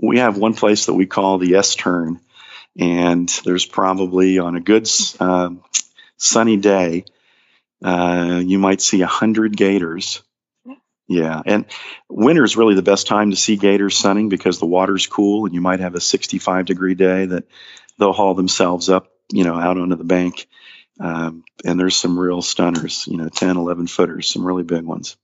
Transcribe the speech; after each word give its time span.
we 0.00 0.18
have 0.18 0.38
one 0.38 0.54
place 0.54 0.86
that 0.86 0.94
we 0.94 1.06
call 1.06 1.38
the 1.38 1.56
S 1.56 1.74
turn, 1.74 2.20
and 2.78 3.28
there's 3.44 3.66
probably 3.66 4.38
on 4.38 4.56
a 4.56 4.60
good 4.60 4.88
uh, 5.18 5.50
sunny 6.16 6.56
day, 6.56 7.04
uh, 7.82 8.42
you 8.44 8.58
might 8.58 8.80
see 8.80 9.02
a 9.02 9.06
hundred 9.06 9.56
gators. 9.56 10.22
Yeah, 11.08 11.42
and 11.44 11.66
winter 12.08 12.44
is 12.44 12.56
really 12.56 12.76
the 12.76 12.82
best 12.82 13.08
time 13.08 13.30
to 13.30 13.36
see 13.36 13.56
gators 13.56 13.96
sunning 13.96 14.28
because 14.28 14.60
the 14.60 14.66
water's 14.66 15.08
cool, 15.08 15.44
and 15.44 15.54
you 15.54 15.60
might 15.60 15.80
have 15.80 15.96
a 15.96 16.00
65 16.00 16.66
degree 16.66 16.94
day 16.94 17.26
that 17.26 17.44
they'll 17.98 18.12
haul 18.12 18.34
themselves 18.34 18.88
up, 18.88 19.08
you 19.32 19.42
know, 19.42 19.54
out 19.54 19.76
onto 19.76 19.96
the 19.96 20.04
bank. 20.04 20.46
Um, 21.00 21.44
and 21.64 21.80
there's 21.80 21.96
some 21.96 22.18
real 22.18 22.42
stunners, 22.42 23.06
you 23.08 23.16
know, 23.16 23.28
10, 23.28 23.56
11 23.56 23.88
footers, 23.88 24.28
some 24.28 24.46
really 24.46 24.62
big 24.62 24.84
ones. 24.84 25.16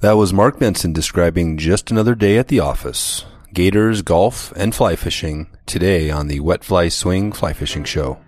That 0.00 0.12
was 0.12 0.32
Mark 0.32 0.58
Benson 0.58 0.92
describing 0.92 1.56
just 1.56 1.90
another 1.90 2.14
day 2.14 2.36
at 2.36 2.48
the 2.48 2.60
office. 2.60 3.24
Gators, 3.54 4.02
golf, 4.02 4.52
and 4.56 4.74
fly 4.74 4.94
fishing 4.94 5.48
today 5.64 6.10
on 6.10 6.28
the 6.28 6.40
Wet 6.40 6.62
Fly 6.62 6.88
Swing 6.88 7.32
Fly 7.32 7.54
Fishing 7.54 7.82
Show. 7.82 8.18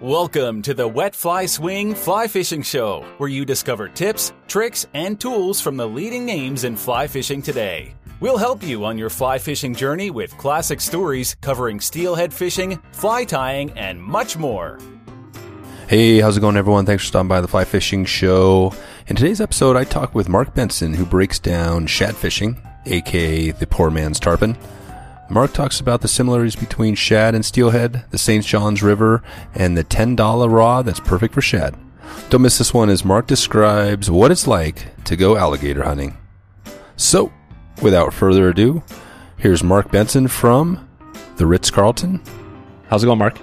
Welcome 0.00 0.62
to 0.62 0.72
the 0.72 0.88
Wet 0.88 1.14
Fly 1.14 1.44
Swing 1.44 1.94
Fly 1.94 2.26
Fishing 2.28 2.62
Show, 2.62 3.04
where 3.18 3.28
you 3.28 3.44
discover 3.44 3.88
tips, 3.88 4.32
tricks, 4.48 4.86
and 4.94 5.20
tools 5.20 5.60
from 5.60 5.76
the 5.76 5.86
leading 5.86 6.24
names 6.24 6.64
in 6.64 6.76
fly 6.76 7.06
fishing 7.06 7.42
today. 7.42 7.94
We'll 8.20 8.38
help 8.38 8.62
you 8.62 8.86
on 8.86 8.96
your 8.96 9.10
fly 9.10 9.38
fishing 9.38 9.74
journey 9.74 10.10
with 10.10 10.36
classic 10.38 10.80
stories 10.80 11.36
covering 11.42 11.78
steelhead 11.78 12.32
fishing, 12.32 12.80
fly 12.92 13.24
tying, 13.24 13.70
and 13.72 14.02
much 14.02 14.38
more. 14.38 14.78
Hey, 15.88 16.20
how's 16.20 16.38
it 16.38 16.40
going, 16.40 16.56
everyone? 16.56 16.86
Thanks 16.86 17.02
for 17.02 17.08
stopping 17.08 17.28
by 17.28 17.42
the 17.42 17.48
Fly 17.48 17.64
Fishing 17.64 18.06
Show. 18.06 18.72
In 19.08 19.14
today's 19.14 19.42
episode, 19.42 19.76
I 19.76 19.84
talk 19.84 20.14
with 20.14 20.30
Mark 20.30 20.54
Benson, 20.54 20.94
who 20.94 21.04
breaks 21.04 21.38
down 21.38 21.86
shad 21.86 22.16
fishing, 22.16 22.56
aka 22.86 23.50
the 23.50 23.66
poor 23.66 23.90
man's 23.90 24.20
tarpon 24.20 24.56
Mark 25.32 25.54
talks 25.54 25.80
about 25.80 26.02
the 26.02 26.08
similarities 26.08 26.56
between 26.56 26.94
shad 26.94 27.34
and 27.34 27.42
steelhead, 27.42 28.04
the 28.10 28.18
St. 28.18 28.44
Johns 28.44 28.82
River, 28.82 29.22
and 29.54 29.78
the 29.78 29.84
$10 29.84 30.50
rod 30.50 30.84
that's 30.84 31.00
perfect 31.00 31.32
for 31.32 31.40
shad. 31.40 31.74
Don't 32.28 32.42
miss 32.42 32.58
this 32.58 32.74
one 32.74 32.90
as 32.90 33.02
Mark 33.02 33.28
describes 33.28 34.10
what 34.10 34.30
it's 34.30 34.46
like 34.46 35.02
to 35.04 35.16
go 35.16 35.38
alligator 35.38 35.84
hunting. 35.84 36.18
So, 36.96 37.32
without 37.80 38.12
further 38.12 38.50
ado, 38.50 38.82
here's 39.38 39.64
Mark 39.64 39.90
Benson 39.90 40.28
from 40.28 40.86
the 41.36 41.46
Ritz 41.46 41.70
Carlton. 41.70 42.20
How's 42.88 43.02
it 43.02 43.06
going, 43.06 43.18
Mark? 43.18 43.38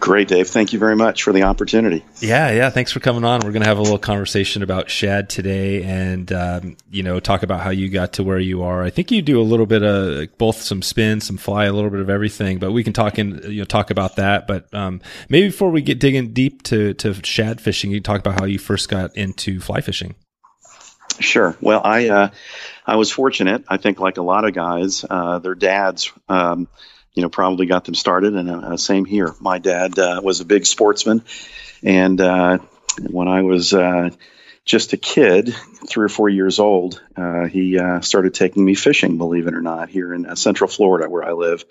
Great, 0.00 0.28
Dave. 0.28 0.48
Thank 0.48 0.72
you 0.72 0.78
very 0.78 0.96
much 0.96 1.22
for 1.22 1.32
the 1.34 1.42
opportunity. 1.42 2.02
Yeah, 2.20 2.50
yeah. 2.52 2.70
Thanks 2.70 2.90
for 2.90 3.00
coming 3.00 3.22
on. 3.22 3.40
We're 3.44 3.52
going 3.52 3.60
to 3.60 3.68
have 3.68 3.76
a 3.76 3.82
little 3.82 3.98
conversation 3.98 4.62
about 4.62 4.88
shad 4.88 5.28
today, 5.28 5.82
and 5.82 6.32
um, 6.32 6.76
you 6.90 7.02
know, 7.02 7.20
talk 7.20 7.42
about 7.42 7.60
how 7.60 7.68
you 7.68 7.90
got 7.90 8.14
to 8.14 8.24
where 8.24 8.38
you 8.38 8.62
are. 8.62 8.82
I 8.82 8.88
think 8.88 9.10
you 9.10 9.20
do 9.20 9.38
a 9.38 9.44
little 9.44 9.66
bit 9.66 9.82
of 9.82 10.38
both 10.38 10.56
some 10.56 10.80
spin, 10.80 11.20
some 11.20 11.36
fly, 11.36 11.66
a 11.66 11.72
little 11.74 11.90
bit 11.90 12.00
of 12.00 12.08
everything. 12.08 12.58
But 12.58 12.72
we 12.72 12.82
can 12.82 12.94
talk 12.94 13.18
in, 13.18 13.42
you 13.44 13.58
know, 13.58 13.64
talk 13.64 13.90
about 13.90 14.16
that. 14.16 14.46
But 14.46 14.72
um, 14.72 15.02
maybe 15.28 15.48
before 15.48 15.70
we 15.70 15.82
get 15.82 16.00
digging 16.00 16.32
deep 16.32 16.62
to 16.64 16.94
to 16.94 17.12
shad 17.22 17.60
fishing, 17.60 17.90
you 17.90 18.00
talk 18.00 18.20
about 18.20 18.40
how 18.40 18.46
you 18.46 18.58
first 18.58 18.88
got 18.88 19.14
into 19.18 19.60
fly 19.60 19.82
fishing. 19.82 20.14
Sure. 21.18 21.54
Well, 21.60 21.82
I 21.84 22.08
uh, 22.08 22.30
I 22.86 22.96
was 22.96 23.12
fortunate. 23.12 23.64
I 23.68 23.76
think, 23.76 24.00
like 24.00 24.16
a 24.16 24.22
lot 24.22 24.46
of 24.46 24.54
guys, 24.54 25.04
uh, 25.08 25.40
their 25.40 25.54
dads. 25.54 26.10
Um, 26.26 26.68
you 27.14 27.22
know, 27.22 27.28
probably 27.28 27.66
got 27.66 27.84
them 27.84 27.94
started. 27.94 28.34
And 28.34 28.50
uh, 28.50 28.76
same 28.76 29.04
here. 29.04 29.34
My 29.40 29.58
dad 29.58 29.98
uh, 29.98 30.20
was 30.22 30.40
a 30.40 30.44
big 30.44 30.66
sportsman, 30.66 31.22
and 31.82 32.20
uh, 32.20 32.58
when 33.08 33.28
I 33.28 33.42
was 33.42 33.74
uh, 33.74 34.10
just 34.64 34.92
a 34.92 34.96
kid, 34.96 35.54
three 35.88 36.04
or 36.04 36.08
four 36.08 36.28
years 36.28 36.58
old, 36.58 37.02
uh, 37.16 37.46
he 37.46 37.78
uh, 37.78 38.00
started 38.00 38.34
taking 38.34 38.64
me 38.64 38.74
fishing. 38.74 39.18
Believe 39.18 39.46
it 39.46 39.54
or 39.54 39.62
not, 39.62 39.88
here 39.88 40.14
in 40.14 40.36
Central 40.36 40.68
Florida, 40.68 41.08
where 41.08 41.24
I 41.24 41.32
live, 41.32 41.64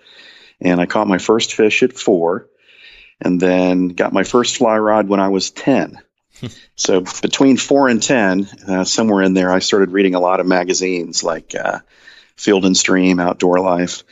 and 0.59 0.81
I 0.81 0.85
caught 0.85 1.07
my 1.07 1.19
first 1.19 1.53
fish 1.53 1.83
at 1.83 1.93
four, 1.93 2.47
and 3.21 3.39
then 3.39 3.89
got 3.89 4.13
my 4.13 4.23
first 4.23 4.57
fly 4.57 4.77
rod 4.77 5.07
when 5.07 5.19
I 5.19 5.29
was 5.29 5.51
ten. 5.51 5.99
so 6.75 7.01
between 7.21 7.57
four 7.57 7.87
and 7.87 8.03
ten, 8.03 8.85
somewhere 8.85 9.23
in 9.23 9.33
there, 9.33 9.51
I 9.51 9.59
started 9.59 9.91
reading 9.91 10.15
a 10.15 10.19
lot 10.19 10.39
of 10.39 10.47
magazines 10.47 11.23
like 11.23 11.53
Field 12.35 12.65
and 12.65 12.75
Stream, 12.75 13.19
Outdoor 13.19 13.59
Life 13.59 14.03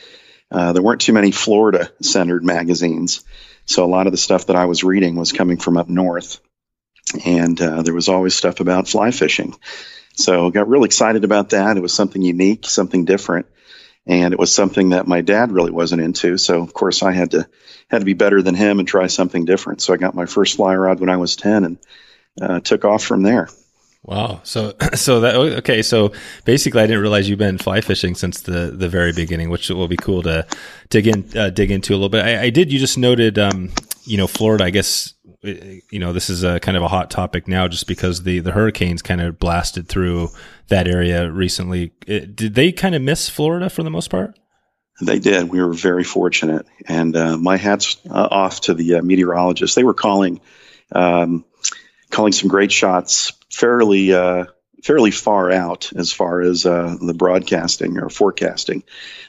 uh, 0.50 0.72
there 0.72 0.82
weren't 0.82 1.00
too 1.00 1.12
many 1.12 1.30
Florida 1.30 1.90
centered 2.00 2.44
magazines. 2.44 3.24
So 3.66 3.84
a 3.84 3.86
lot 3.86 4.06
of 4.06 4.12
the 4.12 4.18
stuff 4.18 4.46
that 4.46 4.56
I 4.56 4.64
was 4.64 4.82
reading 4.82 5.16
was 5.16 5.32
coming 5.32 5.58
from 5.58 5.76
up 5.76 5.88
north. 5.88 6.40
And 7.24 7.60
uh, 7.60 7.82
there 7.82 7.94
was 7.94 8.08
always 8.08 8.34
stuff 8.34 8.60
about 8.60 8.88
fly 8.88 9.10
fishing. 9.10 9.54
So 10.14 10.46
I 10.46 10.50
got 10.50 10.68
real 10.68 10.84
excited 10.84 11.24
about 11.24 11.50
that. 11.50 11.76
It 11.76 11.82
was 11.82 11.94
something 11.94 12.22
unique, 12.22 12.66
something 12.66 13.04
different. 13.04 13.46
And 14.06 14.32
it 14.32 14.38
was 14.38 14.54
something 14.54 14.90
that 14.90 15.06
my 15.06 15.20
dad 15.20 15.52
really 15.52 15.70
wasn't 15.70 16.02
into. 16.02 16.38
So 16.38 16.62
of 16.62 16.72
course 16.72 17.02
I 17.02 17.12
had 17.12 17.32
to 17.32 17.48
had 17.90 18.00
to 18.00 18.04
be 18.06 18.14
better 18.14 18.42
than 18.42 18.54
him 18.54 18.78
and 18.78 18.88
try 18.88 19.06
something 19.06 19.44
different. 19.44 19.80
So 19.80 19.92
I 19.94 19.96
got 19.96 20.14
my 20.14 20.26
first 20.26 20.56
fly 20.56 20.74
rod 20.74 21.00
when 21.00 21.10
I 21.10 21.16
was 21.16 21.36
10 21.36 21.64
and 21.64 21.78
uh, 22.40 22.60
took 22.60 22.84
off 22.84 23.02
from 23.02 23.22
there. 23.22 23.48
Wow. 24.02 24.40
So, 24.44 24.74
so 24.94 25.20
that 25.20 25.34
okay. 25.36 25.82
So 25.82 26.12
basically, 26.44 26.82
I 26.82 26.86
didn't 26.86 27.02
realize 27.02 27.28
you've 27.28 27.38
been 27.38 27.58
fly 27.58 27.80
fishing 27.80 28.14
since 28.14 28.42
the 28.42 28.72
the 28.74 28.88
very 28.88 29.12
beginning, 29.12 29.50
which 29.50 29.68
will 29.70 29.88
be 29.88 29.96
cool 29.96 30.22
to 30.22 30.46
dig 30.90 31.06
in 31.06 31.36
uh, 31.36 31.50
dig 31.50 31.70
into 31.70 31.92
a 31.92 31.96
little 31.96 32.08
bit. 32.08 32.24
I, 32.24 32.44
I, 32.44 32.50
did. 32.50 32.72
You 32.72 32.78
just 32.78 32.98
noted, 32.98 33.38
um, 33.38 33.70
you 34.04 34.16
know, 34.16 34.26
Florida. 34.26 34.64
I 34.64 34.70
guess 34.70 35.14
you 35.42 35.98
know 35.98 36.12
this 36.12 36.30
is 36.30 36.42
a 36.42 36.58
kind 36.60 36.76
of 36.76 36.82
a 36.82 36.88
hot 36.88 37.10
topic 37.10 37.48
now, 37.48 37.68
just 37.68 37.86
because 37.86 38.22
the 38.22 38.40
the 38.40 38.52
hurricanes 38.52 39.02
kind 39.02 39.20
of 39.20 39.38
blasted 39.38 39.88
through 39.88 40.28
that 40.68 40.88
area 40.88 41.30
recently. 41.30 41.92
It, 42.06 42.36
did 42.36 42.54
they 42.54 42.72
kind 42.72 42.94
of 42.94 43.02
miss 43.02 43.28
Florida 43.28 43.68
for 43.68 43.82
the 43.82 43.90
most 43.90 44.10
part? 44.10 44.38
They 45.00 45.20
did. 45.20 45.48
We 45.48 45.62
were 45.62 45.74
very 45.74 46.02
fortunate, 46.02 46.66
and 46.86 47.14
uh, 47.14 47.36
my 47.36 47.56
hats 47.56 47.98
uh, 48.10 48.28
off 48.30 48.62
to 48.62 48.74
the 48.74 48.96
uh, 48.96 49.02
meteorologists. 49.02 49.74
They 49.74 49.84
were 49.84 49.94
calling. 49.94 50.40
Um, 50.90 51.44
calling 52.10 52.32
some 52.32 52.48
great 52.48 52.72
shots 52.72 53.32
fairly 53.50 54.12
uh, 54.12 54.44
fairly 54.82 55.10
far 55.10 55.50
out 55.50 55.92
as 55.96 56.12
far 56.12 56.40
as 56.40 56.64
uh, 56.64 56.96
the 57.00 57.14
broadcasting 57.14 57.98
or 57.98 58.08
forecasting. 58.08 58.82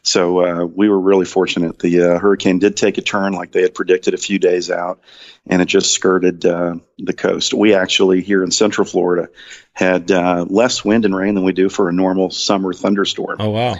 So 0.04 0.40
uh, 0.40 0.66
we 0.66 0.90
were 0.90 1.00
really 1.00 1.26
fortunate. 1.26 1.80
The 1.80 2.02
uh, 2.02 2.20
hurricane 2.20 2.60
did 2.60 2.78
take 2.78 2.98
a 2.98 3.02
turn 3.02 3.34
like 3.34 3.52
they 3.52 3.64
had 3.64 3.74
predicted 3.74 4.14
a 4.14 4.18
few 4.18 4.40
days 4.40 4.70
out, 4.70 5.02
and 5.48 5.62
it 5.62 5.66
just 5.66 5.92
skirted 5.92 6.46
uh, 6.46 6.76
the 6.98 7.14
coast. 7.14 7.54
We 7.54 7.74
actually 7.74 8.22
here 8.22 8.44
in 8.44 8.52
Central 8.52 8.86
Florida 8.86 9.30
had 9.74 10.12
uh, 10.12 10.46
less 10.48 10.86
wind 10.86 11.06
and 11.06 11.16
rain 11.16 11.36
than 11.36 11.44
we 11.44 11.54
do 11.54 11.70
for 11.70 11.90
a 11.90 11.94
normal 11.94 12.30
summer 12.30 12.74
thunderstorm. 12.74 13.38
Oh 13.40 13.50
wow! 13.50 13.76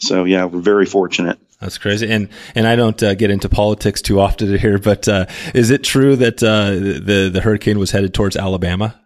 So 0.00 0.24
yeah, 0.24 0.46
we're 0.46 0.60
very 0.60 0.86
fortunate. 0.86 1.38
That's 1.60 1.78
crazy, 1.78 2.10
and 2.10 2.28
and 2.54 2.66
I 2.66 2.76
don't 2.76 3.00
uh, 3.02 3.14
get 3.14 3.30
into 3.30 3.48
politics 3.48 4.02
too 4.02 4.20
often 4.20 4.58
here, 4.58 4.78
but 4.78 5.06
uh, 5.06 5.26
is 5.54 5.70
it 5.70 5.84
true 5.84 6.16
that 6.16 6.42
uh, 6.42 6.70
the 6.70 7.30
the 7.32 7.40
hurricane 7.40 7.78
was 7.78 7.90
headed 7.90 8.12
towards 8.12 8.36
Alabama? 8.36 9.00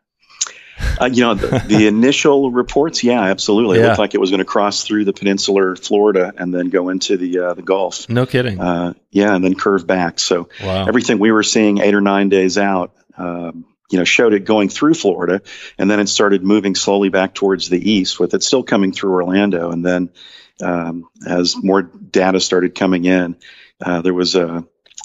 Uh, 1.01 1.09
you 1.13 1.23
know, 1.23 1.35
the, 1.35 1.65
the, 1.67 1.87
initial 1.89 2.51
reports, 2.51 3.03
yeah, 3.03 3.23
absolutely. 3.23 3.79
It 3.79 3.87
looked 3.87 3.99
like 3.99 4.15
it 4.15 4.21
was 4.21 4.31
going 4.31 4.39
to 4.39 4.45
cross 4.45 4.85
through 4.85 5.05
the 5.05 5.13
peninsular 5.13 5.77
Florida 5.77 6.33
and 6.37 6.53
then 6.53 6.71
go 6.71 6.89
into 6.89 7.17
the 7.17 7.39
uh, 7.39 7.55
the 7.55 7.63
Gulf. 7.63 8.09
No 8.09 8.27
kidding. 8.27 8.61
Uh, 8.61 8.95
yeah, 9.11 9.35
and 9.35 9.45
then 9.45 9.55
curve 9.55 9.87
back. 9.87 10.19
So 10.19 10.49
wow. 10.63 10.87
everything 10.87 11.19
we 11.19 11.33
were 11.33 11.43
seeing 11.43 11.79
eight 11.79 11.95
or 11.95 12.01
nine 12.01 12.29
days 12.29 12.59
out, 12.59 12.95
um, 13.17 13.65
you 13.91 13.99
know, 13.99 14.05
showed 14.05 14.35
it 14.35 14.45
going 14.45 14.69
through 14.69 14.95
Florida, 14.95 15.43
and 15.79 15.91
then 15.91 16.01
it 16.01 16.09
started 16.09 16.43
moving 16.43 16.75
slowly 16.75 17.09
back 17.09 17.35
towards 17.35 17.69
the 17.69 17.91
east, 17.91 18.21
with 18.21 18.35
it 18.35 18.43
still 18.43 18.63
coming 18.63 18.93
through 18.93 19.13
Orlando, 19.13 19.71
and 19.71 19.85
then 19.85 20.11
um, 20.63 21.09
as 21.27 21.57
more 21.57 21.83
data 21.83 22.41
started 22.41 22.75
coming 22.75 23.05
in, 23.05 23.37
uh, 23.81 24.03
there 24.03 24.15
was 24.15 24.35
a, 24.35 24.65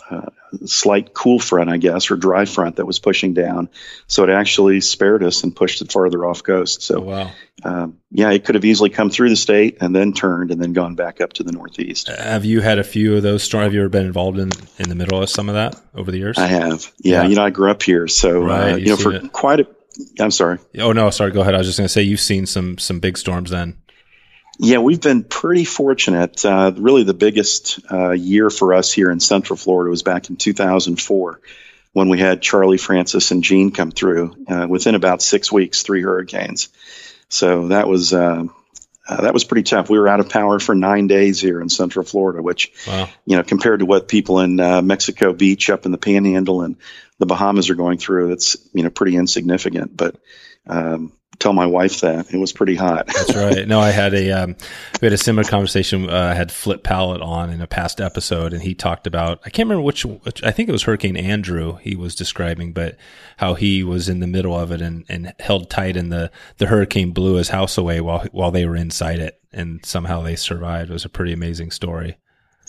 a, 0.09 0.31
slight 0.65 1.13
cool 1.13 1.39
front, 1.39 1.69
I 1.69 1.77
guess, 1.77 2.11
or 2.11 2.15
dry 2.15 2.45
front 2.45 2.75
that 2.75 2.85
was 2.85 2.99
pushing 2.99 3.33
down. 3.33 3.69
So 4.07 4.23
it 4.23 4.29
actually 4.29 4.81
spared 4.81 5.23
us 5.23 5.43
and 5.43 5.55
pushed 5.55 5.81
it 5.81 5.91
farther 5.91 6.25
off 6.25 6.43
coast. 6.43 6.83
So, 6.83 6.97
oh, 6.97 7.01
wow. 7.01 7.31
Um, 7.63 7.99
yeah, 8.11 8.31
it 8.31 8.45
could 8.45 8.55
have 8.55 8.65
easily 8.65 8.89
come 8.89 9.09
through 9.09 9.29
the 9.29 9.35
state 9.35 9.77
and 9.81 9.95
then 9.95 10.13
turned 10.13 10.51
and 10.51 10.61
then 10.61 10.73
gone 10.73 10.95
back 10.95 11.21
up 11.21 11.33
to 11.33 11.43
the 11.43 11.51
northeast. 11.51 12.07
Have 12.07 12.45
you 12.45 12.61
had 12.61 12.79
a 12.79 12.83
few 12.83 13.15
of 13.15 13.23
those 13.23 13.43
storms? 13.43 13.65
Have 13.65 13.73
you 13.73 13.79
ever 13.81 13.89
been 13.89 14.05
involved 14.05 14.37
in, 14.37 14.51
in 14.77 14.89
the 14.89 14.95
middle 14.95 15.21
of 15.21 15.29
some 15.29 15.49
of 15.49 15.55
that 15.55 15.75
over 15.95 16.11
the 16.11 16.17
years? 16.17 16.37
I 16.37 16.47
have. 16.47 16.91
Yeah, 16.99 17.23
yeah. 17.23 17.27
you 17.29 17.35
know, 17.35 17.45
I 17.45 17.49
grew 17.49 17.71
up 17.71 17.81
here. 17.81 18.07
So, 18.07 18.43
uh, 18.43 18.45
right, 18.45 18.73
uh, 18.73 18.75
you 18.77 18.87
know, 18.87 18.97
for 18.97 19.13
it. 19.13 19.31
quite 19.31 19.61
a 19.61 19.67
I'm 20.19 20.31
sorry. 20.31 20.59
Oh 20.79 20.91
no, 20.91 21.09
sorry. 21.09 21.31
Go 21.31 21.41
ahead. 21.41 21.53
I 21.53 21.59
was 21.59 21.67
just 21.67 21.77
going 21.77 21.85
to 21.85 21.91
say 21.91 22.01
you've 22.01 22.19
seen 22.19 22.45
some 22.45 22.77
some 22.77 22.99
big 22.99 23.17
storms 23.17 23.51
then. 23.51 23.77
Yeah, 24.59 24.79
we've 24.79 25.01
been 25.01 25.23
pretty 25.23 25.65
fortunate. 25.65 26.45
Uh, 26.45 26.71
really, 26.75 27.03
the 27.03 27.13
biggest 27.13 27.79
uh, 27.91 28.11
year 28.11 28.49
for 28.49 28.73
us 28.73 28.91
here 28.91 29.09
in 29.09 29.19
Central 29.19 29.57
Florida 29.57 29.89
was 29.89 30.03
back 30.03 30.29
in 30.29 30.35
2004 30.35 31.41
when 31.93 32.09
we 32.09 32.19
had 32.19 32.41
Charley 32.41 32.77
Frances 32.77 33.31
and 33.31 33.43
Jeanne 33.43 33.71
come 33.71 33.91
through. 33.91 34.45
Uh, 34.47 34.67
within 34.69 34.95
about 34.95 35.21
six 35.21 35.51
weeks, 35.51 35.81
three 35.81 36.01
hurricanes. 36.01 36.69
So 37.29 37.69
that 37.69 37.87
was 37.87 38.13
uh, 38.13 38.43
uh, 39.07 39.21
that 39.21 39.33
was 39.33 39.43
pretty 39.43 39.63
tough. 39.63 39.89
We 39.89 39.99
were 39.99 40.07
out 40.07 40.19
of 40.19 40.29
power 40.29 40.59
for 40.59 40.75
nine 40.75 41.07
days 41.07 41.41
here 41.41 41.59
in 41.59 41.69
Central 41.69 42.05
Florida, 42.05 42.41
which 42.41 42.71
wow. 42.87 43.09
you 43.25 43.35
know 43.35 43.43
compared 43.43 43.79
to 43.79 43.85
what 43.85 44.07
people 44.07 44.39
in 44.39 44.59
uh, 44.59 44.81
Mexico 44.81 45.33
Beach 45.33 45.69
up 45.69 45.85
in 45.85 45.91
the 45.91 45.97
Panhandle 45.97 46.61
and 46.61 46.77
the 47.19 47.25
Bahamas 47.25 47.69
are 47.69 47.75
going 47.75 47.97
through, 47.97 48.31
it's 48.31 48.55
you 48.73 48.83
know 48.83 48.89
pretty 48.89 49.17
insignificant. 49.17 49.97
But 49.97 50.15
um, 50.67 51.11
tell 51.39 51.53
my 51.53 51.65
wife 51.65 52.01
that 52.01 52.33
it 52.33 52.37
was 52.37 52.51
pretty 52.51 52.75
hot. 52.75 53.07
That's 53.07 53.35
right. 53.35 53.67
No, 53.67 53.79
I 53.79 53.91
had 53.91 54.13
a 54.13 54.31
um, 54.31 54.55
we 55.01 55.05
had 55.05 55.13
a 55.13 55.17
similar 55.17 55.43
conversation. 55.43 56.09
Uh, 56.09 56.29
I 56.31 56.33
had 56.33 56.51
Flip 56.51 56.83
Pallot 56.83 57.21
on 57.21 57.49
in 57.49 57.61
a 57.61 57.67
past 57.67 57.99
episode, 57.99 58.53
and 58.53 58.61
he 58.61 58.73
talked 58.73 59.07
about 59.07 59.39
I 59.45 59.49
can't 59.49 59.67
remember 59.67 59.83
which, 59.83 60.05
which 60.05 60.43
I 60.43 60.51
think 60.51 60.69
it 60.69 60.71
was 60.71 60.83
Hurricane 60.83 61.17
Andrew 61.17 61.77
he 61.77 61.95
was 61.95 62.15
describing, 62.15 62.73
but 62.73 62.97
how 63.37 63.53
he 63.55 63.83
was 63.83 64.09
in 64.09 64.19
the 64.19 64.27
middle 64.27 64.57
of 64.57 64.71
it 64.71 64.81
and, 64.81 65.05
and 65.09 65.33
held 65.39 65.69
tight, 65.69 65.97
and 65.97 66.11
the 66.11 66.31
the 66.57 66.67
hurricane 66.67 67.11
blew 67.11 67.35
his 67.35 67.49
house 67.49 67.77
away 67.77 68.01
while 68.01 68.25
while 68.31 68.51
they 68.51 68.65
were 68.65 68.75
inside 68.75 69.19
it, 69.19 69.41
and 69.51 69.85
somehow 69.85 70.21
they 70.21 70.35
survived. 70.35 70.89
It 70.89 70.93
was 70.93 71.05
a 71.05 71.09
pretty 71.09 71.33
amazing 71.33 71.71
story. 71.71 72.17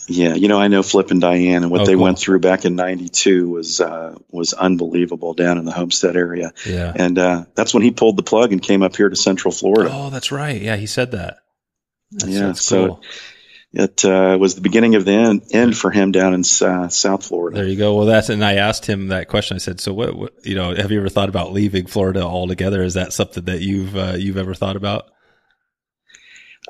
Yeah, 0.06 0.34
you 0.34 0.48
know, 0.48 0.60
I 0.60 0.68
know 0.68 0.82
Flip 0.82 1.10
and 1.10 1.20
Diane, 1.20 1.62
and 1.62 1.70
what 1.70 1.82
oh, 1.82 1.86
they 1.86 1.94
cool. 1.94 2.02
went 2.02 2.18
through 2.18 2.40
back 2.40 2.64
in 2.64 2.76
'92 2.76 3.48
was 3.48 3.80
uh, 3.80 4.14
was 4.30 4.52
unbelievable 4.52 5.34
down 5.34 5.58
in 5.58 5.64
the 5.64 5.72
Homestead 5.72 6.16
area. 6.16 6.52
Yeah, 6.66 6.92
and 6.94 7.18
uh, 7.18 7.44
that's 7.54 7.72
when 7.72 7.82
he 7.82 7.90
pulled 7.90 8.16
the 8.16 8.22
plug 8.22 8.52
and 8.52 8.60
came 8.60 8.82
up 8.82 8.96
here 8.96 9.08
to 9.08 9.16
Central 9.16 9.52
Florida. 9.52 9.90
Oh, 9.92 10.10
that's 10.10 10.30
right. 10.30 10.60
Yeah, 10.60 10.76
he 10.76 10.86
said 10.86 11.12
that. 11.12 11.38
That's, 12.10 12.32
yeah, 12.32 12.46
that's 12.46 12.68
cool. 12.68 13.00
so 13.02 13.08
it 13.74 14.04
uh, 14.04 14.36
was 14.38 14.54
the 14.54 14.60
beginning 14.60 14.94
of 14.94 15.04
the 15.04 15.12
end, 15.12 15.42
end 15.50 15.76
for 15.76 15.90
him 15.90 16.12
down 16.12 16.32
in 16.32 16.40
uh, 16.40 16.88
South 16.88 17.26
Florida. 17.26 17.56
There 17.56 17.66
you 17.66 17.76
go. 17.76 17.96
Well, 17.96 18.06
that's 18.06 18.28
and 18.28 18.44
I 18.44 18.54
asked 18.54 18.86
him 18.86 19.08
that 19.08 19.28
question. 19.28 19.56
I 19.56 19.58
said, 19.58 19.80
"So 19.80 19.92
what, 19.92 20.14
what? 20.16 20.32
You 20.44 20.54
know, 20.54 20.74
have 20.74 20.92
you 20.92 21.00
ever 21.00 21.08
thought 21.08 21.28
about 21.28 21.52
leaving 21.52 21.86
Florida 21.86 22.22
altogether? 22.22 22.82
Is 22.82 22.94
that 22.94 23.12
something 23.12 23.44
that 23.46 23.62
you've 23.62 23.96
uh, 23.96 24.14
you've 24.16 24.36
ever 24.36 24.54
thought 24.54 24.76
about?" 24.76 25.10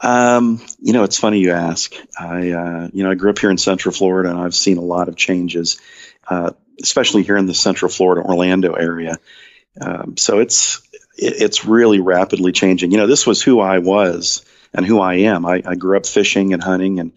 Um, 0.02 0.60
you 0.80 0.92
know, 0.92 1.04
it's 1.04 1.18
funny 1.18 1.38
you 1.38 1.52
ask. 1.52 1.94
I, 2.18 2.50
uh, 2.50 2.88
you 2.92 3.04
know, 3.04 3.10
I 3.10 3.14
grew 3.14 3.30
up 3.30 3.38
here 3.38 3.50
in 3.50 3.58
Central 3.58 3.92
Florida, 3.94 4.30
and 4.30 4.38
I've 4.38 4.54
seen 4.54 4.78
a 4.78 4.82
lot 4.82 5.08
of 5.08 5.16
changes, 5.16 5.80
uh, 6.28 6.52
especially 6.82 7.22
here 7.22 7.36
in 7.36 7.46
the 7.46 7.54
Central 7.54 7.90
Florida 7.90 8.22
Orlando 8.22 8.72
area. 8.74 9.16
Um, 9.80 10.16
so 10.16 10.40
it's 10.40 10.82
it, 11.16 11.40
it's 11.42 11.64
really 11.64 12.00
rapidly 12.00 12.52
changing. 12.52 12.90
You 12.90 12.98
know, 12.98 13.06
this 13.06 13.26
was 13.26 13.42
who 13.42 13.60
I 13.60 13.78
was 13.78 14.44
and 14.72 14.84
who 14.84 15.00
I 15.00 15.14
am. 15.14 15.46
I, 15.46 15.62
I 15.64 15.74
grew 15.76 15.96
up 15.96 16.06
fishing 16.06 16.52
and 16.52 16.62
hunting 16.62 16.98
and 16.98 17.12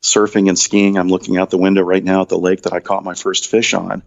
surfing 0.00 0.48
and 0.48 0.58
skiing. 0.58 0.96
I'm 0.96 1.08
looking 1.08 1.36
out 1.36 1.50
the 1.50 1.58
window 1.58 1.82
right 1.82 2.02
now 2.02 2.22
at 2.22 2.28
the 2.28 2.38
lake 2.38 2.62
that 2.62 2.72
I 2.72 2.80
caught 2.80 3.04
my 3.04 3.14
first 3.14 3.48
fish 3.48 3.74
on. 3.74 4.02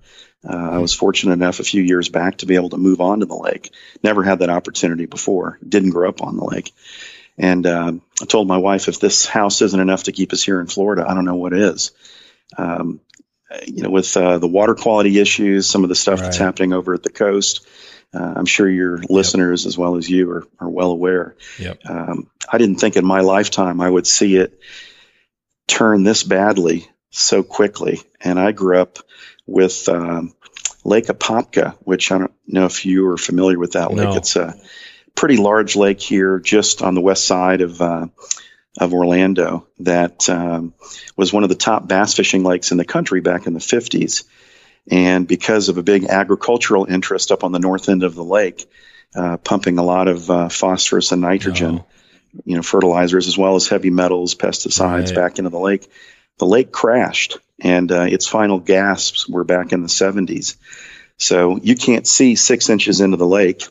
Uh, 0.47 0.71
I 0.71 0.77
was 0.79 0.93
fortunate 0.93 1.33
enough 1.33 1.59
a 1.59 1.63
few 1.63 1.81
years 1.81 2.09
back 2.09 2.37
to 2.37 2.45
be 2.45 2.55
able 2.55 2.69
to 2.69 2.77
move 2.77 2.99
on 2.99 3.19
to 3.19 3.25
the 3.25 3.35
lake. 3.35 3.73
Never 4.03 4.23
had 4.23 4.39
that 4.39 4.49
opportunity 4.49 5.05
before. 5.05 5.57
Didn't 5.67 5.91
grow 5.91 6.09
up 6.09 6.21
on 6.21 6.35
the 6.35 6.43
lake. 6.43 6.73
And 7.37 7.65
uh, 7.65 7.93
I 8.21 8.25
told 8.25 8.47
my 8.47 8.57
wife, 8.57 8.87
if 8.87 8.99
this 8.99 9.25
house 9.25 9.61
isn't 9.61 9.79
enough 9.79 10.03
to 10.03 10.11
keep 10.11 10.33
us 10.33 10.43
here 10.43 10.61
in 10.61 10.67
Florida, 10.67 11.05
I 11.07 11.13
don't 11.13 11.25
know 11.25 11.35
what 11.35 11.53
is. 11.53 11.91
Um, 12.57 13.01
you 13.65 13.83
know, 13.83 13.89
with 13.89 14.15
uh, 14.17 14.37
the 14.37 14.47
water 14.47 14.75
quality 14.75 15.19
issues, 15.19 15.69
some 15.69 15.83
of 15.83 15.89
the 15.89 15.95
stuff 15.95 16.19
right. 16.19 16.25
that's 16.25 16.37
happening 16.37 16.73
over 16.73 16.93
at 16.93 17.03
the 17.03 17.09
coast, 17.09 17.65
uh, 18.13 18.33
I'm 18.35 18.45
sure 18.45 18.69
your 18.69 18.99
yep. 18.99 19.09
listeners 19.09 19.65
as 19.65 19.77
well 19.77 19.95
as 19.95 20.09
you 20.09 20.29
are, 20.31 20.47
are 20.59 20.69
well 20.69 20.91
aware. 20.91 21.35
Yep. 21.59 21.79
Um, 21.85 22.29
I 22.51 22.57
didn't 22.57 22.77
think 22.77 22.95
in 22.95 23.05
my 23.05 23.21
lifetime 23.21 23.81
I 23.81 23.89
would 23.89 24.07
see 24.07 24.35
it 24.35 24.59
turn 25.67 26.03
this 26.03 26.23
badly 26.23 26.87
so 27.09 27.43
quickly. 27.43 28.01
And 28.21 28.39
I 28.39 28.51
grew 28.51 28.79
up 28.79 28.99
with 29.45 29.87
um, 29.89 30.33
Lake 30.83 31.05
Apopka, 31.05 31.75
which 31.81 32.11
I 32.11 32.19
don't 32.19 32.33
know 32.47 32.65
if 32.65 32.85
you 32.85 33.07
are 33.09 33.17
familiar 33.17 33.57
with 33.57 33.73
that 33.73 33.91
lake. 33.91 34.09
No. 34.09 34.17
It's 34.17 34.35
a 34.35 34.55
pretty 35.15 35.37
large 35.37 35.75
lake 35.75 36.01
here, 36.01 36.39
just 36.39 36.81
on 36.81 36.95
the 36.95 37.01
west 37.01 37.25
side 37.25 37.61
of 37.61 37.81
uh, 37.81 38.07
of 38.77 38.93
Orlando. 38.93 39.67
That 39.79 40.29
um, 40.29 40.73
was 41.15 41.31
one 41.31 41.43
of 41.43 41.49
the 41.49 41.55
top 41.55 41.87
bass 41.87 42.13
fishing 42.13 42.43
lakes 42.43 42.71
in 42.71 42.77
the 42.77 42.85
country 42.85 43.21
back 43.21 43.47
in 43.47 43.53
the 43.53 43.59
50s. 43.59 44.23
And 44.89 45.27
because 45.27 45.69
of 45.69 45.77
a 45.77 45.83
big 45.83 46.05
agricultural 46.05 46.85
interest 46.85 47.31
up 47.31 47.43
on 47.43 47.51
the 47.51 47.59
north 47.59 47.87
end 47.87 48.03
of 48.03 48.15
the 48.15 48.23
lake, 48.23 48.65
uh, 49.15 49.37
pumping 49.37 49.77
a 49.77 49.83
lot 49.83 50.07
of 50.07 50.29
uh, 50.29 50.49
phosphorus 50.49 51.11
and 51.11 51.21
nitrogen, 51.21 51.83
you 52.43 52.55
know, 52.55 52.63
fertilizers 52.63 53.27
as 53.27 53.37
well 53.37 53.55
as 53.55 53.67
heavy 53.67 53.91
metals, 53.91 54.35
pesticides 54.35 55.07
right. 55.07 55.15
back 55.15 55.37
into 55.37 55.49
the 55.49 55.59
lake, 55.59 55.89
the 56.39 56.45
lake 56.45 56.71
crashed, 56.71 57.37
and 57.61 57.91
uh, 57.91 58.01
its 58.01 58.27
final 58.27 58.59
gasps 58.59 59.29
were 59.29 59.43
back 59.43 59.71
in 59.71 59.81
the 59.83 59.87
70s. 59.87 60.57
So 61.17 61.57
you 61.61 61.75
can't 61.75 62.07
see 62.07 62.35
six 62.35 62.69
inches 62.69 62.99
into 62.99 63.17
the 63.17 63.27
lake 63.27 63.67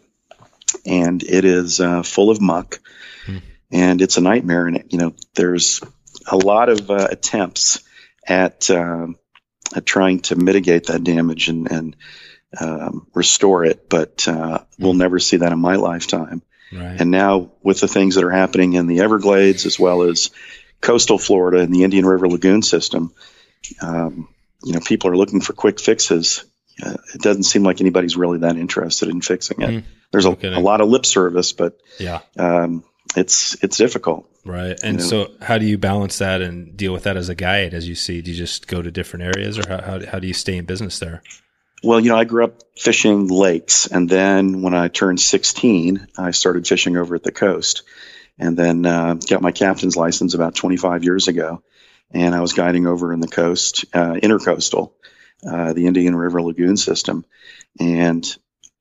and 0.85 1.23
it 1.23 1.45
is 1.45 1.81
uh, 1.81 2.03
full 2.03 2.31
of 2.31 2.41
muck, 2.41 2.81
hmm. 3.27 3.39
and 3.71 4.03
it's 4.03 4.17
a 4.17 4.23
nightmare. 4.23 4.67
And 4.67 4.85
you 4.91 4.99
know, 4.99 5.15
there's 5.35 5.81
a 6.27 6.37
lot 6.37 6.69
of 6.69 6.91
uh, 6.91 7.09
attempts 7.11 7.83
at 8.27 8.71
uh, 8.71 9.09
at 9.75 9.87
trying 9.87 10.21
to 10.21 10.37
mitigate 10.37 10.87
that 10.87 11.05
damage 11.05 11.49
and 11.49 11.71
and 11.71 11.97
um, 12.61 13.07
restore 13.15 13.65
it, 13.65 13.89
but 13.89 14.27
uh, 14.29 14.59
hmm. 14.59 14.83
we'll 14.83 14.95
never 14.95 15.19
see 15.19 15.39
that 15.39 15.53
in 15.53 15.59
my 15.59 15.77
lifetime. 15.77 16.43
Right. 16.73 17.01
And 17.01 17.11
now 17.11 17.53
with 17.63 17.81
the 17.81 17.89
things 17.89 18.15
that 18.15 18.25
are 18.25 18.31
happening 18.31 18.73
in 18.75 18.87
the 18.87 19.01
Everglades 19.01 19.67
as 19.67 19.79
well 19.79 20.03
as 20.03 20.31
coastal 20.81 21.19
Florida 21.19 21.59
and 21.59 21.75
the 21.75 21.85
Indian 21.85 22.07
River 22.07 22.29
Lagoon 22.29 22.63
system, 22.63 23.13
um, 23.83 24.29
you 24.65 24.73
know, 24.73 24.81
people 24.81 25.11
are 25.11 25.17
looking 25.17 25.41
for 25.41 25.53
quick 25.53 25.81
fixes. 25.81 26.45
Uh, 26.83 26.97
it 27.15 27.23
doesn't 27.23 27.45
seem 27.45 27.63
like 27.63 27.81
anybody's 27.81 28.17
really 28.17 28.39
that 28.39 28.57
interested 28.57 29.09
in 29.09 29.21
fixing 29.21 29.63
it. 29.63 29.71
Mm. 29.71 29.85
There's 30.11 30.27
a, 30.27 30.37
a, 30.43 30.61
lot 30.61 30.81
of 30.81 30.89
lip 30.89 31.07
service, 31.07 31.53
but 31.53 31.79
yeah, 31.99 32.21
um, 32.39 32.85
it's 33.17 33.63
it's 33.63 33.77
difficult. 33.77 34.29
Right. 34.45 34.79
And 34.83 34.99
you 34.99 35.05
know? 35.05 35.27
so, 35.27 35.33
how 35.41 35.59
do 35.59 35.67
you 35.67 35.79
balance 35.79 36.19
that 36.19 36.43
and 36.43 36.77
deal 36.77 36.93
with 36.93 37.05
that 37.05 37.17
as 37.17 37.29
a 37.29 37.35
guide? 37.35 37.75
As 37.75 37.89
you 37.89 37.95
see, 37.95 38.21
do 38.21 38.31
you 38.33 38.37
just 38.37 38.67
go 38.67 38.83
to 38.83 38.91
different 38.91 39.25
areas, 39.25 39.59
or 39.59 39.69
how 39.69 39.81
how, 39.81 40.07
how 40.07 40.19
do 40.19 40.27
you 40.27 40.35
stay 40.35 40.57
in 40.57 40.65
business 40.65 40.99
there? 40.99 41.23
Well, 41.85 41.99
you 41.99 42.11
know, 42.11 42.17
I 42.17 42.25
grew 42.25 42.45
up 42.45 42.63
fishing 42.77 43.27
lakes, 43.29 43.87
and 43.87 44.09
then 44.09 44.63
when 44.63 44.75
I 44.75 44.89
turned 44.89 45.21
16, 45.21 46.07
I 46.17 46.31
started 46.31 46.67
fishing 46.67 46.97
over 46.97 47.17
at 47.17 47.25
the 47.25 47.33
coast, 47.33 47.83
and 48.39 48.57
then 48.57 48.87
uh, 48.87 49.15
got 49.15 49.43
my 49.43 49.51
captain's 49.51 49.97
license 49.97 50.35
about 50.35 50.55
25 50.55 51.03
years 51.03 51.27
ago, 51.27 51.63
and 52.13 52.35
I 52.37 52.41
was 52.41 52.53
guiding 52.53 52.87
over 52.87 53.13
in 53.13 53.19
the 53.19 53.27
coast, 53.27 53.85
uh, 53.93 54.13
intercoastal, 54.13 54.93
uh, 55.47 55.73
the 55.73 55.87
Indian 55.87 56.15
River 56.17 56.43
Lagoon 56.43 56.77
system, 56.77 57.25
and 57.79 58.25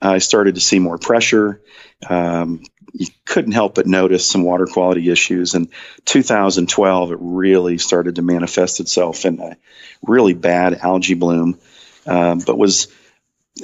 I 0.01 0.17
started 0.17 0.55
to 0.55 0.61
see 0.61 0.79
more 0.79 0.97
pressure. 0.97 1.61
Um, 2.09 2.63
you 2.93 3.07
couldn't 3.25 3.53
help 3.53 3.75
but 3.75 3.87
notice 3.87 4.27
some 4.27 4.43
water 4.43 4.65
quality 4.65 5.09
issues. 5.09 5.53
In 5.53 5.69
2012, 6.05 7.11
it 7.11 7.17
really 7.21 7.77
started 7.77 8.15
to 8.15 8.21
manifest 8.21 8.79
itself 8.79 9.25
in 9.25 9.39
a 9.39 9.57
really 10.05 10.33
bad 10.33 10.73
algae 10.73 11.13
bloom, 11.13 11.59
um, 12.05 12.39
but 12.39 12.57
was 12.57 12.87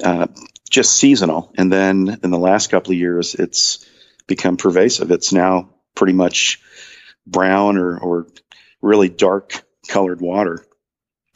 uh, 0.02 0.28
just 0.70 0.96
seasonal. 0.96 1.52
And 1.58 1.72
then 1.72 2.20
in 2.22 2.30
the 2.30 2.38
last 2.38 2.70
couple 2.70 2.92
of 2.92 2.98
years, 2.98 3.34
it's 3.34 3.84
become 4.26 4.56
pervasive. 4.56 5.10
It's 5.10 5.32
now 5.32 5.70
pretty 5.94 6.12
much 6.12 6.60
brown 7.26 7.76
or, 7.76 7.98
or 7.98 8.26
really 8.80 9.08
dark 9.08 9.62
colored 9.88 10.20
water 10.20 10.64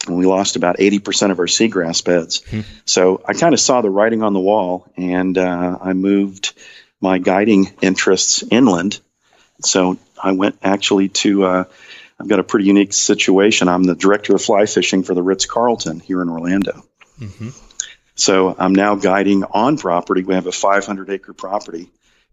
and 0.07 0.17
we 0.17 0.27
lost 0.27 0.57
about 0.57 0.79
80% 0.79 1.31
of 1.31 1.39
our 1.39 1.47
seagrass 1.47 2.05
beds. 2.05 2.43
Hmm. 2.45 2.61
So 2.85 3.23
I 3.27 3.35
kind 3.35 3.55
of 3.55 3.61
saw 3.61 3.81
the 3.81 3.91
writing 3.91 4.23
on 4.23 4.33
the 4.33 4.41
wall 4.41 4.91
and 4.97 5.37
uh, 5.39 5.79
I 5.81 5.93
moved 5.93 6.55
my 7.01 7.19
guiding 7.19 7.73
interests 7.81 8.45
inland. 8.51 9.01
So 9.61 9.99
I 10.23 10.33
went 10.33 10.59
actually 10.63 11.09
to, 11.09 11.45
uh, 11.45 11.65
I've 12.19 12.29
got 12.29 12.41
a 12.41 12.45
pretty 12.45 12.67
unique 12.67 12.93
situation. 12.93 13.69
I'm 13.69 13.85
the 13.85 13.95
director 13.95 14.35
of 14.35 14.43
fly 14.43 14.67
fishing 14.67 15.03
for 15.03 15.15
the 15.15 15.23
Ritz 15.23 15.47
Carlton 15.47 16.01
here 16.01 16.23
in 16.23 16.29
Orlando. 16.29 16.85
Mm-hmm. 17.19 17.51
So 18.15 18.55
I'm 18.59 18.75
now 18.75 18.95
guiding 18.95 19.45
on 19.45 19.79
property. 19.79 20.23
We 20.23 20.35
have 20.35 20.47
a 20.47 20.53
500 20.53 21.11
acre 21.11 21.33
property 21.33 21.91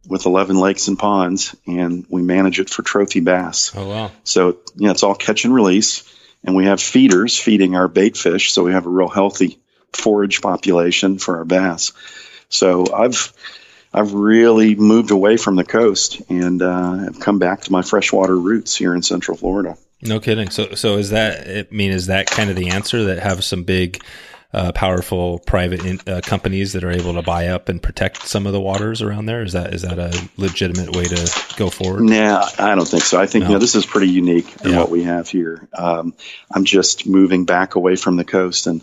with 0.08 0.26
11 0.26 0.58
lakes 0.58 0.88
and 0.88 0.98
ponds, 0.98 1.56
and 1.68 2.06
we 2.10 2.22
manage 2.22 2.60
it 2.60 2.70
for 2.70 2.84
trophy 2.84 3.20
bass. 3.20 3.74
Oh, 3.76 3.88
wow. 3.88 4.12
So, 4.24 4.58
yeah, 4.76 4.92
it's 4.92 5.04
all 5.04 5.16
catch 5.16 5.46
and 5.46 5.54
release 5.54 6.04
and 6.44 6.56
we 6.56 6.66
have 6.66 6.82
feeders 6.82 7.38
feeding 7.38 7.76
our 7.76 7.88
bait 7.88 8.18
fish, 8.18 8.52
so 8.52 8.64
we 8.64 8.72
have 8.72 8.86
a 8.86 8.90
real 8.90 9.10
healthy 9.10 9.60
forage 9.94 10.42
population 10.42 11.18
for 11.18 11.38
our 11.38 11.46
bass. 11.46 11.94
So 12.50 12.94
I've 12.94 13.34
I've 13.94 14.14
really 14.14 14.76
moved 14.76 15.12
away 15.12 15.38
from 15.38 15.56
the 15.56 15.64
coast 15.64 16.22
and 16.30 16.62
uh, 16.62 16.98
have 16.98 17.20
come 17.20 17.40
back 17.40 17.62
to 17.62 17.72
my 17.72 17.82
freshwater 17.82 18.38
roots 18.38 18.76
here 18.76 18.94
in 18.94 19.02
Central 19.02 19.36
Florida. 19.36 19.78
No 20.02 20.20
kidding. 20.20 20.50
So 20.50 20.76
so 20.76 20.98
is 20.98 21.10
that 21.10 21.48
I 21.48 21.74
mean 21.74 21.92
is 21.92 22.08
that 22.08 22.28
kind 22.28 22.50
of 22.50 22.56
the 22.56 22.70
answer 22.70 23.06
that 23.06 23.20
have 23.20 23.44
some 23.44 23.64
big 23.64 24.02
uh, 24.52 24.72
powerful 24.72 25.40
private 25.40 25.86
in, 25.86 26.00
uh, 26.08 26.22
companies 26.24 26.74
that 26.74 26.84
are 26.84 26.90
able 26.92 27.14
to 27.14 27.22
buy 27.22 27.48
up 27.48 27.70
and 27.70 27.82
protect 27.82 28.28
some 28.28 28.48
of 28.48 28.54
the 28.54 28.60
waters 28.60 29.02
around 29.02 29.26
there? 29.28 29.44
Is 29.44 29.54
that 29.54 29.74
is 29.74 29.84
that 29.84 30.00
a 30.00 30.30
legitimate 30.38 30.96
way 30.96 31.04
to 31.04 31.54
go 31.56 31.70
forward? 31.70 32.04
Nah, 32.04 32.48
I 32.58 32.74
don't 32.76 32.88
think 32.88 33.04
so. 33.04 33.20
I 33.20 33.28
think 33.28 33.44
no. 33.44 33.50
you 33.50 33.54
know, 33.56 33.60
this 33.60 33.76
is 33.76 33.86
pretty 33.86 34.10
unique 34.10 34.48
in 34.64 34.72
yeah. 34.72 34.78
what 34.80 34.90
we 34.90 35.04
have 35.04 35.30
here. 35.30 35.68
Um, 35.74 36.16
I'm 36.52 36.66
just 36.66 37.08
moving 37.08 37.46
back 37.46 37.76
away 37.76 37.96
from 37.96 38.16
the 38.16 38.26
coast, 38.26 38.66
and 38.66 38.82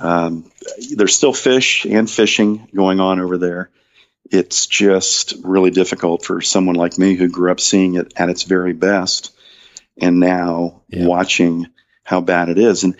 um, 0.00 0.50
there's 0.94 1.14
still 1.14 1.34
fish 1.34 1.84
and 1.84 2.10
fishing 2.10 2.68
going 2.74 3.00
on 3.00 3.20
over 3.20 3.36
there. 3.36 3.70
It's 4.30 4.66
just 4.66 5.34
really 5.44 5.70
difficult 5.70 6.24
for 6.24 6.40
someone 6.40 6.76
like 6.76 6.96
me 6.96 7.16
who 7.16 7.28
grew 7.28 7.50
up 7.50 7.60
seeing 7.60 7.96
it 7.96 8.14
at 8.16 8.30
its 8.30 8.44
very 8.44 8.72
best, 8.72 9.36
and 10.00 10.20
now 10.20 10.80
yeah. 10.88 11.06
watching 11.06 11.66
how 12.02 12.22
bad 12.22 12.48
it 12.48 12.58
is. 12.58 12.84
And 12.84 12.96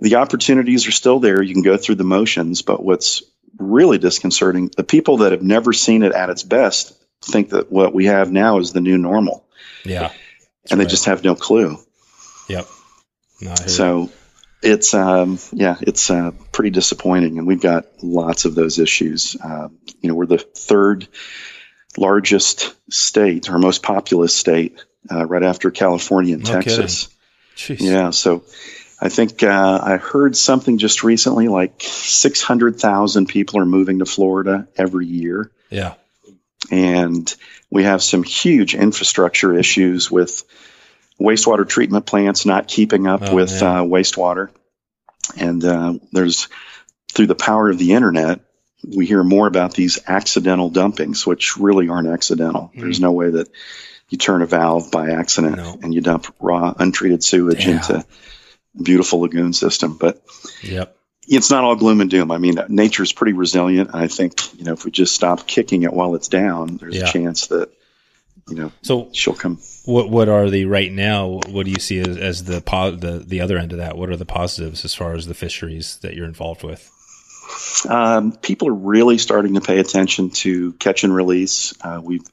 the 0.00 0.16
opportunities 0.16 0.86
are 0.86 0.92
still 0.92 1.20
there. 1.20 1.42
You 1.42 1.54
can 1.54 1.62
go 1.62 1.76
through 1.76 1.96
the 1.96 2.04
motions, 2.04 2.62
but 2.62 2.82
what's 2.82 3.22
really 3.58 3.98
disconcerting, 3.98 4.70
the 4.76 4.84
people 4.84 5.18
that 5.18 5.32
have 5.32 5.42
never 5.42 5.72
seen 5.72 6.02
it 6.02 6.12
at 6.12 6.30
its 6.30 6.42
best 6.42 6.94
think 7.22 7.50
that 7.50 7.72
what 7.72 7.92
we 7.92 8.06
have 8.06 8.30
now 8.30 8.58
is 8.58 8.72
the 8.72 8.80
new 8.80 8.98
normal. 8.98 9.44
Yeah. 9.84 10.12
And 10.70 10.80
they 10.80 10.86
just 10.86 11.06
have 11.06 11.24
no 11.24 11.34
clue. 11.34 11.78
Yep. 12.48 12.66
No, 13.40 13.54
so 13.54 14.10
it's 14.62 14.92
um, 14.94 15.38
yeah, 15.52 15.76
it's 15.80 16.10
uh, 16.10 16.32
pretty 16.52 16.70
disappointing, 16.70 17.38
and 17.38 17.46
we've 17.46 17.60
got 17.60 17.86
lots 18.02 18.44
of 18.44 18.54
those 18.54 18.78
issues. 18.78 19.36
Uh, 19.42 19.68
you 20.00 20.08
know, 20.08 20.14
we're 20.14 20.26
the 20.26 20.38
third 20.38 21.06
largest 21.96 22.74
state, 22.92 23.48
or 23.48 23.58
most 23.58 23.82
populous 23.82 24.34
state, 24.34 24.84
uh, 25.10 25.24
right 25.24 25.42
after 25.42 25.70
California 25.70 26.34
and 26.34 26.44
no 26.44 26.52
Texas. 26.52 27.08
Yeah, 27.68 28.10
so 28.10 28.44
I 29.00 29.08
think 29.08 29.42
uh, 29.42 29.80
I 29.82 29.96
heard 29.96 30.36
something 30.36 30.78
just 30.78 31.04
recently, 31.04 31.48
like 31.48 31.80
six 31.80 32.42
hundred 32.42 32.80
thousand 32.80 33.26
people 33.26 33.60
are 33.60 33.66
moving 33.66 34.00
to 34.00 34.04
Florida 34.04 34.66
every 34.76 35.06
year. 35.06 35.50
Yeah, 35.70 35.94
and 36.70 37.32
we 37.70 37.84
have 37.84 38.02
some 38.02 38.22
huge 38.22 38.74
infrastructure 38.74 39.56
issues 39.56 40.10
with 40.10 40.42
wastewater 41.20 41.68
treatment 41.68 42.06
plants 42.06 42.46
not 42.46 42.68
keeping 42.68 43.06
up 43.06 43.22
oh, 43.22 43.34
with 43.34 43.62
uh, 43.62 43.82
wastewater. 43.82 44.50
And 45.36 45.64
uh, 45.64 45.94
there's, 46.12 46.48
through 47.12 47.26
the 47.26 47.34
power 47.34 47.68
of 47.68 47.78
the 47.78 47.92
internet, 47.92 48.40
we 48.96 49.04
hear 49.06 49.22
more 49.22 49.46
about 49.46 49.74
these 49.74 49.98
accidental 50.06 50.70
dumpings, 50.70 51.26
which 51.26 51.56
really 51.56 51.88
aren't 51.88 52.08
accidental. 52.08 52.70
Mm. 52.74 52.80
There's 52.80 53.00
no 53.00 53.12
way 53.12 53.30
that 53.30 53.48
you 54.08 54.16
turn 54.16 54.42
a 54.42 54.46
valve 54.46 54.90
by 54.90 55.10
accident 55.10 55.56
no. 55.56 55.78
and 55.82 55.92
you 55.92 56.00
dump 56.00 56.34
raw, 56.40 56.72
untreated 56.78 57.22
sewage 57.22 57.66
yeah. 57.66 57.72
into 57.72 58.06
beautiful 58.82 59.20
lagoon 59.20 59.52
system. 59.52 59.96
But 59.96 60.22
yep. 60.62 60.96
it's 61.26 61.50
not 61.50 61.64
all 61.64 61.76
gloom 61.76 62.00
and 62.00 62.10
doom. 62.10 62.30
I 62.30 62.38
mean, 62.38 62.58
nature 62.68 63.02
is 63.02 63.12
pretty 63.12 63.32
resilient. 63.32 63.90
I 63.94 64.08
think, 64.08 64.58
you 64.58 64.64
know, 64.64 64.72
if 64.72 64.84
we 64.84 64.90
just 64.90 65.14
stop 65.14 65.46
kicking 65.46 65.82
it 65.82 65.92
while 65.92 66.14
it's 66.14 66.28
down, 66.28 66.76
there's 66.76 66.96
yeah. 66.96 67.08
a 67.08 67.12
chance 67.12 67.48
that, 67.48 67.70
you 68.48 68.56
know, 68.56 68.72
so 68.82 69.10
she'll 69.12 69.34
come 69.34 69.58
what 69.88 70.10
what 70.10 70.28
are 70.28 70.50
the 70.50 70.66
right 70.66 70.92
now? 70.92 71.40
What 71.48 71.64
do 71.64 71.70
you 71.70 71.80
see 71.80 72.00
as, 72.00 72.18
as 72.18 72.44
the 72.44 72.60
po- 72.60 72.90
the 72.90 73.20
the 73.20 73.40
other 73.40 73.56
end 73.56 73.72
of 73.72 73.78
that? 73.78 73.96
What 73.96 74.10
are 74.10 74.16
the 74.16 74.26
positives 74.26 74.84
as 74.84 74.94
far 74.94 75.14
as 75.14 75.26
the 75.26 75.32
fisheries 75.32 75.96
that 76.02 76.14
you're 76.14 76.26
involved 76.26 76.62
with? 76.62 76.90
Um, 77.88 78.32
people 78.32 78.68
are 78.68 78.74
really 78.74 79.16
starting 79.16 79.54
to 79.54 79.62
pay 79.62 79.78
attention 79.78 80.28
to 80.30 80.74
catch 80.74 81.04
and 81.04 81.14
release. 81.14 81.72
Uh, 81.80 82.02
we've 82.04 82.26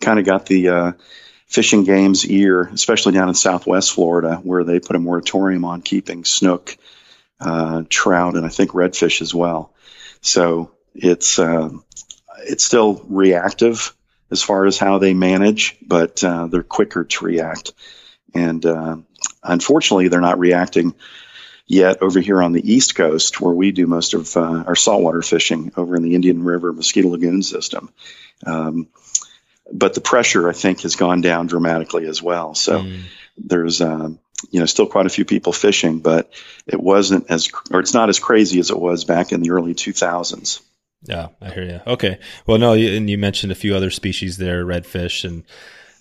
kind 0.00 0.18
of 0.18 0.24
got 0.24 0.46
the 0.46 0.68
uh, 0.68 0.92
fishing 1.52 1.84
game's 1.84 2.24
year, 2.24 2.62
especially 2.72 3.12
down 3.12 3.28
in 3.28 3.34
Southwest 3.34 3.92
Florida, 3.92 4.36
where 4.36 4.64
they 4.64 4.80
put 4.80 4.96
a 4.96 4.98
moratorium 4.98 5.66
on 5.66 5.82
keeping 5.82 6.24
snook, 6.24 6.74
uh, 7.40 7.82
trout, 7.90 8.36
and 8.36 8.46
I 8.46 8.48
think 8.48 8.70
redfish 8.70 9.20
as 9.20 9.34
well. 9.34 9.74
So 10.22 10.70
it's 10.94 11.38
um, 11.38 11.84
it's 12.38 12.64
still 12.64 13.04
reactive 13.06 13.94
as 14.30 14.42
far 14.42 14.64
as 14.64 14.78
how 14.78 14.96
they 14.96 15.12
manage, 15.12 15.76
but 15.86 16.24
uh, 16.24 16.46
they're 16.46 16.62
quicker 16.62 17.04
to 17.04 17.24
react. 17.24 17.74
And 18.34 18.64
uh, 18.64 18.96
unfortunately, 19.42 20.08
they're 20.08 20.22
not 20.22 20.38
reacting 20.38 20.94
yet 21.66 22.00
over 22.00 22.18
here 22.18 22.42
on 22.42 22.52
the 22.52 22.72
East 22.72 22.94
Coast, 22.94 23.42
where 23.42 23.52
we 23.52 23.72
do 23.72 23.86
most 23.86 24.14
of 24.14 24.34
uh, 24.38 24.64
our 24.66 24.76
saltwater 24.76 25.20
fishing 25.20 25.70
over 25.76 25.96
in 25.96 26.02
the 26.02 26.14
Indian 26.14 26.44
River 26.44 26.72
Mosquito 26.72 27.08
Lagoon 27.08 27.42
system. 27.42 27.90
Um, 28.46 28.88
but 29.72 29.94
the 29.94 30.00
pressure, 30.00 30.48
I 30.48 30.52
think, 30.52 30.82
has 30.82 30.96
gone 30.96 31.20
down 31.20 31.46
dramatically 31.46 32.06
as 32.06 32.22
well. 32.22 32.54
So 32.54 32.80
mm. 32.80 33.02
there's, 33.38 33.80
um, 33.80 34.18
you 34.50 34.60
know, 34.60 34.66
still 34.66 34.86
quite 34.86 35.06
a 35.06 35.10
few 35.10 35.24
people 35.24 35.52
fishing, 35.52 36.00
but 36.00 36.32
it 36.66 36.80
wasn't 36.80 37.30
as, 37.30 37.48
or 37.70 37.80
it's 37.80 37.94
not 37.94 38.08
as 38.08 38.18
crazy 38.18 38.60
as 38.60 38.70
it 38.70 38.78
was 38.78 39.04
back 39.04 39.32
in 39.32 39.40
the 39.40 39.52
early 39.52 39.74
2000s. 39.74 40.60
Yeah, 41.04 41.28
I 41.40 41.50
hear 41.50 41.64
you. 41.64 41.80
Okay. 41.86 42.18
Well, 42.46 42.58
no, 42.58 42.74
and 42.74 43.10
you 43.10 43.18
mentioned 43.18 43.50
a 43.50 43.56
few 43.56 43.74
other 43.74 43.90
species 43.90 44.36
there, 44.36 44.64
redfish, 44.64 45.24
and 45.24 45.42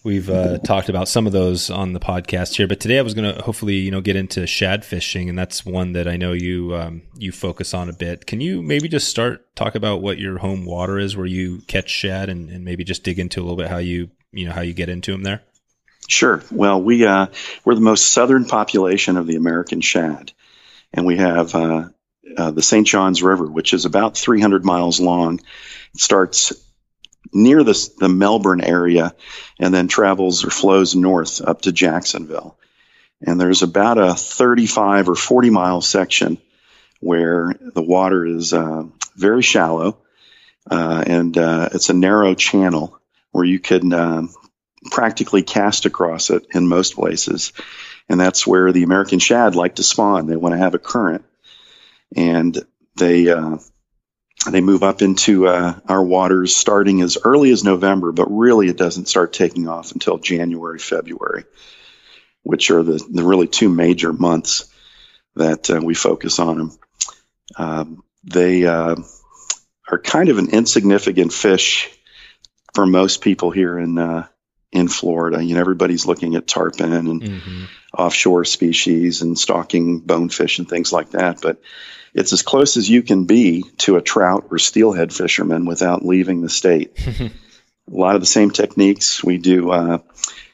we've 0.04 0.30
uh, 0.30 0.58
talked 0.60 0.90
about 0.90 1.08
some 1.08 1.28
of 1.28 1.34
those 1.34 1.70
on 1.70 1.94
the 1.94 2.00
podcast 2.00 2.56
here. 2.56 2.68
But 2.68 2.80
today, 2.80 3.00
I 3.00 3.02
was 3.02 3.14
going 3.14 3.34
to 3.34 3.42
hopefully, 3.42 3.76
you 3.76 3.92
know, 3.92 4.02
get 4.02 4.16
into 4.16 4.48
shad 4.48 4.84
fishing, 4.84 5.30
and 5.30 5.38
that's 5.38 5.66
one 5.66 5.94
that 5.94 6.08
I 6.08 6.18
know 6.18 6.34
you 6.34 6.76
um, 6.76 7.04
you 7.16 7.32
focus 7.32 7.74
on 7.74 7.90
a 7.90 7.94
bit. 7.94 8.26
Can 8.26 8.42
you 8.42 8.62
maybe 8.62 8.88
just 8.88 9.08
start 9.08 9.56
talk 9.56 9.76
about 9.76 10.02
what 10.02 10.18
your 10.18 10.38
home 10.38 10.66
water 10.66 11.00
is, 11.00 11.16
where 11.16 11.26
you 11.26 11.62
catch 11.68 11.90
shad, 11.90 12.30
and, 12.30 12.50
and 12.50 12.66
maybe 12.66 12.84
just 12.84 13.04
dig 13.04 13.20
into 13.20 13.40
a 13.40 13.44
little 13.44 13.58
bit 13.58 13.68
how 13.68 13.78
you 13.78 14.10
you 14.32 14.46
know 14.46 14.54
how 14.54 14.62
you 14.62 14.74
get 14.74 14.90
into 14.90 15.12
them 15.12 15.24
there? 15.24 15.42
Sure. 16.08 16.44
Well, 16.52 16.82
we 16.82 17.06
uh, 17.06 17.28
we're 17.64 17.76
the 17.76 17.82
most 17.82 18.12
southern 18.12 18.46
population 18.46 19.18
of 19.18 19.28
the 19.28 19.36
American 19.36 19.82
shad, 19.82 20.32
and 20.94 21.06
we 21.06 21.18
have 21.18 21.56
uh, 21.56 21.90
uh, 22.38 22.52
the 22.52 22.62
St. 22.62 22.88
Johns 22.88 23.22
River, 23.22 23.46
which 23.46 23.74
is 23.74 23.86
about 23.86 24.18
300 24.18 24.66
miles 24.66 25.00
long. 25.00 25.40
It 25.94 26.00
starts 26.00 26.54
near 27.34 27.64
the, 27.64 27.90
the 28.00 28.10
Melbourne 28.10 28.62
area 28.62 29.14
and 29.60 29.74
then 29.74 29.88
travels 29.88 30.44
or 30.44 30.50
flows 30.50 30.96
north 30.96 31.42
up 31.42 31.62
to 31.62 31.72
Jacksonville. 31.72 32.58
And 33.22 33.40
there's 33.40 33.62
about 33.62 33.98
a 33.98 34.16
35 34.16 35.10
or 35.10 35.16
40 35.16 35.50
mile 35.50 35.82
section 35.82 36.38
where 37.00 37.54
the 37.60 37.82
water 37.82 38.26
is 38.26 38.54
uh, 38.54 38.84
very 39.16 39.42
shallow 39.42 39.98
uh, 40.70 41.04
and 41.06 41.38
uh, 41.38 41.70
it's 41.74 41.90
a 41.90 41.94
narrow 41.94 42.36
channel 42.36 43.00
where 43.32 43.46
you 43.46 43.60
can 43.60 43.94
um, 43.94 44.30
practically 44.92 45.44
cast 45.44 45.86
across 45.86 46.30
it 46.30 46.46
in 46.54 46.68
most 46.68 46.96
places. 46.96 47.54
And 48.10 48.20
that's 48.20 48.46
where 48.46 48.72
the 48.72 48.84
American 48.84 49.20
shad 49.20 49.56
like 49.56 49.76
to 49.76 49.84
spawn. 49.84 50.28
They 50.28 50.36
want 50.36 50.54
to 50.54 50.60
have 50.60 50.76
a 50.76 50.80
current 50.80 51.26
and 52.16 52.58
they 52.98 53.30
uh, 53.30 53.58
they 54.50 54.62
move 54.62 54.82
up 54.82 55.02
into 55.02 55.48
uh, 55.48 55.80
our 55.88 56.04
waters 56.04 56.56
starting 56.56 57.02
as 57.02 57.18
early 57.24 57.52
as 57.52 57.64
November, 57.64 58.12
but 58.12 58.26
really 58.26 58.68
it 58.68 58.78
doesn't 58.78 59.08
start 59.08 59.34
taking 59.34 59.68
off 59.68 59.92
until 59.92 60.18
January, 60.18 60.80
February, 60.80 61.44
which 62.42 62.72
are 62.72 62.82
the, 62.82 63.04
the 63.12 63.24
really 63.24 63.48
two 63.48 63.70
major 63.70 64.12
months 64.12 64.66
that 65.36 65.70
uh, 65.70 65.80
we 65.84 65.94
focus 65.94 66.40
on 66.40 66.58
them. 66.58 66.80
Um, 67.56 68.04
they 68.24 68.66
uh, 68.66 68.96
are 69.90 70.00
kind 70.00 70.30
of 70.30 70.40
an 70.40 70.50
insignificant 70.50 71.34
fish 71.34 71.90
for 72.74 72.86
most 72.86 73.22
people 73.22 73.52
here 73.52 73.78
in 73.78 73.98
uh, 73.98 74.28
in 74.72 74.88
Florida. 74.88 75.44
You 75.44 75.56
know, 75.56 75.62
everybody's 75.62 76.06
looking 76.06 76.36
at 76.36 76.48
tarpon 76.48 76.94
and 76.94 77.22
mm-hmm. 77.22 77.64
offshore 77.98 78.46
species 78.46 79.22
and 79.22 79.38
stalking 79.38 80.00
bonefish 80.00 80.60
and 80.60 80.70
things 80.70 80.94
like 80.94 81.12
that, 81.12 81.42
but 81.42 81.62
it's 82.14 82.34
as 82.34 82.42
close 82.42 82.78
as 82.78 82.90
you 82.90 83.04
can 83.04 83.26
be 83.26 83.64
to 83.80 83.96
a 83.96 84.02
trout 84.02 84.48
or 84.52 84.60
steelhead 84.60 85.14
fisherman 85.14 85.66
without 85.66 86.06
leaving 86.06 86.42
the 86.42 86.50
state. 86.50 86.98
a 87.20 87.32
lot 87.88 88.16
of 88.16 88.22
the 88.22 88.28
same 88.28 88.52
techniques. 88.52 89.24
We 89.24 89.38
do 89.38 89.72
uh, 89.72 90.00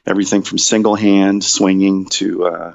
everything 0.06 0.42
from 0.42 0.58
single 0.58 0.94
hand 0.94 1.42
swinging 1.42 2.06
to 2.06 2.46
uh, 2.46 2.74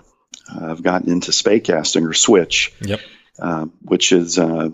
I've 0.49 0.83
gotten 0.83 1.09
into 1.11 1.31
spey 1.31 1.59
casting 1.59 2.05
or 2.05 2.13
switch, 2.13 2.73
yep. 2.81 2.99
uh, 3.39 3.65
which 3.81 4.11
is 4.11 4.37
uh, 4.37 4.69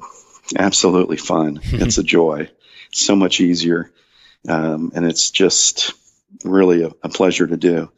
absolutely 0.58 1.18
fun. 1.18 1.60
it's 1.64 1.98
a 1.98 2.04
joy. 2.04 2.50
It's 2.90 3.02
so 3.02 3.16
much 3.16 3.40
easier, 3.40 3.92
um, 4.48 4.92
and 4.96 5.06
it's 5.06 5.30
just 5.32 5.94
really 6.44 6.84
a, 6.84 6.92
a 7.04 7.10
pleasure 7.10 7.48
to 7.48 7.58
do. 7.58 7.90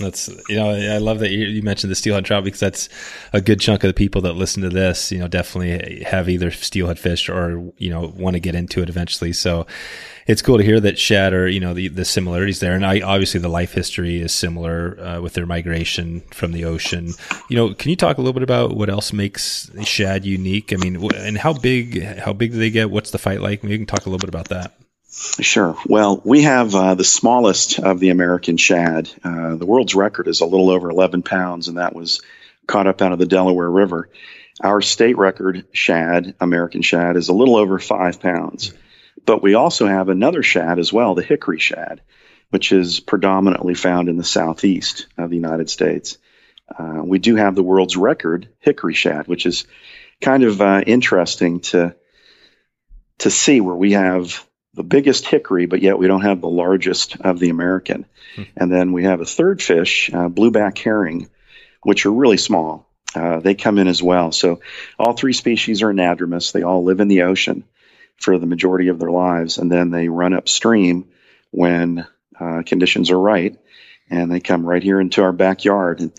That's 0.00 0.28
you 0.48 0.56
know 0.56 0.70
I 0.70 0.98
love 0.98 1.20
that 1.20 1.30
you, 1.30 1.46
you, 1.46 1.62
mentioned 1.62 1.90
the 1.90 1.94
steelhead 1.94 2.24
trout 2.24 2.42
because 2.42 2.58
that's 2.58 2.88
a 3.32 3.40
good 3.40 3.60
chunk 3.60 3.84
of 3.84 3.88
the 3.88 3.94
people 3.94 4.22
that 4.22 4.32
listen 4.32 4.60
to 4.64 4.68
this 4.68 5.12
you 5.12 5.20
know 5.20 5.28
definitely 5.28 6.02
have 6.02 6.28
either 6.28 6.50
steelhead 6.50 6.98
fish 6.98 7.28
or 7.28 7.72
you 7.78 7.90
know 7.90 8.12
want 8.16 8.34
to 8.34 8.40
get 8.40 8.56
into 8.56 8.82
it 8.82 8.88
eventually. 8.88 9.32
So 9.32 9.68
it's 10.26 10.42
cool 10.42 10.58
to 10.58 10.64
hear 10.64 10.80
that 10.80 10.98
shad 10.98 11.32
are 11.32 11.46
you 11.46 11.60
know 11.60 11.74
the, 11.74 11.86
the 11.86 12.04
similarities 12.04 12.58
there, 12.58 12.74
and 12.74 12.84
I, 12.84 13.02
obviously 13.02 13.38
the 13.38 13.48
life 13.48 13.72
history 13.72 14.20
is 14.20 14.32
similar 14.32 14.98
uh, 15.00 15.20
with 15.20 15.34
their 15.34 15.46
migration 15.46 16.22
from 16.32 16.50
the 16.50 16.64
ocean. 16.64 17.12
You 17.48 17.56
know, 17.56 17.74
can 17.74 17.90
you 17.90 17.96
talk 17.96 18.18
a 18.18 18.20
little 18.20 18.32
bit 18.32 18.42
about 18.42 18.76
what 18.76 18.90
else 18.90 19.12
makes 19.12 19.70
shad 19.84 20.24
unique? 20.24 20.72
I 20.72 20.76
mean, 20.76 21.08
and 21.14 21.38
how 21.38 21.52
big 21.52 22.02
how 22.18 22.32
big 22.32 22.50
do 22.50 22.58
they 22.58 22.70
get? 22.70 22.90
What's 22.90 23.12
the 23.12 23.18
fight 23.18 23.42
like? 23.42 23.62
Maybe 23.62 23.74
you 23.74 23.78
can 23.78 23.86
talk 23.86 24.06
a 24.06 24.10
little 24.10 24.18
bit 24.18 24.28
about 24.28 24.48
that. 24.48 24.74
Sure. 25.16 25.76
Well, 25.86 26.20
we 26.24 26.42
have 26.42 26.74
uh, 26.74 26.96
the 26.96 27.04
smallest 27.04 27.78
of 27.78 28.00
the 28.00 28.10
American 28.10 28.56
shad. 28.56 29.08
Uh, 29.22 29.54
the 29.54 29.64
world's 29.64 29.94
record 29.94 30.26
is 30.26 30.40
a 30.40 30.46
little 30.46 30.70
over 30.70 30.90
11 30.90 31.22
pounds, 31.22 31.68
and 31.68 31.78
that 31.78 31.94
was 31.94 32.20
caught 32.66 32.88
up 32.88 33.00
out 33.00 33.12
of 33.12 33.20
the 33.20 33.26
Delaware 33.26 33.70
River. 33.70 34.08
Our 34.60 34.82
state 34.82 35.16
record 35.16 35.66
shad, 35.70 36.34
American 36.40 36.82
shad, 36.82 37.16
is 37.16 37.28
a 37.28 37.32
little 37.32 37.54
over 37.54 37.78
five 37.78 38.20
pounds. 38.20 38.74
But 39.24 39.40
we 39.40 39.54
also 39.54 39.86
have 39.86 40.08
another 40.08 40.42
shad 40.42 40.80
as 40.80 40.92
well, 40.92 41.14
the 41.14 41.22
hickory 41.22 41.60
shad, 41.60 42.00
which 42.50 42.72
is 42.72 42.98
predominantly 42.98 43.74
found 43.74 44.08
in 44.08 44.16
the 44.16 44.24
southeast 44.24 45.06
of 45.16 45.30
the 45.30 45.36
United 45.36 45.70
States. 45.70 46.18
Uh, 46.76 47.02
we 47.04 47.20
do 47.20 47.36
have 47.36 47.54
the 47.54 47.62
world's 47.62 47.96
record 47.96 48.48
hickory 48.58 48.94
shad, 48.94 49.28
which 49.28 49.46
is 49.46 49.64
kind 50.20 50.42
of 50.42 50.60
uh, 50.60 50.82
interesting 50.84 51.60
to 51.60 51.94
to 53.18 53.30
see 53.30 53.60
where 53.60 53.76
we 53.76 53.92
have 53.92 54.44
the 54.74 54.82
biggest 54.82 55.26
hickory, 55.26 55.66
but 55.66 55.82
yet 55.82 55.98
we 55.98 56.06
don't 56.06 56.22
have 56.22 56.40
the 56.40 56.48
largest 56.48 57.16
of 57.20 57.38
the 57.38 57.50
American. 57.50 58.06
Hmm. 58.36 58.42
And 58.56 58.72
then 58.72 58.92
we 58.92 59.04
have 59.04 59.20
a 59.20 59.24
third 59.24 59.62
fish, 59.62 60.10
uh, 60.12 60.28
blueback 60.28 60.78
herring, 60.78 61.28
which 61.82 62.06
are 62.06 62.12
really 62.12 62.38
small. 62.38 62.88
Uh, 63.14 63.38
they 63.40 63.54
come 63.54 63.78
in 63.78 63.88
as 63.88 64.02
well. 64.02 64.32
So 64.32 64.60
all 64.98 65.12
three 65.12 65.32
species 65.32 65.82
are 65.82 65.92
anadromous. 65.92 66.52
They 66.52 66.62
all 66.62 66.82
live 66.84 67.00
in 67.00 67.08
the 67.08 67.22
ocean. 67.22 67.64
for 68.16 68.38
the 68.38 68.46
majority 68.46 68.88
of 68.88 68.98
their 68.98 69.10
lives, 69.10 69.58
and 69.58 69.70
then 69.70 69.90
they 69.90 70.08
run 70.08 70.34
upstream 70.34 71.08
when 71.50 72.06
uh, 72.38 72.62
conditions 72.64 73.10
are 73.10 73.20
right, 73.20 73.56
and 74.10 74.30
they 74.30 74.40
come 74.40 74.64
right 74.64 74.82
here 74.82 75.00
into 75.00 75.22
our 75.22 75.32
backyard. 75.32 76.00
And 76.00 76.12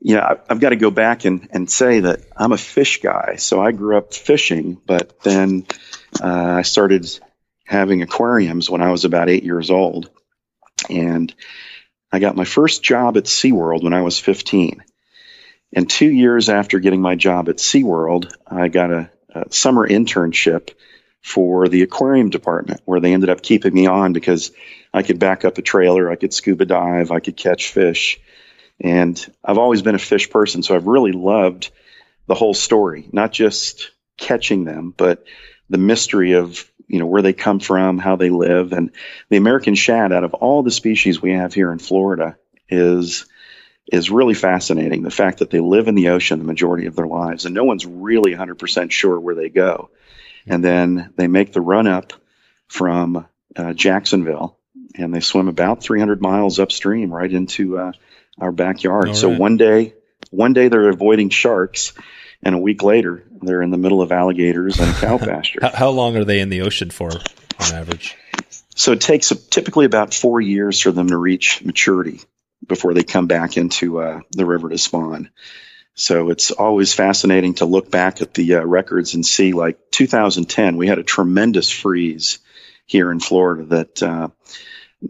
yeah, 0.00 0.24
I, 0.24 0.36
I've 0.48 0.60
got 0.60 0.70
to 0.70 0.76
go 0.76 0.90
back 0.90 1.24
and, 1.24 1.48
and 1.50 1.70
say 1.70 2.00
that 2.00 2.20
I'm 2.36 2.52
a 2.52 2.58
fish 2.58 3.00
guy. 3.00 3.36
So 3.36 3.60
I 3.60 3.72
grew 3.72 3.96
up 3.96 4.14
fishing, 4.14 4.80
but 4.86 5.20
then 5.20 5.66
uh, 6.22 6.56
I 6.58 6.62
started 6.62 7.08
having 7.64 8.02
aquariums 8.02 8.68
when 8.68 8.82
I 8.82 8.90
was 8.90 9.04
about 9.04 9.28
eight 9.28 9.44
years 9.44 9.70
old. 9.70 10.10
And 10.88 11.34
I 12.12 12.18
got 12.18 12.36
my 12.36 12.44
first 12.44 12.82
job 12.82 13.16
at 13.16 13.24
SeaWorld 13.24 13.82
when 13.82 13.94
I 13.94 14.02
was 14.02 14.18
15. 14.18 14.84
And 15.74 15.90
two 15.90 16.10
years 16.10 16.48
after 16.48 16.78
getting 16.78 17.00
my 17.00 17.16
job 17.16 17.48
at 17.48 17.56
SeaWorld, 17.56 18.32
I 18.46 18.68
got 18.68 18.92
a, 18.92 19.10
a 19.34 19.52
summer 19.52 19.88
internship 19.88 20.70
for 21.22 21.68
the 21.68 21.82
aquarium 21.82 22.30
department 22.30 22.82
where 22.84 23.00
they 23.00 23.14
ended 23.14 23.30
up 23.30 23.42
keeping 23.42 23.72
me 23.72 23.86
on 23.86 24.12
because 24.12 24.52
I 24.92 25.02
could 25.02 25.18
back 25.18 25.44
up 25.44 25.58
a 25.58 25.62
trailer, 25.62 26.10
I 26.10 26.16
could 26.16 26.34
scuba 26.34 26.66
dive, 26.66 27.10
I 27.10 27.20
could 27.20 27.36
catch 27.36 27.72
fish. 27.72 28.20
And 28.78 29.18
I've 29.42 29.58
always 29.58 29.82
been 29.82 29.94
a 29.94 30.00
fish 30.00 30.30
person, 30.30 30.62
so 30.62 30.76
I've 30.76 30.86
really 30.86 31.12
loved 31.12 31.70
the 32.26 32.34
whole 32.34 32.54
story, 32.54 33.08
not 33.10 33.32
just 33.32 33.90
catching 34.18 34.64
them, 34.64 34.92
but 34.96 35.24
the 35.70 35.78
mystery 35.78 36.32
of 36.32 36.70
you 36.86 36.98
know 36.98 37.06
where 37.06 37.22
they 37.22 37.32
come 37.32 37.60
from, 37.60 37.98
how 37.98 38.16
they 38.16 38.30
live, 38.30 38.72
and 38.72 38.90
the 39.28 39.36
American 39.36 39.74
shad. 39.74 40.12
Out 40.12 40.24
of 40.24 40.34
all 40.34 40.62
the 40.62 40.70
species 40.70 41.20
we 41.20 41.32
have 41.32 41.54
here 41.54 41.72
in 41.72 41.78
Florida, 41.78 42.36
is 42.68 43.26
is 43.92 44.10
really 44.10 44.34
fascinating. 44.34 45.02
The 45.02 45.10
fact 45.10 45.38
that 45.38 45.50
they 45.50 45.60
live 45.60 45.88
in 45.88 45.94
the 45.94 46.08
ocean 46.08 46.38
the 46.38 46.44
majority 46.44 46.86
of 46.86 46.96
their 46.96 47.06
lives, 47.06 47.44
and 47.44 47.54
no 47.54 47.64
one's 47.64 47.84
really 47.84 48.34
100% 48.34 48.90
sure 48.90 49.18
where 49.20 49.34
they 49.34 49.48
go, 49.48 49.90
and 50.46 50.64
then 50.64 51.12
they 51.16 51.26
make 51.26 51.52
the 51.52 51.60
run 51.60 51.86
up 51.86 52.12
from 52.66 53.26
uh, 53.56 53.72
Jacksonville, 53.72 54.58
and 54.96 55.14
they 55.14 55.20
swim 55.20 55.48
about 55.48 55.82
300 55.82 56.22
miles 56.22 56.58
upstream 56.58 57.12
right 57.12 57.30
into 57.30 57.78
uh, 57.78 57.92
our 58.38 58.52
backyard. 58.52 59.08
All 59.08 59.14
so 59.14 59.28
one 59.28 59.56
day, 59.56 59.94
one 60.30 60.54
day 60.54 60.68
they're 60.68 60.88
avoiding 60.88 61.28
sharks, 61.28 61.92
and 62.44 62.54
a 62.54 62.58
week 62.58 62.82
later 62.82 63.24
they're 63.42 63.62
in 63.62 63.70
the 63.70 63.78
middle 63.78 64.02
of 64.02 64.12
alligators 64.12 64.78
and 64.78 64.90
a 64.90 65.00
cow 65.00 65.18
pasture. 65.18 65.60
how, 65.62 65.70
how 65.70 65.90
long 65.90 66.16
are 66.16 66.24
they 66.24 66.40
in 66.40 66.48
the 66.48 66.62
ocean 66.62 66.90
for, 66.90 67.10
on 67.10 67.74
average? 67.74 68.16
So 68.74 68.92
it 68.92 69.00
takes 69.00 69.32
typically 69.50 69.86
about 69.86 70.14
four 70.14 70.40
years 70.40 70.80
for 70.80 70.90
them 70.90 71.08
to 71.08 71.16
reach 71.16 71.64
maturity 71.64 72.20
before 72.66 72.94
they 72.94 73.04
come 73.04 73.26
back 73.26 73.56
into 73.56 74.00
uh, 74.00 74.20
the 74.30 74.46
river 74.46 74.68
to 74.68 74.78
spawn. 74.78 75.30
So 75.94 76.30
it's 76.30 76.50
always 76.50 76.92
fascinating 76.92 77.54
to 77.54 77.66
look 77.66 77.90
back 77.90 78.20
at 78.20 78.34
the 78.34 78.56
uh, 78.56 78.64
records 78.64 79.14
and 79.14 79.24
see, 79.24 79.52
like 79.52 79.78
2010, 79.92 80.76
we 80.76 80.88
had 80.88 80.98
a 80.98 81.04
tremendous 81.04 81.70
freeze 81.70 82.40
here 82.84 83.12
in 83.12 83.20
Florida 83.20 83.64
that 83.66 84.02
uh, 84.02 84.28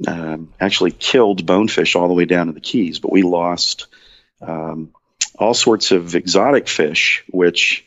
um, 0.06 0.52
actually 0.60 0.90
killed 0.90 1.46
bonefish 1.46 1.96
all 1.96 2.08
the 2.08 2.14
way 2.14 2.26
down 2.26 2.48
to 2.48 2.52
the 2.52 2.60
Keys, 2.60 2.98
but 2.98 3.12
we 3.12 3.22
lost 3.22 3.86
um, 4.42 4.92
all 5.38 5.54
sorts 5.54 5.90
of 5.90 6.14
exotic 6.14 6.68
fish, 6.68 7.24
which 7.28 7.84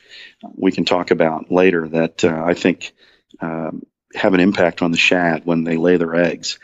we 0.55 0.71
can 0.71 0.85
talk 0.85 1.11
about 1.11 1.51
later, 1.51 1.87
that 1.87 2.23
uh, 2.23 2.43
I 2.45 2.53
think 2.53 2.93
um, 3.39 3.85
have 4.13 4.33
an 4.33 4.39
impact 4.39 4.81
on 4.81 4.91
the 4.91 4.97
shad 4.97 5.45
when 5.45 5.63
they 5.63 5.77
lay 5.77 5.97
their 5.97 6.15
eggs. 6.15 6.59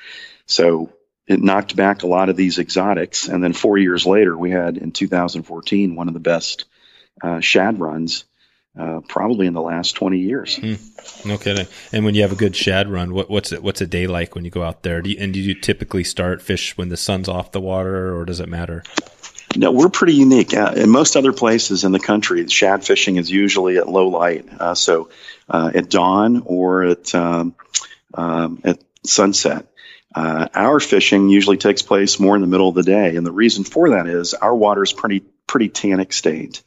So 0.46 0.94
it 1.28 1.42
knocked 1.42 1.76
back 1.76 2.04
a 2.04 2.08
lot 2.08 2.30
of 2.30 2.36
these 2.36 2.60
exotics. 2.60 3.28
And 3.28 3.44
then 3.44 3.54
four 3.54 3.78
years 3.78 4.06
later, 4.06 4.38
we 4.38 4.52
had 4.52 4.78
in 4.78 4.92
2014 4.92 5.96
one 5.96 6.08
of 6.08 6.14
the 6.14 6.20
best 6.20 6.66
uh, 7.22 7.40
shad 7.40 7.80
runs 7.80 8.26
uh, 8.78 9.02
probably 9.08 9.46
in 9.46 9.54
the 9.54 9.62
last 9.62 9.94
20 9.94 10.20
years. 10.20 10.58
Hmm. 10.58 10.74
No 11.28 11.38
kidding. 11.38 11.68
And 11.92 12.04
when 12.06 12.16
you 12.16 12.24
have 12.24 12.32
a 12.32 12.36
good 12.36 12.56
shad 12.56 12.90
run, 12.90 13.14
what, 13.14 13.30
what's 13.30 13.52
it, 13.52 13.62
what's 13.62 13.82
a 13.82 13.88
day 13.88 14.08
like 14.08 14.36
when 14.36 14.46
you 14.46 14.52
go 14.52 14.64
out 14.64 14.84
there? 14.84 15.02
Do 15.02 15.12
you, 15.12 15.18
and 15.20 15.34
do 15.34 15.40
you 15.40 15.54
typically 15.54 16.04
start 16.04 16.42
fish 16.42 16.76
when 16.76 16.90
the 16.90 16.98
sun's 16.98 17.30
off 17.30 17.52
the 17.52 17.62
water 17.62 18.18
or 18.18 18.26
does 18.26 18.40
it 18.40 18.50
matter? 18.50 18.84
No, 19.56 19.72
we're 19.72 19.90
pretty 19.90 20.16
unique. 20.16 20.54
Uh, 20.54 20.74
in 20.76 20.90
most 20.90 21.16
other 21.16 21.34
places 21.34 21.84
in 21.84 21.92
the 21.92 22.00
country, 22.00 22.48
shad 22.48 22.86
fishing 22.86 23.18
is 23.18 23.30
usually 23.30 23.78
at 23.78 23.88
low 23.88 24.08
light. 24.08 24.46
Uh, 24.60 24.76
so 24.76 25.10
uh, 25.50 25.72
at 25.74 25.90
dawn 25.90 26.44
or 26.46 26.84
at, 26.84 27.14
um, 27.14 27.56
um, 28.14 28.62
at 28.64 28.80
sunset. 29.06 29.68
Uh, 30.16 30.48
our 30.54 30.80
fishing 30.80 31.30
usually 31.30 31.58
takes 31.58 31.82
place 31.82 32.20
more 32.20 32.36
in 32.36 32.42
the 32.42 32.48
middle 32.48 32.70
of 32.70 32.76
the 32.76 32.84
day, 32.84 33.16
and 33.16 33.26
the 33.26 33.32
reason 33.32 33.64
for 33.64 33.92
that 33.92 34.06
is 34.06 34.34
our 34.36 34.56
water 34.56 34.84
is 34.84 34.94
pretty 34.94 35.22
pretty 35.48 35.70
tannic 35.70 36.14
stained. 36.14 36.62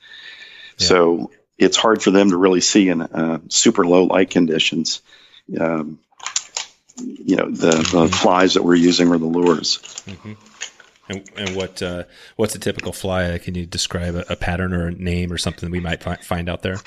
Yeah. 0.78 0.86
So 0.86 1.30
it's 1.56 1.76
hard 1.76 2.02
for 2.02 2.10
them 2.10 2.30
to 2.30 2.36
really 2.36 2.60
see 2.60 2.88
in 2.88 3.02
uh, 3.02 3.38
super 3.48 3.86
low 3.86 4.04
light 4.04 4.30
conditions. 4.30 5.00
Um, 5.58 6.00
you 6.98 7.36
know 7.36 7.50
the, 7.50 7.70
mm-hmm. 7.70 7.98
the, 7.98 8.08
flies 8.08 8.54
that 8.54 8.64
we're 8.64 8.74
using 8.74 9.08
or 9.08 9.18
the 9.18 9.26
lures. 9.26 9.78
Mm-hmm. 10.06 10.32
And, 11.08 11.30
and, 11.36 11.56
what 11.56 11.82
uh, 11.82 12.04
what's 12.36 12.54
a 12.54 12.58
typical 12.58 12.92
fly? 12.92 13.38
Can 13.38 13.54
you 13.54 13.64
describe 13.64 14.14
a, 14.16 14.24
a, 14.32 14.36
pattern 14.36 14.72
or 14.72 14.88
a 14.88 14.92
name 14.92 15.32
or 15.32 15.38
something 15.38 15.70
we 15.70 15.80
might 15.80 16.02
fi- 16.02 16.16
find 16.16 16.48
out 16.48 16.62
there? 16.62 16.78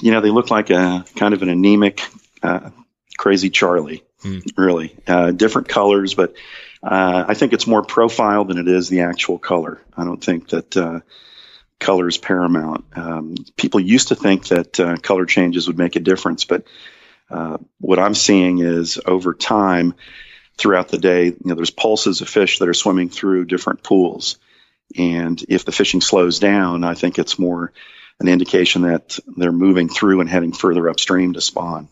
You 0.00 0.12
know, 0.12 0.20
they 0.20 0.30
look 0.30 0.50
like 0.50 0.70
a 0.70 1.04
kind 1.16 1.34
of 1.34 1.42
an 1.42 1.48
anemic, 1.48 2.02
uh, 2.42 2.70
crazy 3.18 3.50
Charlie. 3.50 4.04
Mm. 4.22 4.42
Really, 4.56 4.96
uh, 5.06 5.32
different 5.32 5.68
colors, 5.68 6.14
but 6.14 6.34
uh, 6.82 7.24
I 7.28 7.34
think 7.34 7.52
it's 7.52 7.66
more 7.66 7.82
profile 7.82 8.44
than 8.44 8.58
it 8.58 8.66
is 8.66 8.88
the 8.88 9.00
actual 9.00 9.38
color. 9.38 9.82
I 9.96 10.04
don't 10.04 10.22
think 10.22 10.48
that 10.48 10.76
uh, 10.76 11.00
color 11.80 12.08
is 12.08 12.16
paramount. 12.16 12.84
Um, 12.94 13.34
people 13.56 13.80
used 13.80 14.08
to 14.08 14.14
think 14.14 14.48
that 14.48 14.80
uh, 14.80 14.96
color 14.96 15.26
changes 15.26 15.66
would 15.66 15.78
make 15.78 15.96
a 15.96 16.00
difference, 16.00 16.44
but 16.44 16.64
uh, 17.30 17.58
what 17.80 17.98
I'm 17.98 18.14
seeing 18.14 18.60
is 18.60 19.00
over 19.04 19.34
time, 19.34 19.94
throughout 20.56 20.88
the 20.88 20.98
day, 20.98 21.26
you 21.26 21.36
know, 21.44 21.54
there's 21.54 21.70
pulses 21.70 22.20
of 22.20 22.28
fish 22.28 22.58
that 22.58 22.68
are 22.68 22.74
swimming 22.74 23.08
through 23.08 23.44
different 23.44 23.82
pools, 23.82 24.38
and 24.96 25.42
if 25.48 25.64
the 25.64 25.72
fishing 25.72 26.00
slows 26.00 26.38
down, 26.38 26.84
I 26.84 26.94
think 26.94 27.18
it's 27.18 27.38
more 27.38 27.72
an 28.20 28.28
indication 28.28 28.82
that 28.82 29.18
they're 29.36 29.52
moving 29.52 29.88
through 29.88 30.20
and 30.20 30.30
heading 30.30 30.52
further 30.52 30.88
upstream 30.88 31.34
to 31.34 31.40
spawn. 31.40 31.88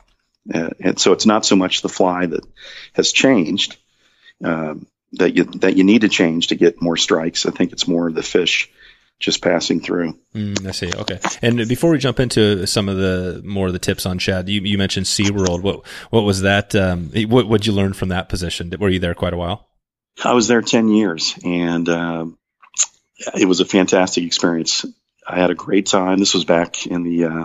Uh, 0.52 0.70
and 0.80 0.98
so 0.98 1.12
it's 1.12 1.26
not 1.26 1.44
so 1.44 1.56
much 1.56 1.82
the 1.82 1.88
fly 1.88 2.26
that 2.26 2.44
has 2.92 3.12
changed 3.12 3.76
um, 4.42 4.86
that 5.12 5.34
you 5.34 5.44
that 5.44 5.76
you 5.76 5.84
need 5.84 6.02
to 6.02 6.08
change 6.08 6.48
to 6.48 6.54
get 6.54 6.82
more 6.82 6.96
strikes. 6.96 7.46
I 7.46 7.50
think 7.50 7.72
it's 7.72 7.88
more 7.88 8.10
the 8.10 8.22
fish 8.22 8.70
just 9.20 9.42
passing 9.42 9.80
through. 9.80 10.18
Mm, 10.34 10.66
I 10.66 10.72
see. 10.72 10.92
Okay. 10.92 11.18
And 11.40 11.68
before 11.68 11.90
we 11.90 11.98
jump 11.98 12.20
into 12.20 12.66
some 12.66 12.88
of 12.88 12.96
the 12.96 13.42
more 13.44 13.68
of 13.68 13.72
the 13.72 13.78
tips 13.78 14.06
on 14.06 14.18
shad, 14.18 14.48
you, 14.48 14.60
you 14.62 14.78
mentioned 14.78 15.06
SeaWorld. 15.06 15.62
What 15.62 15.86
what 16.10 16.22
was 16.22 16.42
that? 16.42 16.74
Um, 16.74 17.10
what 17.28 17.48
did 17.48 17.66
you 17.66 17.72
learn 17.72 17.92
from 17.92 18.10
that 18.10 18.28
position? 18.28 18.72
Were 18.78 18.88
you 18.88 18.98
there 18.98 19.14
quite 19.14 19.32
a 19.32 19.38
while? 19.38 19.68
I 20.22 20.32
was 20.32 20.48
there 20.48 20.62
ten 20.62 20.88
years, 20.88 21.34
and 21.44 21.88
uh, 21.88 22.26
it 23.38 23.46
was 23.46 23.60
a 23.60 23.64
fantastic 23.64 24.24
experience. 24.24 24.84
I 25.26 25.38
had 25.38 25.50
a 25.50 25.54
great 25.54 25.86
time. 25.86 26.18
This 26.18 26.34
was 26.34 26.44
back 26.44 26.86
in 26.86 27.02
the 27.02 27.24
uh, 27.24 27.44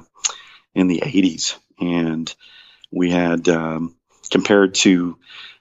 in 0.76 0.88
the 0.88 1.02
eighties, 1.06 1.56
and 1.80 2.34
we 2.92 3.12
had 3.12 3.48
um, 3.48 3.96
compared 4.30 4.76
to 4.76 5.18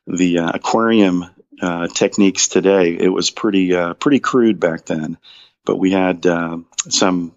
the 0.07 0.39
uh, 0.39 0.51
aquarium 0.55 1.25
uh, 1.61 1.87
techniques 1.89 2.49
today. 2.49 2.95
It 2.95 3.09
was 3.09 3.31
pretty 3.31 3.75
uh, 3.75 3.95
pretty 3.95 4.21
crude 4.21 4.59
back 4.59 4.87
then 4.87 5.19
but 5.65 5.77
we 5.77 5.91
had 5.91 6.27
uh, 6.27 6.59
some 6.89 7.35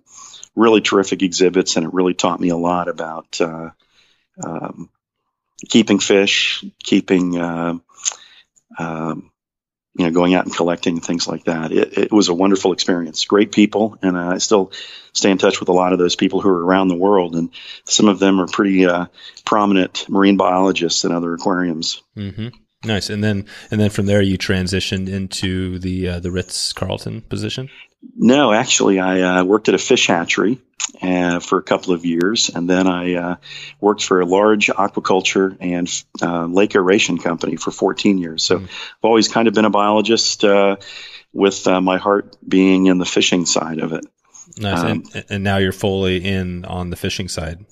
really 0.56 0.82
terrific 0.82 1.22
exhibits, 1.22 1.76
and 1.76 1.86
it 1.86 1.94
really 1.94 2.14
taught 2.14 2.40
me 2.40 2.50
a 2.50 2.58
lot 2.58 2.88
about 2.88 3.40
uh, 3.42 3.70
um, 4.44 4.90
keeping 5.70 6.00
fish, 6.00 6.64
keeping 6.84 7.38
uh, 7.38 7.76
um, 8.78 9.32
you 9.96 10.06
know 10.06 10.12
going 10.12 10.34
out 10.34 10.46
and 10.46 10.56
collecting 10.56 11.00
things 11.00 11.28
like 11.28 11.46
that. 11.46 11.72
It, 11.72 11.98
it, 11.98 12.12
was 12.12 12.30
a 12.30 12.34
wonderful 12.34 12.74
experience. 12.74 13.26
Great 13.26 13.52
people, 13.52 13.98
and 14.02 14.18
I 14.18 14.38
still 14.38 14.72
stay 15.14 15.32
in 15.32 15.38
touch 15.38 15.60
with 15.60 15.70
a 15.70 15.74
lot 15.74 15.94
of 15.94 16.00
those 16.00 16.16
people 16.16 16.42
who 16.42 16.50
are 16.50 16.66
around 16.66 16.88
the 16.88 16.96
world, 16.96 17.36
and 17.36 17.50
some 17.86 18.08
of 18.08 18.20
them 18.20 18.40
are 18.40 18.48
pretty 18.48 18.86
uh, 18.86 19.08
prominent 19.46 20.08
marine 20.10 20.38
biologists 20.38 21.04
in 21.04 21.12
other 21.12 21.34
aquariums. 21.34 22.02
Mm-hmm. 22.16 22.50
Nice, 22.84 23.10
and 23.10 23.24
then 23.24 23.46
and 23.70 23.80
then 23.80 23.90
from 23.90 24.06
there 24.08 24.22
you 24.22 24.38
transitioned 24.38 25.08
into 25.08 25.78
the 25.80 26.08
uh, 26.08 26.20
the 26.20 26.32
Ritz 26.32 26.74
Carlton 26.74 27.22
position. 27.22 27.70
No, 28.16 28.52
actually, 28.52 29.00
I 29.00 29.22
uh, 29.22 29.44
worked 29.44 29.70
at 29.70 29.76
a 29.76 29.80
fish 29.80 30.08
hatchery 30.08 30.60
uh, 31.02 31.40
for 31.40 31.58
a 31.60 31.64
couple 31.64 31.94
of 31.94 32.06
years, 32.06 32.50
and 32.50 32.70
then 32.70 32.88
I 32.88 33.16
uh, 33.16 33.36
worked 33.80 34.04
for 34.04 34.22
a 34.22 34.26
large 34.26 34.68
aquaculture 34.68 35.56
and 35.60 36.04
uh, 36.22 36.46
lake 36.46 36.76
aeration 36.76 37.18
company 37.18 37.56
for 37.56 37.72
14 37.72 38.18
years. 38.18 38.44
So 38.44 38.60
mm. 38.60 38.64
I've 38.64 39.04
always 39.04 39.28
kind 39.28 39.48
of 39.48 39.54
been 39.54 39.66
a 39.66 39.70
biologist, 39.70 40.44
uh, 40.44 40.78
with 41.34 41.68
uh, 41.68 41.82
my 41.82 41.98
heart 41.98 42.36
being 42.48 42.88
in 42.88 42.98
the 42.98 43.06
fishing 43.06 43.46
side 43.46 43.80
of 43.80 43.94
it. 43.94 44.06
Nice, 44.58 44.80
um, 44.80 45.04
and, 45.14 45.26
and, 45.30 45.44
now 45.44 45.58
you're 45.58 45.72
fully 45.72 46.26
in 46.26 46.66
on 46.66 46.90
the 46.90 46.98
fishing 46.98 47.30
side. 47.30 47.66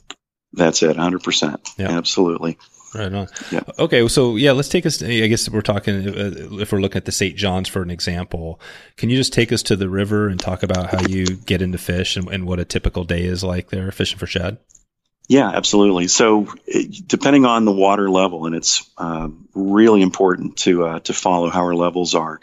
That's 0.53 0.81
it, 0.81 0.95
100. 0.95 1.23
percent 1.23 1.67
Absolutely. 1.77 2.57
Right 2.93 3.13
on. 3.13 3.27
Yeah. 3.51 3.61
Okay. 3.77 4.07
So 4.07 4.35
yeah, 4.35 4.51
let's 4.51 4.69
take 4.69 4.85
us. 4.85 5.01
I 5.03 5.27
guess 5.27 5.47
we're 5.49 5.61
talking 5.61 6.07
uh, 6.07 6.59
if 6.59 6.71
we're 6.71 6.81
looking 6.81 6.97
at 6.97 7.05
the 7.05 7.11
St. 7.11 7.35
Johns 7.35 7.69
for 7.69 7.81
an 7.81 7.91
example. 7.91 8.59
Can 8.97 9.09
you 9.09 9.17
just 9.17 9.33
take 9.33 9.51
us 9.51 9.63
to 9.63 9.75
the 9.75 9.89
river 9.89 10.27
and 10.27 10.39
talk 10.39 10.63
about 10.63 10.89
how 10.89 11.01
you 11.07 11.25
get 11.25 11.61
into 11.61 11.77
fish 11.77 12.17
and, 12.17 12.27
and 12.29 12.45
what 12.45 12.59
a 12.59 12.65
typical 12.65 13.03
day 13.03 13.23
is 13.23 13.43
like 13.43 13.69
there 13.69 13.91
fishing 13.91 14.17
for 14.17 14.27
shad? 14.27 14.57
Yeah, 15.29 15.47
absolutely. 15.47 16.07
So, 16.07 16.47
depending 17.05 17.45
on 17.45 17.63
the 17.63 17.71
water 17.71 18.09
level, 18.09 18.47
and 18.47 18.55
it's 18.55 18.89
uh, 18.97 19.29
really 19.53 20.01
important 20.01 20.57
to 20.57 20.85
uh, 20.85 20.99
to 21.01 21.13
follow 21.13 21.49
how 21.49 21.61
our 21.61 21.75
levels 21.75 22.15
are. 22.15 22.41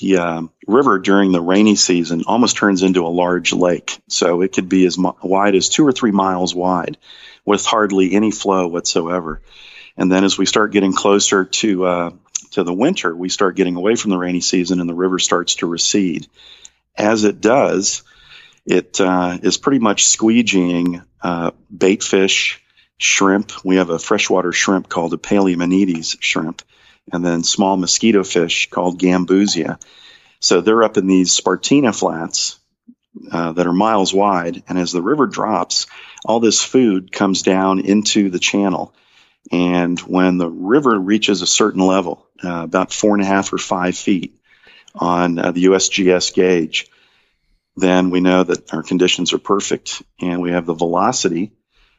The 0.00 0.16
uh, 0.16 0.42
river 0.68 1.00
during 1.00 1.32
the 1.32 1.40
rainy 1.40 1.74
season 1.74 2.22
almost 2.26 2.56
turns 2.56 2.84
into 2.84 3.04
a 3.04 3.08
large 3.08 3.52
lake, 3.52 3.98
so 4.08 4.42
it 4.42 4.52
could 4.52 4.68
be 4.68 4.86
as 4.86 4.96
mo- 4.96 5.16
wide 5.20 5.56
as 5.56 5.68
two 5.68 5.84
or 5.84 5.90
three 5.90 6.12
miles 6.12 6.54
wide, 6.54 6.98
with 7.46 7.64
hardly 7.64 8.12
any 8.12 8.30
flow 8.30 8.66
whatsoever. 8.66 9.40
And 9.96 10.12
then, 10.12 10.24
as 10.24 10.36
we 10.36 10.44
start 10.44 10.72
getting 10.72 10.92
closer 10.92 11.46
to 11.46 11.86
uh, 11.86 12.10
to 12.50 12.64
the 12.64 12.74
winter, 12.74 13.16
we 13.16 13.30
start 13.30 13.56
getting 13.56 13.76
away 13.76 13.96
from 13.96 14.10
the 14.10 14.18
rainy 14.18 14.42
season, 14.42 14.80
and 14.80 14.88
the 14.88 14.94
river 14.94 15.18
starts 15.18 15.54
to 15.56 15.66
recede. 15.66 16.26
As 16.94 17.24
it 17.24 17.40
does, 17.40 18.02
it 18.66 19.00
uh, 19.00 19.38
is 19.42 19.56
pretty 19.56 19.78
much 19.78 20.04
squeegeeing 20.04 21.02
uh, 21.22 21.52
bait 21.74 22.02
fish, 22.02 22.62
shrimp. 22.98 23.52
We 23.64 23.76
have 23.76 23.90
a 23.90 23.98
freshwater 23.98 24.52
shrimp 24.52 24.88
called 24.88 25.14
a 25.14 25.18
Palaemonetes 25.18 26.16
shrimp, 26.20 26.62
and 27.12 27.24
then 27.24 27.42
small 27.42 27.76
mosquito 27.76 28.22
fish 28.22 28.68
called 28.68 29.00
Gambusia. 29.00 29.80
So 30.40 30.60
they're 30.60 30.84
up 30.84 30.98
in 30.98 31.06
these 31.06 31.38
Spartina 31.38 31.98
flats 31.98 32.58
uh, 33.32 33.52
that 33.52 33.66
are 33.66 33.72
miles 33.72 34.12
wide, 34.12 34.62
and 34.68 34.78
as 34.78 34.92
the 34.92 35.02
river 35.02 35.26
drops, 35.26 35.86
all 36.26 36.40
this 36.40 36.62
food 36.62 37.12
comes 37.12 37.42
down 37.42 37.80
into 37.80 38.30
the 38.30 38.38
channel. 38.38 38.92
And 39.52 39.98
when 40.00 40.38
the 40.38 40.50
river 40.50 40.98
reaches 40.98 41.40
a 41.40 41.46
certain 41.46 41.80
level, 41.80 42.26
uh, 42.44 42.64
about 42.64 42.92
four 42.92 43.14
and 43.14 43.22
a 43.22 43.26
half 43.26 43.52
or 43.52 43.58
five 43.58 43.96
feet 43.96 44.38
on 44.94 45.38
uh, 45.38 45.52
the 45.52 45.66
USGS 45.66 46.34
gauge, 46.34 46.88
then 47.76 48.10
we 48.10 48.20
know 48.20 48.42
that 48.42 48.72
our 48.74 48.82
conditions 48.82 49.32
are 49.32 49.38
perfect 49.38 50.02
and 50.20 50.42
we 50.42 50.50
have 50.50 50.66
the 50.66 50.74
velocity 50.74 51.52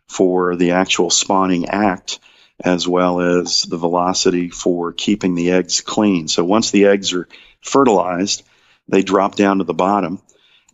for 0.10 0.56
the 0.56 0.72
actual 0.72 1.10
spawning 1.10 1.70
act 1.70 2.20
as 2.60 2.88
well 2.88 3.22
as 3.22 3.62
the 3.64 3.78
velocity 3.78 4.50
for 4.50 4.92
keeping 4.92 5.36
the 5.36 5.52
eggs 5.52 5.82
clean. 5.82 6.28
So 6.28 6.44
once 6.44 6.72
the 6.72 6.88
eggs 6.88 7.14
are 7.14 7.28
fertilized, 7.62 8.44
they 8.88 9.04
drop 9.04 9.36
down 9.36 9.60
to 9.60 9.64
the 9.64 9.74
bottom. 9.74 10.22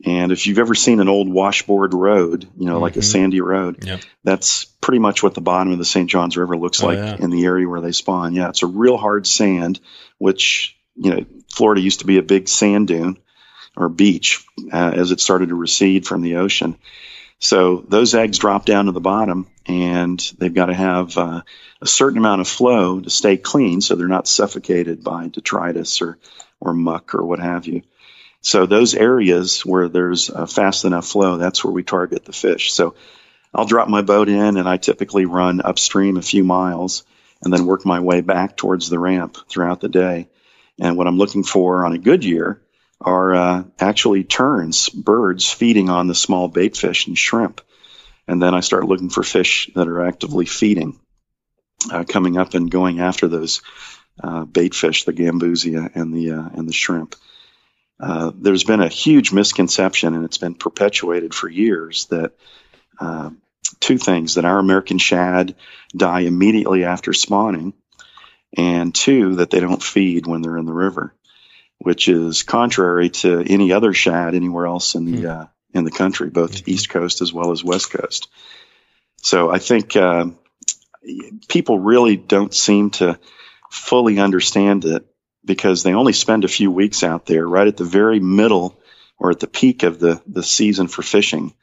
And 0.05 0.31
if 0.31 0.47
you've 0.47 0.59
ever 0.59 0.75
seen 0.75 0.99
an 0.99 1.07
old 1.07 1.29
washboard 1.29 1.93
road, 1.93 2.47
you 2.57 2.65
know, 2.65 2.73
mm-hmm. 2.73 2.81
like 2.81 2.95
a 2.95 2.99
mm-hmm. 2.99 3.05
sandy 3.05 3.41
road, 3.41 3.85
yep. 3.85 4.01
that's 4.23 4.65
pretty 4.65 4.99
much 4.99 5.23
what 5.23 5.33
the 5.33 5.41
bottom 5.41 5.71
of 5.71 5.79
the 5.79 5.85
St. 5.85 6.09
Johns 6.09 6.35
River 6.35 6.57
looks 6.57 6.83
oh, 6.83 6.87
like 6.87 6.97
yeah. 6.97 7.15
in 7.17 7.29
the 7.29 7.45
area 7.45 7.67
where 7.67 7.81
they 7.81 7.93
spawn. 7.93 8.33
Yeah, 8.33 8.49
it's 8.49 8.63
a 8.63 8.67
real 8.67 8.97
hard 8.97 9.25
sand, 9.25 9.79
which, 10.17 10.77
you 10.95 11.11
know, 11.11 11.25
Florida 11.49 11.81
used 11.81 12.01
to 12.01 12.05
be 12.05 12.17
a 12.17 12.23
big 12.23 12.49
sand 12.49 12.89
dune 12.89 13.17
or 13.77 13.87
beach 13.87 14.45
uh, 14.71 14.91
as 14.93 15.11
it 15.11 15.21
started 15.21 15.49
to 15.49 15.55
recede 15.55 16.05
from 16.05 16.21
the 16.21 16.35
ocean. 16.35 16.77
So 17.39 17.83
those 17.87 18.13
eggs 18.13 18.37
drop 18.37 18.65
down 18.65 18.85
to 18.85 18.91
the 18.91 19.01
bottom, 19.01 19.47
and 19.65 20.19
they've 20.37 20.53
got 20.53 20.67
to 20.67 20.73
have 20.73 21.17
uh, 21.17 21.41
a 21.81 21.87
certain 21.87 22.17
amount 22.17 22.41
of 22.41 22.47
flow 22.47 22.99
to 22.99 23.09
stay 23.09 23.37
clean, 23.37 23.81
so 23.81 23.95
they're 23.95 24.07
not 24.07 24.27
suffocated 24.27 25.03
by 25.03 25.27
detritus 25.27 26.01
or 26.01 26.17
or 26.61 26.73
muck 26.73 27.13
or 27.13 27.25
what 27.25 27.39
have 27.39 27.67
you. 27.67 27.81
So 28.43 28.65
those 28.65 28.93
areas 28.93 29.65
where 29.65 29.87
there's 29.87 30.29
a 30.29 30.45
fast 30.45 30.83
enough 30.83 31.07
flow, 31.07 31.37
that's 31.37 31.63
where 31.63 31.71
we 31.71 31.83
target 31.83 32.25
the 32.25 32.33
fish. 32.33 32.73
So 32.73 32.95
I'll 33.53 33.65
drop 33.65 33.87
my 33.87 34.01
boat 34.01 34.27
in, 34.27 34.57
and 34.57 34.67
I 34.67 34.75
typically 34.75 35.25
run 35.25 35.61
upstream 35.61 36.17
a 36.17 36.21
few 36.21 36.43
miles, 36.43 37.05
and 37.41 37.53
then 37.53 37.65
work 37.65 37.85
my 37.85 38.01
way 38.01 38.19
back 38.19 38.57
towards 38.57 38.89
the 38.89 38.99
ramp 38.99 39.37
throughout 39.47 39.79
the 39.79 39.87
day. 39.87 40.27
And 40.77 40.97
what 40.97 41.07
I'm 41.07 41.17
looking 41.17 41.43
for 41.43 41.85
on 41.85 41.93
a 41.93 41.97
good 41.97 42.25
year 42.25 42.61
are 42.99 43.33
uh, 43.33 43.63
actually 43.79 44.25
terns, 44.25 44.89
birds 44.89 45.49
feeding 45.49 45.89
on 45.89 46.07
the 46.07 46.15
small 46.15 46.49
bait 46.49 46.75
fish 46.75 47.07
and 47.07 47.17
shrimp. 47.17 47.61
And 48.27 48.41
then 48.41 48.53
I 48.53 48.59
start 48.59 48.85
looking 48.85 49.09
for 49.09 49.23
fish 49.23 49.69
that 49.75 49.87
are 49.87 50.05
actively 50.05 50.45
feeding, 50.45 50.99
uh, 51.91 52.03
coming 52.03 52.37
up 52.37 52.55
and 52.55 52.69
going 52.69 52.99
after 52.99 53.29
those 53.29 53.61
uh, 54.21 54.43
bait 54.43 54.73
fish, 54.73 55.05
the 55.05 55.13
gambusia 55.13 55.95
and 55.95 56.13
the 56.13 56.31
uh, 56.31 56.49
and 56.53 56.67
the 56.67 56.73
shrimp. 56.73 57.15
Uh, 57.99 58.31
there's 58.35 58.63
been 58.63 58.81
a 58.81 58.87
huge 58.87 59.31
misconception, 59.31 60.13
and 60.13 60.25
it's 60.25 60.37
been 60.37 60.55
perpetuated 60.55 61.33
for 61.33 61.47
years 61.47 62.05
that 62.07 62.33
uh, 62.99 63.29
two 63.79 63.97
things: 63.97 64.35
that 64.35 64.45
our 64.45 64.59
American 64.59 64.97
shad 64.97 65.55
die 65.95 66.21
immediately 66.21 66.83
after 66.83 67.13
spawning, 67.13 67.73
and 68.57 68.93
two, 68.93 69.35
that 69.35 69.49
they 69.49 69.59
don't 69.59 69.83
feed 69.83 70.27
when 70.27 70.41
they're 70.41 70.57
in 70.57 70.65
the 70.65 70.73
river 70.73 71.13
which 71.83 72.07
is 72.07 72.43
contrary 72.43 73.09
to 73.09 73.43
any 73.45 73.73
other 73.73 73.93
shad 73.93 74.35
anywhere 74.35 74.65
else 74.65 74.95
in 74.95 75.05
the 75.05 75.17
hmm. 75.21 75.27
uh, 75.27 75.45
in 75.73 75.83
the 75.83 75.91
country, 75.91 76.29
both 76.29 76.51
mm-hmm. 76.51 76.69
East 76.69 76.89
Coast 76.89 77.21
as 77.21 77.33
well 77.33 77.51
as 77.51 77.63
West 77.63 77.91
Coast. 77.91 78.29
So 79.17 79.49
I 79.49 79.57
think 79.57 79.95
uh, 79.95 80.27
people 81.47 81.79
really 81.79 82.15
don't 82.15 82.53
seem 82.53 82.91
to 82.91 83.19
fully 83.71 84.19
understand 84.19 84.85
it 84.85 85.05
because 85.45 85.83
they 85.83 85.93
only 85.93 86.13
spend 86.13 86.45
a 86.45 86.49
few 86.49 86.71
weeks 86.71 87.03
out 87.03 87.25
there, 87.25 87.47
right 87.47 87.67
at 87.67 87.77
the 87.77 87.83
very 87.83 88.19
middle 88.19 88.79
or 89.17 89.31
at 89.31 89.39
the 89.39 89.47
peak 89.47 89.83
of 89.83 89.99
the 89.99 90.21
the 90.27 90.43
season 90.43 90.87
for 90.87 91.01
fishing. 91.01 91.53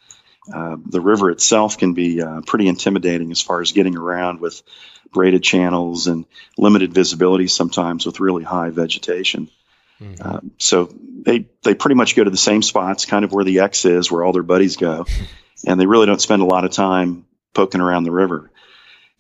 Uh, 0.53 0.77
the 0.87 1.01
river 1.01 1.31
itself 1.31 1.79
can 1.79 1.95
be 1.95 2.23
uh, 2.23 2.41
pretty 2.47 2.67
intimidating 2.67 3.31
as 3.31 3.43
far 3.43 3.61
as 3.61 3.73
getting 3.73 3.97
around 3.97 4.41
with 4.41 4.63
braided 5.13 5.43
channels 5.43 6.07
and 6.07 6.25
limited 6.57 6.95
visibility 6.95 7.47
sometimes 7.47 8.07
with 8.07 8.21
really 8.21 8.45
high 8.45 8.71
vegetation. 8.71 9.51
Mm-hmm. 10.01 10.27
Um, 10.27 10.51
so 10.59 10.91
they 11.23 11.47
they 11.63 11.75
pretty 11.75 11.95
much 11.95 12.17
go 12.17 12.25
to 12.25 12.31
the 12.31 12.37
same 12.37 12.63
spots, 12.63 13.05
kind 13.05 13.25
of 13.25 13.33
where 13.33 13.45
the 13.45 13.61
X 13.61 13.85
is, 13.85 14.11
where 14.11 14.25
all 14.25 14.33
their 14.33 14.43
buddies 14.43 14.77
go, 14.77 15.07
and 15.67 15.79
they 15.79 15.87
really 15.87 16.07
don't 16.07 16.23
spend 16.23 16.43
a 16.43 16.47
lot 16.47 16.65
of 16.65 16.73
time 16.73 17.27
poking 17.53 17.81
around 17.81 18.05
the 18.05 18.11
river. 18.11 18.51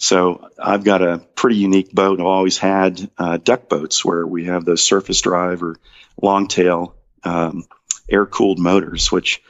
So 0.01 0.49
I've 0.59 0.83
got 0.83 1.03
a 1.03 1.19
pretty 1.35 1.57
unique 1.57 1.93
boat. 1.93 2.21
I've 2.21 2.27
always 2.27 2.57
had 2.57 3.11
uh, 3.19 3.37
duck 3.37 3.69
boats 3.69 4.03
where 4.03 4.27
we 4.27 4.47
have 4.47 4.65
those 4.65 4.83
surface 4.83 5.21
drive 5.21 5.63
or 5.63 5.77
long 6.21 6.49
tail 6.49 6.97
um, 7.23 7.65
air 8.09 8.25
cooled 8.25 8.59
motors, 8.59 9.13
which 9.13 9.43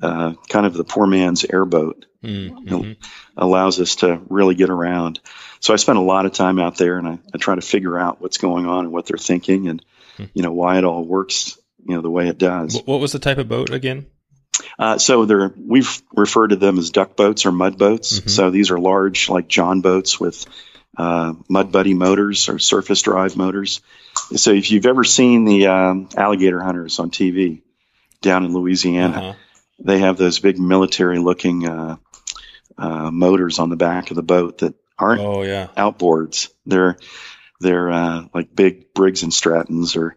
uh, 0.00 0.34
kind 0.48 0.66
of 0.66 0.74
the 0.74 0.84
poor 0.84 1.08
man's 1.08 1.44
airboat 1.44 2.06
mm-hmm. 2.22 2.92
allows 3.36 3.80
us 3.80 3.96
to 3.96 4.20
really 4.28 4.54
get 4.54 4.70
around. 4.70 5.18
So 5.58 5.74
I 5.74 5.76
spend 5.76 5.98
a 5.98 6.02
lot 6.02 6.26
of 6.26 6.32
time 6.32 6.60
out 6.60 6.76
there 6.76 6.96
and 6.96 7.08
I, 7.08 7.18
I 7.34 7.38
try 7.38 7.56
to 7.56 7.60
figure 7.60 7.98
out 7.98 8.20
what's 8.20 8.38
going 8.38 8.66
on 8.66 8.84
and 8.84 8.92
what 8.92 9.06
they're 9.06 9.18
thinking 9.18 9.66
and 9.66 9.84
you 10.32 10.42
know 10.42 10.52
why 10.52 10.78
it 10.78 10.84
all 10.84 11.04
works 11.04 11.58
you 11.84 11.96
know 11.96 12.02
the 12.02 12.10
way 12.10 12.28
it 12.28 12.38
does. 12.38 12.80
What 12.84 13.00
was 13.00 13.12
the 13.12 13.18
type 13.18 13.38
of 13.38 13.48
boat 13.48 13.70
again? 13.70 14.06
Uh, 14.78 14.96
so 14.98 15.24
they're 15.24 15.52
we've 15.56 16.02
referred 16.14 16.48
to 16.48 16.56
them 16.56 16.78
as 16.78 16.90
duck 16.90 17.16
boats 17.16 17.46
or 17.46 17.52
mud 17.52 17.78
boats. 17.78 18.20
Mm-hmm. 18.20 18.28
So 18.28 18.50
these 18.50 18.70
are 18.70 18.78
large 18.78 19.28
like 19.28 19.48
John 19.48 19.80
boats 19.80 20.20
with 20.20 20.46
uh, 20.96 21.34
mud 21.48 21.72
buddy 21.72 21.94
motors 21.94 22.48
or 22.48 22.58
surface 22.58 23.02
drive 23.02 23.36
motors. 23.36 23.80
So 24.36 24.52
if 24.52 24.70
you've 24.70 24.86
ever 24.86 25.04
seen 25.04 25.44
the 25.44 25.66
um, 25.66 26.08
alligator 26.16 26.62
hunters 26.62 26.98
on 26.98 27.10
TV 27.10 27.62
down 28.20 28.44
in 28.44 28.52
Louisiana, 28.52 29.16
uh-huh. 29.16 29.34
they 29.80 29.98
have 29.98 30.16
those 30.16 30.38
big 30.38 30.58
military 30.58 31.18
looking 31.18 31.68
uh, 31.68 31.96
uh, 32.76 33.10
motors 33.10 33.58
on 33.58 33.70
the 33.70 33.76
back 33.76 34.10
of 34.10 34.16
the 34.16 34.22
boat 34.22 34.58
that 34.58 34.74
aren't 34.98 35.20
oh, 35.20 35.42
yeah. 35.42 35.68
outboards. 35.76 36.50
They're 36.66 36.98
they're 37.60 37.90
uh, 37.90 38.26
like 38.32 38.54
big 38.54 38.94
Briggs 38.94 39.24
and 39.24 39.32
Strattons 39.32 39.96
or 39.96 40.16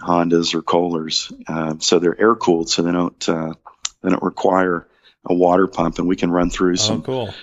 Hondas 0.00 0.54
or 0.54 0.62
Kohlers. 0.62 1.32
Uh, 1.46 1.76
so 1.78 1.98
they're 1.98 2.20
air 2.20 2.34
cooled, 2.34 2.68
so 2.68 2.82
they 2.82 2.92
don't 2.92 3.28
uh, 3.28 3.54
they 4.02 4.10
don't 4.10 4.22
require 4.22 4.86
a 5.24 5.34
water 5.34 5.66
pump, 5.66 5.98
and 5.98 6.08
we 6.08 6.16
can 6.16 6.30
run 6.30 6.50
through 6.50 6.72
oh, 6.72 6.76
some 6.76 7.02
cool. 7.02 7.34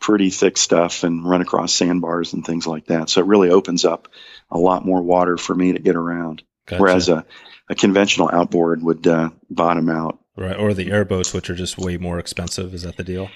pretty 0.00 0.30
thick 0.30 0.56
stuff 0.56 1.04
and 1.04 1.28
run 1.28 1.42
across 1.42 1.74
sandbars 1.74 2.32
and 2.32 2.44
things 2.44 2.66
like 2.66 2.86
that. 2.86 3.10
So 3.10 3.20
it 3.20 3.26
really 3.26 3.50
opens 3.50 3.84
up 3.84 4.08
a 4.50 4.58
lot 4.58 4.84
more 4.84 5.02
water 5.02 5.36
for 5.36 5.54
me 5.54 5.72
to 5.72 5.78
get 5.78 5.96
around. 5.96 6.42
Gotcha. 6.66 6.82
Whereas 6.82 7.08
a, 7.08 7.26
a 7.68 7.74
conventional 7.74 8.30
outboard 8.32 8.82
would 8.82 9.06
uh, 9.06 9.30
bottom 9.50 9.88
out. 9.88 10.18
Right, 10.36 10.56
or 10.56 10.72
the 10.72 10.90
airboats, 10.90 11.34
which 11.34 11.50
are 11.50 11.54
just 11.54 11.76
way 11.76 11.98
more 11.98 12.18
expensive. 12.18 12.72
Is 12.72 12.82
that 12.82 12.96
the 12.96 13.04
deal? 13.04 13.28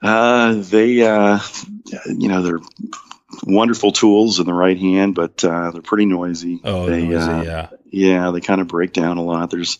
Uh, 0.00 0.54
they, 0.54 1.02
uh, 1.02 1.38
you 2.06 2.28
know, 2.28 2.42
they're 2.42 2.60
wonderful 3.44 3.92
tools 3.92 4.40
in 4.40 4.46
the 4.46 4.54
right 4.54 4.78
hand, 4.78 5.14
but 5.14 5.44
uh, 5.44 5.70
they're 5.70 5.82
pretty 5.82 6.06
noisy. 6.06 6.60
Oh, 6.64 6.86
they, 6.86 7.04
noisy, 7.04 7.30
uh, 7.30 7.42
yeah. 7.42 7.68
Yeah, 7.90 8.30
they 8.30 8.40
kind 8.40 8.60
of 8.60 8.68
break 8.68 8.92
down 8.92 9.18
a 9.18 9.22
lot. 9.22 9.50
There's, 9.50 9.78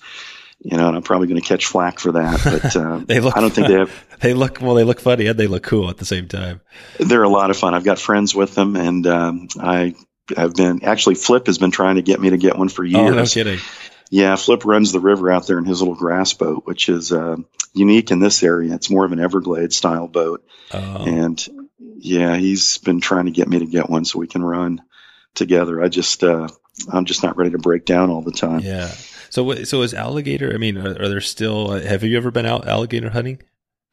you 0.64 0.76
know, 0.76 0.86
and 0.86 0.96
I'm 0.96 1.02
probably 1.02 1.26
going 1.26 1.40
to 1.40 1.46
catch 1.46 1.66
flack 1.66 1.98
for 1.98 2.12
that, 2.12 2.40
but 2.44 2.76
uh, 2.76 2.98
they 3.04 3.18
look. 3.18 3.36
I 3.36 3.40
don't 3.40 3.52
think 3.52 3.66
they 3.66 3.74
have. 3.74 4.04
they 4.20 4.34
look 4.34 4.60
well. 4.60 4.74
They 4.74 4.84
look 4.84 5.00
funny 5.00 5.26
and 5.26 5.38
they 5.38 5.48
look 5.48 5.64
cool 5.64 5.90
at 5.90 5.98
the 5.98 6.04
same 6.04 6.28
time. 6.28 6.60
They're 6.98 7.24
a 7.24 7.28
lot 7.28 7.50
of 7.50 7.56
fun. 7.56 7.74
I've 7.74 7.84
got 7.84 7.98
friends 7.98 8.34
with 8.34 8.54
them, 8.54 8.76
and 8.76 9.06
um, 9.06 9.48
I 9.58 9.94
have 10.36 10.54
been 10.54 10.84
actually. 10.84 11.16
Flip 11.16 11.46
has 11.46 11.58
been 11.58 11.72
trying 11.72 11.96
to 11.96 12.02
get 12.02 12.20
me 12.20 12.30
to 12.30 12.36
get 12.36 12.56
one 12.56 12.68
for 12.68 12.84
years. 12.84 13.10
Oh, 13.10 13.14
no 13.14 13.24
kidding. 13.24 13.58
Yeah, 14.08 14.36
Flip 14.36 14.64
runs 14.64 14.92
the 14.92 15.00
river 15.00 15.32
out 15.32 15.46
there 15.46 15.58
in 15.58 15.64
his 15.64 15.80
little 15.80 15.94
grass 15.94 16.34
boat, 16.34 16.62
which 16.64 16.88
is 16.88 17.12
uh, 17.12 17.36
unique 17.72 18.10
in 18.10 18.20
this 18.20 18.42
area. 18.42 18.74
It's 18.74 18.90
more 18.90 19.04
of 19.04 19.12
an 19.12 19.20
Everglades 19.20 19.74
style 19.74 20.06
boat, 20.06 20.44
oh. 20.72 21.04
and 21.06 21.44
yeah, 21.98 22.36
he's 22.36 22.78
been 22.78 23.00
trying 23.00 23.24
to 23.24 23.30
get 23.32 23.48
me 23.48 23.58
to 23.60 23.66
get 23.66 23.90
one 23.90 24.04
so 24.04 24.18
we 24.18 24.28
can 24.28 24.44
run 24.44 24.82
together. 25.34 25.82
I 25.82 25.88
just, 25.88 26.22
uh, 26.22 26.48
I'm 26.92 27.04
just 27.04 27.22
not 27.22 27.36
ready 27.36 27.50
to 27.52 27.58
break 27.58 27.84
down 27.84 28.10
all 28.10 28.22
the 28.22 28.32
time. 28.32 28.60
Yeah. 28.60 28.92
So, 29.32 29.64
so 29.64 29.80
is 29.80 29.94
alligator? 29.94 30.52
I 30.52 30.58
mean, 30.58 30.76
are, 30.76 30.90
are 30.90 31.08
there 31.08 31.22
still? 31.22 31.70
Uh, 31.70 31.80
have 31.80 32.02
you 32.02 32.18
ever 32.18 32.30
been 32.30 32.44
out 32.44 32.68
alligator 32.68 33.08
hunting? 33.08 33.42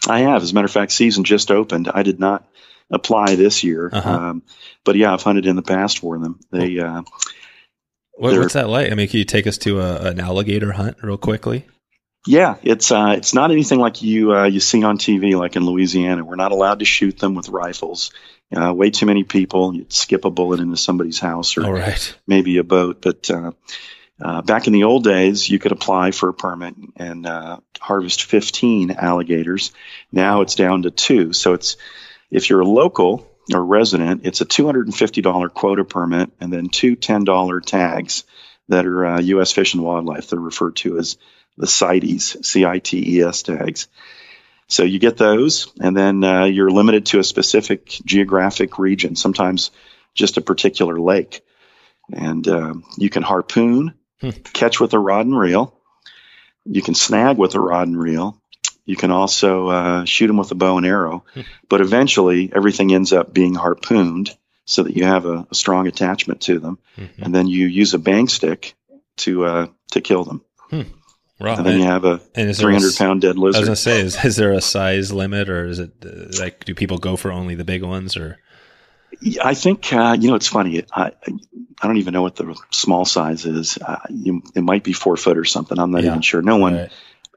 I 0.06 0.19
have. 0.19 0.43
As 0.43 0.52
a 0.52 0.54
matter 0.54 0.65
of 0.65 0.71
fact, 0.71 0.91
season 0.91 1.23
just 1.23 1.49
opened. 1.49 1.88
I 1.88 2.04
did 2.04 2.19
not 2.19 2.45
apply 2.91 3.36
this 3.36 3.63
year, 3.63 3.89
Uh-huh. 3.91 4.10
um, 4.10 4.43
but 4.84 4.97
yeah, 4.97 5.13
I've 5.13 5.23
hunted 5.23 5.45
in 5.45 5.56
the 5.56 5.62
past 5.62 5.99
for 5.99 6.19
them. 6.19 6.41
They 6.52 6.78
uh, 6.80 7.04
What, 8.15 8.38
what's 8.38 8.56
that 8.56 8.67
like? 8.67 8.91
I 8.91 8.95
mean, 8.95 9.08
can 9.08 9.19
you 9.19 9.23
take 9.23 9.47
us 9.47 9.58
to 9.60 9.80
a, 9.80 10.10
an 10.10 10.19
alligator 10.19 10.73
hunt 10.73 10.97
real 11.02 11.17
quickly? 11.17 11.65
Yeah, 12.28 12.58
it's 12.62 12.91
uh, 12.91 13.13
it's 13.15 13.34
not 13.34 13.49
anything 13.52 13.80
like 13.80 14.02
you 14.02 14.36
uh, 14.36 14.43
you 14.43 14.60
see 14.60 14.84
on 14.84 14.97
TV, 14.97 15.39
like 15.39 15.56
in 15.56 15.65
Louisiana. 15.65 16.25
We're 16.25 16.36
not 16.36 16.52
allowed 16.52 16.80
to 16.80 16.86
shoot 16.86 17.17
them 17.17 17.34
with 17.34 17.47
rifles. 17.47 18.12
Uh, 18.54 18.73
way 18.73 18.89
too 18.89 19.06
many 19.06 19.23
people. 19.23 19.73
You'd 19.73 19.93
skip 19.93 20.25
a 20.25 20.30
bullet 20.30 20.60
into 20.60 20.75
somebody's 20.75 21.19
house 21.19 21.56
or 21.56 21.62
right. 21.62 22.17
maybe 22.28 22.58
a 22.58 22.63
boat. 22.65 23.02
But 23.02 23.32
uh, 24.21 24.27
uh, 24.39 24.41
back 24.41 24.67
in 24.67 24.73
the 24.73 24.84
old 24.84 25.03
days, 25.03 25.49
you 25.49 25.60
could 25.60 25.71
apply 25.71 26.12
for 26.12 26.29
a 26.29 26.34
permit 26.34 26.75
and 26.95 27.25
uh, 27.25 27.60
harvest 27.79 28.23
15 28.23 28.91
alligators. 28.91 29.71
Now 30.12 30.41
it's 30.41 30.55
down 30.55 30.84
to 30.84 30.91
two. 30.91 31.34
So 31.34 31.53
it's 31.53 31.77
if 32.32 32.49
you're 32.49 32.62
a 32.62 32.67
local 32.67 33.27
or 33.53 33.65
resident, 33.65 34.25
it's 34.25 34.41
a 34.41 34.45
$250 34.45 35.53
quota 35.53 35.84
permit 35.84 36.32
and 36.39 36.53
then 36.53 36.69
two 36.69 36.95
$10 36.95 37.65
tags 37.65 38.23
that 38.67 38.86
are 38.86 39.05
uh, 39.05 39.19
U.S. 39.19 39.51
Fish 39.51 39.73
and 39.73 39.84
Wildlife. 39.84 40.29
They're 40.29 40.39
referred 40.39 40.75
to 40.77 40.97
as 40.99 41.17
the 41.58 41.67
CITES, 41.67 42.45
C-I-T-E-S 42.45 43.43
tags. 43.43 43.88
So 44.67 44.84
you 44.84 44.99
get 44.99 45.17
those, 45.17 45.73
and 45.82 45.97
then 45.97 46.23
uh, 46.23 46.45
you're 46.45 46.69
limited 46.69 47.08
to 47.08 47.19
a 47.19 47.23
specific 47.23 47.88
geographic 48.05 48.77
region, 48.77 49.15
sometimes 49.15 49.71
just 50.13 50.38
a 50.38 50.41
particular 50.41 50.99
lake. 50.99 51.41
And 52.13 52.47
um, 52.47 52.84
you 52.95 53.10
can 53.10 53.23
harpoon, 53.23 53.95
Hmm. 54.21 54.29
catch 54.53 54.79
with 54.79 54.93
a 54.93 54.99
rod 54.99 55.25
and 55.25 55.38
reel. 55.38 55.73
You 56.65 56.82
can 56.82 56.93
snag 56.95 57.38
with 57.38 57.55
a 57.55 57.60
rod 57.60 57.88
and 57.88 57.97
reel. 57.99 58.39
You 58.86 58.95
can 58.95 59.12
also 59.12 59.67
uh, 59.69 60.05
shoot 60.05 60.27
them 60.27 60.38
with 60.38 60.51
a 60.51 60.55
bow 60.55 60.77
and 60.77 60.86
arrow. 60.86 61.23
Hmm. 61.34 61.41
But 61.69 61.82
eventually, 61.82 62.51
everything 62.53 62.93
ends 62.93 63.13
up 63.13 63.34
being 63.34 63.55
harpooned 63.55 64.36
so 64.65 64.84
that 64.84 64.95
you 64.95 65.05
have 65.05 65.25
a, 65.25 65.47
a 65.49 65.55
strong 65.55 65.88
attachment 65.88 66.41
to 66.41 66.60
them. 66.60 66.77
Mhm. 66.97 67.10
And 67.19 67.34
then 67.36 67.47
you 67.47 67.65
use 67.67 67.93
a 67.93 67.99
bang 67.99 68.27
stick 68.27 68.75
to 69.17 69.45
uh, 69.45 69.67
to 69.91 70.01
kill 70.01 70.23
them. 70.23 70.41
Right. 71.41 71.58
And 71.58 71.65
then 71.65 71.79
you 71.79 71.86
have 71.86 72.03
a 72.03 72.19
And 72.36 72.49
is 72.49 72.58
there 72.58 72.67
a 72.69 72.73
300 72.73 72.88
s- 72.88 72.97
pound 72.97 73.21
dead 73.21 73.38
I 73.38 73.39
was 73.39 73.55
gonna 73.58 73.75
say, 73.77 74.01
is, 74.01 74.23
is 74.25 74.36
there 74.36 74.51
a 74.51 74.60
size 74.60 75.13
limit, 75.13 75.49
or 75.49 75.65
is 75.67 75.79
it 75.79 75.91
uh, 76.05 76.38
like 76.39 76.65
do 76.65 76.75
people 76.75 76.97
go 76.97 77.15
for 77.15 77.32
only 77.32 77.55
the 77.55 77.63
big 77.63 77.82
ones, 77.82 78.17
or 78.17 78.39
I 79.43 79.53
think 79.53 79.91
uh, 79.93 80.15
you 80.19 80.29
know 80.29 80.35
it's 80.35 80.47
funny. 80.47 80.83
I 80.93 81.11
I 81.81 81.87
don't 81.87 81.97
even 81.97 82.13
know 82.13 82.21
what 82.21 82.35
the 82.35 82.55
small 82.71 83.05
size 83.05 83.45
is. 83.45 83.77
Uh, 83.77 83.97
you, 84.09 84.41
it 84.55 84.61
might 84.61 84.83
be 84.83 84.93
four 84.93 85.17
foot 85.17 85.37
or 85.37 85.45
something. 85.45 85.79
I'm 85.79 85.91
not 85.91 86.03
Yeah. 86.03 86.09
even 86.11 86.21
sure. 86.21 86.41
No 86.41 86.57
one, 86.57 86.75
Right. 86.75 86.91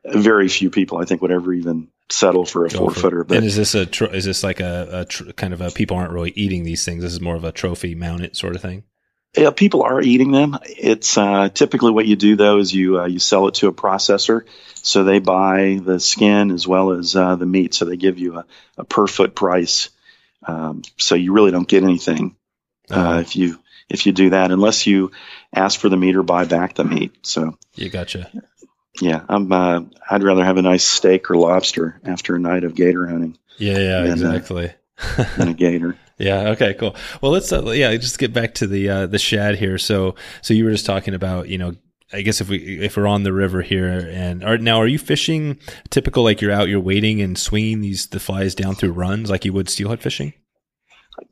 very 0.04 0.48
few 0.48 0.68
people, 0.70 0.98
I 0.98 1.04
think, 1.04 1.22
would 1.22 1.30
ever 1.30 1.52
even 1.52 1.88
settle 2.10 2.44
for 2.44 2.66
a 2.66 2.68
Go 2.68 2.78
four 2.78 2.90
for- 2.90 3.00
footer. 3.00 3.24
But 3.24 3.38
and 3.38 3.46
is 3.46 3.56
this 3.56 3.74
a 3.74 3.86
tro- 3.86 4.08
is 4.08 4.24
this 4.24 4.42
like 4.42 4.60
a, 4.60 4.88
a 4.92 5.04
tr- 5.04 5.30
kind 5.32 5.52
of 5.54 5.60
a 5.60 5.70
people 5.70 5.96
aren't 5.96 6.12
really 6.12 6.32
eating 6.36 6.64
these 6.64 6.84
things? 6.84 7.02
This 7.02 7.12
is 7.12 7.20
more 7.20 7.36
of 7.36 7.44
a 7.44 7.52
trophy 7.52 7.94
mount 7.94 8.22
it 8.22 8.36
sort 8.36 8.54
of 8.56 8.62
thing. 8.62 8.82
yeah, 9.36 9.50
people 9.50 9.82
are 9.82 10.02
eating 10.02 10.30
them. 10.32 10.58
It's 10.66 11.16
uh, 11.16 11.48
typically 11.48 11.90
what 11.92 12.06
you 12.06 12.16
do 12.16 12.36
though 12.36 12.58
is 12.58 12.72
you 12.74 13.00
uh, 13.00 13.06
you 13.06 13.18
sell 13.18 13.48
it 13.48 13.54
to 13.54 13.68
a 13.68 13.72
processor, 13.72 14.42
so 14.82 15.04
they 15.04 15.20
buy 15.20 15.80
the 15.82 15.98
skin 16.00 16.50
as 16.50 16.66
well 16.68 16.90
as 16.92 17.16
uh, 17.16 17.36
the 17.36 17.46
meat. 17.46 17.72
So 17.74 17.84
they 17.86 17.96
give 17.96 18.18
you 18.18 18.38
a, 18.38 18.46
a 18.78 18.84
per 18.84 19.06
foot 19.06 19.34
price. 19.34 19.88
Um, 20.46 20.82
so 20.98 21.14
you 21.14 21.32
really 21.32 21.50
don't 21.50 21.68
get 21.68 21.82
anything 21.82 22.36
uh, 22.90 23.18
if 23.22 23.36
you 23.36 23.58
if 23.88 24.06
you 24.06 24.12
do 24.12 24.30
that 24.30 24.50
unless 24.50 24.86
you 24.86 25.10
ask 25.54 25.78
for 25.78 25.88
the 25.88 25.96
meat 25.96 26.16
or 26.16 26.22
buy 26.22 26.44
back 26.44 26.74
the 26.74 26.84
meat. 26.84 27.14
So 27.22 27.56
you 27.74 27.90
gotcha. 27.90 28.30
yeah, 29.00 29.24
I'm. 29.28 29.52
Uh, 29.52 29.82
I'd 30.10 30.22
rather 30.22 30.44
have 30.44 30.56
a 30.56 30.62
nice 30.62 30.84
steak 30.84 31.30
or 31.30 31.36
lobster 31.36 32.00
after 32.04 32.34
a 32.34 32.38
night 32.38 32.64
of 32.64 32.74
gator 32.74 33.06
hunting 33.06 33.38
Yeah, 33.58 33.78
yeah, 33.78 33.98
And, 34.04 34.08
uh, 34.08 34.12
exactly. 34.12 34.72
than 35.36 35.48
a 35.48 35.54
gator. 35.54 35.96
Yeah. 36.18 36.50
Okay. 36.50 36.74
Cool. 36.74 36.94
Well, 37.20 37.32
let's 37.32 37.52
uh, 37.52 37.64
yeah, 37.70 37.96
just 37.96 38.18
get 38.18 38.32
back 38.32 38.54
to 38.56 38.68
the 38.68 38.88
uh, 38.88 39.06
the 39.06 39.18
shad 39.18 39.56
here. 39.56 39.76
So 39.76 40.14
so 40.40 40.54
you 40.54 40.64
were 40.64 40.70
just 40.70 40.86
talking 40.86 41.14
about 41.14 41.48
you 41.48 41.58
know. 41.58 41.74
I 42.12 42.22
guess 42.22 42.40
if 42.40 42.48
we 42.48 42.80
if 42.80 42.96
we're 42.96 43.06
on 43.06 43.22
the 43.22 43.32
river 43.32 43.62
here 43.62 43.86
and 44.12 44.44
are 44.44 44.58
now 44.58 44.78
are 44.80 44.86
you 44.86 44.98
fishing 44.98 45.58
typical 45.90 46.22
like 46.24 46.40
you're 46.40 46.52
out 46.52 46.68
you're 46.68 46.80
waiting 46.80 47.22
and 47.22 47.38
swinging 47.38 47.80
these 47.80 48.06
the 48.08 48.20
flies 48.20 48.54
down 48.54 48.74
through 48.74 48.92
runs 48.92 49.30
like 49.30 49.44
you 49.44 49.52
would 49.52 49.68
steelhead 49.68 50.02
fishing? 50.02 50.34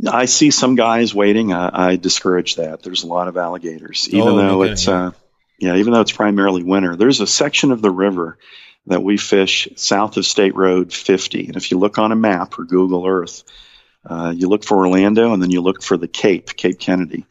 I 0.09 0.27
see 0.27 0.51
some 0.51 0.77
guys 0.77 1.14
waiting. 1.14 1.53
I, 1.53 1.90
I 1.93 1.97
discourage 1.97 2.57
that. 2.57 2.83
There's 2.83 3.03
a 3.03 3.09
lot 3.09 3.29
of 3.29 3.37
alligators, 3.37 4.09
even 4.09 4.29
Oh, 4.29 4.37
though 4.37 4.59
kidding, 4.61 4.73
it's 4.73 4.87
yeah. 4.87 5.07
uh, 5.07 5.11
yeah, 5.59 5.77
even 5.77 5.93
though 5.93 6.01
it's 6.01 6.12
primarily 6.12 6.62
winter. 6.62 6.97
There's 6.97 7.21
a 7.21 7.27
section 7.27 7.71
of 7.73 7.83
the 7.83 7.90
river 7.90 8.38
that 8.87 9.03
we 9.03 9.16
fish 9.19 9.69
south 9.77 10.16
of 10.16 10.25
State 10.25 10.55
Road 10.55 10.93
50, 10.93 11.47
and 11.49 11.57
if 11.57 11.71
you 11.71 11.79
look 11.79 11.99
on 11.99 12.12
a 12.12 12.16
map 12.16 12.59
or 12.59 12.64
Google 12.64 13.07
Earth, 13.07 13.43
uh, 14.09 14.33
you 14.35 14.49
look 14.49 14.64
for 14.64 14.79
Orlando, 14.79 15.33
and 15.35 15.43
then 15.43 15.51
you 15.51 15.61
look 15.61 15.83
for 15.83 15.97
the 15.99 16.09
Cape, 16.09 16.57
Cape 16.57 16.79
Kennedy, 16.79 17.27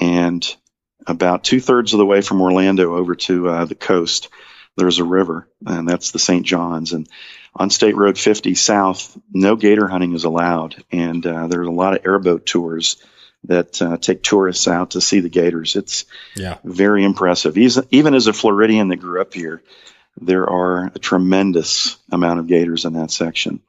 and 0.00 0.56
about 1.06 1.44
two 1.44 1.60
thirds 1.60 1.92
of 1.92 1.98
the 1.98 2.06
way 2.06 2.20
from 2.20 2.40
Orlando 2.40 2.96
over 2.96 3.14
to 3.14 3.48
uh, 3.48 3.64
the 3.64 3.74
coast, 3.74 4.28
there's 4.76 4.98
a 4.98 5.04
river, 5.04 5.48
and 5.66 5.88
that's 5.88 6.10
the 6.10 6.18
St. 6.18 6.44
Johns. 6.44 6.92
And 6.92 7.08
on 7.54 7.70
State 7.70 7.96
Road 7.96 8.18
50 8.18 8.54
South, 8.54 9.16
no 9.32 9.56
gator 9.56 9.88
hunting 9.88 10.14
is 10.14 10.24
allowed, 10.24 10.82
and 10.92 11.26
uh, 11.26 11.46
there's 11.48 11.66
a 11.68 11.72
lot 11.72 11.94
of 11.96 12.04
airboat 12.06 12.46
tours 12.46 12.96
that 13.44 13.80
uh, 13.80 13.96
take 13.96 14.22
tourists 14.22 14.66
out 14.68 14.90
to 14.90 15.00
see 15.00 15.20
the 15.20 15.28
gators. 15.28 15.76
It's 15.76 16.04
Yeah. 16.34 16.58
very 16.64 17.04
impressive. 17.04 17.56
Even, 17.56 17.84
even 17.90 18.14
as 18.14 18.26
a 18.26 18.32
Floridian 18.32 18.88
that 18.88 18.96
grew 18.96 19.20
up 19.20 19.32
here, 19.32 19.62
there 20.20 20.48
are 20.48 20.90
a 20.94 20.98
tremendous 20.98 21.96
amount 22.10 22.40
of 22.40 22.48
gators 22.48 22.84
in 22.84 22.94
that 22.94 23.10
section. 23.12 23.60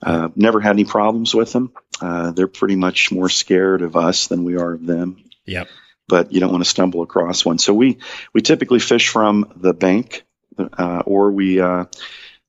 Uh, 0.00 0.28
never 0.36 0.60
had 0.60 0.70
any 0.70 0.84
problems 0.84 1.34
with 1.34 1.52
them. 1.52 1.72
Uh, 2.00 2.30
they're 2.32 2.48
pretty 2.48 2.76
much 2.76 3.12
more 3.12 3.28
scared 3.28 3.82
of 3.82 3.96
us 3.96 4.26
than 4.28 4.44
we 4.44 4.56
are 4.56 4.72
of 4.72 4.84
them 4.86 5.22
Yep. 5.46 5.68
But 6.08 6.32
you 6.32 6.40
don't 6.40 6.50
want 6.50 6.64
to 6.64 6.70
stumble 6.70 7.02
across 7.02 7.44
one. 7.44 7.58
So 7.58 7.74
we 7.74 7.98
we 8.32 8.40
typically 8.42 8.80
fish 8.80 9.08
from 9.08 9.52
the 9.56 9.74
bank, 9.74 10.24
uh, 10.58 11.02
or 11.06 11.30
we 11.30 11.60
uh, 11.60 11.86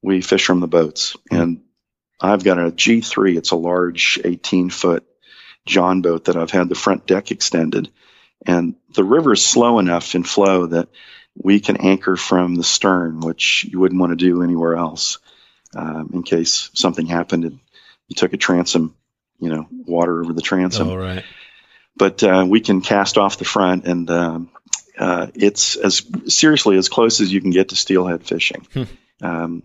we 0.02 0.22
fish 0.22 0.46
from 0.46 0.60
the 0.60 0.68
boats. 0.68 1.16
And 1.32 1.62
I've 2.20 2.44
got 2.44 2.60
a 2.60 2.72
G3. 2.72 3.38
It's 3.38 3.52
a 3.52 3.56
large 3.56 4.20
18 4.24 4.70
foot 4.70 5.06
John 5.66 6.02
boat 6.02 6.26
that 6.26 6.36
I've 6.36 6.52
had 6.52 6.70
the 6.70 6.76
front 6.76 7.08
deck 7.08 7.32
extended, 7.32 7.90
and 8.46 8.76
the 8.94 9.04
river 9.04 9.34
is 9.34 9.46
slow 9.46 9.80
enough 9.80 10.16
in 10.16 10.24
flow 10.24 10.68
that 10.68 10.90
we 11.36 11.60
can 11.60 11.78
anchor 11.78 12.16
from 12.16 12.56
the 12.56 12.64
stern, 12.64 13.20
which 13.20 13.66
you 13.70 13.80
wouldn't 13.80 14.00
want 14.00 14.12
to 14.12 14.16
do 14.16 14.44
anywhere 14.44 14.76
else, 14.76 15.20
um, 15.76 16.12
in 16.14 16.24
case 16.24 16.70
something 16.74 17.08
happened 17.08 17.46
and 17.46 17.60
you 18.08 18.16
took 18.16 18.34
a 18.34 18.38
transom, 18.38 18.96
you 19.40 19.50
know, 19.50 19.68
water 19.72 20.22
over 20.22 20.34
the 20.34 20.42
transom 20.42 20.90
All 20.90 20.98
right. 20.98 21.24
But 21.96 22.24
uh, 22.24 22.46
we 22.48 22.60
can 22.60 22.82
cast 22.82 23.18
off 23.18 23.38
the 23.38 23.46
front 23.46 23.86
and 23.86 24.10
um, 24.10 24.50
uh, 24.98 25.28
it's 25.36 25.76
as 25.76 26.06
seriously 26.28 26.78
as 26.78 26.90
close 26.90 27.22
as 27.22 27.32
you 27.32 27.42
can 27.42 27.52
get 27.52 27.70
to 27.70 27.76
steelhead 27.76 28.24
fishing. 28.24 28.66
Hmm. 28.74 28.84
Um, 29.22 29.64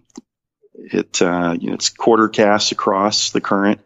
it 0.75 1.21
uh, 1.21 1.57
you 1.59 1.69
know 1.69 1.75
it's 1.75 1.89
quarter 1.89 2.29
cast 2.29 2.73
across 2.73 3.31
the 3.31 3.41
current, 3.41 3.81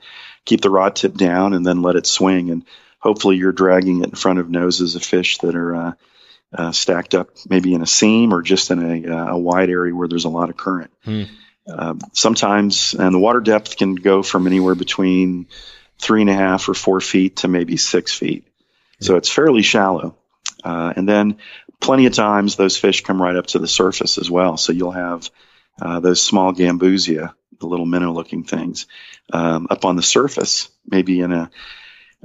keep 0.44 0.60
the 0.60 0.70
rod 0.70 0.96
tip 0.96 1.14
down 1.14 1.54
and 1.54 1.66
then 1.66 1.82
let 1.82 1.96
it 1.96 2.06
swing 2.06 2.50
and 2.50 2.64
hopefully 2.98 3.36
you're 3.36 3.52
dragging 3.52 4.00
it 4.00 4.08
in 4.08 4.14
front 4.14 4.38
of 4.38 4.48
noses 4.48 4.94
of 4.94 5.02
fish 5.02 5.38
that 5.38 5.54
are 5.54 5.74
uh, 5.74 5.92
uh, 6.54 6.72
stacked 6.72 7.14
up 7.14 7.30
maybe 7.48 7.74
in 7.74 7.82
a 7.82 7.86
seam 7.86 8.32
or 8.32 8.42
just 8.42 8.70
in 8.70 9.06
a, 9.06 9.14
uh, 9.14 9.26
a 9.32 9.38
wide 9.38 9.70
area 9.70 9.94
where 9.94 10.08
there's 10.08 10.24
a 10.24 10.30
lot 10.30 10.50
of 10.50 10.56
current. 10.56 10.90
Hmm. 11.04 11.24
Um, 11.66 12.00
sometimes, 12.12 12.94
and 12.94 13.14
the 13.14 13.20
water 13.20 13.40
depth 13.40 13.76
can 13.76 13.94
go 13.94 14.22
from 14.22 14.46
anywhere 14.46 14.74
between 14.74 15.46
three 16.02 16.20
and 16.20 16.30
a 16.30 16.34
half 16.34 16.68
or 16.68 16.74
four 16.74 17.00
feet 17.00 17.36
to 17.36 17.48
maybe 17.48 17.76
six 17.76 18.12
feet. 18.12 18.46
So 19.00 19.16
it's 19.16 19.30
fairly 19.30 19.62
shallow. 19.62 20.16
Uh, 20.64 20.92
and 20.96 21.08
then 21.08 21.38
plenty 21.80 22.06
of 22.06 22.12
times 22.12 22.56
those 22.56 22.76
fish 22.76 23.02
come 23.02 23.22
right 23.22 23.36
up 23.36 23.46
to 23.48 23.58
the 23.60 23.68
surface 23.68 24.18
as 24.18 24.30
well. 24.30 24.56
So 24.56 24.72
you'll 24.72 24.90
have 24.90 25.30
uh, 25.80 26.00
those 26.00 26.20
small 26.20 26.52
gambusia, 26.52 27.32
the 27.60 27.66
little 27.66 27.86
minnow 27.86 28.12
looking 28.12 28.42
things, 28.42 28.86
um, 29.32 29.68
up 29.70 29.84
on 29.84 29.96
the 29.96 30.02
surface, 30.02 30.68
maybe 30.86 31.20
in 31.20 31.32
a, 31.32 31.50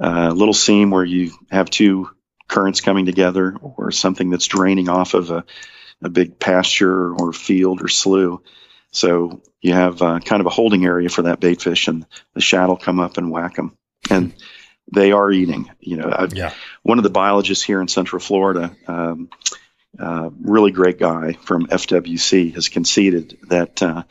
uh 0.00 0.32
little 0.32 0.54
seam 0.54 0.90
where 0.90 1.04
you 1.04 1.32
have 1.50 1.70
two 1.70 2.08
currents 2.46 2.80
coming 2.80 3.04
together 3.04 3.56
or 3.60 3.90
something 3.90 4.30
that's 4.30 4.46
draining 4.46 4.88
off 4.88 5.14
of 5.14 5.30
a, 5.30 5.44
a 6.02 6.08
big 6.08 6.38
pasture 6.38 7.12
or 7.14 7.32
field 7.32 7.82
or 7.82 7.88
slough. 7.88 8.40
So 8.90 9.42
you 9.60 9.74
have 9.74 10.00
uh, 10.02 10.20
kind 10.20 10.40
of 10.40 10.46
a 10.46 10.50
holding 10.50 10.84
area 10.84 11.08
for 11.08 11.22
that 11.22 11.40
bait 11.40 11.60
fish, 11.60 11.88
and 11.88 12.06
the 12.34 12.40
shad 12.40 12.68
will 12.68 12.76
come 12.76 13.00
up 13.00 13.18
and 13.18 13.30
whack 13.30 13.56
them. 13.56 13.76
And 14.10 14.32
they 14.92 15.12
are 15.12 15.30
eating. 15.30 15.70
You 15.80 15.98
know, 15.98 16.12
I've, 16.16 16.32
Yeah. 16.34 16.52
one 16.82 16.98
of 16.98 17.04
the 17.04 17.10
biologists 17.10 17.64
here 17.64 17.80
in 17.80 17.88
Central 17.88 18.20
Florida, 18.20 18.74
um, 18.86 19.28
uh, 19.98 20.30
really 20.40 20.70
great 20.70 20.98
guy 20.98 21.32
from 21.32 21.66
FWC, 21.66 22.54
has 22.54 22.68
conceded 22.68 23.38
that 23.48 23.82
uh, 23.82 24.04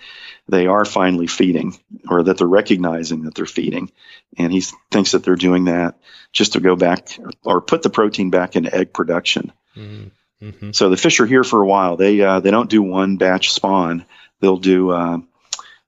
they 0.48 0.68
are 0.68 0.86
finally 0.86 1.28
feeding, 1.28 1.78
or 2.08 2.24
that 2.24 2.38
they're 2.38 2.48
recognizing 2.48 3.24
that 3.24 3.36
they're 3.36 3.46
feeding, 3.46 3.92
and 4.38 4.52
he 4.52 4.62
thinks 4.92 5.12
that 5.12 5.24
they're 5.24 5.36
doing 5.36 5.66
that 5.66 5.96
just 6.32 6.54
to 6.54 6.60
go 6.60 6.76
back 6.76 7.18
or 7.44 7.62
put 7.62 7.82
the 7.84 7.90
protein 7.90 8.30
back 8.30 8.56
into 8.56 8.74
egg 8.74 8.94
production. 8.94 9.52
Mm-hmm. 9.76 10.72
So 10.72 10.90
the 10.90 10.98
fish 10.98 11.20
are 11.20 11.26
here 11.26 11.44
for 11.44 11.62
a 11.62 11.68
while. 11.68 11.98
They 11.98 12.22
uh, 12.22 12.40
they 12.40 12.52
don't 12.52 12.70
do 12.70 12.84
one 12.84 13.18
batch 13.18 13.52
spawn. 13.52 14.06
They'll 14.40 14.58
do 14.58 14.92
uh, 14.92 15.20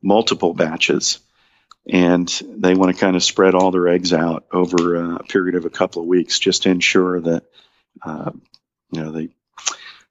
multiple 0.01 0.53
batches, 0.53 1.19
and 1.87 2.27
they 2.57 2.75
want 2.75 2.95
to 2.95 2.99
kind 2.99 3.15
of 3.15 3.23
spread 3.23 3.55
all 3.55 3.71
their 3.71 3.87
eggs 3.87 4.13
out 4.13 4.45
over 4.51 4.95
a 5.15 5.23
period 5.23 5.55
of 5.55 5.65
a 5.65 5.69
couple 5.69 6.01
of 6.01 6.07
weeks, 6.07 6.39
just 6.39 6.63
to 6.63 6.69
ensure 6.69 7.21
that 7.21 7.43
uh, 8.03 8.31
you 8.91 9.01
know 9.01 9.11
they 9.11 9.29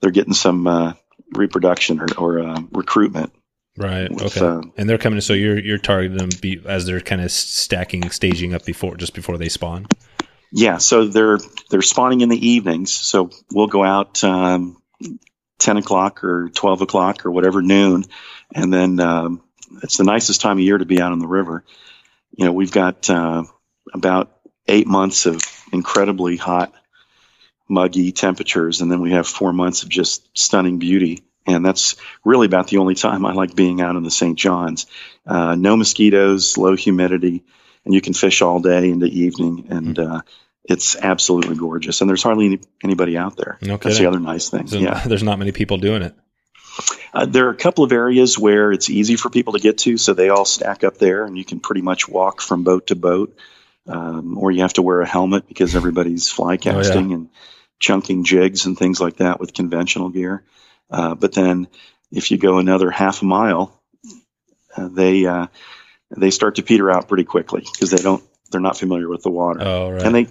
they're 0.00 0.10
getting 0.10 0.34
some 0.34 0.66
uh, 0.66 0.92
reproduction 1.32 2.00
or, 2.00 2.06
or 2.16 2.38
uh, 2.40 2.60
recruitment. 2.72 3.32
Right. 3.76 4.10
With, 4.10 4.36
okay. 4.36 4.40
Uh, 4.44 4.62
and 4.76 4.88
they're 4.88 4.98
coming. 4.98 5.20
So 5.20 5.34
you're 5.34 5.58
you're 5.58 5.78
targeting 5.78 6.18
them 6.18 6.30
be, 6.40 6.60
as 6.66 6.86
they're 6.86 7.00
kind 7.00 7.20
of 7.20 7.30
stacking, 7.30 8.10
staging 8.10 8.54
up 8.54 8.64
before 8.64 8.96
just 8.96 9.14
before 9.14 9.38
they 9.38 9.48
spawn. 9.48 9.86
Yeah. 10.52 10.78
So 10.78 11.06
they're 11.06 11.38
they're 11.70 11.82
spawning 11.82 12.22
in 12.22 12.28
the 12.28 12.48
evenings. 12.48 12.92
So 12.92 13.30
we'll 13.52 13.68
go 13.68 13.84
out 13.84 14.22
um, 14.24 14.82
ten 15.58 15.76
o'clock 15.76 16.24
or 16.24 16.48
twelve 16.48 16.80
o'clock 16.82 17.26
or 17.26 17.30
whatever 17.30 17.62
noon, 17.62 18.04
and 18.54 18.72
then 18.72 19.00
um, 19.00 19.42
it's 19.82 19.96
the 19.96 20.04
nicest 20.04 20.40
time 20.40 20.58
of 20.58 20.64
year 20.64 20.78
to 20.78 20.86
be 20.86 21.00
out 21.00 21.12
on 21.12 21.18
the 21.18 21.26
river. 21.26 21.64
You 22.36 22.46
know, 22.46 22.52
we've 22.52 22.72
got 22.72 23.08
uh, 23.10 23.44
about 23.92 24.36
eight 24.66 24.86
months 24.86 25.26
of 25.26 25.40
incredibly 25.72 26.36
hot, 26.36 26.72
muggy 27.68 28.12
temperatures, 28.12 28.80
and 28.80 28.90
then 28.90 29.00
we 29.00 29.12
have 29.12 29.26
four 29.26 29.52
months 29.52 29.82
of 29.82 29.88
just 29.88 30.28
stunning 30.36 30.78
beauty 30.78 31.24
and 31.48 31.64
that's 31.64 31.96
really 32.24 32.46
about 32.46 32.68
the 32.68 32.76
only 32.76 32.94
time 32.94 33.24
I 33.24 33.32
like 33.32 33.54
being 33.54 33.80
out 33.80 33.96
in 33.96 34.02
the 34.02 34.10
St. 34.10 34.38
Johns. 34.38 34.86
Uh, 35.26 35.54
no 35.54 35.76
mosquitoes, 35.76 36.58
low 36.58 36.76
humidity, 36.76 37.42
and 37.84 37.94
you 37.94 38.02
can 38.02 38.12
fish 38.12 38.42
all 38.42 38.60
day 38.60 38.90
into 38.90 39.06
evening, 39.06 39.66
and 39.70 39.96
mm-hmm. 39.96 40.12
uh, 40.12 40.20
it's 40.68 40.96
absolutely 40.96 41.56
gorgeous. 41.56 42.00
And 42.00 42.08
there's 42.08 42.22
hardly 42.22 42.46
any, 42.46 42.60
anybody 42.84 43.16
out 43.16 43.36
there. 43.36 43.58
Okay, 43.62 43.88
that's 43.88 43.98
the 43.98 44.06
other 44.06 44.20
nice 44.20 44.50
thing. 44.50 44.66
So 44.66 44.78
yeah, 44.78 45.02
there's 45.06 45.22
not 45.22 45.38
many 45.38 45.50
people 45.50 45.78
doing 45.78 46.02
it. 46.02 46.14
Uh, 47.12 47.26
there 47.26 47.46
are 47.46 47.50
a 47.50 47.56
couple 47.56 47.82
of 47.82 47.90
areas 47.90 48.38
where 48.38 48.70
it's 48.70 48.88
easy 48.88 49.16
for 49.16 49.30
people 49.30 49.54
to 49.54 49.58
get 49.58 49.78
to, 49.78 49.96
so 49.96 50.14
they 50.14 50.28
all 50.28 50.44
stack 50.44 50.84
up 50.84 50.98
there, 50.98 51.24
and 51.24 51.36
you 51.36 51.44
can 51.44 51.58
pretty 51.58 51.80
much 51.80 52.06
walk 52.06 52.40
from 52.40 52.62
boat 52.62 52.88
to 52.88 52.94
boat. 52.94 53.36
Um, 53.86 54.36
or 54.36 54.50
you 54.50 54.60
have 54.60 54.74
to 54.74 54.82
wear 54.82 55.00
a 55.00 55.08
helmet 55.08 55.48
because 55.48 55.74
everybody's 55.74 56.28
fly 56.28 56.58
casting 56.58 57.06
oh, 57.06 57.08
yeah. 57.08 57.14
and 57.14 57.28
chunking 57.80 58.22
jigs 58.24 58.66
and 58.66 58.76
things 58.76 59.00
like 59.00 59.16
that 59.16 59.40
with 59.40 59.54
conventional 59.54 60.10
gear. 60.10 60.44
Uh, 60.90 61.14
but 61.14 61.32
then 61.32 61.68
if 62.12 62.30
you 62.30 62.36
go 62.36 62.58
another 62.58 62.90
half 62.90 63.22
a 63.22 63.24
mile, 63.24 63.80
uh, 64.76 64.88
they 64.88 65.24
uh, 65.24 65.46
they 66.14 66.30
start 66.30 66.56
to 66.56 66.62
peter 66.62 66.90
out 66.90 67.08
pretty 67.08 67.24
quickly 67.24 67.62
because 67.72 67.90
they 67.90 68.02
don't 68.02 68.22
they're 68.50 68.60
not 68.60 68.76
familiar 68.76 69.08
with 69.08 69.22
the 69.22 69.30
water. 69.30 69.60
Oh, 69.62 69.90
right. 69.90 70.02
And 70.02 70.14
they 70.14 70.26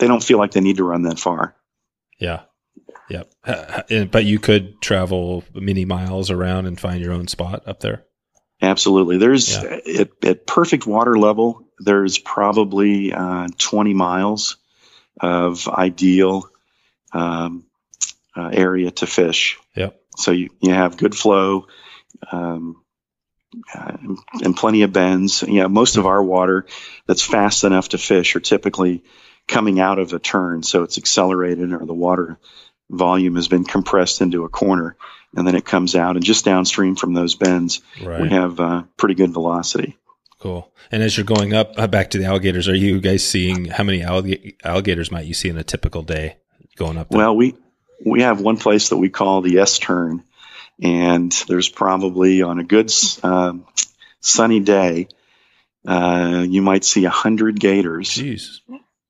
they 0.00 0.08
don't 0.08 0.24
feel 0.24 0.38
like 0.38 0.50
they 0.50 0.60
need 0.60 0.78
to 0.78 0.84
run 0.84 1.02
that 1.02 1.18
far. 1.18 1.54
Yeah. 2.18 2.42
Yep. 3.08 3.30
But 4.10 4.24
you 4.24 4.38
could 4.38 4.80
travel 4.80 5.44
many 5.54 5.84
miles 5.84 6.30
around 6.30 6.66
and 6.66 6.78
find 6.78 7.00
your 7.00 7.12
own 7.12 7.28
spot 7.28 7.66
up 7.66 7.80
there. 7.80 8.04
Absolutely. 8.62 9.18
There's 9.18 9.50
yeah. 9.52 9.78
at, 10.00 10.24
at, 10.24 10.46
perfect 10.46 10.86
water 10.86 11.18
level. 11.18 11.66
There's 11.78 12.18
probably 12.18 13.12
uh, 13.12 13.48
20 13.56 13.94
miles 13.94 14.56
of 15.20 15.66
ideal 15.66 16.48
um, 17.12 17.64
uh, 18.36 18.50
area 18.52 18.90
to 18.90 19.06
fish. 19.06 19.58
Yep. 19.76 20.00
So 20.16 20.32
you, 20.32 20.50
you 20.60 20.72
have 20.72 20.98
good 20.98 21.14
flow 21.14 21.66
um, 22.30 22.82
uh, 23.74 23.96
and 24.42 24.56
plenty 24.56 24.82
of 24.82 24.92
bends. 24.92 25.42
Yeah, 25.42 25.66
most 25.66 25.96
of 25.96 26.06
our 26.06 26.22
water 26.22 26.66
that's 27.06 27.22
fast 27.22 27.64
enough 27.64 27.88
to 27.90 27.98
fish 27.98 28.36
are 28.36 28.40
typically 28.40 29.02
coming 29.50 29.80
out 29.80 29.98
of 29.98 30.12
a 30.12 30.18
turn, 30.18 30.62
so 30.62 30.82
it's 30.82 30.98
accelerated 30.98 31.72
or 31.72 31.84
the 31.84 31.94
water 31.94 32.38
volume 32.88 33.36
has 33.36 33.48
been 33.48 33.64
compressed 33.64 34.20
into 34.20 34.44
a 34.44 34.48
corner, 34.48 34.96
and 35.36 35.46
then 35.46 35.54
it 35.54 35.64
comes 35.64 35.94
out. 35.94 36.16
And 36.16 36.24
just 36.24 36.44
downstream 36.44 36.96
from 36.96 37.12
those 37.12 37.34
bends, 37.34 37.82
right. 38.02 38.20
we 38.20 38.28
have 38.30 38.58
uh, 38.58 38.82
pretty 38.96 39.14
good 39.14 39.32
velocity. 39.32 39.96
Cool. 40.40 40.72
And 40.90 41.02
as 41.02 41.16
you're 41.16 41.26
going 41.26 41.52
up 41.52 41.74
uh, 41.76 41.86
back 41.86 42.10
to 42.10 42.18
the 42.18 42.24
alligators, 42.24 42.68
are 42.68 42.74
you 42.74 43.00
guys 43.00 43.26
seeing 43.26 43.66
how 43.66 43.84
many 43.84 44.02
alligators 44.02 45.12
might 45.12 45.26
you 45.26 45.34
see 45.34 45.50
in 45.50 45.58
a 45.58 45.64
typical 45.64 46.02
day 46.02 46.38
going 46.76 46.96
up? 46.96 47.10
There? 47.10 47.18
Well, 47.18 47.36
we 47.36 47.54
we 48.04 48.22
have 48.22 48.40
one 48.40 48.56
place 48.56 48.88
that 48.88 48.96
we 48.96 49.10
call 49.10 49.42
the 49.42 49.58
S 49.58 49.78
turn, 49.78 50.24
and 50.82 51.30
there's 51.46 51.68
probably 51.68 52.40
on 52.40 52.58
a 52.58 52.64
good 52.64 52.90
uh, 53.22 53.52
sunny 54.20 54.60
day, 54.60 55.08
uh, 55.86 56.44
you 56.48 56.62
might 56.62 56.84
see 56.84 57.04
a 57.04 57.10
hundred 57.10 57.58
gators. 57.58 58.08
Jeez. 58.10 58.60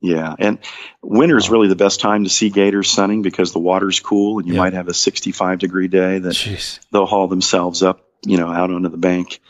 Yeah, 0.02 0.34
and 0.38 0.58
winter 1.02 1.36
is 1.36 1.50
really 1.50 1.68
the 1.68 1.76
best 1.76 2.00
time 2.00 2.24
to 2.24 2.30
see 2.30 2.48
gators 2.48 2.90
sunning 2.90 3.20
because 3.20 3.52
the 3.52 3.58
water's 3.58 4.00
cool, 4.00 4.38
and 4.38 4.48
you 4.48 4.54
might 4.54 4.72
have 4.72 4.88
a 4.88 4.94
65 4.94 5.58
degree 5.58 5.88
day 5.88 6.18
that 6.18 6.34
Jeez. 6.34 6.78
they'll 6.90 7.04
haul 7.04 7.28
themselves 7.28 7.82
up, 7.82 8.06
you 8.24 8.38
know, 8.38 8.48
out 8.48 8.70
onto 8.70 8.88
the 8.88 8.96
bank. 8.96 9.40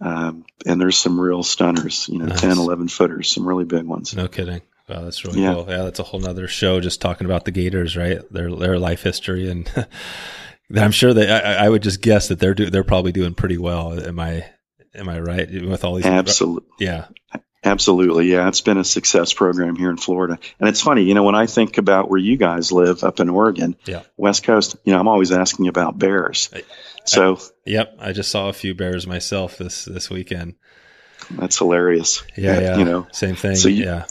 Um, 0.00 0.46
and 0.64 0.80
there's 0.80 0.96
some 0.96 1.20
real 1.20 1.42
stunners, 1.42 2.08
you 2.08 2.18
know, 2.18 2.26
nice. 2.26 2.40
10, 2.40 2.56
11 2.56 2.88
footers, 2.88 3.30
some 3.30 3.46
really 3.46 3.64
big 3.64 3.84
ones. 3.84 4.14
No 4.14 4.28
kidding. 4.28 4.62
Wow, 4.88 5.02
that's 5.02 5.24
really 5.24 5.42
yeah. 5.42 5.54
cool. 5.54 5.66
Yeah, 5.68 5.84
that's 5.84 5.98
a 5.98 6.04
whole 6.04 6.20
nother 6.20 6.48
show 6.48 6.80
just 6.80 7.00
talking 7.02 7.26
about 7.26 7.44
the 7.44 7.50
Gators, 7.50 7.96
right? 7.96 8.20
Their 8.32 8.54
their 8.54 8.78
life 8.78 9.02
history, 9.02 9.50
and 9.50 9.70
I'm 10.74 10.92
sure 10.92 11.12
that 11.12 11.44
I, 11.44 11.66
I, 11.66 11.68
would 11.68 11.82
just 11.82 12.00
guess 12.00 12.28
that 12.28 12.40
they're 12.40 12.54
do, 12.54 12.70
they're 12.70 12.84
probably 12.84 13.12
doing 13.12 13.34
pretty 13.34 13.58
well. 13.58 13.92
Am 14.00 14.18
I 14.18 14.46
am 14.94 15.08
I 15.10 15.20
right 15.20 15.50
with 15.62 15.84
all 15.84 15.96
these? 15.96 16.06
Absolutely. 16.06 16.86
Yeah. 16.86 17.08
Absolutely. 17.68 18.30
Yeah. 18.30 18.48
It's 18.48 18.60
been 18.60 18.78
a 18.78 18.84
success 18.84 19.32
program 19.32 19.76
here 19.76 19.90
in 19.90 19.96
Florida. 19.96 20.38
And 20.58 20.68
it's 20.68 20.80
funny, 20.80 21.02
you 21.02 21.14
know, 21.14 21.22
when 21.22 21.34
I 21.34 21.46
think 21.46 21.78
about 21.78 22.10
where 22.10 22.18
you 22.18 22.36
guys 22.36 22.72
live 22.72 23.04
up 23.04 23.20
in 23.20 23.28
Oregon, 23.28 23.76
yeah. 23.84 24.02
West 24.16 24.44
Coast, 24.44 24.76
you 24.84 24.92
know, 24.92 25.00
I'm 25.00 25.08
always 25.08 25.32
asking 25.32 25.68
about 25.68 25.98
bears. 25.98 26.50
I, 26.52 26.62
so, 27.04 27.36
I, 27.36 27.40
yep. 27.66 27.96
I 27.98 28.12
just 28.12 28.30
saw 28.30 28.48
a 28.48 28.52
few 28.52 28.74
bears 28.74 29.06
myself 29.06 29.58
this, 29.58 29.84
this 29.84 30.10
weekend. 30.10 30.54
That's 31.30 31.58
hilarious. 31.58 32.22
Yeah. 32.36 32.60
yeah. 32.60 32.76
You 32.78 32.84
know, 32.84 33.06
same 33.12 33.34
thing. 33.34 33.56
So 33.56 33.68
you, 33.68 33.84
yeah 33.84 34.06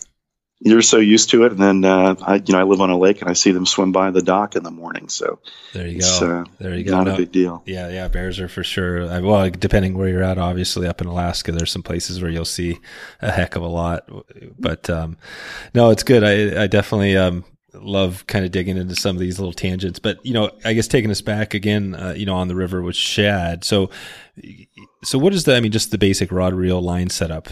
you're 0.60 0.82
so 0.82 0.98
used 0.98 1.30
to 1.30 1.44
it. 1.46 1.52
And 1.52 1.62
then, 1.62 1.86
uh, 1.86 2.16
I, 2.22 2.36
you 2.36 2.54
know, 2.54 2.60
I 2.60 2.64
live 2.64 2.82
on 2.82 2.90
a 2.90 2.98
lake 2.98 3.22
and 3.22 3.30
I 3.30 3.34
see 3.34 3.52
them 3.52 3.66
swim 3.66 3.92
by 3.92 4.12
the 4.12 4.22
dock 4.22 4.56
in 4.56 4.64
the 4.64 4.72
morning. 4.72 5.08
So 5.10 5.40
there 5.74 5.88
you 5.88 6.02
go. 6.02 6.42
Uh, 6.42 6.46
there 6.60 6.74
you 6.74 6.84
go. 6.84 6.92
Not 6.92 7.08
no, 7.08 7.14
a 7.14 7.18
big 7.18 7.32
deal. 7.32 7.62
Yeah. 7.66 7.90
Yeah. 7.90 8.08
Bears 8.08 8.40
are 8.40 8.48
for 8.48 8.64
sure. 8.64 9.06
Well, 9.22 9.50
depending 9.52 9.98
where 9.98 10.10
you're 10.10 10.24
at, 10.24 10.38
obviously 10.38 10.88
up 10.88 11.00
in 11.00 11.08
Alaska, 11.08 11.52
there's 11.52 11.72
some 11.72 11.84
places 11.84 12.22
where 12.22 12.32
you'll 12.32 12.46
see 12.46 12.80
a 13.22 13.32
heck 13.32 13.56
of 13.56 13.62
a 13.62 13.68
lot, 13.68 14.10
but, 14.60 14.90
um, 14.90 15.18
no, 15.74 15.92
it's 15.92 16.04
good. 16.04 16.24
I, 16.24 16.64
I 16.64 16.68
definitely, 16.68 17.18
um, 17.18 17.46
love 17.74 18.26
kind 18.26 18.44
of 18.44 18.50
digging 18.50 18.76
into 18.76 18.96
some 18.96 19.16
of 19.16 19.20
these 19.20 19.38
little 19.38 19.54
tangents, 19.54 20.00
but 20.00 20.26
you 20.26 20.34
know, 20.34 20.50
I 20.66 20.74
guess 20.74 20.88
taking 20.88 21.12
us 21.12 21.22
back 21.22 21.54
again, 21.54 21.94
uh, 21.94 22.16
you 22.18 22.26
know, 22.26 22.34
on 22.34 22.48
the 22.48 22.56
river 22.56 22.82
with 22.82 22.96
shad. 22.96 23.64
So, 23.64 23.92
so 25.08 25.18
what 25.18 25.34
is 25.34 25.46
the? 25.46 25.56
I 25.56 25.62
mean, 25.62 25.72
just 25.72 25.92
the 25.92 25.98
basic 25.98 26.34
rod 26.34 26.54
reel 26.54 26.82
line 26.82 27.10
setup. 27.10 27.48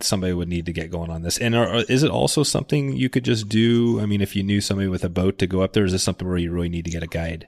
Somebody 0.00 0.32
would 0.32 0.48
need 0.48 0.64
to 0.64 0.72
get 0.72 0.90
going 0.90 1.10
on 1.10 1.20
this. 1.20 1.36
And 1.36 1.54
are, 1.54 1.84
is 1.86 2.02
it 2.02 2.10
also 2.10 2.42
something 2.42 2.96
you 2.96 3.10
could 3.10 3.26
just 3.26 3.46
do? 3.46 4.00
I 4.00 4.06
mean, 4.06 4.22
if 4.22 4.34
you 4.34 4.42
knew 4.42 4.62
somebody 4.62 4.88
with 4.88 5.04
a 5.04 5.10
boat 5.10 5.36
to 5.40 5.46
go 5.46 5.60
up 5.60 5.74
there, 5.74 5.84
is 5.84 5.92
this 5.92 6.02
something 6.02 6.26
where 6.26 6.38
you 6.38 6.50
really 6.50 6.70
need 6.70 6.86
to 6.86 6.90
get 6.90 7.02
a 7.02 7.06
guide? 7.06 7.46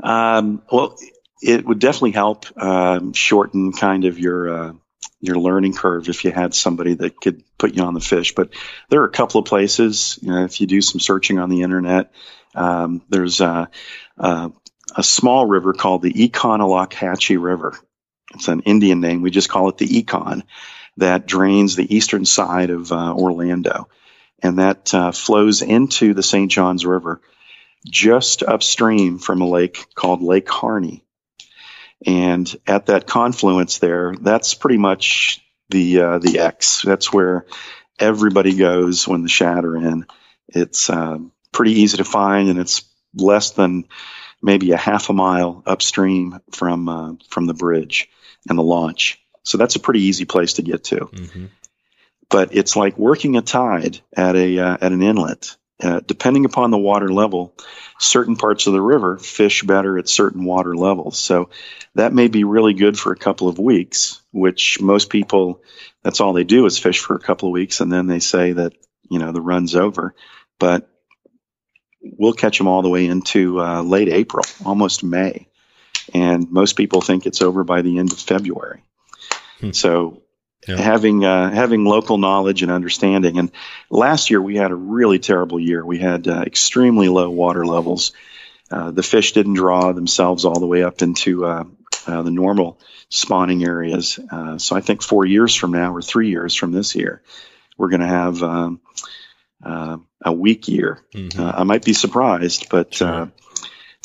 Um, 0.00 0.62
well, 0.70 0.96
it 1.42 1.66
would 1.66 1.80
definitely 1.80 2.12
help 2.12 2.46
um, 2.56 3.12
shorten 3.12 3.72
kind 3.72 4.04
of 4.04 4.20
your 4.20 4.68
uh, 4.68 4.72
your 5.20 5.36
learning 5.36 5.74
curve 5.74 6.08
if 6.08 6.24
you 6.24 6.30
had 6.30 6.54
somebody 6.54 6.94
that 6.94 7.20
could 7.20 7.42
put 7.58 7.74
you 7.74 7.82
on 7.82 7.94
the 7.94 8.00
fish. 8.00 8.36
But 8.36 8.50
there 8.88 9.02
are 9.02 9.06
a 9.06 9.10
couple 9.10 9.40
of 9.40 9.46
places. 9.46 10.16
You 10.22 10.30
know, 10.30 10.44
if 10.44 10.60
you 10.60 10.68
do 10.68 10.80
some 10.80 11.00
searching 11.00 11.40
on 11.40 11.50
the 11.50 11.62
internet, 11.62 12.12
um, 12.54 13.02
there's 13.08 13.40
a, 13.40 13.68
a, 14.16 14.52
a, 14.94 15.02
small 15.02 15.44
river 15.44 15.72
called 15.72 16.02
the 16.02 16.12
Econlockhatchee 16.12 17.42
River. 17.42 17.76
It's 18.34 18.48
an 18.48 18.60
Indian 18.60 19.00
name. 19.00 19.22
We 19.22 19.30
just 19.30 19.48
call 19.48 19.68
it 19.68 19.78
the 19.78 19.86
Econ 19.86 20.42
that 20.98 21.26
drains 21.26 21.76
the 21.76 21.94
eastern 21.94 22.24
side 22.24 22.70
of 22.70 22.92
uh, 22.92 23.14
Orlando. 23.14 23.88
And 24.42 24.58
that 24.58 24.92
uh, 24.94 25.12
flows 25.12 25.62
into 25.62 26.14
the 26.14 26.22
St. 26.22 26.50
Johns 26.50 26.84
River 26.84 27.20
just 27.86 28.42
upstream 28.42 29.18
from 29.18 29.40
a 29.40 29.48
lake 29.48 29.86
called 29.94 30.22
Lake 30.22 30.48
Harney. 30.48 31.04
And 32.06 32.54
at 32.66 32.86
that 32.86 33.06
confluence 33.06 33.78
there, 33.78 34.14
that's 34.20 34.54
pretty 34.54 34.78
much 34.78 35.40
the 35.70 36.00
uh, 36.00 36.18
the 36.18 36.38
X. 36.38 36.82
That's 36.82 37.12
where 37.12 37.46
everybody 37.98 38.54
goes 38.54 39.08
when 39.08 39.22
the 39.22 39.28
shad 39.28 39.64
are 39.64 39.76
in. 39.76 40.06
It's 40.48 40.88
uh, 40.90 41.18
pretty 41.52 41.72
easy 41.72 41.96
to 41.96 42.04
find, 42.04 42.48
and 42.48 42.58
it's 42.60 42.84
less 43.14 43.50
than 43.50 43.84
maybe 44.40 44.70
a 44.70 44.76
half 44.76 45.08
a 45.08 45.12
mile 45.12 45.62
upstream 45.66 46.38
from 46.52 46.88
uh, 46.88 47.12
from 47.28 47.46
the 47.46 47.54
bridge 47.54 48.08
and 48.48 48.58
the 48.58 48.62
launch. 48.62 49.20
So 49.42 49.58
that's 49.58 49.76
a 49.76 49.80
pretty 49.80 50.02
easy 50.02 50.24
place 50.24 50.54
to 50.54 50.62
get 50.62 50.84
to. 50.84 50.96
Mm-hmm. 50.96 51.46
But 52.30 52.54
it's 52.54 52.76
like 52.76 52.98
working 52.98 53.36
a 53.36 53.42
tide 53.42 54.00
at 54.14 54.36
a 54.36 54.58
uh, 54.58 54.76
at 54.80 54.92
an 54.92 55.02
inlet. 55.02 55.56
Uh, 55.80 56.00
depending 56.04 56.44
upon 56.44 56.72
the 56.72 56.78
water 56.78 57.08
level, 57.08 57.54
certain 58.00 58.34
parts 58.34 58.66
of 58.66 58.72
the 58.72 58.82
river 58.82 59.16
fish 59.16 59.62
better 59.62 59.96
at 59.96 60.08
certain 60.08 60.44
water 60.44 60.74
levels. 60.74 61.20
So 61.20 61.50
that 61.94 62.12
may 62.12 62.26
be 62.26 62.42
really 62.42 62.74
good 62.74 62.98
for 62.98 63.12
a 63.12 63.16
couple 63.16 63.48
of 63.48 63.60
weeks, 63.60 64.20
which 64.32 64.80
most 64.80 65.08
people, 65.08 65.62
that's 66.02 66.20
all 66.20 66.32
they 66.32 66.42
do 66.42 66.66
is 66.66 66.78
fish 66.78 66.98
for 66.98 67.14
a 67.14 67.20
couple 67.20 67.48
of 67.48 67.52
weeks 67.52 67.80
and 67.80 67.92
then 67.92 68.08
they 68.08 68.18
say 68.18 68.54
that, 68.54 68.72
you 69.08 69.20
know, 69.20 69.30
the 69.30 69.40
run's 69.40 69.76
over. 69.76 70.16
But 70.58 70.90
we'll 72.02 72.32
catch 72.32 72.58
them 72.58 72.66
all 72.66 72.82
the 72.82 72.88
way 72.88 73.06
into 73.06 73.60
uh, 73.60 73.82
late 73.82 74.08
April, 74.08 74.44
almost 74.64 75.04
May. 75.04 75.47
And 76.14 76.50
most 76.50 76.76
people 76.76 77.00
think 77.00 77.26
it's 77.26 77.42
over 77.42 77.64
by 77.64 77.82
the 77.82 77.98
end 77.98 78.12
of 78.12 78.18
February. 78.18 78.82
Hmm. 79.60 79.72
So 79.72 80.22
yeah. 80.66 80.76
having 80.76 81.24
uh, 81.24 81.50
having 81.50 81.84
local 81.84 82.18
knowledge 82.18 82.62
and 82.62 82.70
understanding. 82.72 83.38
And 83.38 83.50
last 83.90 84.30
year 84.30 84.40
we 84.40 84.56
had 84.56 84.70
a 84.70 84.76
really 84.76 85.18
terrible 85.18 85.60
year. 85.60 85.84
We 85.84 85.98
had 85.98 86.26
uh, 86.26 86.42
extremely 86.46 87.08
low 87.08 87.30
water 87.30 87.64
levels. 87.64 88.12
Uh, 88.70 88.90
the 88.90 89.02
fish 89.02 89.32
didn't 89.32 89.54
draw 89.54 89.92
themselves 89.92 90.44
all 90.44 90.60
the 90.60 90.66
way 90.66 90.82
up 90.82 91.00
into 91.00 91.46
uh, 91.46 91.64
uh, 92.06 92.22
the 92.22 92.30
normal 92.30 92.78
spawning 93.08 93.64
areas. 93.64 94.18
Uh, 94.30 94.58
so 94.58 94.76
I 94.76 94.80
think 94.80 95.02
four 95.02 95.24
years 95.24 95.54
from 95.54 95.72
now, 95.72 95.94
or 95.94 96.02
three 96.02 96.28
years 96.28 96.54
from 96.54 96.72
this 96.72 96.94
year, 96.94 97.22
we're 97.78 97.88
going 97.88 98.00
to 98.00 98.06
have 98.06 98.42
um, 98.42 98.80
a 99.62 100.32
weak 100.32 100.68
year. 100.68 101.02
Mm-hmm. 101.14 101.40
I 101.40 101.62
might 101.64 101.84
be 101.84 101.94
surprised, 101.94 102.68
but 102.68 102.96
sure. 102.96 103.32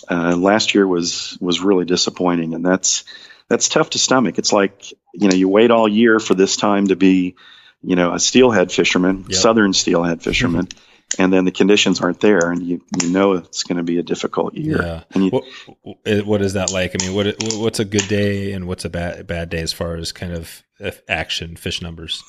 Last 0.09 0.75
year 0.75 0.87
was 0.87 1.37
was 1.41 1.59
really 1.59 1.85
disappointing, 1.85 2.53
and 2.53 2.65
that's 2.65 3.03
that's 3.49 3.69
tough 3.69 3.91
to 3.91 3.99
stomach. 3.99 4.37
It's 4.37 4.53
like 4.53 4.91
you 5.13 5.29
know 5.29 5.35
you 5.35 5.49
wait 5.49 5.71
all 5.71 5.87
year 5.87 6.19
for 6.19 6.33
this 6.33 6.57
time 6.57 6.87
to 6.87 6.95
be 6.95 7.35
you 7.81 7.95
know 7.95 8.13
a 8.13 8.19
steelhead 8.19 8.71
fisherman, 8.71 9.25
yep. 9.27 9.33
southern 9.33 9.73
steelhead 9.73 10.21
fisherman. 10.21 10.67
Mm-hmm. 10.67 10.79
And 11.19 11.31
then 11.31 11.45
the 11.45 11.51
conditions 11.51 12.01
aren't 12.01 12.21
there, 12.21 12.49
and 12.49 12.63
you, 12.63 12.81
you 12.99 13.11
know 13.11 13.33
it's 13.33 13.61
going 13.61 13.77
to 13.77 13.83
be 13.83 13.99
a 13.99 14.03
difficult 14.03 14.55
year. 14.55 14.81
Yeah. 14.81 15.03
And 15.11 15.25
you, 15.25 15.29
what, 15.29 16.25
what 16.25 16.41
is 16.41 16.53
that 16.53 16.71
like? 16.71 16.95
I 16.99 17.05
mean, 17.05 17.13
what 17.13 17.35
what's 17.57 17.79
a 17.79 17.85
good 17.85 18.07
day 18.07 18.53
and 18.53 18.67
what's 18.67 18.83
a 18.83 18.89
bad 18.89 19.27
bad 19.27 19.49
day 19.51 19.61
as 19.61 19.71
far 19.71 19.95
as 19.95 20.11
kind 20.11 20.33
of 20.33 20.63
action 21.07 21.55
fish 21.55 21.83
numbers? 21.83 22.23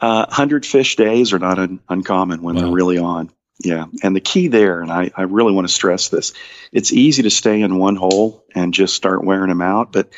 Uh, 0.00 0.24
hundred 0.30 0.64
fish 0.64 0.96
days 0.96 1.34
are 1.34 1.38
not 1.38 1.58
un- 1.58 1.80
uncommon 1.86 2.40
when 2.40 2.54
wow. 2.54 2.62
they're 2.62 2.70
really 2.70 2.96
on. 2.96 3.30
Yeah. 3.60 3.86
And 4.02 4.16
the 4.16 4.20
key 4.20 4.48
there, 4.48 4.80
and 4.80 4.90
I, 4.90 5.10
I 5.16 5.22
really 5.22 5.52
want 5.52 5.68
to 5.68 5.72
stress 5.72 6.08
this, 6.08 6.32
it's 6.72 6.92
easy 6.92 7.22
to 7.22 7.30
stay 7.30 7.62
in 7.62 7.78
one 7.78 7.96
hole 7.96 8.44
and 8.54 8.74
just 8.74 8.94
start 8.94 9.24
wearing 9.24 9.48
them 9.48 9.62
out. 9.62 9.92
But, 9.92 10.10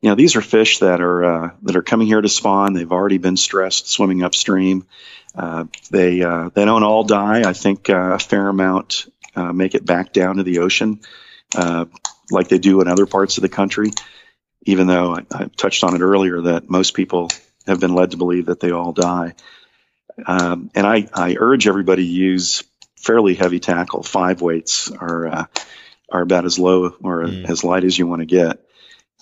you 0.00 0.08
know, 0.08 0.14
these 0.14 0.36
are 0.36 0.40
fish 0.40 0.78
that 0.78 1.00
are, 1.00 1.24
uh, 1.24 1.50
that 1.62 1.76
are 1.76 1.82
coming 1.82 2.06
here 2.06 2.20
to 2.20 2.28
spawn. 2.28 2.72
They've 2.72 2.92
already 2.92 3.18
been 3.18 3.36
stressed 3.36 3.88
swimming 3.88 4.22
upstream. 4.22 4.86
Uh, 5.34 5.64
they, 5.90 6.22
uh, 6.22 6.50
they 6.54 6.64
don't 6.64 6.84
all 6.84 7.04
die. 7.04 7.48
I 7.48 7.52
think 7.52 7.90
uh, 7.90 8.12
a 8.14 8.18
fair 8.18 8.48
amount 8.48 9.06
uh, 9.34 9.52
make 9.52 9.74
it 9.74 9.84
back 9.84 10.12
down 10.12 10.36
to 10.36 10.44
the 10.44 10.60
ocean, 10.60 11.00
uh, 11.56 11.86
like 12.30 12.48
they 12.48 12.58
do 12.58 12.80
in 12.80 12.88
other 12.88 13.06
parts 13.06 13.38
of 13.38 13.42
the 13.42 13.48
country, 13.48 13.90
even 14.62 14.86
though 14.86 15.16
I, 15.16 15.24
I 15.32 15.44
touched 15.56 15.82
on 15.82 15.94
it 15.94 16.00
earlier 16.00 16.42
that 16.42 16.70
most 16.70 16.94
people 16.94 17.30
have 17.66 17.80
been 17.80 17.94
led 17.94 18.12
to 18.12 18.16
believe 18.16 18.46
that 18.46 18.60
they 18.60 18.70
all 18.70 18.92
die. 18.92 19.34
Um, 20.26 20.70
and 20.74 20.86
I, 20.86 21.08
I 21.12 21.36
urge 21.38 21.68
everybody 21.68 22.04
to 22.04 22.12
use 22.12 22.64
fairly 23.00 23.34
heavy 23.34 23.60
tackle. 23.60 24.02
Five 24.02 24.40
weights 24.40 24.90
are 24.90 25.26
uh, 25.26 25.44
are 26.10 26.22
about 26.22 26.44
as 26.44 26.58
low 26.58 26.88
or 27.02 27.24
mm. 27.24 27.48
as 27.48 27.64
light 27.64 27.84
as 27.84 27.98
you 27.98 28.06
want 28.06 28.20
to 28.20 28.26
get. 28.26 28.60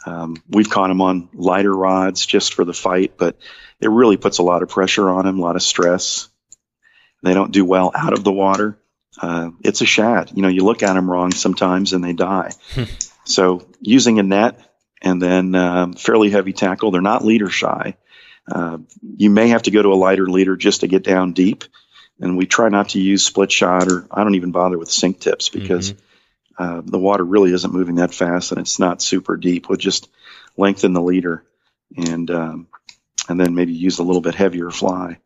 Um, 0.04 0.36
we've 0.48 0.70
caught 0.70 0.88
them 0.88 1.00
on 1.00 1.28
lighter 1.34 1.74
rods 1.74 2.24
just 2.24 2.54
for 2.54 2.64
the 2.64 2.72
fight, 2.72 3.14
but 3.16 3.36
it 3.80 3.88
really 3.88 4.16
puts 4.16 4.38
a 4.38 4.42
lot 4.42 4.62
of 4.62 4.68
pressure 4.68 5.10
on 5.10 5.24
them, 5.24 5.38
a 5.38 5.42
lot 5.42 5.56
of 5.56 5.62
stress. 5.62 6.28
They 7.22 7.34
don't 7.34 7.52
do 7.52 7.64
well 7.64 7.90
out 7.94 8.12
of 8.12 8.22
the 8.22 8.32
water. 8.32 8.78
Uh, 9.20 9.50
it's 9.62 9.80
a 9.80 9.86
shad. 9.86 10.30
You 10.34 10.42
know, 10.42 10.48
you 10.48 10.64
look 10.64 10.82
at 10.82 10.94
them 10.94 11.10
wrong 11.10 11.32
sometimes 11.32 11.92
and 11.92 12.04
they 12.04 12.12
die. 12.12 12.52
Hmm. 12.72 12.84
so 13.24 13.66
using 13.80 14.18
a 14.18 14.22
net 14.22 14.60
and 15.02 15.20
then 15.20 15.54
um, 15.54 15.94
fairly 15.94 16.30
heavy 16.30 16.52
tackle, 16.52 16.90
they're 16.90 17.00
not 17.00 17.24
leader 17.24 17.48
shy. 17.48 17.96
Uh, 18.50 18.78
you 19.16 19.30
may 19.30 19.48
have 19.48 19.62
to 19.62 19.70
go 19.70 19.82
to 19.82 19.92
a 19.92 19.94
lighter 19.94 20.26
leader 20.26 20.56
just 20.56 20.82
to 20.82 20.86
get 20.86 21.02
down 21.02 21.32
deep. 21.32 21.64
And 22.20 22.36
we 22.36 22.46
try 22.46 22.68
not 22.68 22.90
to 22.90 23.00
use 23.00 23.24
split 23.24 23.52
shot 23.52 23.90
or 23.90 24.06
I 24.10 24.24
don't 24.24 24.36
even 24.36 24.52
bother 24.52 24.78
with 24.78 24.90
sink 24.90 25.20
tips 25.20 25.48
because 25.50 25.92
mm-hmm. 25.92 26.62
uh, 26.62 26.82
the 26.84 26.98
water 26.98 27.24
really 27.24 27.52
isn't 27.52 27.72
moving 27.72 27.96
that 27.96 28.14
fast 28.14 28.52
and 28.52 28.60
it's 28.60 28.78
not 28.78 29.02
super 29.02 29.36
deep. 29.36 29.68
We'll 29.68 29.76
just 29.76 30.08
lengthen 30.56 30.94
the 30.94 31.02
leader 31.02 31.44
and 31.96 32.30
um, 32.30 32.68
and 33.28 33.38
then 33.38 33.54
maybe 33.54 33.72
use 33.72 33.98
a 33.98 34.02
little 34.02 34.22
bit 34.22 34.34
heavier 34.34 34.70
fly. 34.70 35.18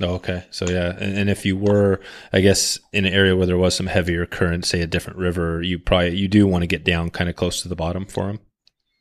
Oh, 0.00 0.14
okay. 0.14 0.44
So 0.50 0.68
yeah, 0.68 0.96
and, 0.96 1.18
and, 1.18 1.30
if 1.30 1.44
you 1.44 1.56
were, 1.56 2.00
I 2.32 2.40
guess, 2.40 2.78
in 2.92 3.04
an 3.04 3.12
area 3.12 3.34
where 3.34 3.46
there 3.46 3.58
was 3.58 3.74
some 3.74 3.88
heavier 3.88 4.26
current, 4.26 4.64
say 4.64 4.80
a 4.80 4.86
different 4.86 5.18
river, 5.18 5.60
you 5.60 5.80
probably 5.80 6.16
you 6.16 6.28
do 6.28 6.46
want 6.46 6.62
to 6.62 6.68
get 6.68 6.84
down 6.84 7.10
kind 7.10 7.28
of 7.28 7.34
close 7.34 7.62
to 7.62 7.68
the 7.68 7.74
bottom 7.74 8.06
for 8.06 8.28
them. 8.28 8.38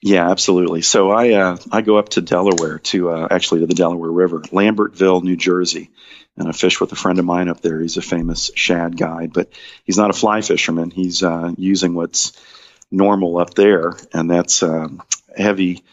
Yeah, 0.01 0.30
absolutely. 0.30 0.82
So 0.82 1.12
I 1.12 1.34
uh, 1.34 1.58
I 1.72 1.82
go 1.82 1.97
up 1.97 2.10
to 2.10 2.22
Delaware 2.22 2.80
to 2.80 3.12
uh, 3.12 3.28
actually 3.30 3.60
to 3.62 3.68
the 3.68 3.76
Delaware 3.76 4.10
River, 4.10 4.39
Lambertville, 4.39 5.24
New 5.24 5.36
Jersey, 5.36 5.91
and 6.38 6.47
I 6.47 6.51
fish 6.51 6.79
with 6.79 6.91
a 6.91 6.95
friend 6.95 7.19
of 7.19 7.25
mine 7.25 7.49
up 7.49 7.61
there. 7.61 7.79
He's 7.81 7.97
a 7.97 8.01
famous 8.01 8.51
shad 8.55 8.97
guide, 8.97 9.33
but 9.33 9.49
he's 9.83 9.97
not 9.97 10.09
a 10.09 10.13
fly 10.13 10.41
fisherman. 10.41 10.91
He's 10.91 11.23
uh, 11.23 11.51
using 11.57 11.93
what's 11.93 12.33
normal 12.91 13.38
up 13.38 13.53
there, 13.53 13.93
and 14.13 14.29
that's 14.29 14.63
um, 14.63 15.01
heavy, 15.35 15.83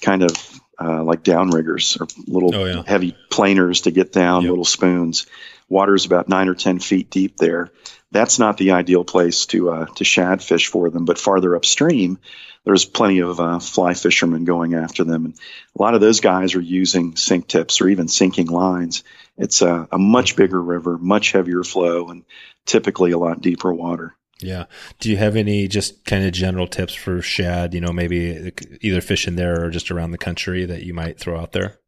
kind 0.00 0.22
of 0.22 0.60
uh, 0.80 1.02
like 1.04 1.22
downriggers 1.22 2.00
or 2.00 2.06
little 2.26 2.54
oh, 2.54 2.64
yeah. 2.64 2.82
heavy 2.86 3.16
planers 3.30 3.82
to 3.82 3.90
get 3.90 4.12
down, 4.12 4.42
yep. 4.42 4.50
little 4.50 4.64
spoons. 4.64 5.26
Water's 5.68 6.04
about 6.04 6.28
nine 6.28 6.48
or 6.48 6.54
ten 6.54 6.80
feet 6.80 7.08
deep 7.08 7.36
there. 7.36 7.70
That's 8.10 8.38
not 8.38 8.58
the 8.58 8.72
ideal 8.72 9.04
place 9.04 9.46
to 9.46 9.70
uh, 9.70 9.86
to 9.94 10.04
shad 10.04 10.42
fish 10.42 10.66
for 10.66 10.90
them, 10.90 11.04
but 11.04 11.18
farther 11.18 11.54
upstream 11.56 12.18
there's 12.64 12.84
plenty 12.84 13.20
of 13.20 13.40
uh, 13.40 13.58
fly 13.58 13.94
fishermen 13.94 14.44
going 14.44 14.74
after 14.74 15.04
them. 15.04 15.26
And 15.26 15.34
a 15.76 15.82
lot 15.82 15.94
of 15.94 16.00
those 16.00 16.20
guys 16.20 16.54
are 16.54 16.60
using 16.60 17.16
sink 17.16 17.48
tips 17.48 17.80
or 17.80 17.88
even 17.88 18.08
sinking 18.08 18.46
lines. 18.46 19.02
It's 19.38 19.62
a, 19.62 19.88
a 19.90 19.98
much 19.98 20.36
bigger 20.36 20.60
river, 20.60 20.98
much 20.98 21.32
heavier 21.32 21.64
flow, 21.64 22.08
and 22.08 22.24
typically 22.66 23.12
a 23.12 23.18
lot 23.18 23.40
deeper 23.40 23.72
water. 23.72 24.14
Yeah. 24.40 24.64
Do 24.98 25.10
you 25.10 25.16
have 25.16 25.36
any 25.36 25.68
just 25.68 26.04
kind 26.04 26.24
of 26.24 26.32
general 26.32 26.66
tips 26.66 26.94
for 26.94 27.22
shad, 27.22 27.74
you 27.74 27.80
know, 27.80 27.92
maybe 27.92 28.52
either 28.80 29.00
fishing 29.00 29.36
there 29.36 29.64
or 29.64 29.70
just 29.70 29.90
around 29.90 30.10
the 30.10 30.18
country 30.18 30.64
that 30.66 30.82
you 30.82 30.94
might 30.94 31.18
throw 31.18 31.40
out 31.40 31.52
there? 31.52 31.78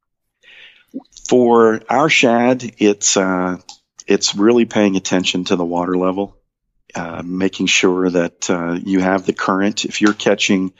For 1.28 1.80
our 1.88 2.09
shad, 2.09 2.74
it's 2.78 3.16
uh, 3.16 3.59
it's 4.07 4.36
really 4.36 4.64
paying 4.64 4.97
attention 4.97 5.45
to 5.45 5.57
the 5.57 5.64
water 5.64 5.97
level. 5.97 6.36
Uh, 6.95 7.22
making 7.24 7.66
sure 7.66 8.09
that 8.09 8.49
uh, 8.49 8.78
you 8.84 9.01
have 9.01 9.26
the 9.26 9.32
current. 9.32 9.84
If 9.84 10.01
you're 10.01 10.14
catching 10.14 10.72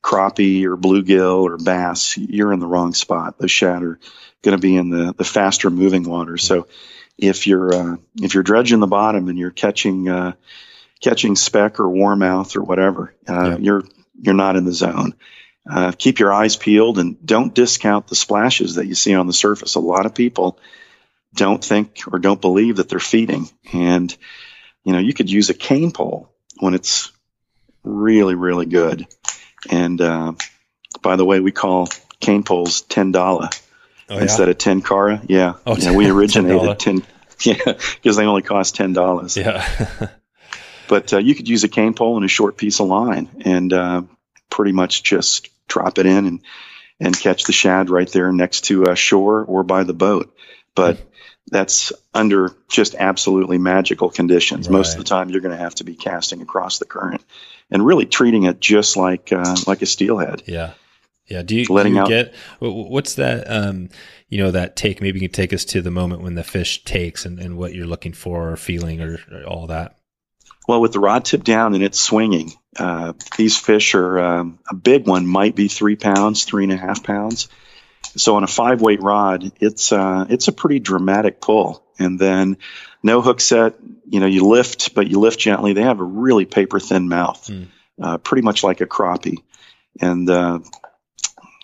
crappie 0.00 0.64
or 0.64 0.76
bluegill 0.76 1.42
or 1.42 1.56
bass, 1.56 2.16
you're 2.16 2.52
in 2.52 2.60
the 2.60 2.68
wrong 2.68 2.94
spot. 2.94 3.38
Those 3.40 3.50
shad 3.50 3.82
are 3.82 3.98
going 4.42 4.56
to 4.56 4.60
be 4.60 4.76
in 4.76 4.90
the, 4.90 5.14
the 5.16 5.24
faster 5.24 5.70
moving 5.70 6.04
water. 6.04 6.36
So 6.36 6.68
if 7.18 7.46
you're 7.46 7.74
uh, 7.74 7.96
if 8.20 8.34
you're 8.34 8.42
dredging 8.42 8.80
the 8.80 8.86
bottom 8.86 9.28
and 9.28 9.38
you're 9.38 9.50
catching 9.50 10.08
uh, 10.08 10.32
catching 11.00 11.36
speck 11.36 11.80
or 11.80 11.88
warmouth 11.88 12.56
or 12.56 12.62
whatever, 12.62 13.14
uh, 13.26 13.56
you're 13.58 13.84
you're 14.20 14.34
not 14.34 14.56
in 14.56 14.64
the 14.64 14.72
zone. 14.72 15.14
keep 15.98 16.18
your 16.18 16.32
eyes 16.32 16.56
peeled 16.56 16.98
and 16.98 17.24
don't 17.24 17.54
discount 17.54 18.06
the 18.08 18.14
splashes 18.14 18.76
that 18.76 18.86
you 18.86 18.94
see 18.94 19.14
on 19.14 19.26
the 19.26 19.32
surface. 19.32 19.74
A 19.74 19.80
lot 19.80 20.06
of 20.06 20.14
people 20.14 20.58
don't 21.34 21.62
think 21.62 22.02
or 22.10 22.18
don't 22.18 22.40
believe 22.40 22.76
that 22.76 22.88
they're 22.88 22.98
feeding 22.98 23.48
and 23.72 24.16
you 24.86 24.92
know, 24.92 25.00
you 25.00 25.12
could 25.12 25.28
use 25.28 25.50
a 25.50 25.54
cane 25.54 25.90
pole 25.90 26.32
when 26.60 26.74
it's 26.74 27.10
really, 27.82 28.36
really 28.36 28.66
good. 28.66 29.04
And 29.68 30.00
uh, 30.00 30.34
by 31.02 31.16
the 31.16 31.24
way, 31.24 31.40
we 31.40 31.50
call 31.50 31.88
cane 32.20 32.44
poles 32.44 32.82
ten 32.82 33.10
dollar 33.10 33.48
oh, 34.08 34.18
instead 34.18 34.48
of 34.48 34.58
tenkara. 34.58 35.24
Yeah, 35.28 35.54
oh, 35.66 35.76
yeah, 35.76 35.92
we 35.96 36.08
originated 36.10 36.78
ten. 36.78 37.02
Yeah, 37.42 37.56
because 37.64 38.16
they 38.16 38.24
only 38.24 38.40
cost 38.40 38.76
ten 38.76 38.94
dollars. 38.94 39.36
Yeah. 39.36 39.62
but 40.88 41.12
uh, 41.12 41.18
you 41.18 41.34
could 41.34 41.46
use 41.46 41.64
a 41.64 41.68
cane 41.68 41.92
pole 41.92 42.16
and 42.16 42.24
a 42.24 42.28
short 42.28 42.56
piece 42.56 42.80
of 42.80 42.86
line, 42.86 43.28
and 43.44 43.70
uh, 43.74 44.02
pretty 44.48 44.72
much 44.72 45.02
just 45.02 45.50
drop 45.68 45.98
it 45.98 46.06
in 46.06 46.24
and 46.24 46.40
and 46.98 47.18
catch 47.18 47.44
the 47.44 47.52
shad 47.52 47.90
right 47.90 48.10
there 48.10 48.32
next 48.32 48.62
to 48.66 48.84
a 48.84 48.96
shore 48.96 49.44
or 49.44 49.64
by 49.64 49.84
the 49.84 49.92
boat. 49.92 50.34
But 50.74 50.98
that's 51.48 51.92
under 52.14 52.52
just 52.68 52.94
absolutely 52.94 53.58
magical 53.58 54.10
conditions. 54.10 54.66
Right. 54.66 54.78
Most 54.78 54.92
of 54.92 54.98
the 54.98 55.04
time, 55.04 55.30
you're 55.30 55.40
going 55.40 55.56
to 55.56 55.62
have 55.62 55.74
to 55.76 55.84
be 55.84 55.94
casting 55.94 56.42
across 56.42 56.78
the 56.78 56.86
current 56.86 57.22
and 57.70 57.84
really 57.84 58.06
treating 58.06 58.44
it 58.44 58.60
just 58.60 58.96
like 58.96 59.32
uh, 59.32 59.56
like 59.66 59.82
a 59.82 59.86
steelhead. 59.86 60.42
Yeah, 60.46 60.72
yeah. 61.26 61.42
Do 61.42 61.56
you, 61.56 61.66
Letting 61.68 61.92
do 61.92 61.96
you 61.96 62.02
out, 62.02 62.08
get 62.08 62.34
what's 62.58 63.14
that? 63.14 63.50
Um, 63.50 63.90
you 64.28 64.38
know, 64.38 64.50
that 64.50 64.76
take. 64.76 65.00
Maybe 65.00 65.20
you 65.20 65.28
can 65.28 65.34
take 65.34 65.52
us 65.52 65.64
to 65.66 65.82
the 65.82 65.90
moment 65.90 66.22
when 66.22 66.34
the 66.34 66.44
fish 66.44 66.84
takes 66.84 67.24
and, 67.24 67.38
and 67.38 67.56
what 67.56 67.74
you're 67.74 67.86
looking 67.86 68.12
for 68.12 68.50
or 68.50 68.56
feeling 68.56 69.00
or, 69.00 69.18
or 69.30 69.44
all 69.44 69.66
that. 69.68 69.98
Well, 70.68 70.80
with 70.80 70.92
the 70.92 71.00
rod 71.00 71.24
tip 71.24 71.44
down 71.44 71.74
and 71.74 71.84
it's 71.84 72.00
swinging, 72.00 72.52
uh, 72.76 73.12
these 73.36 73.56
fish 73.56 73.94
are 73.94 74.18
um, 74.18 74.58
a 74.68 74.74
big 74.74 75.06
one 75.06 75.26
might 75.26 75.54
be 75.54 75.68
three 75.68 75.94
pounds, 75.94 76.44
three 76.44 76.64
and 76.64 76.72
a 76.72 76.76
half 76.76 77.04
pounds 77.04 77.48
so 78.16 78.36
on 78.36 78.44
a 78.44 78.48
five 78.48 78.80
weight 78.80 79.02
rod, 79.02 79.52
it's 79.60 79.92
uh, 79.92 80.26
it's 80.28 80.48
a 80.48 80.52
pretty 80.52 80.78
dramatic 80.80 81.40
pull. 81.40 81.82
And 81.98 82.18
then 82.18 82.58
no 83.02 83.22
hook 83.22 83.40
set, 83.40 83.76
you 84.06 84.20
know, 84.20 84.26
you 84.26 84.46
lift, 84.46 84.94
but 84.94 85.08
you 85.08 85.18
lift 85.18 85.38
gently. 85.38 85.72
They 85.72 85.82
have 85.82 86.00
a 86.00 86.04
really 86.04 86.44
paper 86.44 86.78
thin 86.78 87.08
mouth, 87.08 87.46
mm. 87.46 87.68
uh, 88.00 88.18
pretty 88.18 88.42
much 88.42 88.62
like 88.62 88.80
a 88.80 88.86
crappie, 88.86 89.38
and 90.00 90.28
uh, 90.28 90.60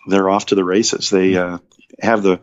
they're 0.06 0.30
off 0.30 0.46
to 0.46 0.54
the 0.54 0.64
races. 0.64 1.10
They 1.10 1.36
uh, 1.36 1.58
have 2.00 2.22
the 2.22 2.40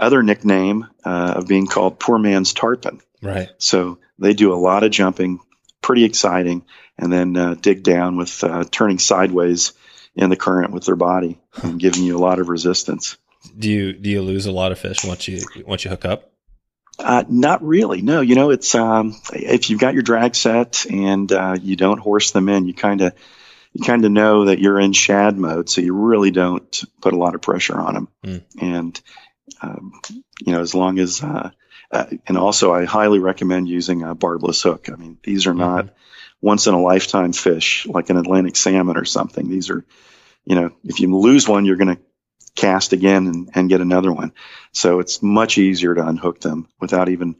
other 0.00 0.22
nickname 0.22 0.86
uh, 1.04 1.34
of 1.36 1.48
being 1.48 1.66
called 1.66 1.98
poor 1.98 2.18
man's 2.18 2.52
tarpon. 2.52 3.00
Right. 3.22 3.48
So 3.58 3.98
they 4.18 4.34
do 4.34 4.52
a 4.52 4.56
lot 4.56 4.84
of 4.84 4.90
jumping, 4.90 5.40
pretty 5.82 6.04
exciting, 6.04 6.64
and 6.96 7.12
then 7.12 7.36
uh, 7.36 7.54
dig 7.54 7.82
down 7.82 8.16
with 8.16 8.44
turning 8.70 8.98
sideways 8.98 9.72
in 10.14 10.30
the 10.30 10.36
current 10.36 10.72
with 10.72 10.84
their 10.84 10.96
body 10.96 11.38
and 11.62 11.78
giving 11.78 12.02
you 12.02 12.16
a 12.16 12.18
lot 12.18 12.40
of 12.40 12.48
resistance. 12.48 13.16
Do 13.56 13.70
you 13.70 13.92
do 13.92 14.10
you 14.10 14.20
lose 14.20 14.46
a 14.46 14.52
lot 14.52 14.72
of 14.72 14.78
fish 14.78 15.04
once 15.04 15.28
you 15.28 15.42
once 15.64 15.84
you 15.84 15.90
hook 15.90 16.04
up? 16.04 16.32
Uh, 16.98 17.22
not 17.28 17.62
really. 17.62 18.02
No, 18.02 18.20
you 18.20 18.34
know, 18.34 18.50
it's 18.50 18.74
um, 18.74 19.14
if 19.32 19.70
you've 19.70 19.78
got 19.78 19.94
your 19.94 20.02
drag 20.02 20.34
set 20.34 20.84
and 20.90 21.30
uh, 21.30 21.56
you 21.60 21.76
don't 21.76 21.98
horse 22.00 22.32
them 22.32 22.48
in, 22.48 22.66
you 22.66 22.74
kind 22.74 23.00
of 23.00 23.12
you 23.78 23.84
kind 23.84 24.04
of 24.04 24.10
know 24.10 24.46
that 24.46 24.58
you're 24.58 24.80
in 24.80 24.92
shad 24.92 25.38
mode, 25.38 25.68
so 25.68 25.80
you 25.80 25.94
really 25.94 26.32
don't 26.32 26.84
put 27.00 27.14
a 27.14 27.16
lot 27.16 27.36
of 27.36 27.42
pressure 27.42 27.78
on 27.78 27.94
them. 27.94 28.08
Mm. 28.24 28.42
And 28.60 29.00
um, 29.62 29.92
you 30.40 30.52
know, 30.52 30.60
as 30.60 30.74
long 30.74 30.98
as 30.98 31.22
uh, 31.22 31.50
uh, 31.92 32.06
and 32.26 32.36
also 32.36 32.74
I 32.74 32.86
highly 32.86 33.20
recommend 33.20 33.68
using 33.68 34.02
a 34.02 34.16
barbless 34.16 34.60
hook. 34.62 34.88
I 34.90 34.96
mean, 34.96 35.18
these 35.22 35.46
are 35.46 35.54
not 35.54 35.86
mm-hmm. 35.86 35.94
once 36.40 36.66
in 36.66 36.74
a 36.74 36.82
lifetime 36.82 37.32
fish 37.32 37.86
like 37.86 38.10
an 38.10 38.16
Atlantic 38.16 38.56
salmon 38.56 38.96
or 38.96 39.04
something. 39.04 39.48
These 39.48 39.70
are, 39.70 39.84
you 40.44 40.56
know, 40.56 40.72
if 40.82 40.98
you 40.98 41.16
lose 41.16 41.48
one, 41.48 41.64
you're 41.64 41.76
going 41.76 41.96
to 41.96 42.02
cast 42.56 42.92
again 42.92 43.28
and, 43.28 43.50
and 43.54 43.68
get 43.68 43.80
another 43.80 44.12
one. 44.12 44.32
So 44.72 44.98
it's 44.98 45.22
much 45.22 45.56
easier 45.56 45.94
to 45.94 46.06
unhook 46.06 46.40
them 46.40 46.66
without 46.80 47.08
even 47.08 47.36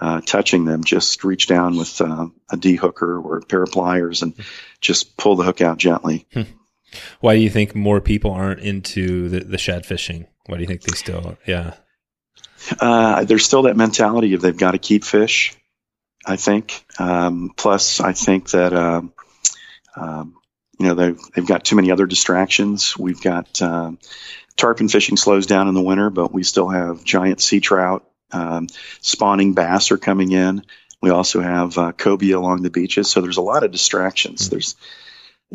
uh, 0.00 0.20
touching 0.20 0.64
them. 0.64 0.84
Just 0.84 1.24
reach 1.24 1.46
down 1.46 1.76
with 1.76 2.00
uh, 2.00 2.28
a 2.50 2.56
dehooker 2.56 3.22
or 3.22 3.38
a 3.38 3.42
pair 3.42 3.62
of 3.62 3.70
pliers 3.70 4.22
and 4.22 4.34
just 4.80 5.16
pull 5.16 5.36
the 5.36 5.44
hook 5.44 5.60
out 5.60 5.78
gently. 5.78 6.26
Hmm. 6.32 6.42
Why 7.20 7.34
do 7.36 7.42
you 7.42 7.50
think 7.50 7.74
more 7.74 8.00
people 8.00 8.30
aren't 8.30 8.60
into 8.60 9.28
the, 9.28 9.40
the 9.40 9.58
shad 9.58 9.84
fishing? 9.84 10.26
Why 10.46 10.56
do 10.56 10.62
you 10.62 10.66
think 10.66 10.82
they 10.82 10.96
still, 10.96 11.36
yeah? 11.46 11.74
Uh, 12.80 13.24
there's 13.24 13.44
still 13.44 13.62
that 13.62 13.76
mentality 13.76 14.34
of 14.34 14.40
they've 14.40 14.56
got 14.56 14.72
to 14.72 14.78
keep 14.78 15.04
fish, 15.04 15.54
I 16.24 16.36
think. 16.36 16.84
Um, 16.98 17.52
plus, 17.56 18.00
I 18.00 18.12
think 18.12 18.50
that, 18.50 18.72
um, 18.72 19.12
um, 19.96 20.36
you 20.78 20.86
know, 20.86 20.94
they've, 20.94 21.20
they've 21.34 21.46
got 21.46 21.64
too 21.64 21.76
many 21.76 21.90
other 21.90 22.06
distractions. 22.06 22.96
We've 22.96 23.20
got 23.20 23.60
uh, 23.60 23.92
tarpon 24.56 24.88
fishing 24.88 25.16
slows 25.16 25.46
down 25.46 25.68
in 25.68 25.74
the 25.74 25.82
winter, 25.82 26.10
but 26.10 26.32
we 26.32 26.42
still 26.42 26.68
have 26.68 27.04
giant 27.04 27.40
sea 27.40 27.60
trout. 27.60 28.08
Um, 28.32 28.68
spawning 29.00 29.54
bass 29.54 29.90
are 29.90 29.98
coming 29.98 30.32
in. 30.32 30.64
We 31.00 31.10
also 31.10 31.40
have 31.40 31.78
uh, 31.78 31.92
cobia 31.92 32.36
along 32.36 32.62
the 32.62 32.70
beaches. 32.70 33.08
So 33.08 33.20
there's 33.20 33.36
a 33.36 33.42
lot 33.42 33.62
of 33.62 33.70
distractions. 33.70 34.42
Mm-hmm. 34.42 34.50
There's 34.50 34.76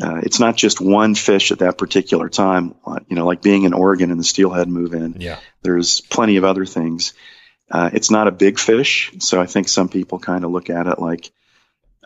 uh, 0.00 0.20
it's 0.22 0.40
not 0.40 0.56
just 0.56 0.80
one 0.80 1.14
fish 1.14 1.52
at 1.52 1.58
that 1.58 1.76
particular 1.76 2.28
time. 2.28 2.74
Uh, 2.86 3.00
you 3.08 3.16
know, 3.16 3.26
like 3.26 3.42
being 3.42 3.64
in 3.64 3.74
Oregon 3.74 4.10
and 4.10 4.18
the 4.18 4.24
steelhead 4.24 4.68
move 4.68 4.94
in. 4.94 5.20
Yeah. 5.20 5.38
There's 5.62 6.00
plenty 6.00 6.36
of 6.36 6.44
other 6.44 6.64
things. 6.64 7.12
Uh, 7.70 7.90
it's 7.92 8.10
not 8.10 8.28
a 8.28 8.32
big 8.32 8.58
fish, 8.58 9.12
so 9.18 9.40
I 9.40 9.46
think 9.46 9.68
some 9.68 9.88
people 9.88 10.18
kind 10.18 10.44
of 10.44 10.50
look 10.50 10.70
at 10.70 10.86
it 10.86 10.98
like 10.98 11.30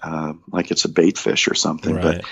uh, 0.03 0.35
like 0.49 0.71
it's 0.71 0.85
a 0.85 0.89
bait 0.89 1.19
fish 1.19 1.49
or 1.49 1.55
something. 1.55 1.95
Right. 1.95 2.03
But 2.03 2.25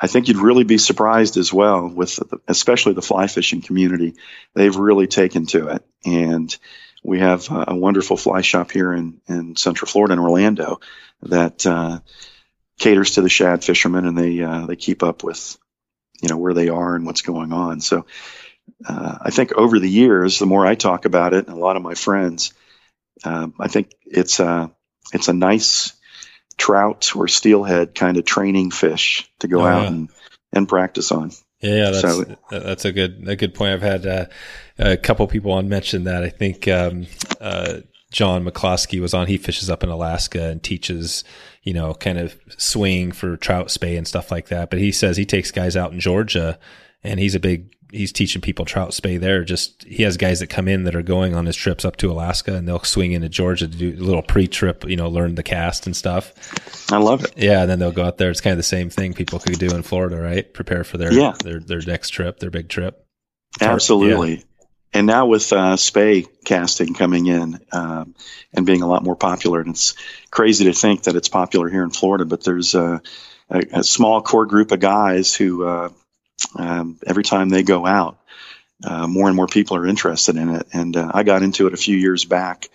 I 0.00 0.06
think 0.06 0.28
you'd 0.28 0.38
really 0.38 0.64
be 0.64 0.78
surprised 0.78 1.36
as 1.36 1.52
well 1.52 1.86
with 1.88 2.16
the, 2.16 2.40
especially 2.48 2.94
the 2.94 3.02
fly 3.02 3.26
fishing 3.26 3.60
community. 3.60 4.14
They've 4.54 4.74
really 4.74 5.06
taken 5.06 5.46
to 5.46 5.68
it, 5.68 5.84
and 6.04 6.56
we 7.02 7.18
have 7.18 7.48
a 7.50 7.74
wonderful 7.74 8.16
fly 8.16 8.42
shop 8.42 8.70
here 8.70 8.92
in 8.92 9.20
in 9.26 9.56
Central 9.56 9.88
Florida 9.88 10.14
in 10.14 10.18
Orlando 10.18 10.80
that 11.22 11.66
uh, 11.66 12.00
caters 12.78 13.12
to 13.12 13.22
the 13.22 13.28
shad 13.28 13.64
fishermen, 13.64 14.06
and 14.06 14.16
they 14.16 14.42
uh, 14.42 14.66
they 14.66 14.76
keep 14.76 15.02
up 15.02 15.24
with 15.24 15.58
you 16.20 16.28
know 16.28 16.36
where 16.36 16.54
they 16.54 16.68
are 16.68 16.94
and 16.94 17.04
what's 17.04 17.22
going 17.22 17.52
on. 17.52 17.80
So 17.80 18.06
uh, 18.86 19.18
I 19.20 19.30
think 19.30 19.52
over 19.52 19.78
the 19.78 19.90
years, 19.90 20.38
the 20.38 20.46
more 20.46 20.66
I 20.66 20.74
talk 20.74 21.04
about 21.04 21.34
it, 21.34 21.48
and 21.48 21.56
a 21.56 21.60
lot 21.60 21.76
of 21.76 21.82
my 21.82 21.94
friends, 21.94 22.54
uh, 23.24 23.48
I 23.58 23.68
think 23.68 23.92
it's 24.04 24.40
a 24.40 24.70
it's 25.12 25.28
a 25.28 25.32
nice 25.32 25.92
trout 26.56 27.16
or 27.16 27.28
steelhead 27.28 27.94
kind 27.94 28.16
of 28.16 28.24
training 28.24 28.70
fish 28.70 29.28
to 29.40 29.48
go 29.48 29.62
oh, 29.62 29.66
out 29.66 29.82
yeah. 29.82 29.88
and 29.88 30.08
and 30.52 30.68
practice 30.68 31.10
on. 31.10 31.32
Yeah, 31.62 31.90
that's 31.90 32.00
so, 32.00 32.24
that's 32.50 32.84
a 32.84 32.92
good 32.92 33.28
a 33.28 33.36
good 33.36 33.54
point. 33.54 33.72
I've 33.72 33.82
had 33.82 34.06
uh, 34.06 34.26
a 34.78 34.96
couple 34.96 35.26
people 35.28 35.52
on 35.52 35.68
mention 35.68 36.04
that. 36.04 36.22
I 36.24 36.28
think 36.28 36.66
um, 36.68 37.06
uh, 37.40 37.78
John 38.10 38.44
McCloskey 38.44 39.00
was 39.00 39.14
on. 39.14 39.28
He 39.28 39.38
fishes 39.38 39.70
up 39.70 39.84
in 39.84 39.88
Alaska 39.88 40.48
and 40.48 40.62
teaches 40.62 41.24
you 41.62 41.72
know, 41.72 41.94
kind 41.94 42.18
of 42.18 42.36
swing 42.58 43.12
for 43.12 43.36
trout 43.36 43.70
spey 43.70 43.96
and 43.96 44.06
stuff 44.06 44.30
like 44.30 44.48
that. 44.48 44.70
But 44.70 44.80
he 44.80 44.92
says 44.92 45.16
he 45.16 45.24
takes 45.24 45.50
guys 45.50 45.76
out 45.76 45.92
in 45.92 46.00
Georgia 46.00 46.58
and 47.04 47.20
he's 47.20 47.34
a 47.34 47.40
big, 47.40 47.74
he's 47.92 48.10
teaching 48.10 48.40
people 48.40 48.64
trout 48.64 48.94
spey 48.94 49.18
there. 49.18 49.44
Just, 49.44 49.84
he 49.84 50.02
has 50.02 50.16
guys 50.16 50.40
that 50.40 50.48
come 50.48 50.66
in 50.66 50.84
that 50.84 50.96
are 50.96 51.02
going 51.02 51.34
on 51.34 51.46
his 51.46 51.54
trips 51.54 51.84
up 51.84 51.96
to 51.98 52.10
Alaska 52.10 52.56
and 52.56 52.66
they'll 52.66 52.82
swing 52.82 53.12
into 53.12 53.28
Georgia 53.28 53.68
to 53.68 53.76
do 53.76 53.90
a 53.90 54.04
little 54.04 54.22
pre 54.22 54.48
trip, 54.48 54.84
you 54.88 54.96
know, 54.96 55.08
learn 55.08 55.34
the 55.34 55.42
cast 55.42 55.86
and 55.86 55.94
stuff. 55.94 56.32
I 56.90 56.96
love 56.96 57.24
it. 57.24 57.34
Yeah. 57.36 57.60
And 57.60 57.70
then 57.70 57.78
they'll 57.78 57.92
go 57.92 58.04
out 58.04 58.18
there. 58.18 58.30
It's 58.30 58.40
kind 58.40 58.52
of 58.52 58.58
the 58.58 58.62
same 58.64 58.90
thing 58.90 59.14
people 59.14 59.38
could 59.38 59.58
do 59.58 59.74
in 59.74 59.82
Florida, 59.82 60.16
right? 60.16 60.52
Prepare 60.52 60.84
for 60.84 60.98
their, 60.98 61.12
yeah. 61.12 61.34
their, 61.44 61.60
their 61.60 61.82
next 61.82 62.10
trip, 62.10 62.40
their 62.40 62.50
big 62.50 62.68
trip. 62.68 63.06
Absolutely. 63.60 64.36
Yeah 64.36 64.42
and 64.94 65.06
now 65.06 65.26
with 65.26 65.52
uh, 65.52 65.76
spey 65.76 66.26
casting 66.44 66.94
coming 66.94 67.26
in 67.26 67.58
um, 67.72 68.14
and 68.52 68.66
being 68.66 68.82
a 68.82 68.86
lot 68.86 69.02
more 69.02 69.16
popular, 69.16 69.60
and 69.60 69.70
it's 69.70 69.94
crazy 70.30 70.66
to 70.66 70.74
think 70.74 71.04
that 71.04 71.16
it's 71.16 71.28
popular 71.28 71.68
here 71.68 71.82
in 71.82 71.90
Florida, 71.90 72.24
but 72.26 72.44
there's 72.44 72.74
a, 72.74 73.00
a, 73.48 73.62
a 73.72 73.84
small 73.84 74.20
core 74.20 74.44
group 74.44 74.70
of 74.70 74.80
guys 74.80 75.34
who 75.34 75.64
uh, 75.64 75.88
um, 76.56 76.98
every 77.06 77.24
time 77.24 77.48
they 77.48 77.62
go 77.62 77.86
out, 77.86 78.18
uh, 78.84 79.06
more 79.06 79.28
and 79.28 79.36
more 79.36 79.46
people 79.46 79.76
are 79.76 79.86
interested 79.86 80.36
in 80.36 80.54
it. 80.56 80.66
And 80.72 80.96
uh, 80.96 81.10
I 81.14 81.22
got 81.22 81.42
into 81.42 81.66
it 81.66 81.74
a 81.74 81.78
few 81.78 81.96
years 81.96 82.24
back, 82.24 82.68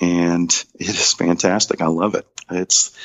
and 0.00 0.50
it 0.74 0.88
is 0.88 1.14
fantastic. 1.14 1.80
I 1.80 1.86
love 1.86 2.14
it. 2.14 2.26
It's 2.50 2.96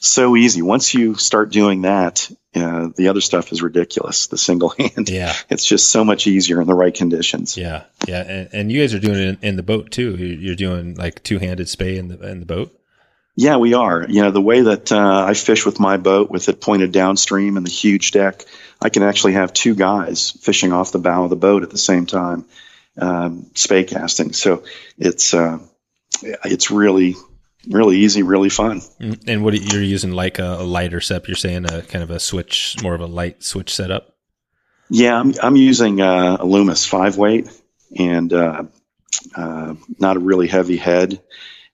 so 0.00 0.36
easy. 0.36 0.62
Once 0.62 0.94
you 0.94 1.16
start 1.16 1.50
doing 1.50 1.82
that, 1.82 2.30
uh, 2.54 2.88
the 2.96 3.08
other 3.08 3.20
stuff 3.20 3.52
is 3.52 3.60
ridiculous. 3.62 4.28
The 4.28 4.38
single 4.38 4.70
hand, 4.78 5.08
yeah, 5.08 5.34
it's 5.50 5.66
just 5.66 5.90
so 5.90 6.04
much 6.04 6.26
easier 6.26 6.60
in 6.60 6.66
the 6.66 6.74
right 6.74 6.94
conditions. 6.94 7.56
Yeah, 7.56 7.84
yeah, 8.06 8.22
and, 8.22 8.48
and 8.52 8.72
you 8.72 8.80
guys 8.80 8.94
are 8.94 8.98
doing 8.98 9.18
it 9.18 9.28
in, 9.28 9.38
in, 9.42 9.56
the 9.56 9.62
boat 9.62 9.90
too. 9.90 10.16
You're 10.16 10.54
doing 10.54 10.94
like 10.94 11.22
two 11.22 11.38
handed 11.38 11.68
spey 11.68 11.98
in 11.98 12.08
the 12.08 12.30
in 12.30 12.40
the 12.40 12.46
boat. 12.46 12.72
Yeah, 13.36 13.58
we 13.58 13.74
are. 13.74 14.06
You 14.08 14.22
know, 14.22 14.30
the 14.30 14.40
way 14.40 14.62
that 14.62 14.90
uh, 14.90 15.24
I 15.28 15.34
fish 15.34 15.66
with 15.66 15.78
my 15.78 15.98
boat, 15.98 16.30
with 16.30 16.48
it 16.48 16.60
pointed 16.60 16.90
downstream 16.90 17.56
and 17.56 17.66
the 17.66 17.70
huge 17.70 18.10
deck, 18.10 18.44
I 18.80 18.88
can 18.88 19.02
actually 19.02 19.34
have 19.34 19.52
two 19.52 19.74
guys 19.74 20.30
fishing 20.30 20.72
off 20.72 20.90
the 20.90 20.98
bow 20.98 21.24
of 21.24 21.30
the 21.30 21.36
boat 21.36 21.62
at 21.62 21.70
the 21.70 21.78
same 21.78 22.06
time, 22.06 22.46
um, 22.98 23.50
spey 23.54 23.84
casting. 23.84 24.32
So 24.32 24.64
it's 24.98 25.34
uh, 25.34 25.58
it's 26.22 26.70
really 26.70 27.14
really 27.68 27.98
easy, 27.98 28.22
really 28.22 28.48
fun. 28.48 28.80
Mm, 29.00 29.28
and 29.28 29.44
what 29.44 29.54
you're 29.60 29.82
using 29.82 30.12
like 30.12 30.38
a, 30.38 30.56
a 30.60 30.64
lighter 30.64 31.00
setup? 31.00 31.28
You're 31.28 31.36
saying 31.36 31.64
a 31.66 31.82
kind 31.82 32.02
of 32.02 32.10
a 32.10 32.20
switch, 32.20 32.76
more 32.82 32.94
of 32.94 33.00
a 33.00 33.06
light 33.06 33.42
switch 33.42 33.74
setup. 33.74 34.14
Yeah, 34.88 35.18
I'm, 35.18 35.34
I'm 35.42 35.56
using 35.56 36.00
uh, 36.00 36.36
a 36.40 36.46
Loomis 36.46 36.86
five 36.86 37.16
weight 37.16 37.48
and 37.98 38.32
uh, 38.32 38.64
uh, 39.34 39.74
not 39.98 40.16
a 40.16 40.20
really 40.20 40.46
heavy 40.46 40.76
head, 40.76 41.20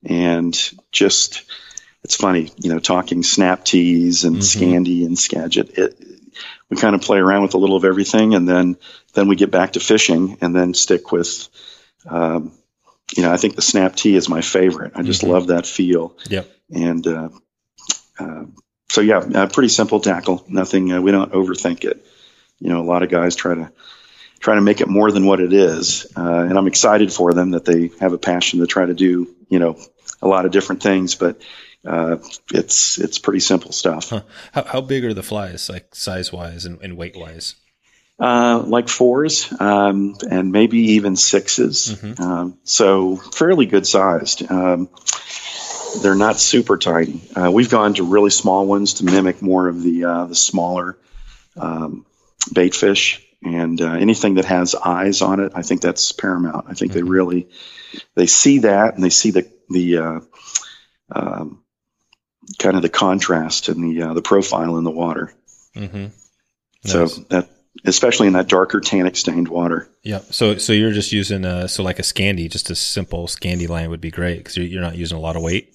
and 0.05 0.59
just 0.91 1.45
it's 2.05 2.17
funny, 2.17 2.51
you 2.59 2.73
know, 2.73 2.79
talking 2.79 3.23
snap 3.23 3.65
tees 3.65 4.25
and 4.25 4.37
mm-hmm. 4.37 4.65
Scandi 4.65 5.07
and 5.07 5.19
Skagit. 5.19 5.79
It, 5.79 5.99
we 6.69 6.77
kind 6.77 6.95
of 6.95 7.03
play 7.03 7.19
around 7.19 7.43
with 7.43 7.55
a 7.55 7.59
little 7.59 7.77
of 7.77 7.85
everything, 7.85 8.35
and 8.35 8.49
then 8.49 8.77
then 9.15 9.29
we 9.29 9.37
get 9.37 9.51
back 9.51 9.75
to 9.75 9.81
fishing, 9.81 10.39
and 10.41 10.57
then 10.57 10.75
stick 10.75 11.13
with 11.13 11.49
um, 12.07 12.53
you 13.17 13.23
know, 13.23 13.33
I 13.33 13.37
think 13.37 13.57
the 13.57 13.63
snap 13.63 13.95
tee 13.95 14.17
is 14.17 14.29
my 14.29 14.41
favorite. 14.41 14.93
I 14.95 15.03
just 15.03 15.23
mm-hmm. 15.23 15.33
love 15.33 15.49
that 15.49 15.67
feel. 15.67 16.17
Yep. 16.29 16.51
And 16.75 17.07
uh, 17.07 17.29
uh, 18.19 18.45
so, 18.89 19.01
yeah, 19.01 19.19
uh, 19.19 19.47
pretty 19.49 19.69
simple 19.69 20.01
tackle. 20.01 20.45
Nothing. 20.49 20.93
Uh, 20.93 21.01
we 21.01 21.11
don't 21.11 21.33
overthink 21.33 21.85
it. 21.85 22.05
You 22.59 22.71
know, 22.71 22.81
a 22.81 22.85
lot 22.85 23.03
of 23.03 23.11
guys 23.11 23.37
try 23.37 23.55
to 23.55 23.73
try 24.41 24.55
to 24.55 24.61
make 24.61 24.81
it 24.81 24.89
more 24.89 25.11
than 25.13 25.27
what 25.27 25.41
it 25.41 25.53
is, 25.53 26.07
uh, 26.17 26.47
and 26.49 26.59
I'm 26.59 26.67
excited 26.67 27.13
for 27.13 27.33
them 27.33 27.53
that 27.53 27.65
they 27.65 27.91
have 28.01 28.13
a 28.13 28.19
passion 28.19 28.61
to 28.61 28.67
try 28.67 28.87
to 28.87 28.95
do. 28.95 29.35
You 29.49 29.59
know, 29.59 29.79
a 30.23 30.29
lot 30.29 30.47
of 30.47 30.53
different 30.53 30.83
things, 30.83 31.15
but 31.15 31.43
uh, 31.85 32.19
it's 32.53 32.99
it's 32.99 33.19
pretty 33.19 33.41
simple 33.41 33.73
stuff. 33.73 34.11
Huh. 34.11 34.23
How, 34.53 34.65
how 34.65 34.81
big 34.81 35.05
are 35.05 35.15
the 35.15 35.23
flies, 35.23 35.69
like 35.69 35.95
size 35.95 36.33
wise 36.33 36.65
and, 36.65 36.81
and 36.81 36.97
weight 36.97 37.17
wise? 37.17 37.57
Uh, 38.21 38.63
like 38.65 38.89
fours 38.89 39.53
um, 39.59 40.15
and 40.31 40.53
maybe 40.53 40.79
even 40.93 41.15
6s 41.15 41.97
mm-hmm. 41.97 42.23
um, 42.23 42.59
so 42.63 43.17
fairly 43.17 43.67
good 43.67 43.85
sized. 43.85 44.49
Um, 44.49 44.89
they're 46.03 46.15
not 46.15 46.39
super 46.39 46.77
tiny. 46.79 47.21
Uh, 47.35 47.51
we've 47.51 47.71
gone 47.71 47.95
to 47.95 48.05
really 48.05 48.31
small 48.31 48.67
ones 48.67 48.95
to 48.95 49.05
mimic 49.05 49.43
more 49.43 49.67
of 49.67 49.83
the 49.83 50.05
uh, 50.05 50.27
the 50.27 50.35
smaller 50.37 50.99
um, 51.57 52.07
bait 52.53 52.75
fish, 52.75 53.27
and 53.43 53.81
uh, 53.81 53.93
anything 53.93 54.35
that 54.35 54.45
has 54.45 54.75
eyes 54.75 55.23
on 55.23 55.41
it, 55.41 55.53
I 55.55 55.63
think 55.63 55.81
that's 55.81 56.13
paramount. 56.13 56.67
I 56.69 56.75
think 56.75 56.93
mm-hmm. 56.93 57.05
they 57.05 57.11
really 57.11 57.49
they 58.15 58.27
see 58.27 58.59
that 58.61 58.95
and 58.95 59.03
they 59.03 59.11
see 59.11 59.31
the 59.31 59.51
the 59.69 59.99
uh, 59.99 60.21
um, 61.15 61.63
kind 62.59 62.77
of 62.77 62.83
the 62.83 62.89
contrast 62.89 63.69
and 63.69 63.83
the 63.83 64.03
uh, 64.03 64.15
the 64.15 64.23
profile 64.23 64.77
in 64.77 64.85
the 64.85 64.91
water. 64.91 65.33
Mm-hmm. 65.75 66.05
Nice. 66.05 66.13
So 66.85 67.07
that 67.31 67.49
especially 67.85 68.27
in 68.27 68.35
that 68.35 68.49
darker 68.49 68.81
tannic 68.81 69.17
stained 69.17 69.49
water. 69.49 69.89
Yeah. 70.03 70.21
So 70.31 70.59
so 70.59 70.73
you're 70.73 70.93
just 70.93 71.13
using 71.13 71.45
a, 71.45 71.69
so 71.69 71.83
like 71.83 71.99
a 71.99 72.03
Scandi, 72.03 72.51
just 72.51 72.71
a 72.71 72.75
simple 72.75 73.27
Scandi 73.27 73.69
line 73.69 73.91
would 73.91 74.01
be 74.01 74.11
great 74.11 74.39
because 74.39 74.57
you're, 74.57 74.67
you're 74.67 74.83
not 74.83 74.97
using 74.97 75.19
a 75.19 75.21
lot 75.21 75.37
of 75.37 75.43
weight. 75.43 75.72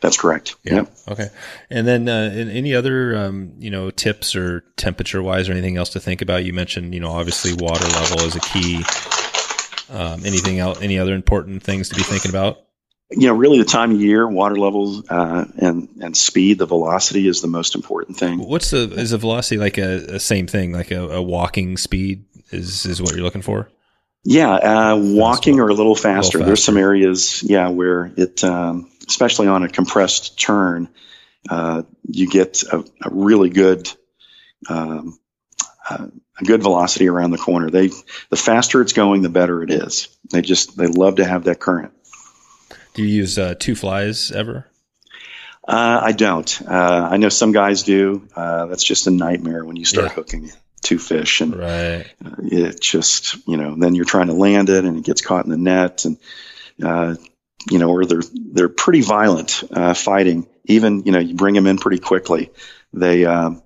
That's 0.00 0.18
correct. 0.18 0.56
Yeah. 0.62 0.74
Yep. 0.74 0.92
Okay. 1.08 1.28
And 1.70 1.86
then 1.86 2.08
uh, 2.08 2.30
any 2.34 2.74
other 2.74 3.16
um, 3.16 3.54
you 3.58 3.70
know 3.70 3.90
tips 3.90 4.36
or 4.36 4.62
temperature 4.76 5.22
wise 5.22 5.48
or 5.48 5.52
anything 5.52 5.76
else 5.76 5.90
to 5.90 6.00
think 6.00 6.22
about? 6.22 6.44
You 6.44 6.52
mentioned 6.52 6.94
you 6.94 7.00
know 7.00 7.10
obviously 7.10 7.54
water 7.54 7.86
level 7.86 8.20
is 8.20 8.36
a 8.36 8.40
key. 8.40 8.82
Um, 9.88 10.26
anything 10.26 10.58
else? 10.58 10.82
Any 10.82 10.98
other 10.98 11.14
important 11.14 11.62
things 11.62 11.88
to 11.90 11.94
be 11.94 12.02
thinking 12.02 12.30
about? 12.30 12.62
You 13.10 13.28
know, 13.28 13.34
really 13.34 13.58
the 13.58 13.64
time 13.64 13.92
of 13.92 14.00
year, 14.00 14.28
water 14.28 14.56
levels, 14.56 15.08
uh, 15.08 15.44
and 15.56 15.88
and 16.00 16.16
speed. 16.16 16.58
The 16.58 16.66
velocity 16.66 17.28
is 17.28 17.40
the 17.40 17.48
most 17.48 17.74
important 17.74 18.18
thing. 18.18 18.38
What's 18.40 18.70
the 18.70 18.90
is 18.92 19.10
the 19.10 19.18
velocity 19.18 19.58
like 19.58 19.78
a, 19.78 20.16
a 20.16 20.20
same 20.20 20.48
thing 20.48 20.72
like 20.72 20.90
a, 20.90 21.08
a, 21.10 21.22
walking 21.22 21.76
speed 21.76 22.24
is 22.50 22.84
is 22.84 23.00
what 23.00 23.12
you're 23.12 23.22
looking 23.22 23.42
for? 23.42 23.70
Yeah, 24.24 24.52
uh, 24.54 24.96
walking 25.00 25.60
or 25.60 25.68
a 25.68 25.74
little 25.74 25.94
faster. 25.94 26.08
a 26.08 26.10
little 26.10 26.22
faster. 26.22 26.44
There's 26.44 26.64
some 26.64 26.76
areas, 26.76 27.44
yeah, 27.44 27.68
where 27.68 28.12
it, 28.16 28.42
um, 28.42 28.90
especially 29.08 29.48
on 29.48 29.62
a 29.62 29.68
compressed 29.68 30.38
turn, 30.38 30.88
uh, 31.48 31.82
you 32.08 32.28
get 32.28 32.62
a, 32.64 32.84
a 33.02 33.10
really 33.10 33.50
good 33.50 33.90
um, 34.68 35.18
uh, 35.88 36.06
a 36.38 36.44
good 36.44 36.62
velocity 36.62 37.08
around 37.08 37.30
the 37.30 37.38
corner. 37.38 37.70
They 37.70 37.88
the 38.30 38.36
faster 38.36 38.80
it's 38.82 38.92
going, 38.92 39.22
the 39.22 39.28
better 39.28 39.62
it 39.62 39.70
is. 39.70 40.08
They 40.30 40.42
just 40.42 40.76
they 40.76 40.86
love 40.86 41.16
to 41.16 41.24
have 41.24 41.44
that 41.44 41.60
current. 41.60 41.92
Do 42.94 43.02
you 43.02 43.08
use 43.08 43.38
uh, 43.38 43.54
two 43.58 43.74
flies 43.74 44.32
ever? 44.32 44.66
Uh, 45.66 46.00
I 46.02 46.12
don't. 46.12 46.62
Uh, 46.62 47.08
I 47.10 47.16
know 47.16 47.28
some 47.28 47.52
guys 47.52 47.82
do. 47.82 48.26
Uh, 48.34 48.66
that's 48.66 48.84
just 48.84 49.06
a 49.06 49.10
nightmare 49.10 49.64
when 49.64 49.76
you 49.76 49.84
start 49.84 50.08
yeah. 50.08 50.14
hooking 50.14 50.50
two 50.82 50.98
fish, 50.98 51.40
and 51.40 51.56
right. 51.56 52.06
Uh, 52.24 52.30
it 52.38 52.80
just 52.80 53.36
you 53.48 53.56
know 53.56 53.74
then 53.76 53.94
you're 53.94 54.04
trying 54.04 54.28
to 54.28 54.32
land 54.32 54.68
it, 54.68 54.84
and 54.84 54.96
it 54.98 55.04
gets 55.04 55.20
caught 55.20 55.44
in 55.44 55.50
the 55.50 55.56
net, 55.56 56.04
and 56.04 56.18
you 57.70 57.78
know, 57.78 57.90
or 57.90 58.04
they're 58.04 58.22
they're 58.32 58.68
pretty 58.68 59.02
violent 59.02 59.62
fighting. 59.94 60.46
Even 60.64 61.04
you 61.04 61.12
know 61.12 61.18
you 61.18 61.34
bring 61.34 61.54
them 61.54 61.66
in 61.66 61.78
pretty 61.78 61.98
quickly. 61.98 62.50
They 62.92 63.24
um, 63.24 63.62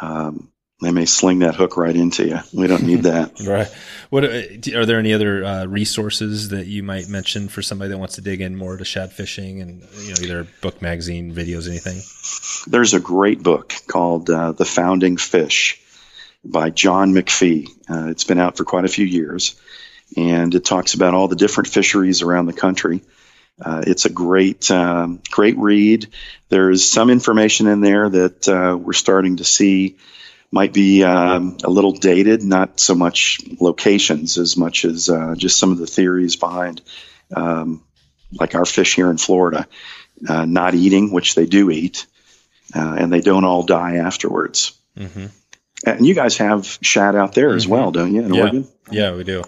um, 0.00 0.50
they 0.80 0.92
may 0.92 1.04
sling 1.04 1.40
that 1.40 1.54
hook 1.54 1.76
right 1.76 1.94
into 1.94 2.26
you. 2.26 2.38
We 2.54 2.66
don't 2.66 2.84
need 2.84 3.02
that. 3.02 3.38
right. 3.46 3.68
What 4.08 4.24
uh, 4.24 4.78
are 4.78 4.86
there 4.86 4.98
any 4.98 5.12
other 5.12 5.44
uh, 5.44 5.66
resources 5.66 6.48
that 6.48 6.66
you 6.66 6.82
might 6.82 7.08
mention 7.08 7.48
for 7.48 7.60
somebody 7.60 7.90
that 7.90 7.98
wants 7.98 8.14
to 8.14 8.22
dig 8.22 8.40
in 8.40 8.56
more 8.56 8.76
to 8.76 8.84
shad 8.84 9.12
fishing 9.12 9.60
and 9.60 9.82
you 10.02 10.14
know 10.14 10.20
either 10.22 10.46
book, 10.62 10.80
magazine, 10.80 11.34
videos, 11.34 11.68
anything? 11.68 12.00
There's 12.70 12.94
a 12.94 13.00
great 13.00 13.42
book 13.42 13.74
called 13.86 14.30
uh, 14.30 14.52
"The 14.52 14.64
Founding 14.64 15.18
Fish" 15.18 15.80
by 16.44 16.70
John 16.70 17.12
McPhee. 17.12 17.68
Uh, 17.88 18.08
it's 18.08 18.24
been 18.24 18.38
out 18.38 18.56
for 18.56 18.64
quite 18.64 18.86
a 18.86 18.88
few 18.88 19.04
years, 19.04 19.60
and 20.16 20.54
it 20.54 20.64
talks 20.64 20.94
about 20.94 21.14
all 21.14 21.28
the 21.28 21.36
different 21.36 21.68
fisheries 21.68 22.22
around 22.22 22.46
the 22.46 22.52
country. 22.52 23.02
Uh, 23.62 23.82
it's 23.86 24.06
a 24.06 24.10
great, 24.10 24.70
um, 24.70 25.20
great 25.30 25.58
read. 25.58 26.08
There's 26.48 26.88
some 26.88 27.10
information 27.10 27.66
in 27.66 27.80
there 27.80 28.08
that 28.08 28.48
uh, 28.48 28.76
we're 28.76 28.92
starting 28.92 29.36
to 29.36 29.44
see 29.44 29.96
might 30.50 30.72
be 30.72 31.04
um, 31.04 31.58
a 31.62 31.70
little 31.70 31.92
dated, 31.92 32.42
not 32.42 32.80
so 32.80 32.94
much 32.94 33.38
locations 33.60 34.36
as 34.36 34.56
much 34.56 34.84
as 34.84 35.08
uh, 35.08 35.34
just 35.36 35.58
some 35.58 35.70
of 35.70 35.78
the 35.78 35.86
theories 35.86 36.36
behind, 36.36 36.82
um, 37.34 37.84
like 38.32 38.54
our 38.54 38.64
fish 38.64 38.96
here 38.96 39.10
in 39.10 39.16
Florida, 39.16 39.68
uh, 40.28 40.44
not 40.44 40.74
eating, 40.74 41.12
which 41.12 41.34
they 41.34 41.46
do 41.46 41.70
eat, 41.70 42.06
uh, 42.74 42.96
and 42.98 43.12
they 43.12 43.20
don't 43.20 43.44
all 43.44 43.62
die 43.62 43.96
afterwards. 43.96 44.72
Mm-hmm. 44.96 45.26
And 45.86 46.06
you 46.06 46.14
guys 46.14 46.38
have 46.38 46.78
shad 46.82 47.14
out 47.14 47.34
there 47.34 47.48
mm-hmm. 47.48 47.56
as 47.56 47.68
well, 47.68 47.92
don't 47.92 48.14
you, 48.14 48.22
in 48.22 48.34
yeah. 48.34 48.40
Oregon? 48.40 48.68
Yeah, 48.90 49.14
we 49.14 49.24
do. 49.24 49.44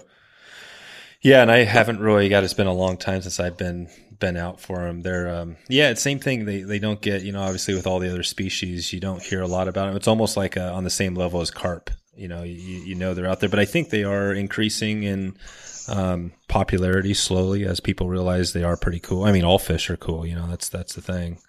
Yeah, 1.23 1.41
and 1.41 1.49
I 1.49 1.63
haven't 1.63 2.01
really 2.01 2.27
got. 2.27 2.43
It's 2.43 2.53
been 2.53 2.67
a 2.67 2.73
long 2.73 2.97
time 2.97 3.21
since 3.21 3.39
I've 3.39 3.57
been 3.57 3.89
been 4.19 4.35
out 4.35 4.59
for 4.59 4.79
them. 4.79 5.01
They're 5.01 5.33
um, 5.33 5.55
yeah, 5.69 5.93
same 5.93 6.19
thing. 6.19 6.43
They 6.43 6.63
they 6.63 6.79
don't 6.79 7.01
get 7.01 7.23
you 7.23 7.31
know 7.31 7.41
obviously 7.41 7.73
with 7.73 7.87
all 7.87 7.99
the 7.99 8.09
other 8.09 8.23
species, 8.23 8.91
you 8.91 8.99
don't 8.99 9.23
hear 9.23 9.41
a 9.41 9.47
lot 9.47 9.69
about 9.69 9.87
them. 9.87 9.95
It's 9.95 10.07
almost 10.07 10.35
like 10.35 10.57
a, 10.57 10.69
on 10.69 10.83
the 10.83 10.89
same 10.89 11.15
level 11.15 11.39
as 11.39 11.49
carp. 11.49 11.89
You 12.15 12.27
know, 12.27 12.43
you, 12.43 12.55
you 12.55 12.95
know 12.95 13.13
they're 13.13 13.27
out 13.27 13.39
there, 13.39 13.49
but 13.49 13.59
I 13.59 13.65
think 13.65 13.89
they 13.89 14.03
are 14.03 14.33
increasing 14.33 15.03
in 15.03 15.37
um, 15.87 16.33
popularity 16.49 17.13
slowly 17.13 17.65
as 17.65 17.79
people 17.79 18.09
realize 18.09 18.51
they 18.51 18.63
are 18.63 18.77
pretty 18.77 18.99
cool. 18.99 19.23
I 19.23 19.31
mean, 19.31 19.45
all 19.45 19.59
fish 19.59 19.89
are 19.89 19.97
cool. 19.97 20.25
You 20.25 20.35
know, 20.35 20.47
that's 20.47 20.67
that's 20.67 20.93
the 20.93 21.01
thing. 21.01 21.39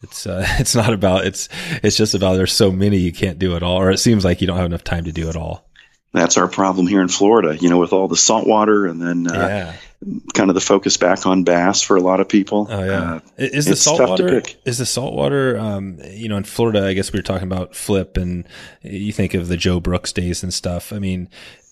It's 0.00 0.28
uh, 0.28 0.46
it's 0.60 0.76
not 0.76 0.92
about 0.92 1.26
it's 1.26 1.48
it's 1.82 1.96
just 1.96 2.14
about 2.14 2.36
there's 2.36 2.52
so 2.52 2.70
many 2.70 2.98
you 2.98 3.12
can't 3.12 3.40
do 3.40 3.56
it 3.56 3.64
all, 3.64 3.80
or 3.80 3.90
it 3.90 3.98
seems 3.98 4.24
like 4.24 4.40
you 4.40 4.46
don't 4.46 4.58
have 4.58 4.66
enough 4.66 4.84
time 4.84 5.02
to 5.04 5.12
do 5.12 5.28
it 5.28 5.34
all 5.34 5.67
that's 6.12 6.38
our 6.38 6.48
problem 6.48 6.86
here 6.86 7.02
in 7.02 7.08
Florida, 7.08 7.56
you 7.56 7.68
know, 7.68 7.78
with 7.78 7.92
all 7.92 8.08
the 8.08 8.16
salt 8.16 8.46
water 8.46 8.86
and 8.86 9.00
then 9.00 9.30
uh, 9.30 9.74
yeah. 10.02 10.20
kind 10.32 10.48
of 10.48 10.54
the 10.54 10.60
focus 10.60 10.96
back 10.96 11.26
on 11.26 11.44
bass 11.44 11.82
for 11.82 11.96
a 11.96 12.00
lot 12.00 12.20
of 12.20 12.28
people. 12.28 12.66
Oh 12.70 12.82
yeah. 12.82 13.14
Uh, 13.14 13.20
is 13.36 13.66
the 13.66 13.76
saltwater 13.76 14.42
is 14.64 14.78
the 14.78 14.86
saltwater 14.86 15.58
um, 15.58 15.98
you 16.10 16.28
know, 16.28 16.36
in 16.36 16.44
Florida, 16.44 16.86
I 16.86 16.94
guess 16.94 17.12
we 17.12 17.18
were 17.18 17.22
talking 17.22 17.46
about 17.46 17.74
Flip 17.74 18.16
and 18.16 18.46
you 18.82 19.12
think 19.12 19.34
of 19.34 19.48
the 19.48 19.56
Joe 19.56 19.80
Brooks 19.80 20.12
days 20.12 20.42
and 20.42 20.52
stuff. 20.52 20.92
I 20.92 20.98
mean, 20.98 21.28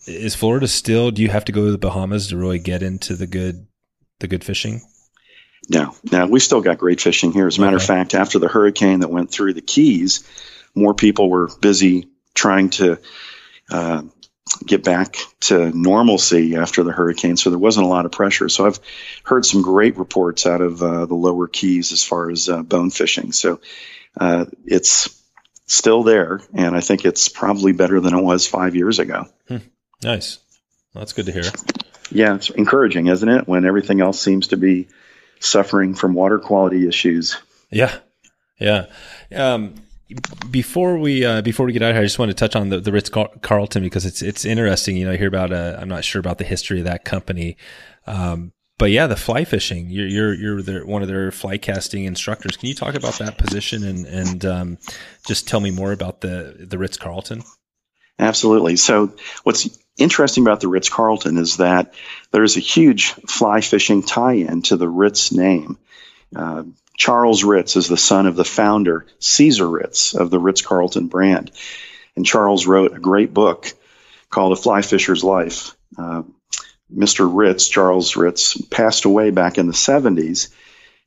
is 0.06 0.34
Florida 0.34 0.68
still 0.68 1.10
do 1.10 1.22
you 1.22 1.28
have 1.28 1.46
to 1.46 1.52
go 1.52 1.64
to 1.64 1.72
the 1.72 1.78
Bahamas 1.78 2.28
to 2.28 2.36
really 2.36 2.58
get 2.58 2.82
into 2.82 3.16
the 3.16 3.26
good 3.26 3.66
the 4.20 4.28
good 4.28 4.44
fishing? 4.44 4.82
No, 5.68 5.94
no, 6.12 6.26
we 6.26 6.40
still 6.40 6.60
got 6.60 6.78
great 6.78 7.00
fishing 7.00 7.32
here. 7.32 7.46
As 7.46 7.58
a 7.58 7.60
matter 7.60 7.76
okay. 7.76 7.82
of 7.82 7.88
fact, 7.88 8.14
after 8.14 8.38
the 8.38 8.48
hurricane 8.48 9.00
that 9.00 9.08
went 9.08 9.30
through 9.30 9.54
the 9.54 9.62
Keys, 9.62 10.22
more 10.74 10.94
people 10.94 11.28
were 11.28 11.48
busy 11.60 12.08
trying 12.34 12.70
to 12.70 13.00
uh, 13.70 14.02
get 14.64 14.84
back 14.84 15.16
to 15.40 15.70
normalcy 15.70 16.56
after 16.56 16.82
the 16.82 16.92
hurricane, 16.92 17.36
so 17.36 17.50
there 17.50 17.58
wasn't 17.58 17.86
a 17.86 17.88
lot 17.88 18.06
of 18.06 18.12
pressure. 18.12 18.48
So 18.48 18.66
I've 18.66 18.80
heard 19.24 19.44
some 19.44 19.62
great 19.62 19.96
reports 19.96 20.46
out 20.46 20.60
of 20.60 20.82
uh, 20.82 21.06
the 21.06 21.14
lower 21.14 21.48
keys 21.48 21.92
as 21.92 22.02
far 22.02 22.30
as 22.30 22.48
uh, 22.48 22.62
bone 22.62 22.90
fishing. 22.90 23.32
So 23.32 23.60
uh, 24.18 24.46
it's 24.64 25.22
still 25.66 26.02
there, 26.02 26.40
and 26.54 26.76
I 26.76 26.80
think 26.80 27.04
it's 27.04 27.28
probably 27.28 27.72
better 27.72 28.00
than 28.00 28.14
it 28.14 28.22
was 28.22 28.46
five 28.46 28.74
years 28.76 28.98
ago. 28.98 29.26
Hmm. 29.48 29.58
Nice. 30.02 30.38
Well, 30.94 31.02
that's 31.02 31.12
good 31.12 31.26
to 31.26 31.32
hear. 31.32 31.44
Yeah, 32.10 32.36
it's 32.36 32.50
encouraging, 32.50 33.08
isn't 33.08 33.28
it? 33.28 33.48
When 33.48 33.64
everything 33.64 34.00
else 34.00 34.20
seems 34.20 34.48
to 34.48 34.56
be 34.56 34.88
suffering 35.40 35.94
from 35.94 36.14
water 36.14 36.38
quality 36.38 36.86
issues. 36.86 37.36
Yeah, 37.70 37.94
yeah. 38.58 38.86
Um, 39.34 39.74
before 40.50 40.98
we 40.98 41.24
uh, 41.24 41.42
before 41.42 41.66
we 41.66 41.72
get 41.72 41.82
out 41.82 41.92
here, 41.92 42.02
I 42.02 42.04
just 42.04 42.18
want 42.18 42.30
to 42.30 42.34
touch 42.34 42.54
on 42.54 42.68
the, 42.68 42.80
the 42.80 42.92
Ritz 42.92 43.10
Carlton 43.10 43.82
because 43.82 44.06
it's 44.06 44.22
it's 44.22 44.44
interesting. 44.44 44.96
You 44.96 45.06
know, 45.06 45.12
I 45.12 45.16
hear 45.16 45.28
about 45.28 45.52
uh, 45.52 45.76
I'm 45.80 45.88
not 45.88 46.04
sure 46.04 46.20
about 46.20 46.38
the 46.38 46.44
history 46.44 46.78
of 46.78 46.84
that 46.84 47.04
company, 47.04 47.56
um, 48.06 48.52
but 48.78 48.90
yeah, 48.90 49.06
the 49.06 49.16
fly 49.16 49.44
fishing. 49.44 49.90
You're 49.90 50.06
you're 50.06 50.34
you're 50.34 50.62
their, 50.62 50.86
one 50.86 51.02
of 51.02 51.08
their 51.08 51.32
fly 51.32 51.58
casting 51.58 52.04
instructors. 52.04 52.56
Can 52.56 52.68
you 52.68 52.74
talk 52.74 52.94
about 52.94 53.14
that 53.18 53.36
position 53.36 53.84
and 53.84 54.06
and 54.06 54.44
um, 54.44 54.78
just 55.26 55.48
tell 55.48 55.60
me 55.60 55.70
more 55.72 55.92
about 55.92 56.20
the 56.20 56.54
the 56.58 56.78
Ritz 56.78 56.96
Carlton? 56.96 57.42
Absolutely. 58.18 58.76
So 58.76 59.14
what's 59.42 59.68
interesting 59.98 60.44
about 60.44 60.60
the 60.60 60.68
Ritz 60.68 60.88
Carlton 60.88 61.36
is 61.36 61.56
that 61.56 61.94
there's 62.30 62.56
a 62.56 62.60
huge 62.60 63.12
fly 63.28 63.60
fishing 63.60 64.02
tie-in 64.02 64.62
to 64.62 64.76
the 64.76 64.88
Ritz 64.88 65.32
name. 65.32 65.78
Uh, 66.34 66.64
Charles 66.96 67.44
Ritz 67.44 67.76
is 67.76 67.88
the 67.88 67.96
son 67.96 68.26
of 68.26 68.36
the 68.36 68.44
founder, 68.44 69.06
Caesar 69.18 69.68
Ritz, 69.68 70.14
of 70.14 70.30
the 70.30 70.38
Ritz 70.38 70.62
Carlton 70.62 71.08
brand. 71.08 71.52
And 72.16 72.24
Charles 72.24 72.66
wrote 72.66 72.96
a 72.96 73.00
great 73.00 73.34
book 73.34 73.72
called 74.30 74.52
A 74.52 74.56
Fly 74.56 74.82
Fisher's 74.82 75.22
Life. 75.22 75.76
Uh, 75.98 76.22
Mr. 76.94 77.30
Ritz, 77.30 77.68
Charles 77.68 78.16
Ritz, 78.16 78.60
passed 78.70 79.04
away 79.04 79.30
back 79.30 79.58
in 79.58 79.66
the 79.66 79.72
70s. 79.72 80.48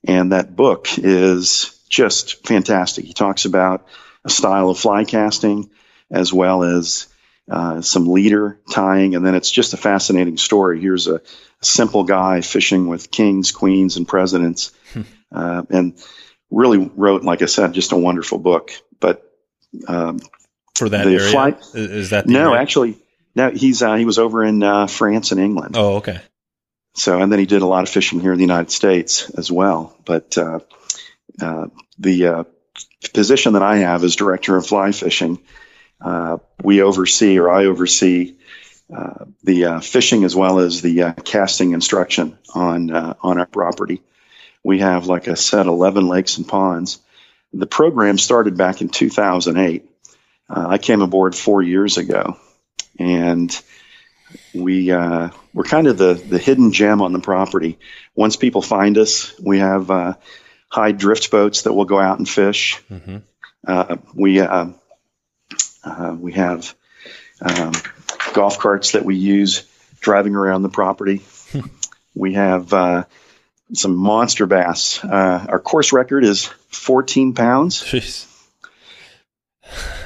And 0.06 0.32
that 0.32 0.56
book 0.56 0.88
is 0.98 1.78
just 1.90 2.46
fantastic. 2.46 3.06
He 3.06 3.14
talks 3.14 3.46
about 3.46 3.88
a 4.24 4.30
style 4.30 4.70
of 4.70 4.78
fly 4.78 5.06
casting 5.06 5.72
as 6.12 6.32
well 6.32 6.64
as 6.64 7.08
uh, 7.50 7.82
some 7.82 8.08
leader 8.08 8.60
tying. 8.72 9.16
And 9.16 9.26
then 9.26 9.36
it's 9.36 9.52
just 9.52 9.74
a 9.74 9.78
fascinating 9.78 10.38
story. 10.38 10.80
Here's 10.80 11.08
a, 11.08 11.16
a 11.16 11.22
simple 11.66 12.04
guy 12.04 12.42
fishing 12.42 12.88
with 12.88 13.10
kings, 13.10 13.52
queens, 13.52 13.98
and 13.98 14.08
presidents 14.08 14.72
uh, 15.32 15.64
and 15.70 15.94
really 16.50 16.92
wrote, 16.96 17.24
like 17.24 17.42
I 17.42 17.46
said, 17.46 17.74
just 17.74 17.92
a 17.92 17.98
wonderful 17.98 18.38
book. 18.40 18.72
But 19.00 19.24
um, 19.88 20.20
for 20.76 20.90
that 20.90 21.08
area, 21.08 21.30
flight, 21.30 21.60
is 21.74 22.12
that 22.12 22.28
no? 22.28 22.52
Area? 22.52 22.62
Actually, 22.62 22.98
no. 23.36 23.52
He's 23.52 23.82
uh, 23.82 23.96
he 23.96 24.06
was 24.06 24.20
over 24.20 24.44
in 24.44 24.64
uh, 24.64 24.88
France 24.88 25.32
and 25.32 25.40
England. 25.40 25.76
Oh, 25.78 25.98
okay. 25.98 26.20
So, 26.96 27.22
and 27.22 27.32
then 27.32 27.40
he 27.40 27.46
did 27.46 27.62
a 27.62 27.68
lot 27.68 27.84
of 27.84 27.90
fishing 27.90 28.20
here 28.20 28.32
in 28.32 28.38
the 28.38 28.44
United 28.44 28.72
States 28.72 29.30
as 29.30 29.52
well. 29.52 29.96
But 30.06 30.38
uh, 30.38 30.60
uh, 31.42 31.68
the 32.00 32.26
uh, 32.26 32.44
position 33.14 33.54
that 33.54 33.62
I 33.62 33.78
have 33.78 34.04
as 34.04 34.16
director 34.16 34.58
of 34.58 34.66
fly 34.66 34.92
fishing, 34.92 35.40
we 36.64 36.82
oversee, 36.82 37.38
or 37.38 37.50
I 37.50 37.66
oversee. 37.66 38.36
Uh, 38.92 39.26
the 39.44 39.66
uh, 39.66 39.80
fishing 39.82 40.24
as 40.24 40.36
well 40.36 40.58
as 40.58 40.82
the 40.82 41.04
uh, 41.04 41.14
casting 41.14 41.74
instruction 41.74 42.36
on 42.56 42.90
on 42.90 43.38
our 43.38 43.46
property. 43.46 44.02
We 44.64 44.80
have, 44.80 45.08
like 45.08 45.28
I 45.28 45.36
said, 45.36 45.66
11 45.66 46.08
lakes 46.08 46.38
and 46.38 46.48
ponds. 46.48 47.00
The 47.54 47.68
program 47.68 48.18
started 48.18 48.58
back 48.58 48.82
in 48.82 48.90
2008. 48.90 49.86
Uh, 50.50 50.68
I 50.68 50.78
came 50.78 51.02
aboard 51.02 51.36
four 51.36 51.62
years 51.62 51.98
ago, 51.98 52.38
and 52.98 53.56
we 54.54 54.92
uh, 54.92 55.30
we're 55.54 55.64
kind 55.64 55.88
of 55.88 55.98
the 55.98 56.14
the 56.14 56.38
hidden 56.38 56.72
gem 56.72 57.02
on 57.02 57.14
the 57.14 57.20
property. 57.20 57.78
Once 58.16 58.36
people 58.36 58.62
find 58.62 58.98
us, 58.98 59.34
we 59.40 59.60
have 59.60 59.90
uh, 59.90 60.14
high 60.70 60.92
drift 60.92 61.32
boats 61.32 61.64
that 61.64 61.74
will 61.74 61.86
go 61.86 62.00
out 62.00 62.18
and 62.18 62.28
fish. 62.28 62.82
Mm-hmm. 62.90 63.18
Uh, 63.68 63.98
we 64.14 64.40
uh, 64.40 64.68
uh, 65.84 66.16
we 66.20 66.34
have 66.34 66.74
um, 67.42 67.74
golf 68.34 68.60
carts 68.60 68.94
that 68.94 69.06
we 69.06 69.16
use 69.16 69.68
driving 70.00 70.36
around 70.36 70.64
the 70.64 70.70
property. 70.70 71.22
we 72.16 72.34
have 72.34 72.74
uh, 72.74 73.04
some 73.74 73.96
monster 73.96 74.46
bass. 74.46 75.04
Uh, 75.04 75.46
our 75.50 75.60
course 75.60 75.94
record 75.94 76.24
is 76.24 76.46
14 76.46 77.34
pounds. 77.34 77.84
Jeez. 77.84 78.26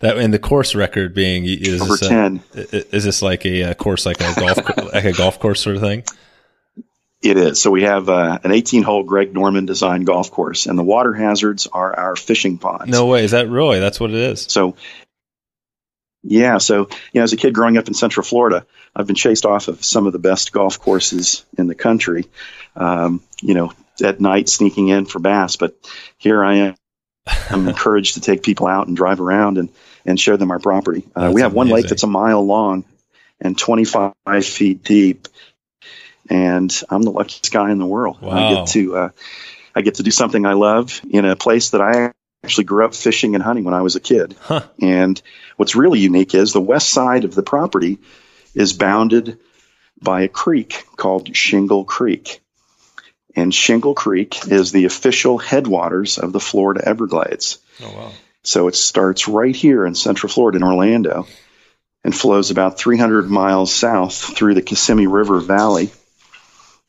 that 0.00 0.16
and 0.18 0.32
the 0.32 0.38
course 0.38 0.74
record 0.74 1.14
being 1.14 1.44
is 1.44 1.82
Over 1.82 1.92
this 1.92 2.02
a- 2.02 2.08
10. 2.08 2.42
is 2.54 3.04
this 3.04 3.22
like 3.22 3.44
a, 3.44 3.64
uh 3.64 3.74
course 3.74 4.06
like 4.06 4.20
a 4.20 4.34
golf 4.38 4.58
like 4.94 5.04
a 5.04 5.12
golf 5.12 5.38
course 5.38 5.60
sort 5.60 5.76
of 5.76 5.82
thing? 5.82 6.04
It 7.22 7.36
is. 7.36 7.60
So 7.60 7.70
we 7.70 7.82
have 7.82 8.08
uh, 8.08 8.38
an 8.44 8.50
18 8.50 8.82
hole 8.82 9.02
Greg 9.02 9.34
Norman 9.34 9.66
designed 9.66 10.06
golf 10.06 10.30
course, 10.30 10.64
and 10.64 10.78
the 10.78 10.82
water 10.82 11.12
hazards 11.12 11.66
are 11.66 11.94
our 11.94 12.16
fishing 12.16 12.56
ponds. 12.56 12.88
No 12.88 13.04
way. 13.06 13.24
Is 13.24 13.32
that 13.32 13.50
really? 13.50 13.78
That's 13.78 14.00
what 14.00 14.08
it 14.08 14.16
is. 14.16 14.46
So, 14.48 14.74
yeah. 16.22 16.58
So, 16.58 16.88
you 17.12 17.20
know, 17.20 17.22
as 17.22 17.32
a 17.32 17.36
kid 17.36 17.54
growing 17.54 17.78
up 17.78 17.88
in 17.88 17.94
Central 17.94 18.24
Florida, 18.24 18.66
I've 18.94 19.06
been 19.06 19.16
chased 19.16 19.46
off 19.46 19.68
of 19.68 19.84
some 19.84 20.06
of 20.06 20.12
the 20.12 20.18
best 20.18 20.52
golf 20.52 20.78
courses 20.78 21.44
in 21.56 21.66
the 21.66 21.74
country. 21.74 22.26
Um, 22.76 23.22
you 23.40 23.54
know, 23.54 23.72
at 24.02 24.20
night 24.20 24.48
sneaking 24.48 24.88
in 24.88 25.06
for 25.06 25.18
bass, 25.18 25.56
but 25.56 25.74
here 26.18 26.44
I 26.44 26.54
am. 26.56 26.74
I'm 27.50 27.68
encouraged 27.68 28.14
to 28.14 28.20
take 28.20 28.42
people 28.42 28.66
out 28.66 28.86
and 28.86 28.96
drive 28.96 29.20
around 29.20 29.58
and 29.58 29.68
and 30.06 30.18
show 30.18 30.36
them 30.36 30.50
our 30.50 30.58
property. 30.58 31.06
Uh, 31.14 31.30
we 31.32 31.42
have 31.42 31.52
one 31.52 31.68
lake 31.68 31.86
that's 31.86 32.02
a 32.02 32.08
mile 32.08 32.44
long 32.44 32.84
and 33.38 33.56
25 33.56 34.14
feet 34.42 34.82
deep, 34.82 35.28
and 36.28 36.82
I'm 36.88 37.02
the 37.02 37.10
luckiest 37.10 37.52
guy 37.52 37.70
in 37.70 37.78
the 37.78 37.86
world. 37.86 38.18
I 38.22 38.54
get 38.54 38.68
to 38.68 38.96
uh, 38.96 39.08
I 39.74 39.82
get 39.82 39.96
to 39.96 40.02
do 40.02 40.10
something 40.10 40.46
I 40.46 40.54
love 40.54 41.00
in 41.10 41.24
a 41.24 41.36
place 41.36 41.70
that 41.70 41.80
I 41.80 42.12
actually 42.42 42.64
grew 42.64 42.84
up 42.84 42.94
fishing 42.94 43.34
and 43.34 43.44
hunting 43.44 43.64
when 43.64 43.74
I 43.74 43.82
was 43.82 43.96
a 43.96 44.00
kid. 44.00 44.34
Huh. 44.40 44.62
And 44.80 45.20
what's 45.56 45.76
really 45.76 46.00
unique 46.00 46.34
is 46.34 46.52
the 46.52 46.60
west 46.60 46.88
side 46.88 47.24
of 47.24 47.34
the 47.34 47.42
property 47.42 47.98
is 48.54 48.72
bounded 48.72 49.38
by 50.00 50.22
a 50.22 50.28
creek 50.28 50.86
called 50.96 51.36
Shingle 51.36 51.84
Creek. 51.84 52.40
And 53.36 53.54
Shingle 53.54 53.94
Creek 53.94 54.48
is 54.48 54.72
the 54.72 54.86
official 54.86 55.38
headwaters 55.38 56.18
of 56.18 56.32
the 56.32 56.40
Florida 56.40 56.86
Everglades. 56.86 57.58
Oh 57.82 57.92
wow. 57.94 58.12
So 58.42 58.68
it 58.68 58.74
starts 58.74 59.28
right 59.28 59.54
here 59.54 59.84
in 59.84 59.94
Central 59.94 60.32
Florida 60.32 60.56
in 60.56 60.64
Orlando 60.64 61.26
and 62.02 62.16
flows 62.16 62.50
about 62.50 62.78
300 62.78 63.28
miles 63.28 63.72
south 63.72 64.14
through 64.14 64.54
the 64.54 64.62
Kissimmee 64.62 65.06
River 65.06 65.40
Valley. 65.40 65.90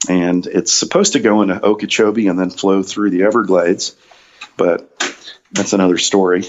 And 0.09 0.47
it's 0.47 0.71
supposed 0.71 1.13
to 1.13 1.19
go 1.19 1.41
into 1.41 1.63
Okeechobee 1.63 2.27
and 2.27 2.39
then 2.39 2.49
flow 2.49 2.81
through 2.81 3.11
the 3.11 3.23
Everglades, 3.23 3.95
but 4.57 4.89
that's 5.51 5.73
another 5.73 5.97
story. 5.97 6.43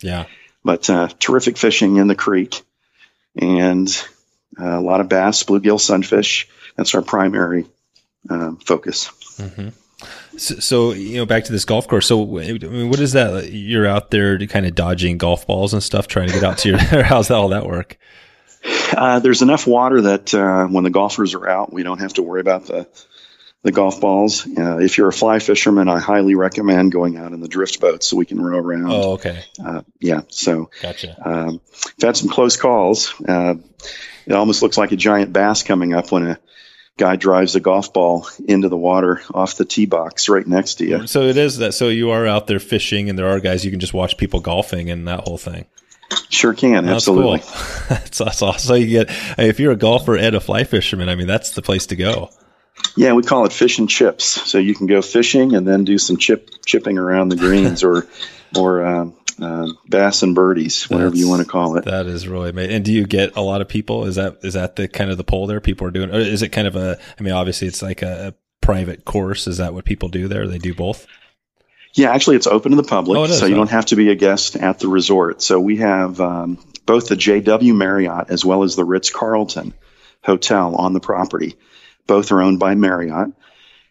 Yeah. 0.00 0.26
But 0.64 0.88
uh, 0.90 1.08
terrific 1.18 1.56
fishing 1.56 1.96
in 1.96 2.08
the 2.08 2.14
creek 2.14 2.62
and 3.36 3.88
uh, 4.60 4.78
a 4.78 4.80
lot 4.80 5.00
of 5.00 5.08
bass, 5.08 5.42
bluegill, 5.44 5.80
sunfish. 5.80 6.48
That's 6.76 6.94
our 6.94 7.02
primary 7.02 7.66
um, 8.30 8.56
focus. 8.58 9.10
So, 10.36 10.54
so 10.56 10.92
you 10.92 11.16
know, 11.16 11.26
back 11.26 11.44
to 11.44 11.52
this 11.52 11.64
golf 11.64 11.88
course. 11.88 12.06
So, 12.06 12.38
I 12.38 12.52
mean, 12.52 12.90
what 12.90 13.00
is 13.00 13.12
that? 13.12 13.50
You're 13.50 13.86
out 13.86 14.10
there 14.10 14.38
kind 14.46 14.66
of 14.66 14.74
dodging 14.74 15.18
golf 15.18 15.46
balls 15.46 15.72
and 15.72 15.82
stuff, 15.82 16.06
trying 16.06 16.28
to 16.28 16.34
get 16.34 16.44
out 16.44 16.58
to 16.58 16.68
your. 16.70 16.78
how's 17.02 17.28
that 17.28 17.34
all 17.34 17.48
that 17.48 17.66
work? 17.66 17.98
Uh, 18.96 19.18
there's 19.20 19.42
enough 19.42 19.66
water 19.66 20.00
that 20.02 20.34
uh, 20.34 20.66
when 20.66 20.84
the 20.84 20.90
golfers 20.90 21.34
are 21.34 21.48
out, 21.48 21.72
we 21.72 21.82
don't 21.82 22.00
have 22.00 22.14
to 22.14 22.22
worry 22.22 22.40
about 22.40 22.66
the 22.66 22.88
the 23.62 23.72
golf 23.72 24.00
balls. 24.00 24.46
Uh, 24.46 24.78
if 24.78 24.98
you're 24.98 25.08
a 25.08 25.12
fly 25.12 25.38
fisherman, 25.40 25.88
I 25.88 25.98
highly 25.98 26.34
recommend 26.34 26.92
going 26.92 27.16
out 27.16 27.32
in 27.32 27.40
the 27.40 27.48
drift 27.48 27.80
boat 27.80 28.02
so 28.04 28.16
we 28.16 28.24
can 28.24 28.40
row 28.40 28.58
around. 28.58 28.90
Oh, 28.90 29.12
okay, 29.14 29.42
Uh, 29.64 29.82
yeah, 30.00 30.22
so 30.28 30.70
gotcha. 30.80 31.16
um, 31.28 31.60
I've 31.98 32.02
had 32.02 32.16
some 32.16 32.28
close 32.28 32.56
calls. 32.56 33.12
Uh, 33.26 33.54
it 34.26 34.32
almost 34.32 34.62
looks 34.62 34.78
like 34.78 34.92
a 34.92 34.96
giant 34.96 35.32
bass 35.32 35.62
coming 35.62 35.92
up 35.94 36.12
when 36.12 36.26
a 36.28 36.38
guy 36.96 37.16
drives 37.16 37.54
a 37.56 37.60
golf 37.60 37.92
ball 37.92 38.28
into 38.46 38.68
the 38.68 38.76
water 38.76 39.22
off 39.32 39.56
the 39.56 39.64
tee 39.64 39.86
box 39.86 40.28
right 40.28 40.46
next 40.46 40.74
to 40.76 40.86
you. 40.86 41.06
So 41.06 41.22
it 41.22 41.36
is 41.36 41.58
that. 41.58 41.72
So 41.72 41.88
you 41.88 42.10
are 42.10 42.26
out 42.26 42.46
there 42.46 42.58
fishing, 42.60 43.08
and 43.08 43.18
there 43.18 43.28
are 43.28 43.40
guys 43.40 43.64
you 43.64 43.70
can 43.70 43.80
just 43.80 43.94
watch 43.94 44.16
people 44.18 44.40
golfing 44.40 44.90
and 44.90 45.06
that 45.08 45.20
whole 45.20 45.38
thing. 45.38 45.64
Sure 46.30 46.54
can, 46.54 46.86
That's 46.86 46.96
absolutely. 47.08 47.40
cool. 47.40 47.50
that's, 47.88 48.18
that's 48.18 48.42
awesome. 48.42 48.58
So 48.66 48.74
you 48.74 48.86
get 48.86 49.10
if 49.38 49.60
you're 49.60 49.72
a 49.72 49.76
golfer 49.76 50.16
and 50.16 50.34
a 50.34 50.40
fly 50.40 50.64
fisherman, 50.64 51.08
I 51.08 51.14
mean, 51.16 51.26
that's 51.26 51.50
the 51.52 51.62
place 51.62 51.86
to 51.86 51.96
go. 51.96 52.30
Yeah, 52.96 53.12
we 53.12 53.22
call 53.22 53.44
it 53.44 53.52
fish 53.52 53.78
and 53.78 53.88
chips. 53.88 54.24
So 54.24 54.58
you 54.58 54.74
can 54.74 54.86
go 54.86 55.02
fishing 55.02 55.54
and 55.54 55.66
then 55.66 55.84
do 55.84 55.98
some 55.98 56.16
chip 56.16 56.50
chipping 56.64 56.98
around 56.98 57.28
the 57.28 57.36
greens 57.36 57.84
or 57.84 58.06
or 58.56 58.84
um, 58.84 59.14
uh, 59.40 59.68
bass 59.88 60.22
and 60.22 60.34
birdies, 60.34 60.90
whatever 60.90 61.14
you 61.14 61.28
want 61.28 61.42
to 61.42 61.48
call 61.48 61.76
it. 61.76 61.84
That 61.84 62.06
is 62.06 62.26
really 62.26 62.50
amazing. 62.50 62.74
And 62.74 62.84
do 62.84 62.92
you 62.92 63.06
get 63.06 63.36
a 63.36 63.40
lot 63.40 63.60
of 63.60 63.68
people? 63.68 64.04
Is 64.06 64.16
that 64.16 64.38
is 64.42 64.54
that 64.54 64.76
the 64.76 64.88
kind 64.88 65.10
of 65.10 65.16
the 65.16 65.24
poll 65.24 65.46
there? 65.46 65.60
People 65.60 65.86
are 65.86 65.90
doing, 65.90 66.10
or 66.10 66.18
is 66.18 66.42
it 66.42 66.50
kind 66.50 66.66
of 66.66 66.76
a? 66.76 66.98
I 67.18 67.22
mean, 67.22 67.32
obviously, 67.32 67.68
it's 67.68 67.82
like 67.82 68.02
a, 68.02 68.34
private 68.60 69.02
course. 69.06 69.46
Is 69.46 69.56
that 69.58 69.72
what 69.72 69.86
people 69.86 70.10
do 70.10 70.28
there? 70.28 70.46
They 70.46 70.58
do 70.58 70.74
both. 70.74 71.06
Yeah, 71.94 72.12
actually, 72.12 72.36
it's 72.36 72.46
open 72.46 72.72
to 72.72 72.76
the 72.76 72.82
public, 72.82 73.18
Oh, 73.18 73.24
is, 73.24 73.38
so 73.38 73.46
you 73.46 73.54
huh? 73.54 73.60
don't 73.60 73.70
have 73.70 73.86
to 73.86 73.96
be 73.96 74.10
a 74.10 74.14
guest 74.14 74.56
at 74.56 74.78
the 74.78 74.88
resort. 74.88 75.40
So 75.40 75.58
we 75.58 75.78
have 75.78 76.20
um, 76.20 76.58
both 76.84 77.08
the 77.08 77.14
JW 77.14 77.74
Marriott 77.74 78.28
as 78.28 78.44
well 78.44 78.62
as 78.64 78.76
the 78.76 78.84
Ritz 78.84 79.08
Carlton 79.08 79.72
Hotel 80.22 80.76
on 80.76 80.92
the 80.92 81.00
property. 81.00 81.56
Both 82.08 82.32
are 82.32 82.42
owned 82.42 82.58
by 82.58 82.74
Marriott, 82.74 83.30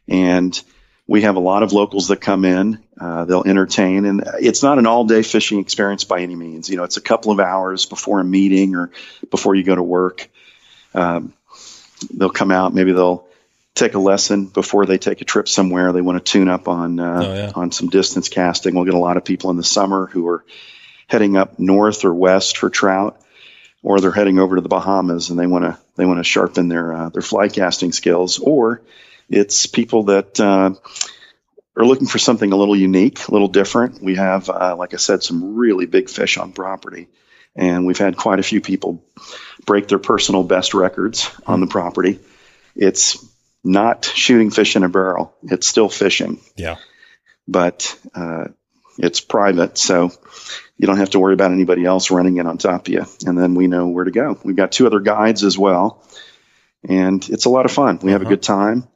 and 0.09 0.61
we 1.07 1.21
have 1.21 1.37
a 1.37 1.39
lot 1.39 1.63
of 1.63 1.71
locals 1.71 2.09
that 2.09 2.17
come 2.19 2.43
in. 2.43 2.83
Uh, 2.99 3.23
they'll 3.23 3.43
entertain, 3.45 4.03
and 4.05 4.23
it's 4.41 4.61
not 4.61 4.79
an 4.79 4.85
all-day 4.85 5.21
fishing 5.21 5.59
experience 5.59 6.03
by 6.03 6.19
any 6.19 6.35
means. 6.35 6.69
You 6.69 6.75
know, 6.75 6.83
it's 6.83 6.97
a 6.97 7.01
couple 7.01 7.31
of 7.31 7.39
hours 7.39 7.85
before 7.85 8.19
a 8.19 8.25
meeting 8.25 8.75
or 8.75 8.91
before 9.31 9.55
you 9.55 9.63
go 9.63 9.75
to 9.75 9.83
work. 9.83 10.27
Um, 10.93 11.33
they'll 12.13 12.29
come 12.29 12.51
out. 12.51 12.73
Maybe 12.73 12.91
they'll 12.91 13.25
take 13.75 13.93
a 13.93 13.99
lesson 13.99 14.45
before 14.47 14.87
they 14.87 14.97
take 14.97 15.21
a 15.21 15.25
trip 15.25 15.47
somewhere. 15.47 15.93
They 15.93 16.01
want 16.01 16.17
to 16.25 16.31
tune 16.31 16.49
up 16.49 16.67
on 16.67 16.99
uh, 16.99 17.21
Oh, 17.23 17.33
yeah. 17.33 17.51
on 17.53 17.71
some 17.71 17.89
distance 17.89 18.27
casting. 18.29 18.73
We'll 18.73 18.85
get 18.85 18.95
a 18.95 18.99
lot 18.99 19.17
of 19.17 19.23
people 19.23 19.51
in 19.51 19.57
the 19.57 19.63
summer 19.63 20.07
who 20.07 20.27
are 20.27 20.43
heading 21.05 21.37
up 21.37 21.59
north 21.59 22.03
or 22.03 22.13
west 22.13 22.57
for 22.57 22.69
trout, 22.71 23.21
or 23.87 24.01
they're 24.01 24.11
heading 24.11 24.37
over 24.37 24.57
to 24.57 24.61
the 24.61 24.67
Bahamas 24.67 25.29
and 25.29 25.39
they 25.39 25.47
want 25.47 25.63
to 25.63 25.77
they 25.95 26.05
want 26.05 26.19
to 26.19 26.23
sharpen 26.25 26.67
their 26.67 26.91
uh, 26.91 27.09
their 27.09 27.21
fly 27.21 27.47
casting 27.47 27.93
skills. 27.93 28.37
Or 28.37 28.81
it's 29.29 29.65
people 29.65 30.03
that 30.03 30.37
uh, 30.41 30.71
are 31.77 31.85
looking 31.85 32.07
for 32.07 32.17
something 32.19 32.51
a 32.51 32.57
little 32.57 32.75
unique, 32.75 33.25
a 33.29 33.31
little 33.31 33.47
different. 33.47 34.03
We 34.03 34.15
have, 34.15 34.49
uh, 34.49 34.75
like 34.75 34.93
I 34.93 34.97
said, 34.97 35.23
some 35.23 35.55
really 35.55 35.85
big 35.85 36.09
fish 36.09 36.37
on 36.37 36.51
property, 36.51 37.07
and 37.55 37.87
we've 37.87 37.97
had 37.97 38.17
quite 38.17 38.39
a 38.39 38.43
few 38.43 38.59
people 38.59 39.01
break 39.65 39.87
their 39.87 39.99
personal 39.99 40.43
best 40.43 40.73
records 40.73 41.31
on 41.45 41.61
the 41.61 41.67
property. 41.67 42.19
It's 42.75 43.25
not 43.63 44.03
shooting 44.03 44.51
fish 44.51 44.75
in 44.75 44.83
a 44.83 44.89
barrel; 44.89 45.33
it's 45.43 45.65
still 45.65 45.87
fishing 45.87 46.41
Yeah. 46.57 46.75
but 47.47 47.97
uh, 48.13 48.47
it's 48.97 49.21
private, 49.21 49.77
so 49.77 50.11
you 50.77 50.87
don't 50.87 50.97
have 50.97 51.09
to 51.11 51.19
worry 51.19 51.33
about 51.33 51.51
anybody 51.51 51.85
else 51.85 52.11
running 52.11 52.37
in 52.37 52.47
on 52.47 52.57
top 52.57 52.87
of 52.87 52.93
you. 52.93 53.05
And 53.25 53.37
then 53.37 53.55
we 53.55 53.67
know 53.67 53.87
where 53.87 54.05
to 54.05 54.11
go. 54.11 54.37
We've 54.43 54.55
got 54.55 54.71
two 54.71 54.85
other 54.85 54.99
guides 54.99 55.43
as 55.43 55.57
well, 55.57 56.03
and 56.87 57.27
it's 57.29 57.45
a 57.45 57.49
lot 57.49 57.65
of 57.65 57.71
fun. 57.71 57.99
We 58.01 58.11
have 58.11 58.21
Uh-huh. 58.21 58.29
a 58.29 58.33
good 58.35 58.43
time, 58.43 58.87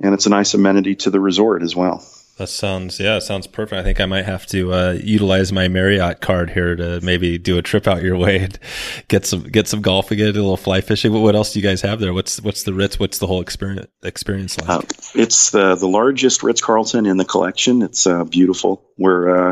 and 0.00 0.14
it's 0.14 0.26
a 0.26 0.30
nice 0.30 0.54
amenity 0.54 0.94
to 0.96 1.10
the 1.10 1.20
resort 1.20 1.62
as 1.62 1.74
well. 1.76 2.04
That 2.38 2.48
sounds 2.48 2.98
yeah, 2.98 3.16
it 3.18 3.20
sounds 3.20 3.46
perfect. 3.46 3.78
I 3.78 3.82
think 3.84 4.00
I 4.00 4.06
might 4.06 4.24
have 4.24 4.46
to 4.46 4.72
uh, 4.72 4.98
utilize 5.04 5.52
my 5.52 5.68
Marriott 5.68 6.22
card 6.22 6.48
here 6.50 6.74
to 6.74 6.98
maybe 7.02 7.36
do 7.36 7.58
a 7.58 7.62
trip 7.62 7.86
out 7.86 8.02
your 8.02 8.16
way 8.16 8.38
and 8.38 8.58
get 9.08 9.26
some 9.26 9.42
get 9.42 9.68
some 9.68 9.82
golf 9.82 10.10
again, 10.10 10.32
do 10.32 10.40
a 10.40 10.42
little 10.42 10.56
fly 10.56 10.80
fishing. 10.80 11.12
What, 11.12 11.20
what 11.22 11.36
else 11.36 11.52
do 11.52 11.60
you 11.60 11.62
guys 11.64 11.82
have 11.82 12.00
there? 12.00 12.14
What's 12.14 12.40
what's 12.40 12.62
the 12.62 12.72
Ritz? 12.72 12.98
What's 12.98 13.18
the 13.18 13.26
whole 13.26 13.42
experience 13.42 13.86
experience 14.02 14.58
like? 14.58 14.70
Uh, 14.70 14.80
it's 15.14 15.50
the 15.50 15.74
the 15.74 15.86
largest 15.86 16.42
Ritz 16.42 16.62
Carlton 16.62 17.04
in 17.04 17.18
the 17.18 17.24
collection. 17.26 17.82
It's 17.82 18.06
uh, 18.06 18.24
beautiful. 18.24 18.82
We're 18.96 19.50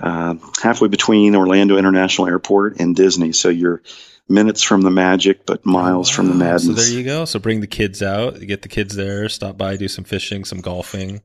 uh, 0.00 0.34
halfway 0.62 0.88
between 0.88 1.34
Orlando 1.34 1.76
International 1.76 2.28
Airport 2.28 2.80
and 2.80 2.94
Disney, 2.94 3.32
so 3.32 3.48
you're 3.48 3.82
minutes 4.28 4.62
from 4.62 4.82
the 4.82 4.90
magic, 4.90 5.46
but 5.46 5.64
miles 5.64 6.08
from 6.10 6.28
the 6.28 6.34
madness. 6.34 6.64
So 6.66 6.72
there 6.72 6.90
you 6.98 7.04
go. 7.04 7.24
So 7.24 7.38
bring 7.38 7.60
the 7.60 7.66
kids 7.68 8.02
out, 8.02 8.40
get 8.40 8.62
the 8.62 8.68
kids 8.68 8.96
there, 8.96 9.28
stop 9.28 9.56
by, 9.56 9.76
do 9.76 9.86
some 9.88 10.04
fishing, 10.04 10.44
some 10.44 10.60
golfing. 10.60 11.22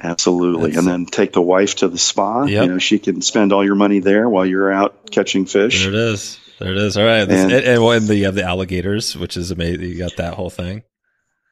Absolutely. 0.00 0.70
That's- 0.70 0.78
and 0.78 0.86
then 0.86 1.06
take 1.06 1.32
the 1.32 1.42
wife 1.42 1.76
to 1.76 1.88
the 1.88 1.98
spa. 1.98 2.44
Yep. 2.44 2.62
You 2.64 2.70
know, 2.70 2.78
she 2.78 2.98
can 3.00 3.20
spend 3.22 3.52
all 3.52 3.64
your 3.64 3.74
money 3.74 3.98
there 3.98 4.28
while 4.28 4.46
you're 4.46 4.72
out 4.72 5.10
catching 5.10 5.46
fish. 5.46 5.80
There 5.82 5.88
it 5.92 5.94
is. 5.96 6.38
There 6.60 6.70
it 6.70 6.76
is. 6.78 6.96
All 6.96 7.04
right. 7.04 7.22
And, 7.28 7.32
And- 7.32 7.52
and, 7.52 7.82
and 7.82 8.08
you 8.10 8.24
have 8.26 8.34
the 8.36 8.44
alligators, 8.44 9.16
which 9.16 9.36
is 9.36 9.50
amazing. 9.50 9.82
You 9.82 9.98
got 9.98 10.16
that 10.18 10.34
whole 10.34 10.50
thing. 10.50 10.84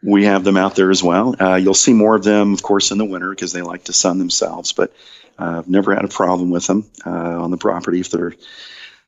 We 0.05 0.25
have 0.27 0.45
them 0.45 0.57
out 0.57 0.77
there 0.77 0.91
as 0.91 1.03
well. 1.03 1.35
Uh, 1.41 1.57
you'll 1.57 1.75
see 1.75 1.93
more 1.93 2.15
of 2.15 2.23
them, 2.23 2.53
of 2.53 2.63
course, 2.63 2.93
in 2.93 2.99
the 2.99 3.05
winter 3.05 3.31
because 3.31 3.53
they 3.53 3.63
like 3.63 3.85
to 3.85 3.93
sun 3.93 4.19
themselves. 4.19 4.73
But 4.73 4.93
I've 5.39 5.69
never 5.69 5.95
had 5.95 6.05
a 6.05 6.09
problem 6.09 6.51
with 6.51 6.67
them 6.67 6.91
uh, 7.05 7.11
on 7.11 7.51
the 7.51 7.57
property. 7.57 8.01
If 8.01 8.11
there 8.11 8.35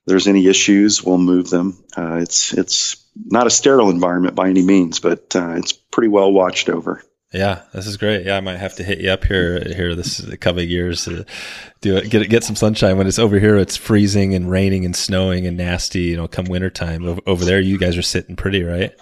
there's 0.07 0.27
any 0.27 0.47
issues, 0.47 1.03
we'll 1.03 1.19
move 1.19 1.51
them. 1.51 1.83
Uh, 1.97 2.19
it's 2.23 2.53
it's 2.55 3.05
not 3.27 3.47
a 3.47 3.51
sterile 3.51 3.91
environment 3.91 4.35
by 4.35 4.49
any 4.49 4.63
means, 4.63 5.01
but 5.01 5.35
uh, 5.37 5.55
it's 5.57 5.73
pretty 5.73 6.09
well 6.09 6.33
watched 6.33 6.69
over. 6.69 7.03
Yeah, 7.33 7.61
this 7.75 7.87
is 7.87 7.99
great. 7.99 8.25
Yeah, 8.25 8.39
I 8.39 8.41
might 8.41 8.57
have 8.57 8.77
to 8.77 8.83
hit 8.83 9.01
you 9.01 9.11
up 9.11 9.25
here 9.25 9.63
here 9.75 9.95
this 9.95 10.19
of 10.19 10.59
years 10.71 11.05
to 11.05 11.27
do 11.83 11.99
it. 11.99 12.09
Get 12.09 12.29
get 12.31 12.43
some 12.43 12.57
sunshine 12.57 12.97
when 12.97 13.07
it's 13.07 13.19
over 13.19 13.39
here. 13.39 13.59
It's 13.59 13.77
freezing 13.77 14.35
and 14.35 14.51
raining 14.51 14.87
and 14.87 14.97
snowing 14.97 15.47
and 15.47 15.57
nasty. 15.57 16.05
You 16.05 16.17
know, 16.17 16.27
come 16.27 16.47
wintertime 16.47 17.21
over 17.27 17.45
there, 17.45 17.61
you 17.61 17.77
guys 17.77 17.99
are 17.99 18.03
sitting 18.03 18.35
pretty, 18.35 18.63
right? 18.63 18.93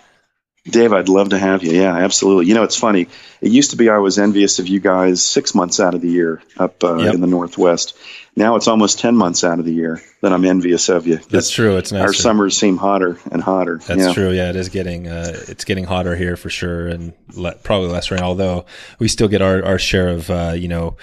Dave, 0.69 0.93
I'd 0.93 1.09
love 1.09 1.31
to 1.31 1.39
have 1.39 1.63
you. 1.63 1.73
Yeah, 1.73 1.95
absolutely. 1.97 2.47
You 2.47 2.55
know, 2.55 2.65
it's 2.65 2.77
funny. 2.77 3.09
It 3.41 3.53
used 3.53 3.71
to 3.71 3.77
be 3.77 3.89
I 3.89 3.99
was 3.99 4.19
envious 4.19 4.59
of 4.59 4.67
you 4.67 4.81
guys 4.81 5.23
six 5.23 5.55
months 5.55 5.79
out 5.79 5.95
of 5.95 6.01
the 6.01 6.09
year 6.09 6.43
up 6.59 6.83
uh, 6.83 6.97
yep. 6.97 7.15
in 7.15 7.21
the 7.21 7.27
Northwest. 7.27 7.97
Now 8.35 8.57
it's 8.57 8.67
almost 8.69 8.99
10 8.99 9.17
months 9.17 9.45
out 9.45 9.59
of 9.59 9.65
the 9.65 9.73
year 9.73 10.03
that 10.21 10.33
I'm 10.33 10.45
envious 10.45 10.89
of 10.89 11.07
you. 11.07 11.17
That's 11.17 11.51
true. 11.51 11.77
It's 11.77 11.93
nice. 11.93 12.03
Our 12.03 12.13
summers 12.13 12.57
seem 12.57 12.77
hotter 12.77 13.19
and 13.31 13.43
hotter. 13.43 13.81
That's 13.87 14.07
yeah. 14.07 14.13
true. 14.13 14.31
Yeah, 14.31 14.51
it 14.51 14.57
is 14.57 14.69
getting, 14.69 15.09
uh, 15.09 15.33
it's 15.49 15.65
getting 15.65 15.85
hotter 15.85 16.17
here 16.17 16.37
for 16.37 16.51
sure 16.51 16.89
and 16.89 17.13
le- 17.35 17.55
probably 17.55 17.89
less 17.89 18.11
rain, 18.11 18.21
although 18.21 18.67
we 18.99 19.09
still 19.09 19.29
get 19.29 19.41
our, 19.41 19.65
our 19.65 19.79
share 19.79 20.09
of, 20.09 20.31
uh, 20.31 20.55
you 20.57 20.69
know, 20.69 20.97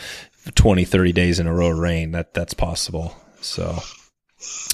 20, 0.56 0.84
30 0.84 1.12
days 1.14 1.40
in 1.40 1.48
a 1.48 1.54
row 1.54 1.72
of 1.72 1.78
rain. 1.78 2.12
That, 2.12 2.34
that's 2.34 2.54
possible. 2.54 3.16
So, 3.42 3.80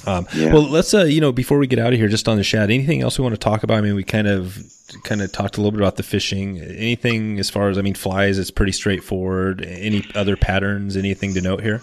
um, 0.06 0.26
yeah. 0.34 0.52
Well, 0.52 0.68
let's 0.68 0.94
uh, 0.94 1.04
you 1.04 1.20
know 1.20 1.32
before 1.32 1.58
we 1.58 1.66
get 1.66 1.78
out 1.78 1.92
of 1.92 1.98
here, 1.98 2.08
just 2.08 2.28
on 2.28 2.36
the 2.36 2.44
shad, 2.44 2.70
anything 2.70 3.02
else 3.02 3.18
we 3.18 3.22
want 3.22 3.34
to 3.34 3.38
talk 3.38 3.62
about? 3.62 3.78
I 3.78 3.80
mean, 3.80 3.94
we 3.94 4.04
kind 4.04 4.26
of 4.26 4.58
kind 5.04 5.22
of 5.22 5.30
talked 5.32 5.56
a 5.56 5.60
little 5.60 5.72
bit 5.72 5.80
about 5.80 5.96
the 5.96 6.02
fishing. 6.02 6.58
Anything 6.58 7.38
as 7.38 7.50
far 7.50 7.68
as 7.68 7.78
I 7.78 7.82
mean, 7.82 7.94
flies, 7.94 8.38
it's 8.38 8.50
pretty 8.50 8.72
straightforward. 8.72 9.64
Any 9.64 10.04
other 10.14 10.36
patterns? 10.36 10.96
Anything 10.96 11.34
to 11.34 11.40
note 11.40 11.62
here? 11.62 11.82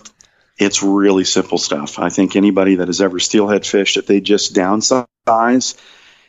It's 0.57 0.81
really 0.81 1.23
simple 1.23 1.59
stuff. 1.59 1.99
I 1.99 2.09
think 2.09 2.35
anybody 2.35 2.75
that 2.75 2.87
has 2.87 3.01
ever 3.01 3.19
steelhead 3.19 3.65
fished, 3.65 3.97
if 3.97 4.07
they 4.07 4.21
just 4.21 4.55
downsize 4.55 5.79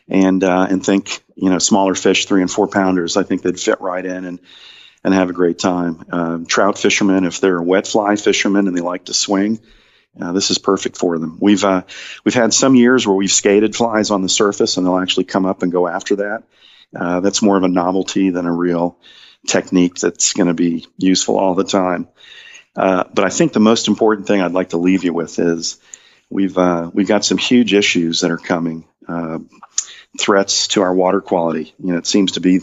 and 0.07 0.43
uh, 0.43 0.67
and 0.69 0.85
think 0.85 1.23
you 1.35 1.49
know 1.49 1.57
smaller 1.57 1.95
fish, 1.95 2.25
three 2.25 2.41
and 2.41 2.51
four 2.51 2.67
pounders, 2.67 3.17
I 3.17 3.23
think 3.23 3.41
they'd 3.41 3.59
fit 3.59 3.81
right 3.81 4.05
in 4.05 4.25
and 4.25 4.39
and 5.03 5.13
have 5.13 5.29
a 5.29 5.33
great 5.33 5.57
time. 5.57 6.05
Um, 6.11 6.45
trout 6.45 6.77
fishermen, 6.77 7.25
if 7.25 7.39
they're 7.39 7.61
wet 7.61 7.87
fly 7.87 8.15
fishermen 8.15 8.67
and 8.67 8.77
they 8.77 8.81
like 8.81 9.05
to 9.05 9.13
swing 9.13 9.59
uh, 10.21 10.33
this 10.33 10.51
is 10.51 10.57
perfect 10.57 10.97
for 10.97 11.17
them. 11.17 11.37
We've 11.39 11.63
uh, 11.63 11.83
we've 12.23 12.33
had 12.33 12.53
some 12.53 12.75
years 12.75 13.07
where 13.07 13.15
we've 13.15 13.31
skated 13.31 13.75
flies 13.75 14.11
on 14.11 14.21
the 14.21 14.29
surface, 14.29 14.77
and 14.77 14.85
they'll 14.85 14.97
actually 14.97 15.25
come 15.25 15.45
up 15.45 15.63
and 15.63 15.71
go 15.71 15.87
after 15.87 16.17
that. 16.17 16.43
Uh, 16.95 17.19
that's 17.21 17.41
more 17.41 17.57
of 17.57 17.63
a 17.63 17.67
novelty 17.67 18.29
than 18.29 18.45
a 18.45 18.53
real 18.53 18.97
technique 19.47 19.95
that's 19.95 20.33
going 20.33 20.47
to 20.47 20.53
be 20.53 20.87
useful 20.97 21.37
all 21.37 21.55
the 21.55 21.63
time. 21.63 22.07
Uh, 22.75 23.03
but 23.13 23.23
I 23.23 23.29
think 23.29 23.53
the 23.53 23.59
most 23.59 23.87
important 23.87 24.27
thing 24.27 24.41
I'd 24.41 24.51
like 24.51 24.69
to 24.69 24.77
leave 24.77 25.03
you 25.03 25.13
with 25.13 25.39
is 25.39 25.77
we've 26.29 26.57
uh, 26.57 26.91
we've 26.93 27.07
got 27.07 27.23
some 27.23 27.37
huge 27.37 27.73
issues 27.73 28.21
that 28.21 28.31
are 28.31 28.37
coming, 28.37 28.85
uh, 29.07 29.39
threats 30.19 30.67
to 30.69 30.81
our 30.81 30.93
water 30.93 31.21
quality. 31.21 31.73
You 31.79 31.93
know, 31.93 31.97
it 31.97 32.07
seems 32.07 32.33
to 32.33 32.41
be 32.41 32.61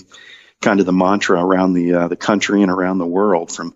kind 0.61 0.81
of 0.81 0.87
the 0.87 0.93
mantra 0.93 1.43
around 1.43 1.73
the 1.73 2.09
the 2.09 2.17
country 2.17 2.63
and 2.63 2.71
around 2.71 2.99
the 2.99 3.07
world, 3.07 3.51
from 3.51 3.75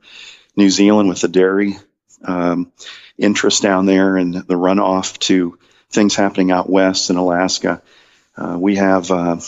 New 0.54 0.68
Zealand 0.68 1.08
with 1.08 1.20
the 1.20 1.28
dairy 1.28 1.76
um, 2.24 2.72
interest 3.20 3.62
down 3.62 3.86
there 3.86 4.16
and 4.16 4.34
the 4.34 4.54
runoff 4.54 5.18
to 5.18 5.58
things 5.90 6.16
happening 6.16 6.50
out 6.50 6.70
west 6.70 7.10
in 7.10 7.16
Alaska. 7.16 7.82
Uh, 8.36 8.56
we 8.58 8.76
have 8.76 9.10
uh, 9.10 9.38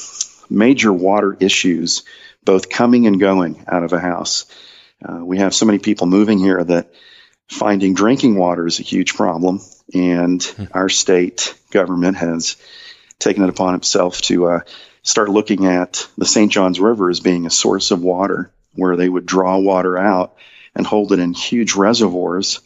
major 0.51 0.93
water 0.93 1.37
issues, 1.41 2.05
both 2.45 2.69
coming 2.69 3.07
and 3.07 3.19
going 3.19 3.65
out 3.67 3.83
of 3.83 3.93
a 3.93 3.99
house. 3.99 4.47
Uh, 5.05 5.25
we 5.25 5.39
have 5.39 5.55
so 5.55 5.67
many 5.67 5.79
people 5.79 6.07
moving 6.07 6.39
here 6.39 6.63
that 6.63 6.93
finding 7.49 7.95
drinking 7.95 8.37
water 8.37 8.67
is 8.67 8.79
a 8.79 8.85
huge 8.85 9.15
problem, 9.15 9.61
and 9.95 10.43
hmm. 10.43 10.65
our 10.73 10.89
state 10.89 11.55
government 11.71 12.17
has 12.19 12.57
taken 13.19 13.43
it 13.43 13.49
upon 13.49 13.75
itself 13.75 14.21
to 14.21 14.49
uh, 14.49 14.61
start 15.03 15.29
looking 15.29 15.67
at 15.67 16.07
the 16.19 16.27
St. 16.27 16.53
Johns 16.53 16.79
River 16.79 17.09
as 17.09 17.21
being 17.21 17.47
a 17.47 17.51
source 17.51 17.91
of 17.91 18.03
water 18.03 18.53
where 18.75 18.97
they 18.97 19.09
would 19.09 19.27
draw 19.27 19.59
water 19.59 19.97
out 19.97 20.37
and 20.75 20.87
hold 20.87 21.13
it 21.13 21.19
in 21.19 21.35
huge 21.35 21.75
reservoirs 21.75 22.61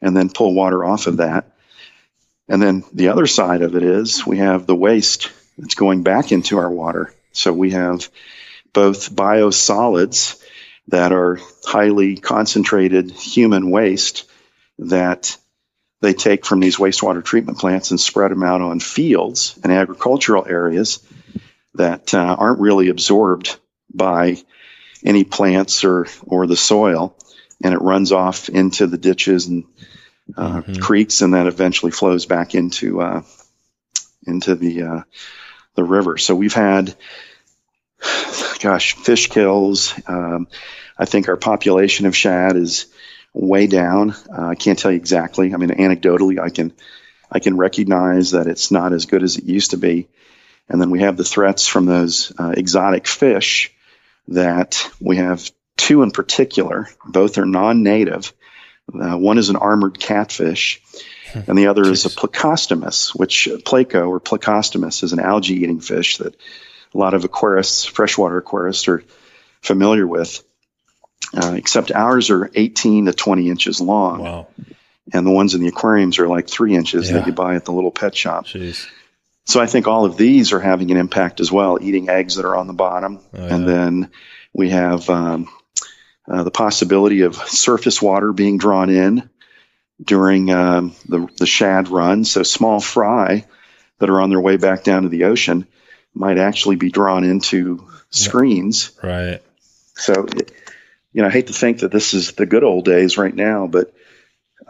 and 0.00 0.16
then 0.16 0.30
pull 0.30 0.54
water 0.54 0.84
off 0.84 1.06
of 1.06 1.18
that. 1.18 1.52
And 2.48 2.60
then 2.60 2.84
the 2.92 3.08
other 3.08 3.26
side 3.26 3.62
of 3.62 3.76
it 3.76 3.82
is 3.82 4.26
we 4.26 4.38
have 4.38 4.66
the 4.66 4.74
waste 4.74 5.30
that's 5.56 5.74
going 5.74 6.02
back 6.02 6.32
into 6.32 6.58
our 6.58 6.70
water. 6.70 7.14
So 7.32 7.52
we 7.52 7.70
have 7.70 8.08
both 8.72 9.14
biosolids 9.14 10.42
that 10.88 11.12
are 11.12 11.38
highly 11.64 12.16
concentrated 12.16 13.10
human 13.12 13.70
waste 13.70 14.28
that 14.78 15.36
they 16.00 16.14
take 16.14 16.46
from 16.46 16.60
these 16.60 16.76
wastewater 16.76 17.24
treatment 17.24 17.58
plants 17.58 17.90
and 17.90 18.00
spread 18.00 18.30
them 18.30 18.42
out 18.42 18.62
on 18.62 18.80
fields 18.80 19.58
and 19.62 19.72
agricultural 19.72 20.46
areas 20.48 21.06
that 21.74 22.14
uh, 22.14 22.36
aren't 22.38 22.60
really 22.60 22.88
absorbed 22.88 23.56
by 23.92 24.38
any 25.04 25.24
plants 25.24 25.84
or, 25.84 26.06
or 26.22 26.46
the 26.46 26.56
soil 26.56 27.16
and 27.62 27.74
it 27.74 27.82
runs 27.82 28.12
off 28.12 28.48
into 28.48 28.86
the 28.86 28.98
ditches 28.98 29.46
and 29.46 29.64
uh, 30.36 30.62
mm-hmm. 30.62 30.80
creeks, 30.80 31.22
and 31.22 31.34
then 31.34 31.46
eventually 31.46 31.92
flows 31.92 32.26
back 32.26 32.54
into 32.54 33.00
uh, 33.00 33.22
into 34.26 34.54
the 34.54 34.82
uh, 34.82 35.02
the 35.74 35.84
river. 35.84 36.18
So 36.18 36.34
we've 36.34 36.54
had, 36.54 36.94
gosh, 38.60 38.94
fish 38.94 39.28
kills. 39.28 39.94
Um, 40.06 40.48
I 40.98 41.04
think 41.04 41.28
our 41.28 41.36
population 41.36 42.06
of 42.06 42.16
shad 42.16 42.56
is 42.56 42.86
way 43.32 43.66
down. 43.66 44.10
Uh, 44.10 44.48
I 44.48 44.54
can't 44.54 44.78
tell 44.78 44.90
you 44.90 44.96
exactly. 44.96 45.54
I 45.54 45.56
mean, 45.56 45.70
anecdotally, 45.70 46.38
I 46.38 46.50
can 46.50 46.72
I 47.30 47.38
can 47.38 47.56
recognize 47.56 48.32
that 48.32 48.46
it's 48.46 48.70
not 48.70 48.92
as 48.92 49.06
good 49.06 49.22
as 49.22 49.36
it 49.36 49.44
used 49.44 49.70
to 49.70 49.76
be. 49.76 50.08
And 50.68 50.80
then 50.80 50.90
we 50.90 51.00
have 51.00 51.16
the 51.16 51.24
threats 51.24 51.66
from 51.66 51.86
those 51.86 52.32
uh, 52.38 52.54
exotic 52.56 53.06
fish 53.06 53.72
that 54.28 54.88
we 55.00 55.16
have 55.16 55.50
two 55.80 56.02
in 56.02 56.10
particular. 56.10 56.88
Both 57.04 57.38
are 57.38 57.46
non-native. 57.46 58.32
Uh, 58.92 59.16
one 59.16 59.38
is 59.38 59.48
an 59.48 59.56
armored 59.56 59.98
catfish, 59.98 60.82
hmm. 61.32 61.40
and 61.46 61.56
the 61.56 61.68
other 61.68 61.84
Jeez. 61.84 61.90
is 61.90 62.06
a 62.06 62.10
plecostomus, 62.10 63.18
which 63.18 63.48
uh, 63.48 63.56
pleco 63.56 64.08
or 64.08 64.20
plecostomus 64.20 65.02
is 65.02 65.12
an 65.12 65.20
algae-eating 65.20 65.80
fish 65.80 66.18
that 66.18 66.34
a 66.94 66.98
lot 66.98 67.14
of 67.14 67.22
aquarists, 67.22 67.88
freshwater 67.88 68.40
aquarists, 68.40 68.88
are 68.88 69.04
familiar 69.62 70.06
with. 70.06 70.44
Uh, 71.32 71.54
except 71.54 71.92
ours 71.92 72.30
are 72.30 72.50
18 72.54 73.06
to 73.06 73.12
20 73.12 73.50
inches 73.50 73.80
long. 73.80 74.22
Wow. 74.22 74.48
And 75.12 75.24
the 75.24 75.30
ones 75.30 75.54
in 75.54 75.60
the 75.60 75.68
aquariums 75.68 76.18
are 76.18 76.26
like 76.26 76.48
three 76.48 76.74
inches 76.74 77.08
yeah. 77.08 77.18
that 77.18 77.26
you 77.26 77.32
buy 77.32 77.54
at 77.54 77.64
the 77.64 77.72
little 77.72 77.92
pet 77.92 78.16
shop. 78.16 78.46
Jeez. 78.46 78.86
So 79.46 79.60
I 79.60 79.66
think 79.66 79.86
all 79.86 80.04
of 80.04 80.16
these 80.16 80.52
are 80.52 80.60
having 80.60 80.90
an 80.90 80.96
impact 80.96 81.38
as 81.40 81.52
well, 81.52 81.78
eating 81.80 82.08
eggs 82.08 82.36
that 82.36 82.44
are 82.44 82.56
on 82.56 82.66
the 82.66 82.72
bottom. 82.72 83.20
Oh, 83.32 83.38
yeah. 83.38 83.54
And 83.54 83.68
then 83.68 84.10
we 84.52 84.70
have 84.70 85.08
um, 85.08 85.48
uh, 86.30 86.44
the 86.44 86.50
possibility 86.50 87.22
of 87.22 87.34
surface 87.34 88.00
water 88.00 88.32
being 88.32 88.56
drawn 88.56 88.88
in 88.88 89.28
during 90.00 90.50
um, 90.50 90.94
the, 91.08 91.26
the 91.38 91.46
shad 91.46 91.88
run. 91.88 92.24
So 92.24 92.44
small 92.44 92.80
fry 92.80 93.46
that 93.98 94.08
are 94.08 94.20
on 94.20 94.30
their 94.30 94.40
way 94.40 94.56
back 94.56 94.84
down 94.84 95.02
to 95.02 95.08
the 95.08 95.24
ocean 95.24 95.66
might 96.14 96.38
actually 96.38 96.76
be 96.76 96.90
drawn 96.90 97.24
into 97.24 97.88
screens. 98.10 98.92
Right. 99.02 99.40
So, 99.96 100.26
you 101.12 101.22
know, 101.22 101.26
I 101.26 101.30
hate 101.30 101.48
to 101.48 101.52
think 101.52 101.80
that 101.80 101.90
this 101.90 102.14
is 102.14 102.32
the 102.32 102.46
good 102.46 102.64
old 102.64 102.84
days 102.84 103.18
right 103.18 103.34
now, 103.34 103.66
but, 103.66 103.92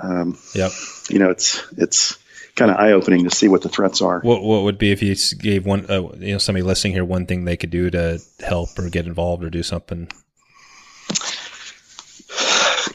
um, 0.02 0.38
yep. 0.54 0.72
you 1.10 1.18
know, 1.18 1.30
it's, 1.30 1.62
it's, 1.76 2.18
kind 2.56 2.70
of 2.70 2.76
eye 2.78 2.92
opening 2.92 3.24
to 3.24 3.34
see 3.34 3.48
what 3.48 3.62
the 3.62 3.68
threats 3.68 4.02
are. 4.02 4.20
What 4.20 4.42
what 4.42 4.64
would 4.64 4.76
be 4.76 4.90
if 4.90 5.02
you 5.02 5.14
gave 5.38 5.64
one 5.64 5.86
uh, 5.88 6.12
you 6.18 6.32
know 6.32 6.38
somebody 6.38 6.62
listening 6.62 6.92
here 6.92 7.04
one 7.04 7.24
thing 7.24 7.44
they 7.44 7.56
could 7.56 7.70
do 7.70 7.88
to 7.90 8.20
help 8.40 8.76
or 8.76 8.90
get 8.90 9.06
involved 9.06 9.44
or 9.44 9.50
do 9.50 9.62
something? 9.62 10.08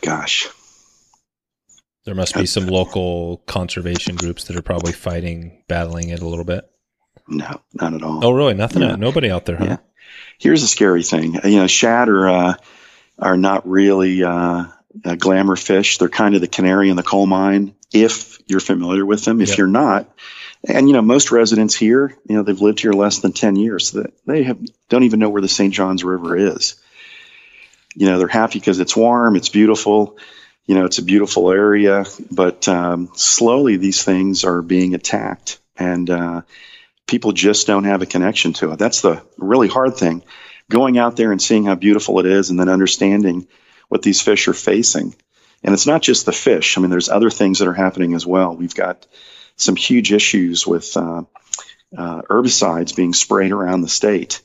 Gosh. 0.05 0.47
There 2.05 2.15
must 2.15 2.35
be 2.35 2.45
some 2.45 2.67
local 2.67 3.37
conservation 3.47 4.15
groups 4.15 4.43
that 4.45 4.55
are 4.55 4.61
probably 4.61 4.93
fighting, 4.93 5.63
battling 5.67 6.09
it 6.09 6.21
a 6.21 6.27
little 6.27 6.45
bit. 6.45 6.69
No, 7.27 7.61
not 7.73 7.95
at 7.95 8.03
all. 8.03 8.23
Oh, 8.23 8.31
really? 8.31 8.53
Nothing. 8.53 8.83
Yeah. 8.83 8.95
Nobody 8.95 9.31
out 9.31 9.45
there, 9.45 9.57
huh? 9.57 9.65
Yeah. 9.65 9.77
Here's 10.37 10.61
a 10.61 10.67
scary 10.67 11.01
thing. 11.01 11.39
You 11.43 11.61
know, 11.61 11.67
shad 11.67 12.07
are 12.09 12.29
uh, 12.29 12.53
are 13.17 13.37
not 13.37 13.67
really 13.67 14.23
uh, 14.23 14.65
glamour 15.17 15.55
fish. 15.55 15.97
They're 15.97 16.09
kind 16.09 16.35
of 16.35 16.41
the 16.41 16.47
canary 16.47 16.89
in 16.89 16.95
the 16.95 17.03
coal 17.03 17.25
mine. 17.25 17.73
If 17.91 18.39
you're 18.45 18.59
familiar 18.59 19.05
with 19.05 19.25
them, 19.25 19.41
if 19.41 19.49
yep. 19.49 19.57
you're 19.57 19.67
not, 19.67 20.13
and 20.67 20.87
you 20.87 20.93
know, 20.93 21.01
most 21.01 21.31
residents 21.31 21.73
here, 21.73 22.15
you 22.29 22.35
know, 22.35 22.43
they've 22.43 22.61
lived 22.61 22.81
here 22.81 22.93
less 22.93 23.19
than 23.19 23.31
ten 23.31 23.55
years. 23.55 23.89
So 23.89 24.03
that 24.03 24.13
they 24.27 24.43
have 24.43 24.59
don't 24.89 25.03
even 25.03 25.19
know 25.19 25.29
where 25.29 25.41
the 25.41 25.47
St. 25.47 25.73
Johns 25.73 26.03
River 26.03 26.37
is 26.37 26.75
you 27.95 28.07
know, 28.07 28.19
they're 28.19 28.27
happy 28.27 28.59
because 28.59 28.79
it's 28.79 28.95
warm, 28.95 29.35
it's 29.35 29.49
beautiful, 29.49 30.17
you 30.65 30.75
know, 30.75 30.85
it's 30.85 30.97
a 30.97 31.03
beautiful 31.03 31.51
area. 31.51 32.05
But 32.29 32.67
um, 32.67 33.09
slowly, 33.15 33.77
these 33.77 34.03
things 34.03 34.43
are 34.43 34.61
being 34.61 34.93
attacked, 34.93 35.59
and 35.77 36.09
uh, 36.09 36.41
people 37.07 37.31
just 37.31 37.67
don't 37.67 37.85
have 37.85 38.01
a 38.01 38.05
connection 38.05 38.53
to 38.53 38.71
it. 38.71 38.79
That's 38.79 39.01
the 39.01 39.23
really 39.37 39.67
hard 39.67 39.95
thing. 39.95 40.23
Going 40.69 40.97
out 40.97 41.15
there 41.15 41.31
and 41.31 41.41
seeing 41.41 41.65
how 41.65 41.75
beautiful 41.75 42.19
it 42.19 42.25
is, 42.25 42.49
and 42.49 42.59
then 42.59 42.69
understanding 42.69 43.47
what 43.87 44.01
these 44.01 44.21
fish 44.21 44.47
are 44.47 44.53
facing. 44.53 45.15
And 45.63 45.73
it's 45.73 45.87
not 45.87 46.01
just 46.01 46.25
the 46.25 46.31
fish. 46.31 46.77
I 46.77 46.81
mean, 46.81 46.91
there's 46.91 47.09
other 47.09 47.29
things 47.29 47.59
that 47.59 47.67
are 47.67 47.73
happening 47.73 48.13
as 48.13 48.25
well. 48.25 48.55
We've 48.55 48.75
got 48.75 49.07
some 49.55 49.75
huge 49.75 50.11
issues 50.11 50.67
with 50.67 50.97
uh, 50.97 51.23
uh, 51.97 52.21
herbicides 52.23 52.95
being 52.95 53.13
sprayed 53.13 53.51
around 53.51 53.81
the 53.81 53.87
state 53.87 54.41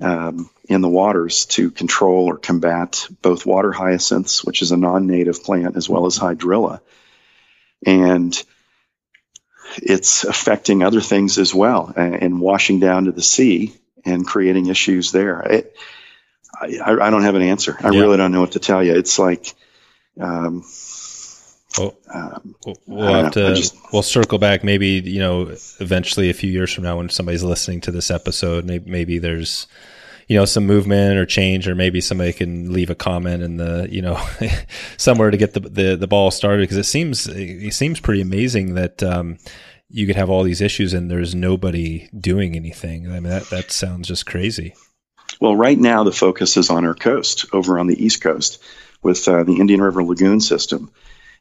um, 0.00 0.50
in 0.68 0.80
the 0.80 0.88
waters 0.88 1.46
to 1.46 1.70
control 1.70 2.26
or 2.26 2.36
combat 2.36 3.06
both 3.20 3.46
water 3.46 3.72
hyacinths, 3.72 4.44
which 4.44 4.62
is 4.62 4.72
a 4.72 4.76
non-native 4.76 5.42
plant, 5.42 5.76
as 5.76 5.88
well 5.88 6.06
as 6.06 6.18
hydrilla, 6.18 6.80
and 7.84 8.42
it's 9.76 10.24
affecting 10.24 10.82
other 10.82 11.00
things 11.00 11.38
as 11.38 11.54
well 11.54 11.92
and 11.96 12.40
washing 12.40 12.78
down 12.80 13.06
to 13.06 13.12
the 13.12 13.22
sea 13.22 13.74
and 14.04 14.26
creating 14.26 14.66
issues 14.66 15.12
there. 15.12 15.40
It, 15.40 15.76
I, 16.60 16.96
I, 17.00 17.10
don't 17.10 17.22
have 17.22 17.34
an 17.34 17.42
answer. 17.42 17.76
I 17.80 17.90
yeah. 17.90 18.00
really 18.00 18.16
don't 18.16 18.32
know 18.32 18.40
what 18.40 18.52
to 18.52 18.58
tell 18.58 18.84
you. 18.84 18.94
It's 18.94 19.18
like, 19.18 19.54
um, 20.20 20.64
well, 21.78 21.94
um, 22.12 22.54
we'll 22.86 23.12
have 23.12 23.24
know. 23.36 23.48
to 23.48 23.54
just, 23.54 23.76
we'll 23.92 24.02
circle 24.02 24.38
back. 24.38 24.62
Maybe 24.64 25.02
you 25.04 25.20
know, 25.20 25.54
eventually, 25.80 26.30
a 26.30 26.34
few 26.34 26.50
years 26.50 26.72
from 26.72 26.84
now, 26.84 26.98
when 26.98 27.08
somebody's 27.08 27.44
listening 27.44 27.80
to 27.82 27.90
this 27.90 28.10
episode, 28.10 28.64
maybe, 28.64 28.90
maybe 28.90 29.18
there's 29.18 29.66
you 30.28 30.36
know 30.36 30.44
some 30.44 30.66
movement 30.66 31.18
or 31.18 31.26
change, 31.26 31.66
or 31.68 31.74
maybe 31.74 32.00
somebody 32.00 32.32
can 32.32 32.72
leave 32.72 32.90
a 32.90 32.94
comment 32.94 33.42
in 33.42 33.56
the 33.56 33.88
you 33.90 34.02
know 34.02 34.20
somewhere 34.96 35.30
to 35.30 35.36
get 35.36 35.54
the, 35.54 35.60
the 35.60 35.96
the, 35.96 36.06
ball 36.06 36.30
started 36.30 36.62
because 36.62 36.76
it 36.76 36.84
seems 36.84 37.26
it 37.26 37.74
seems 37.74 38.00
pretty 38.00 38.20
amazing 38.20 38.74
that. 38.74 39.02
Um, 39.02 39.38
you 39.94 40.06
could 40.06 40.16
have 40.16 40.30
all 40.30 40.42
these 40.42 40.62
issues 40.62 40.94
and 40.94 41.10
there's 41.10 41.34
nobody 41.34 42.08
doing 42.18 42.56
anything. 42.56 43.06
I 43.08 43.20
mean, 43.20 43.24
that, 43.24 43.50
that 43.50 43.70
sounds 43.70 44.08
just 44.08 44.24
crazy. 44.24 44.74
Well, 45.38 45.54
right 45.54 45.78
now 45.78 46.02
the 46.02 46.12
focus 46.12 46.56
is 46.56 46.70
on 46.70 46.86
our 46.86 46.94
coast, 46.94 47.44
over 47.52 47.78
on 47.78 47.88
the 47.88 48.02
East 48.02 48.22
Coast, 48.22 48.62
with 49.02 49.28
uh, 49.28 49.42
the 49.44 49.60
Indian 49.60 49.82
River 49.82 50.02
Lagoon 50.02 50.40
system. 50.40 50.90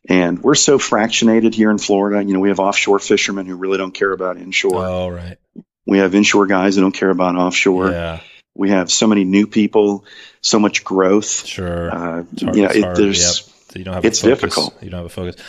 And 0.10 0.42
we're 0.42 0.56
so 0.56 0.80
fractionated 0.80 1.54
here 1.54 1.70
in 1.70 1.78
Florida. 1.78 2.24
You 2.24 2.34
know, 2.34 2.40
we 2.40 2.50
have 2.50 2.60
offshore 2.60 3.00
fishermen 3.00 3.46
who 3.46 3.56
really 3.56 3.78
don't 3.78 3.94
care 3.94 4.12
about 4.12 4.38
inshore. 4.38 4.86
Oh, 4.86 5.08
right. 5.10 5.38
We 5.86 6.00
have 6.00 6.16
inshore 6.16 6.48
guys 6.48 6.76
who 6.76 6.82
don't 6.82 6.92
care 6.92 7.10
about 7.10 7.36
offshore. 7.36 7.92
Yeah. 7.92 8.20
We 8.56 8.70
have 8.70 8.92
so 8.92 9.08
many 9.08 9.24
new 9.24 9.48
people, 9.48 10.06
so 10.42 10.60
much 10.60 10.84
growth. 10.84 11.46
Sure. 11.46 11.92
Uh, 11.92 12.24
you 12.38 12.64
know, 12.64 12.70
it, 12.70 12.96
there's. 12.96 13.48
Yep. 13.70 13.78
you 13.78 13.84
don't 13.84 13.94
have 13.94 14.06
it's 14.06 14.22
difficult. 14.22 14.82
You 14.82 14.90
don't 14.90 15.00
have 15.00 15.06
a 15.06 15.10
focus. 15.10 15.42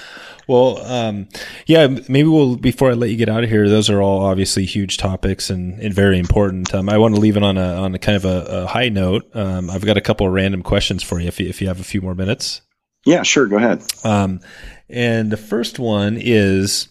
Well, 0.46 0.84
um, 0.84 1.28
yeah, 1.66 1.86
maybe 1.86 2.24
we'll, 2.24 2.56
before 2.56 2.90
I 2.90 2.94
let 2.94 3.10
you 3.10 3.16
get 3.16 3.28
out 3.28 3.44
of 3.44 3.50
here, 3.50 3.68
those 3.68 3.88
are 3.88 4.02
all 4.02 4.22
obviously 4.22 4.64
huge 4.64 4.96
topics 4.96 5.50
and, 5.50 5.80
and 5.80 5.94
very 5.94 6.18
important. 6.18 6.74
Um, 6.74 6.88
I 6.88 6.98
want 6.98 7.14
to 7.14 7.20
leave 7.20 7.36
it 7.36 7.42
on 7.42 7.56
a, 7.56 7.74
on 7.74 7.94
a 7.94 7.98
kind 7.98 8.16
of 8.16 8.24
a, 8.24 8.62
a 8.64 8.66
high 8.66 8.88
note. 8.88 9.34
Um, 9.34 9.70
I've 9.70 9.84
got 9.84 9.96
a 9.96 10.00
couple 10.00 10.26
of 10.26 10.32
random 10.32 10.62
questions 10.62 11.02
for 11.02 11.20
you 11.20 11.28
if 11.28 11.38
you, 11.40 11.48
if 11.48 11.60
you 11.60 11.68
have 11.68 11.80
a 11.80 11.84
few 11.84 12.00
more 12.00 12.14
minutes. 12.14 12.60
Yeah, 13.04 13.22
sure. 13.22 13.46
Go 13.46 13.56
ahead. 13.56 13.82
Um, 14.04 14.40
and 14.88 15.30
the 15.30 15.36
first 15.36 15.78
one 15.78 16.16
is 16.20 16.88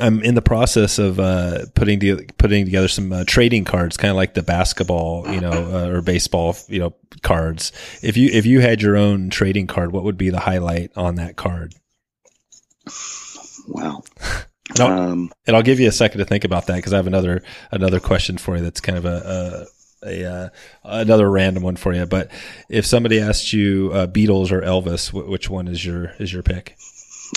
I'm 0.00 0.22
in 0.22 0.34
the 0.34 0.42
process 0.42 0.98
of 0.98 1.20
uh, 1.20 1.66
putting 1.74 2.00
to, 2.00 2.26
putting 2.38 2.64
together 2.64 2.88
some 2.88 3.12
uh, 3.12 3.24
trading 3.26 3.64
cards, 3.64 3.96
kind 3.96 4.10
of 4.10 4.16
like 4.16 4.34
the 4.34 4.42
basketball, 4.42 5.30
you 5.30 5.40
know, 5.40 5.50
uh, 5.72 5.88
or 5.88 6.02
baseball, 6.02 6.56
you 6.68 6.78
know, 6.78 6.94
cards. 7.22 7.72
If 8.02 8.16
you 8.16 8.30
if 8.32 8.46
you 8.46 8.60
had 8.60 8.82
your 8.82 8.96
own 8.96 9.30
trading 9.30 9.66
card, 9.66 9.92
what 9.92 10.04
would 10.04 10.16
be 10.16 10.30
the 10.30 10.40
highlight 10.40 10.90
on 10.96 11.16
that 11.16 11.36
card? 11.36 11.74
Wow. 13.68 14.02
and, 14.70 14.80
I'll, 14.80 15.10
um, 15.10 15.32
and 15.46 15.54
I'll 15.54 15.62
give 15.62 15.78
you 15.78 15.88
a 15.88 15.92
second 15.92 16.18
to 16.18 16.24
think 16.24 16.44
about 16.44 16.66
that 16.66 16.76
because 16.76 16.92
I 16.92 16.96
have 16.96 17.06
another 17.06 17.42
another 17.70 18.00
question 18.00 18.38
for 18.38 18.56
you. 18.56 18.62
That's 18.62 18.80
kind 18.80 18.98
of 18.98 19.04
a, 19.04 19.66
a, 19.66 19.66
a 20.04 20.24
uh, 20.24 20.48
another 20.84 21.30
random 21.30 21.62
one 21.62 21.76
for 21.76 21.92
you. 21.94 22.06
But 22.06 22.30
if 22.68 22.86
somebody 22.86 23.20
asked 23.20 23.52
you 23.52 23.90
uh, 23.92 24.06
Beatles 24.06 24.50
or 24.52 24.62
Elvis, 24.62 25.12
which 25.12 25.50
one 25.50 25.68
is 25.68 25.84
your 25.84 26.12
is 26.18 26.32
your 26.32 26.42
pick? 26.42 26.76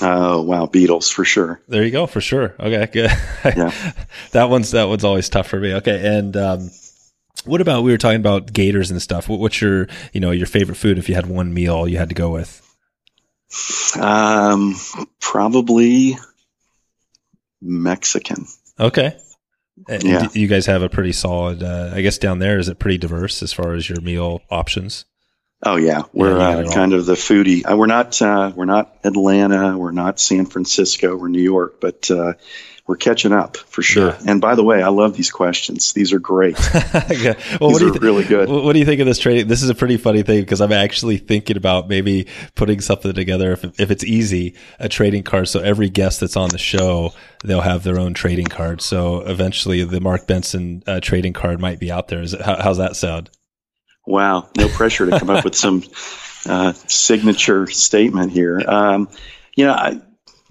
Oh 0.01 0.41
wow, 0.41 0.65
Beatles 0.65 1.11
for 1.11 1.25
sure. 1.25 1.61
There 1.67 1.83
you 1.83 1.91
go, 1.91 2.07
for 2.07 2.21
sure. 2.21 2.55
Okay, 2.59 2.87
good. 2.91 3.11
Yeah. 3.45 3.71
that 4.31 4.49
one's 4.49 4.71
that 4.71 4.85
one's 4.85 5.03
always 5.03 5.29
tough 5.29 5.47
for 5.47 5.59
me. 5.59 5.73
Okay, 5.75 6.17
and 6.17 6.35
um, 6.37 6.71
what 7.45 7.61
about 7.61 7.83
we 7.83 7.91
were 7.91 7.97
talking 7.97 8.19
about 8.19 8.53
gators 8.53 8.89
and 8.89 9.01
stuff? 9.01 9.27
what's 9.29 9.61
your 9.61 9.87
you 10.13 10.19
know 10.19 10.31
your 10.31 10.47
favorite 10.47 10.75
food 10.75 10.97
if 10.97 11.09
you 11.09 11.15
had 11.15 11.25
one 11.25 11.53
meal 11.53 11.87
you 11.87 11.97
had 11.97 12.09
to 12.09 12.15
go 12.15 12.31
with? 12.31 12.59
Um, 13.99 14.75
probably 15.19 16.17
Mexican. 17.61 18.47
Okay. 18.79 19.15
Yeah. 19.87 20.27
You 20.33 20.47
guys 20.47 20.65
have 20.67 20.81
a 20.81 20.89
pretty 20.89 21.13
solid. 21.13 21.63
Uh, 21.63 21.91
I 21.93 22.01
guess 22.01 22.17
down 22.17 22.39
there 22.39 22.59
is 22.59 22.69
it 22.69 22.79
pretty 22.79 22.97
diverse 22.97 23.41
as 23.43 23.53
far 23.53 23.73
as 23.73 23.89
your 23.89 24.01
meal 24.01 24.41
options. 24.49 25.05
Oh 25.65 25.77
yeah, 25.77 26.03
we're 26.11 26.37
yeah, 26.37 26.49
uh, 26.49 26.73
kind 26.73 26.93
of 26.93 27.05
the 27.05 27.13
foodie. 27.13 27.69
Uh, 27.69 27.77
we're 27.77 27.85
not 27.85 28.21
uh, 28.21 28.51
we're 28.53 28.65
not 28.65 28.97
Atlanta. 29.03 29.77
We're 29.77 29.91
not 29.91 30.19
San 30.19 30.45
Francisco. 30.45 31.15
We're 31.15 31.29
New 31.29 31.41
York, 31.41 31.79
but 31.79 32.11
uh, 32.11 32.33
we're 32.85 32.97
catching 32.97 33.31
up 33.31 33.55
for 33.55 33.81
sure. 33.81 34.09
Yeah. 34.09 34.19
And 34.27 34.41
by 34.41 34.55
the 34.55 34.63
way, 34.63 34.83
I 34.83 34.89
love 34.89 35.15
these 35.15 35.31
questions. 35.31 35.93
These 35.93 36.11
are 36.11 36.19
great. 36.19 36.57
yeah. 36.73 37.33
Well, 37.61 37.69
these 37.69 37.73
what 37.73 37.79
do 37.79 37.85
you 37.85 37.91
th- 37.91 38.01
really 38.01 38.25
good. 38.25 38.49
What 38.49 38.73
do 38.73 38.79
you 38.79 38.83
think 38.85 38.99
of 38.99 39.05
this 39.05 39.19
trading? 39.19 39.47
This 39.47 39.63
is 39.63 39.69
a 39.69 39.75
pretty 39.75 39.95
funny 39.95 40.21
thing 40.21 40.41
because 40.41 40.59
I'm 40.59 40.73
actually 40.73 41.17
thinking 41.17 41.55
about 41.55 41.87
maybe 41.87 42.27
putting 42.55 42.81
something 42.81 43.13
together 43.13 43.53
if, 43.53 43.79
if 43.79 43.89
it's 43.89 44.03
easy, 44.03 44.55
a 44.79 44.89
trading 44.89 45.23
card. 45.23 45.47
So 45.47 45.61
every 45.61 45.89
guest 45.89 46.19
that's 46.19 46.35
on 46.35 46.49
the 46.49 46.57
show, 46.57 47.13
they'll 47.45 47.61
have 47.61 47.83
their 47.83 47.97
own 47.97 48.13
trading 48.13 48.47
card. 48.47 48.81
So 48.81 49.21
eventually 49.21 49.85
the 49.85 50.01
Mark 50.01 50.27
Benson 50.27 50.83
uh, 50.85 50.99
trading 50.99 51.33
card 51.33 51.61
might 51.61 51.79
be 51.79 51.89
out 51.89 52.09
there. 52.09 52.21
Is 52.21 52.33
it, 52.33 52.41
how, 52.41 52.61
how's 52.61 52.79
that 52.79 52.97
sound? 52.97 53.29
Wow. 54.05 54.49
No 54.57 54.67
pressure 54.67 55.09
to 55.09 55.17
come 55.17 55.29
up 55.29 55.45
with 55.45 55.55
some 55.55 55.83
uh, 56.45 56.73
signature 56.73 57.65
statement 57.67 58.33
here. 58.33 58.61
Um, 58.67 59.07
you 59.55 59.63
know, 59.63 59.73
I, 59.73 60.01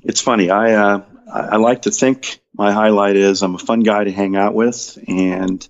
it's 0.03 0.23
funny. 0.23 0.49
I, 0.49 0.73
uh, 0.73 1.03
I, 1.33 1.57
like 1.57 1.83
to 1.83 1.91
think 1.91 2.41
my 2.55 2.73
highlight 2.73 3.17
is 3.17 3.43
I'm 3.43 3.55
a 3.55 3.59
fun 3.59 3.81
guy 3.81 4.05
to 4.05 4.13
hang 4.13 4.37
out 4.37 4.55
with, 4.55 4.99
and 5.09 5.67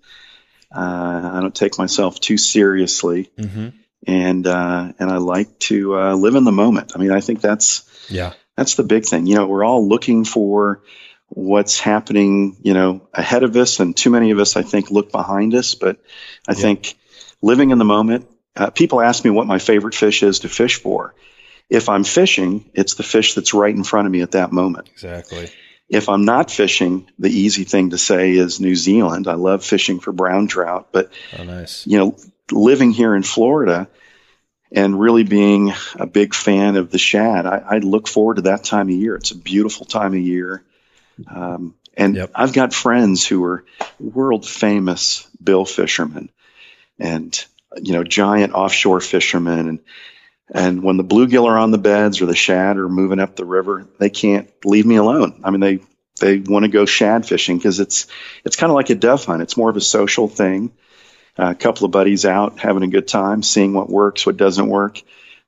uh, 0.74 1.30
I 1.34 1.40
don't 1.40 1.54
take 1.54 1.78
myself 1.78 2.18
too 2.18 2.36
seriously, 2.36 3.30
mm-hmm. 3.38 3.68
and 4.06 4.46
uh, 4.46 4.92
and 4.98 5.10
I 5.10 5.18
like 5.18 5.58
to 5.60 5.96
uh, 5.96 6.14
live 6.14 6.34
in 6.34 6.44
the 6.44 6.52
moment. 6.52 6.92
I 6.94 6.98
mean, 6.98 7.12
I 7.12 7.20
think 7.20 7.40
that's 7.40 7.88
yeah, 8.10 8.32
that's 8.56 8.74
the 8.74 8.82
big 8.82 9.04
thing. 9.04 9.26
You 9.26 9.36
know, 9.36 9.46
we're 9.46 9.64
all 9.64 9.88
looking 9.88 10.24
for 10.24 10.82
what's 11.28 11.78
happening, 11.78 12.56
you 12.62 12.74
know, 12.74 13.08
ahead 13.14 13.42
of 13.42 13.56
us, 13.56 13.80
and 13.80 13.96
too 13.96 14.10
many 14.10 14.32
of 14.32 14.38
us, 14.38 14.56
I 14.56 14.62
think, 14.62 14.90
look 14.90 15.12
behind 15.12 15.54
us. 15.54 15.74
But 15.74 15.98
I 16.48 16.52
yeah. 16.52 16.58
think 16.58 16.94
living 17.40 17.70
in 17.70 17.78
the 17.78 17.84
moment. 17.84 18.28
Uh, 18.54 18.68
people 18.68 19.00
ask 19.00 19.24
me 19.24 19.30
what 19.30 19.46
my 19.46 19.58
favorite 19.58 19.94
fish 19.94 20.22
is 20.22 20.40
to 20.40 20.48
fish 20.48 20.78
for 20.82 21.14
if 21.68 21.88
I'm 21.88 22.04
fishing, 22.04 22.70
it's 22.74 22.94
the 22.94 23.02
fish 23.02 23.34
that's 23.34 23.54
right 23.54 23.74
in 23.74 23.84
front 23.84 24.06
of 24.06 24.12
me 24.12 24.22
at 24.22 24.32
that 24.32 24.52
moment. 24.52 24.88
Exactly. 24.92 25.50
If 25.88 26.08
I'm 26.08 26.24
not 26.24 26.50
fishing, 26.50 27.10
the 27.18 27.30
easy 27.30 27.64
thing 27.64 27.90
to 27.90 27.98
say 27.98 28.32
is 28.32 28.60
New 28.60 28.74
Zealand. 28.74 29.28
I 29.28 29.34
love 29.34 29.64
fishing 29.64 30.00
for 30.00 30.12
brown 30.12 30.46
trout, 30.46 30.88
but 30.92 31.12
oh, 31.38 31.44
nice. 31.44 31.86
you 31.86 31.98
know, 31.98 32.16
living 32.50 32.92
here 32.92 33.14
in 33.14 33.22
Florida 33.22 33.88
and 34.70 34.98
really 34.98 35.22
being 35.22 35.72
a 35.96 36.06
big 36.06 36.34
fan 36.34 36.76
of 36.76 36.90
the 36.90 36.98
shad, 36.98 37.44
I, 37.44 37.58
I 37.58 37.78
look 37.78 38.08
forward 38.08 38.36
to 38.36 38.42
that 38.42 38.64
time 38.64 38.88
of 38.88 38.94
year. 38.94 39.16
It's 39.16 39.32
a 39.32 39.36
beautiful 39.36 39.84
time 39.84 40.14
of 40.14 40.20
year. 40.20 40.64
Um, 41.28 41.74
and 41.94 42.16
yep. 42.16 42.30
I've 42.34 42.54
got 42.54 42.72
friends 42.72 43.26
who 43.26 43.44
are 43.44 43.64
world 44.00 44.48
famous 44.48 45.28
bill 45.42 45.66
fishermen 45.66 46.30
and, 46.98 47.44
you 47.82 47.92
know, 47.92 48.02
giant 48.02 48.54
offshore 48.54 49.00
fishermen. 49.00 49.68
And 49.68 49.78
and 50.52 50.82
when 50.82 50.98
the 50.98 51.04
bluegill 51.04 51.46
are 51.46 51.58
on 51.58 51.70
the 51.70 51.78
beds 51.78 52.20
or 52.20 52.26
the 52.26 52.36
shad 52.36 52.76
are 52.76 52.88
moving 52.88 53.18
up 53.18 53.34
the 53.34 53.44
river, 53.44 53.88
they 53.98 54.10
can't 54.10 54.50
leave 54.64 54.84
me 54.84 54.96
alone. 54.96 55.40
I 55.42 55.50
mean, 55.50 55.60
they 55.60 55.80
they 56.20 56.38
want 56.38 56.64
to 56.64 56.70
go 56.70 56.84
shad 56.84 57.26
fishing 57.26 57.56
because 57.56 57.80
it's 57.80 58.06
it's 58.44 58.56
kind 58.56 58.70
of 58.70 58.74
like 58.76 58.90
a 58.90 58.94
dove 58.94 59.24
hunt. 59.24 59.42
It's 59.42 59.56
more 59.56 59.70
of 59.70 59.76
a 59.76 59.80
social 59.80 60.28
thing. 60.28 60.72
Uh, 61.38 61.50
a 61.50 61.54
couple 61.54 61.86
of 61.86 61.90
buddies 61.90 62.26
out 62.26 62.60
having 62.60 62.82
a 62.82 62.88
good 62.88 63.08
time, 63.08 63.42
seeing 63.42 63.72
what 63.72 63.88
works, 63.88 64.26
what 64.26 64.36
doesn't 64.36 64.68
work. 64.68 65.00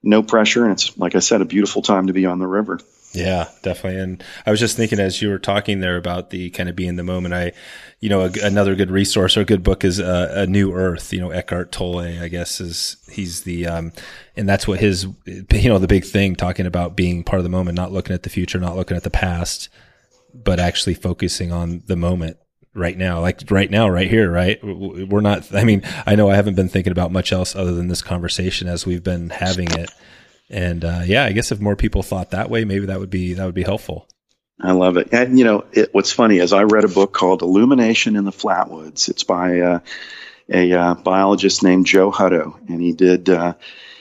No 0.03 0.23
pressure, 0.23 0.65
and 0.65 0.73
it's 0.73 0.97
like 0.97 1.15
I 1.15 1.19
said, 1.19 1.43
a 1.43 1.47
beautiful 1.47 1.83
time 1.83 2.07
to 2.07 2.15
be 2.15 2.25
on 2.25 2.39
the 2.39 2.47
river. 2.47 2.81
Yeah, 3.15 3.49
definitely. 3.62 4.01
And 4.01 4.25
I 4.45 4.51
was 4.51 4.59
just 4.59 4.77
thinking 4.77 4.99
as 4.99 5.23
you 5.23 5.29
were 5.29 5.39
talking 5.39 5.79
there 5.79 5.97
about 5.97 6.31
the 6.31 6.51
kind 6.51 6.69
of 6.69 6.75
being 6.75 6.97
the 6.97 7.05
moment. 7.05 7.33
I, 7.33 7.53
you 8.01 8.09
know, 8.09 8.23
a, 8.23 8.31
another 8.43 8.75
good 8.75 8.91
resource 8.91 9.37
or 9.37 9.43
a 9.43 9.45
good 9.45 9.62
book 9.62 9.85
is 9.85 10.01
uh, 10.01 10.33
a 10.35 10.47
New 10.47 10.75
Earth. 10.75 11.12
You 11.12 11.21
know, 11.21 11.31
Eckhart 11.31 11.71
Tolle, 11.71 12.01
I 12.01 12.27
guess, 12.27 12.61
is 12.61 12.97
he's 13.09 13.43
the, 13.43 13.69
um, 13.69 13.93
and 14.37 14.49
that's 14.49 14.67
what 14.67 14.81
his, 14.81 15.07
you 15.27 15.69
know, 15.69 15.79
the 15.79 15.87
big 15.87 16.05
thing 16.05 16.35
talking 16.35 16.67
about 16.67 16.97
being 16.97 17.23
part 17.23 17.39
of 17.39 17.45
the 17.45 17.51
moment, 17.51 17.77
not 17.77 17.93
looking 17.93 18.15
at 18.15 18.25
the 18.25 18.31
future, 18.31 18.59
not 18.59 18.75
looking 18.75 18.97
at 18.97 19.05
the 19.05 19.11
past, 19.11 19.69
but 20.35 20.59
actually 20.59 20.95
focusing 20.95 21.53
on 21.53 21.85
the 21.87 21.97
moment 21.97 22.37
right 22.75 22.99
now, 22.99 23.21
like 23.21 23.43
right 23.49 23.71
now, 23.71 23.89
right 23.89 24.11
here, 24.11 24.29
right? 24.29 24.59
We're 24.65 25.21
not, 25.21 25.55
I 25.55 25.62
mean, 25.62 25.83
I 26.05 26.17
know 26.17 26.29
I 26.29 26.35
haven't 26.35 26.57
been 26.57 26.69
thinking 26.69 26.91
about 26.91 27.12
much 27.12 27.33
else 27.33 27.55
other 27.55 27.73
than 27.73 27.87
this 27.87 28.03
conversation 28.03 28.67
as 28.67 28.85
we've 28.85 29.05
been 29.05 29.31
having 29.31 29.71
it 29.71 29.91
and 30.51 30.84
uh, 30.84 31.03
yeah, 31.05 31.24
I 31.24 31.32
guess 31.32 31.53
if 31.53 31.61
more 31.61 31.76
people 31.76 32.03
thought 32.03 32.30
that 32.30 32.51
way, 32.51 32.64
maybe 32.64 32.86
that 32.86 33.01
would 33.01 33.11
be 33.11 33.34
that 33.34 33.45
would 33.45 33.55
be 33.55 33.62
helpful. 33.62 34.09
I 34.61 34.72
love 34.72 34.97
it. 34.97 35.09
And 35.12 35.38
you 35.38 35.45
know, 35.45 35.64
it, 35.72 35.92
what's 35.92 36.12
funny 36.12 36.38
is 36.38 36.53
I 36.53 36.62
read 36.62 36.84
a 36.84 36.88
book 36.88 37.12
called 37.12 37.42
Illumination 37.42 38.16
in 38.16 38.24
the 38.24 38.30
Flatwoods. 38.30 39.09
It's 39.09 39.24
by 39.24 39.61
uh, 39.61 39.80
a 40.49 40.72
uh, 40.72 40.95
biologist 40.95 41.62
named 41.62 41.86
Joe 41.86 42.11
Hutto, 42.11 42.57
and 42.68 42.80
he 42.80 42.92
did 42.92 43.28
uh, 43.28 43.55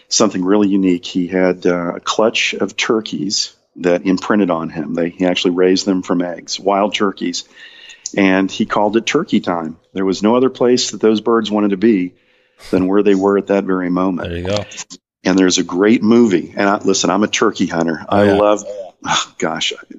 something 0.10 0.44
really 0.44 0.68
unique. 0.68 1.06
He 1.06 1.28
had 1.28 1.66
uh, 1.66 1.96
a 1.96 2.00
clutch 2.00 2.54
of 2.54 2.76
turkeys 2.76 3.56
that 3.78 4.06
imprinted 4.06 4.52
on 4.52 4.70
him. 4.70 4.94
They 4.94 5.10
he 5.10 5.26
actually 5.26 5.56
raised 5.56 5.86
them 5.86 6.04
from 6.04 6.22
eggs, 6.22 6.60
wild 6.60 6.94
turkeys, 6.94 7.46
and 8.16 8.52
he 8.52 8.66
called 8.66 8.96
it 8.98 9.06
turkey 9.06 9.40
time. 9.40 9.78
There 9.94 10.06
was 10.06 10.22
no 10.22 10.36
other 10.36 10.50
place 10.50 10.92
that 10.92 11.02
those 11.02 11.22
birds 11.22 11.50
wanted 11.50 11.72
to 11.72 11.78
be 11.78 12.14
than 12.70 12.88
where 12.88 13.02
they 13.02 13.16
were 13.16 13.38
at 13.38 13.48
that 13.48 13.64
very 13.64 13.90
moment. 13.90 14.30
There 14.30 14.38
you 14.38 14.46
go. 14.46 14.66
And 15.24 15.38
there's 15.38 15.58
a 15.58 15.64
great 15.64 16.04
movie. 16.04 16.54
And 16.56 16.68
I, 16.68 16.78
listen, 16.80 17.10
I'm 17.10 17.24
a 17.24 17.28
turkey 17.28 17.68
hunter. 17.68 18.06
I 18.10 18.26
yeah. 18.26 18.34
love, 18.34 18.64
oh, 19.06 19.34
gosh, 19.38 19.72
I, 19.74 19.96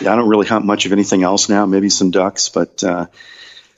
I 0.00 0.02
don't 0.02 0.28
really 0.28 0.46
hunt 0.46 0.64
much 0.64 0.84
of 0.86 0.92
anything 0.92 1.22
else 1.22 1.48
now. 1.48 1.66
Maybe 1.66 1.90
some 1.90 2.10
ducks, 2.10 2.48
but 2.48 2.82
uh, 2.82 3.06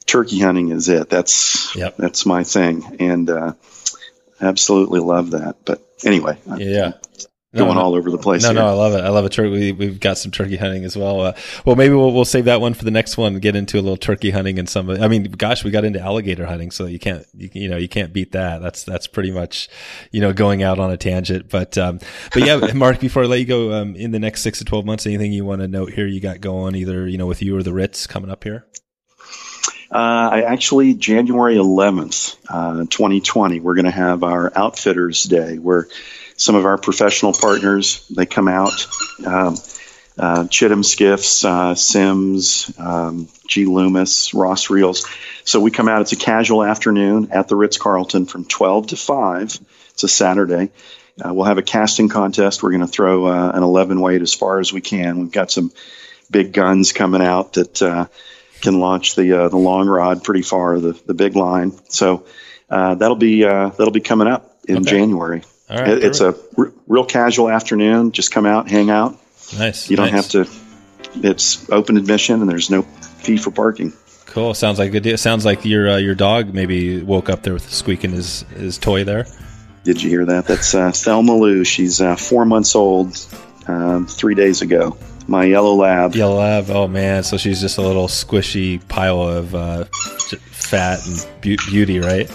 turkey 0.07 0.41
hunting 0.41 0.70
is 0.70 0.89
it. 0.89 1.09
That's 1.09 1.74
Yep. 1.76 1.97
that's 1.97 2.26
my 2.26 2.45
thing, 2.45 2.97
and 2.99 3.28
uh, 3.31 3.53
absolutely 4.41 5.01
love 5.01 5.33
that. 5.33 5.57
But 5.64 5.83
anyway, 6.05 6.39
I'm 6.51 6.61
Yeah. 7.53 7.61
going 7.61 7.74
No, 7.74 7.80
all 7.80 7.94
over 7.96 8.11
the 8.11 8.18
place. 8.18 8.42
No, 8.42 8.51
here. 8.51 8.61
no, 8.61 8.68
I 8.68 8.72
love 8.72 8.94
it. 8.94 9.01
I 9.01 9.09
love 9.09 9.24
it. 9.24 9.32
Turkey. 9.32 9.51
We, 9.51 9.72
we've 9.72 9.98
got 9.98 10.18
some 10.18 10.30
turkey 10.30 10.57
hunting 10.57 10.84
as 10.84 10.96
well. 10.96 11.20
Uh, 11.20 11.32
well, 11.64 11.74
maybe 11.74 11.94
we'll, 11.94 12.12
we'll 12.12 12.24
save 12.24 12.44
that 12.44 12.61
one 12.61 12.74
for 12.74 12.84
the 12.84 12.92
next 12.92 13.16
one. 13.16 13.40
Get 13.40 13.57
into 13.57 13.76
a 13.76 13.82
little 13.82 13.96
turkey 13.96 14.30
hunting 14.30 14.59
and 14.59 14.68
some. 14.68 14.88
I 14.88 15.09
mean, 15.09 15.24
gosh, 15.24 15.64
we 15.64 15.72
got 15.72 15.84
into 15.84 16.01
alligator 16.01 16.46
hunting, 16.46 16.70
so 16.70 16.86
you 16.86 17.01
can't, 17.01 17.26
you, 17.34 17.51
you 17.53 17.68
know, 17.68 17.76
you 17.76 17.88
can't 17.88 18.12
beat 18.12 18.32
that. 18.32 18.62
That's 18.62 18.84
that's 18.84 19.09
pretty 19.09 19.32
much, 19.32 19.68
you 20.12 20.20
know, 20.20 20.32
going 20.32 20.62
out 20.62 20.78
on 20.78 20.92
a 20.92 20.96
tangent. 20.96 21.48
But 21.48 21.76
um, 21.76 21.98
but 22.32 22.46
yeah, 22.46 22.72
Mark. 22.74 23.01
Before 23.01 23.24
I 23.24 23.26
let 23.26 23.40
you 23.40 23.46
go, 23.46 23.72
um, 23.72 23.96
in 23.96 24.12
the 24.12 24.20
next 24.20 24.42
six 24.42 24.59
to 24.59 24.64
twelve 24.64 24.84
months, 24.84 25.07
anything 25.07 25.32
you 25.32 25.44
want 25.44 25.61
to 25.61 25.68
note 25.68 25.92
here? 25.92 26.07
You 26.07 26.20
got 26.20 26.40
going 26.40 26.76
either 26.76 27.09
you 27.09 27.18
know 27.18 27.26
with 27.26 27.42
you 27.42 27.57
or 27.57 27.64
the 27.64 27.72
Ritz 27.72 28.07
coming 28.07 28.30
up 28.30 28.44
here. 28.44 28.66
Uh, 29.92 30.30
I 30.30 30.42
actually 30.42 30.94
January 30.94 31.57
11th, 31.57 32.36
uh, 32.48 32.84
2020, 32.88 33.59
we're 33.59 33.74
going 33.74 33.86
to 33.86 33.90
have 33.90 34.22
our 34.22 34.53
Outfitters 34.55 35.24
Day, 35.24 35.59
where 35.59 35.88
some 36.41 36.55
of 36.55 36.64
our 36.64 36.78
professional 36.78 37.34
partners 37.34 38.03
they 38.09 38.24
come 38.24 38.49
out. 38.49 38.72
Um, 39.26 39.57
uh, 40.18 40.45
Chittum 40.45 40.82
Skiffs, 40.84 41.45
uh, 41.45 41.74
Simms, 41.74 42.72
um, 42.78 43.28
G. 43.47 43.66
Loomis, 43.66 44.32
Ross 44.34 44.70
Reels. 44.70 45.07
So 45.45 45.61
we 45.61 45.70
come 45.70 45.88
out. 45.88 46.01
It's 46.01 46.12
a 46.12 46.16
casual 46.16 46.64
afternoon 46.64 47.28
at 47.32 47.49
the 47.49 47.57
Ritz 47.57 47.76
Carlton 47.76 48.24
from 48.26 48.45
12 48.47 48.88
to 48.88 48.97
5. 48.97 49.59
It's 49.91 50.03
a 50.03 50.09
Saturday. 50.09 50.70
Uh, 51.22 51.34
we'll 51.34 51.45
have 51.45 51.59
a 51.59 51.62
casting 51.62 52.09
contest. 52.09 52.62
We're 52.62 52.70
going 52.70 52.80
to 52.80 52.86
throw 52.86 53.26
uh, 53.26 53.53
an 53.55 53.62
11 53.62 54.01
weight 54.01 54.22
as 54.22 54.32
far 54.32 54.61
as 54.61 54.72
we 54.72 54.80
can. 54.80 55.20
We've 55.20 55.30
got 55.32 55.51
some 55.51 55.72
big 56.30 56.53
guns 56.53 56.93
coming 56.93 57.22
out 57.22 57.55
that 57.55 57.82
uh, 57.82 58.07
can 58.62 58.80
launch 58.80 59.14
the 59.14 59.45
uh, 59.45 59.49
the 59.49 59.57
long 59.59 59.88
rod 59.88 60.24
pretty 60.24 60.43
far, 60.43 60.78
the 60.80 60.93
the 61.07 61.14
big 61.14 61.36
line. 61.36 61.72
So 61.88 62.24
uh, 62.68 62.95
that'll 62.95 63.16
be 63.16 63.45
uh, 63.45 63.68
that'll 63.70 63.91
be 63.93 64.01
coming 64.01 64.28
up 64.28 64.57
in 64.66 64.78
Okay. 64.78 64.91
January. 64.91 65.43
All 65.71 65.77
right, 65.79 65.89
It- 65.89 66.05
it's 66.05 66.21
a 66.21 66.35
r- 66.59 66.73
real 66.89 67.05
casual 67.05 67.49
afternoon. 67.51 68.12
Just 68.12 68.33
come 68.33 68.47
out, 68.47 68.68
hang 68.68 68.91
out. 68.91 69.16
nice. 69.59 69.89
You 69.91 69.97
don't 69.97 70.12
nice. 70.12 70.33
have 70.33 70.47
to. 70.47 70.51
It's 71.23 71.68
open 71.71 71.97
admission, 71.97 72.41
and 72.41 72.49
there's 72.51 72.71
no 72.71 72.83
fee 72.83 73.37
for 73.37 73.51
parking. 73.51 73.93
Cool. 74.27 74.55
Sounds 74.55 74.79
like 74.79 74.89
a 74.89 74.93
good. 74.93 75.03
deal. 75.03 75.18
Sounds 75.18 75.45
like 75.45 75.64
your 75.64 75.91
uh, 75.91 75.97
your 75.97 76.14
dog 76.14 76.55
maybe 76.55 77.03
woke 77.03 77.29
up 77.29 77.43
there 77.43 77.53
with 77.53 77.68
squeaking 77.68 78.12
his 78.12 78.43
his 78.57 78.79
toy 78.79 79.03
there. 79.05 79.27
Did 79.83 80.03
you 80.03 80.11
hear 80.11 80.25
that? 80.27 80.47
That's 80.47 80.75
uh, 80.75 80.93
Thelma 80.93 81.35
Lou. 81.35 81.64
She's 81.64 82.01
uh, 82.01 82.14
four 82.16 82.45
months 82.45 82.77
old. 82.77 83.16
Um, 83.66 84.07
three 84.07 84.35
days 84.35 84.62
ago, 84.62 84.97
my 85.29 85.45
yellow 85.45 85.75
lab. 85.75 86.14
Yellow 86.14 86.37
lab. 86.39 86.71
Oh 86.71 86.87
man, 86.89 87.23
so 87.25 87.37
she's 87.37 87.61
just 87.61 87.79
a 87.79 87.83
little 87.83 88.07
squishy 88.09 88.87
pile 88.89 89.21
of 89.23 89.55
uh, 89.55 89.85
fat 90.51 91.01
and 91.07 91.16
beau- 91.43 91.62
beauty, 91.71 91.99
right? 91.99 92.31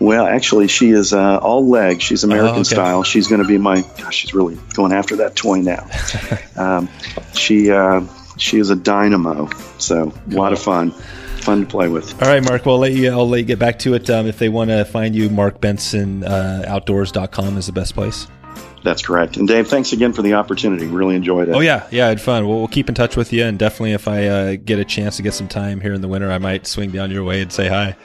Well, 0.00 0.26
actually, 0.26 0.68
she 0.68 0.90
is 0.90 1.12
uh, 1.12 1.38
all 1.38 1.68
leg. 1.68 2.00
She's 2.00 2.24
American 2.24 2.60
okay. 2.60 2.64
style. 2.64 3.02
She's 3.02 3.28
going 3.28 3.42
to 3.42 3.46
be 3.46 3.58
my. 3.58 3.82
Gosh, 3.98 4.16
she's 4.16 4.32
really 4.32 4.58
going 4.72 4.92
after 4.92 5.16
that 5.16 5.36
toy 5.36 5.60
now. 5.60 5.86
um, 6.56 6.88
she 7.34 7.70
uh, 7.70 8.02
she 8.38 8.58
is 8.58 8.70
a 8.70 8.76
dynamo. 8.76 9.50
So 9.76 10.12
a 10.30 10.34
lot 10.34 10.54
of 10.54 10.58
fun, 10.58 10.90
fun 10.90 11.60
to 11.60 11.66
play 11.66 11.88
with. 11.88 12.20
All 12.22 12.28
right, 12.28 12.42
Mark. 12.42 12.64
Well, 12.64 12.76
I'll 12.76 12.80
let 12.80 12.92
you. 12.92 13.10
I'll 13.10 13.28
let 13.28 13.38
you 13.38 13.44
get 13.44 13.58
back 13.58 13.78
to 13.80 13.92
it. 13.92 14.08
Um, 14.08 14.26
if 14.26 14.38
they 14.38 14.48
want 14.48 14.70
to 14.70 14.86
find 14.86 15.14
you, 15.14 15.28
Mark 15.28 15.60
Benson 15.60 16.24
uh, 16.24 16.64
Outdoors.com 16.66 17.58
is 17.58 17.66
the 17.66 17.72
best 17.72 17.94
place. 17.94 18.26
That's 18.82 19.02
correct. 19.02 19.36
And 19.36 19.46
Dave, 19.46 19.68
thanks 19.68 19.92
again 19.92 20.14
for 20.14 20.22
the 20.22 20.32
opportunity. 20.32 20.86
Really 20.86 21.14
enjoyed 21.14 21.50
it. 21.50 21.54
Oh 21.54 21.60
yeah, 21.60 21.86
yeah, 21.90 22.06
I 22.06 22.08
had 22.08 22.20
fun. 22.22 22.48
Well, 22.48 22.56
we'll 22.56 22.68
keep 22.68 22.88
in 22.88 22.94
touch 22.94 23.16
with 23.16 23.34
you, 23.34 23.44
and 23.44 23.58
definitely 23.58 23.92
if 23.92 24.08
I 24.08 24.26
uh, 24.26 24.56
get 24.56 24.78
a 24.78 24.84
chance 24.84 25.16
to 25.18 25.22
get 25.22 25.34
some 25.34 25.48
time 25.48 25.82
here 25.82 25.92
in 25.92 26.00
the 26.00 26.08
winter, 26.08 26.32
I 26.32 26.38
might 26.38 26.66
swing 26.66 26.90
down 26.90 27.10
your 27.10 27.22
way 27.22 27.42
and 27.42 27.52
say 27.52 27.68
hi. 27.68 27.96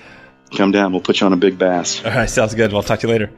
Come 0.56 0.72
down. 0.72 0.91
We'll 0.91 1.02
put 1.02 1.20
you 1.20 1.26
on 1.26 1.34
a 1.34 1.38
big 1.38 1.58
bass. 1.58 2.04
All 2.06 2.12
right, 2.12 2.30
sounds 2.30 2.54
good. 2.56 2.72
Well, 2.72 2.78
I'll 2.82 2.84
talk 2.88 3.00
to 3.00 3.08
you 3.08 3.12
later. 3.14 3.30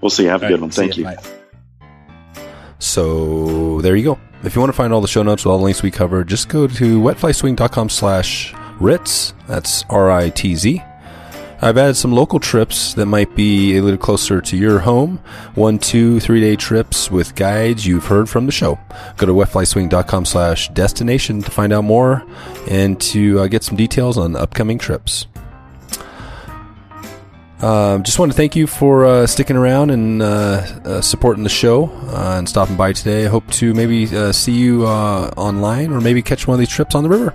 We'll 0.00 0.10
see. 0.10 0.24
you. 0.24 0.28
Have 0.30 0.42
a 0.42 0.46
All 0.46 0.50
good 0.50 0.54
right, 0.56 0.60
one. 0.62 0.70
Thank 0.70 0.96
ya. 0.96 1.10
you. 1.12 2.42
So 2.78 3.80
there 3.82 3.96
you 3.96 4.04
go. 4.04 4.18
If 4.42 4.54
you 4.54 4.60
want 4.60 4.70
to 4.72 4.76
find 4.76 4.92
all 4.92 5.00
the 5.02 5.08
show 5.08 5.22
notes 5.22 5.44
with 5.44 5.52
all 5.52 5.58
the 5.58 5.64
links 5.64 5.82
we 5.82 5.90
covered, 5.90 6.28
just 6.28 6.48
go 6.48 6.66
to 6.66 7.00
wetflyswing.com 7.00 7.90
slash 7.90 8.54
Ritz. 8.80 9.34
That's 9.46 9.84
R-I-T-Z. 9.90 10.82
I've 11.62 11.76
added 11.76 11.96
some 11.96 12.12
local 12.12 12.40
trips 12.40 12.94
that 12.94 13.04
might 13.04 13.36
be 13.36 13.76
a 13.76 13.82
little 13.82 13.98
closer 13.98 14.40
to 14.40 14.56
your 14.56 14.78
home. 14.78 15.18
One, 15.56 15.78
two, 15.78 16.18
three 16.18 16.40
day 16.40 16.56
trips 16.56 17.10
with 17.10 17.34
guides 17.34 17.86
you've 17.86 18.06
heard 18.06 18.30
from 18.30 18.46
the 18.46 18.52
show. 18.52 18.78
Go 19.18 19.26
to 19.26 19.32
wetflyswing.com 19.34 20.24
slash 20.24 20.70
destination 20.70 21.42
to 21.42 21.50
find 21.50 21.74
out 21.74 21.84
more 21.84 22.24
and 22.70 22.98
to 23.02 23.40
uh, 23.40 23.46
get 23.46 23.62
some 23.62 23.76
details 23.76 24.16
on 24.16 24.36
upcoming 24.36 24.78
trips. 24.78 25.26
Um, 27.62 28.02
just 28.02 28.18
want 28.18 28.32
to 28.32 28.36
thank 28.36 28.56
you 28.56 28.66
for 28.66 29.04
uh, 29.04 29.26
sticking 29.26 29.56
around 29.56 29.90
and 29.90 30.22
uh, 30.22 30.26
uh, 30.84 31.00
supporting 31.02 31.42
the 31.44 31.50
show 31.50 31.90
uh, 32.08 32.36
and 32.38 32.48
stopping 32.48 32.76
by 32.76 32.94
today. 32.94 33.26
I 33.26 33.28
hope 33.28 33.46
to 33.52 33.74
maybe 33.74 34.06
uh, 34.16 34.32
see 34.32 34.52
you 34.52 34.86
uh, 34.86 35.30
online 35.36 35.92
or 35.92 36.00
maybe 36.00 36.22
catch 36.22 36.46
one 36.46 36.54
of 36.54 36.58
these 36.58 36.70
trips 36.70 36.94
on 36.94 37.02
the 37.02 37.10
river. 37.10 37.34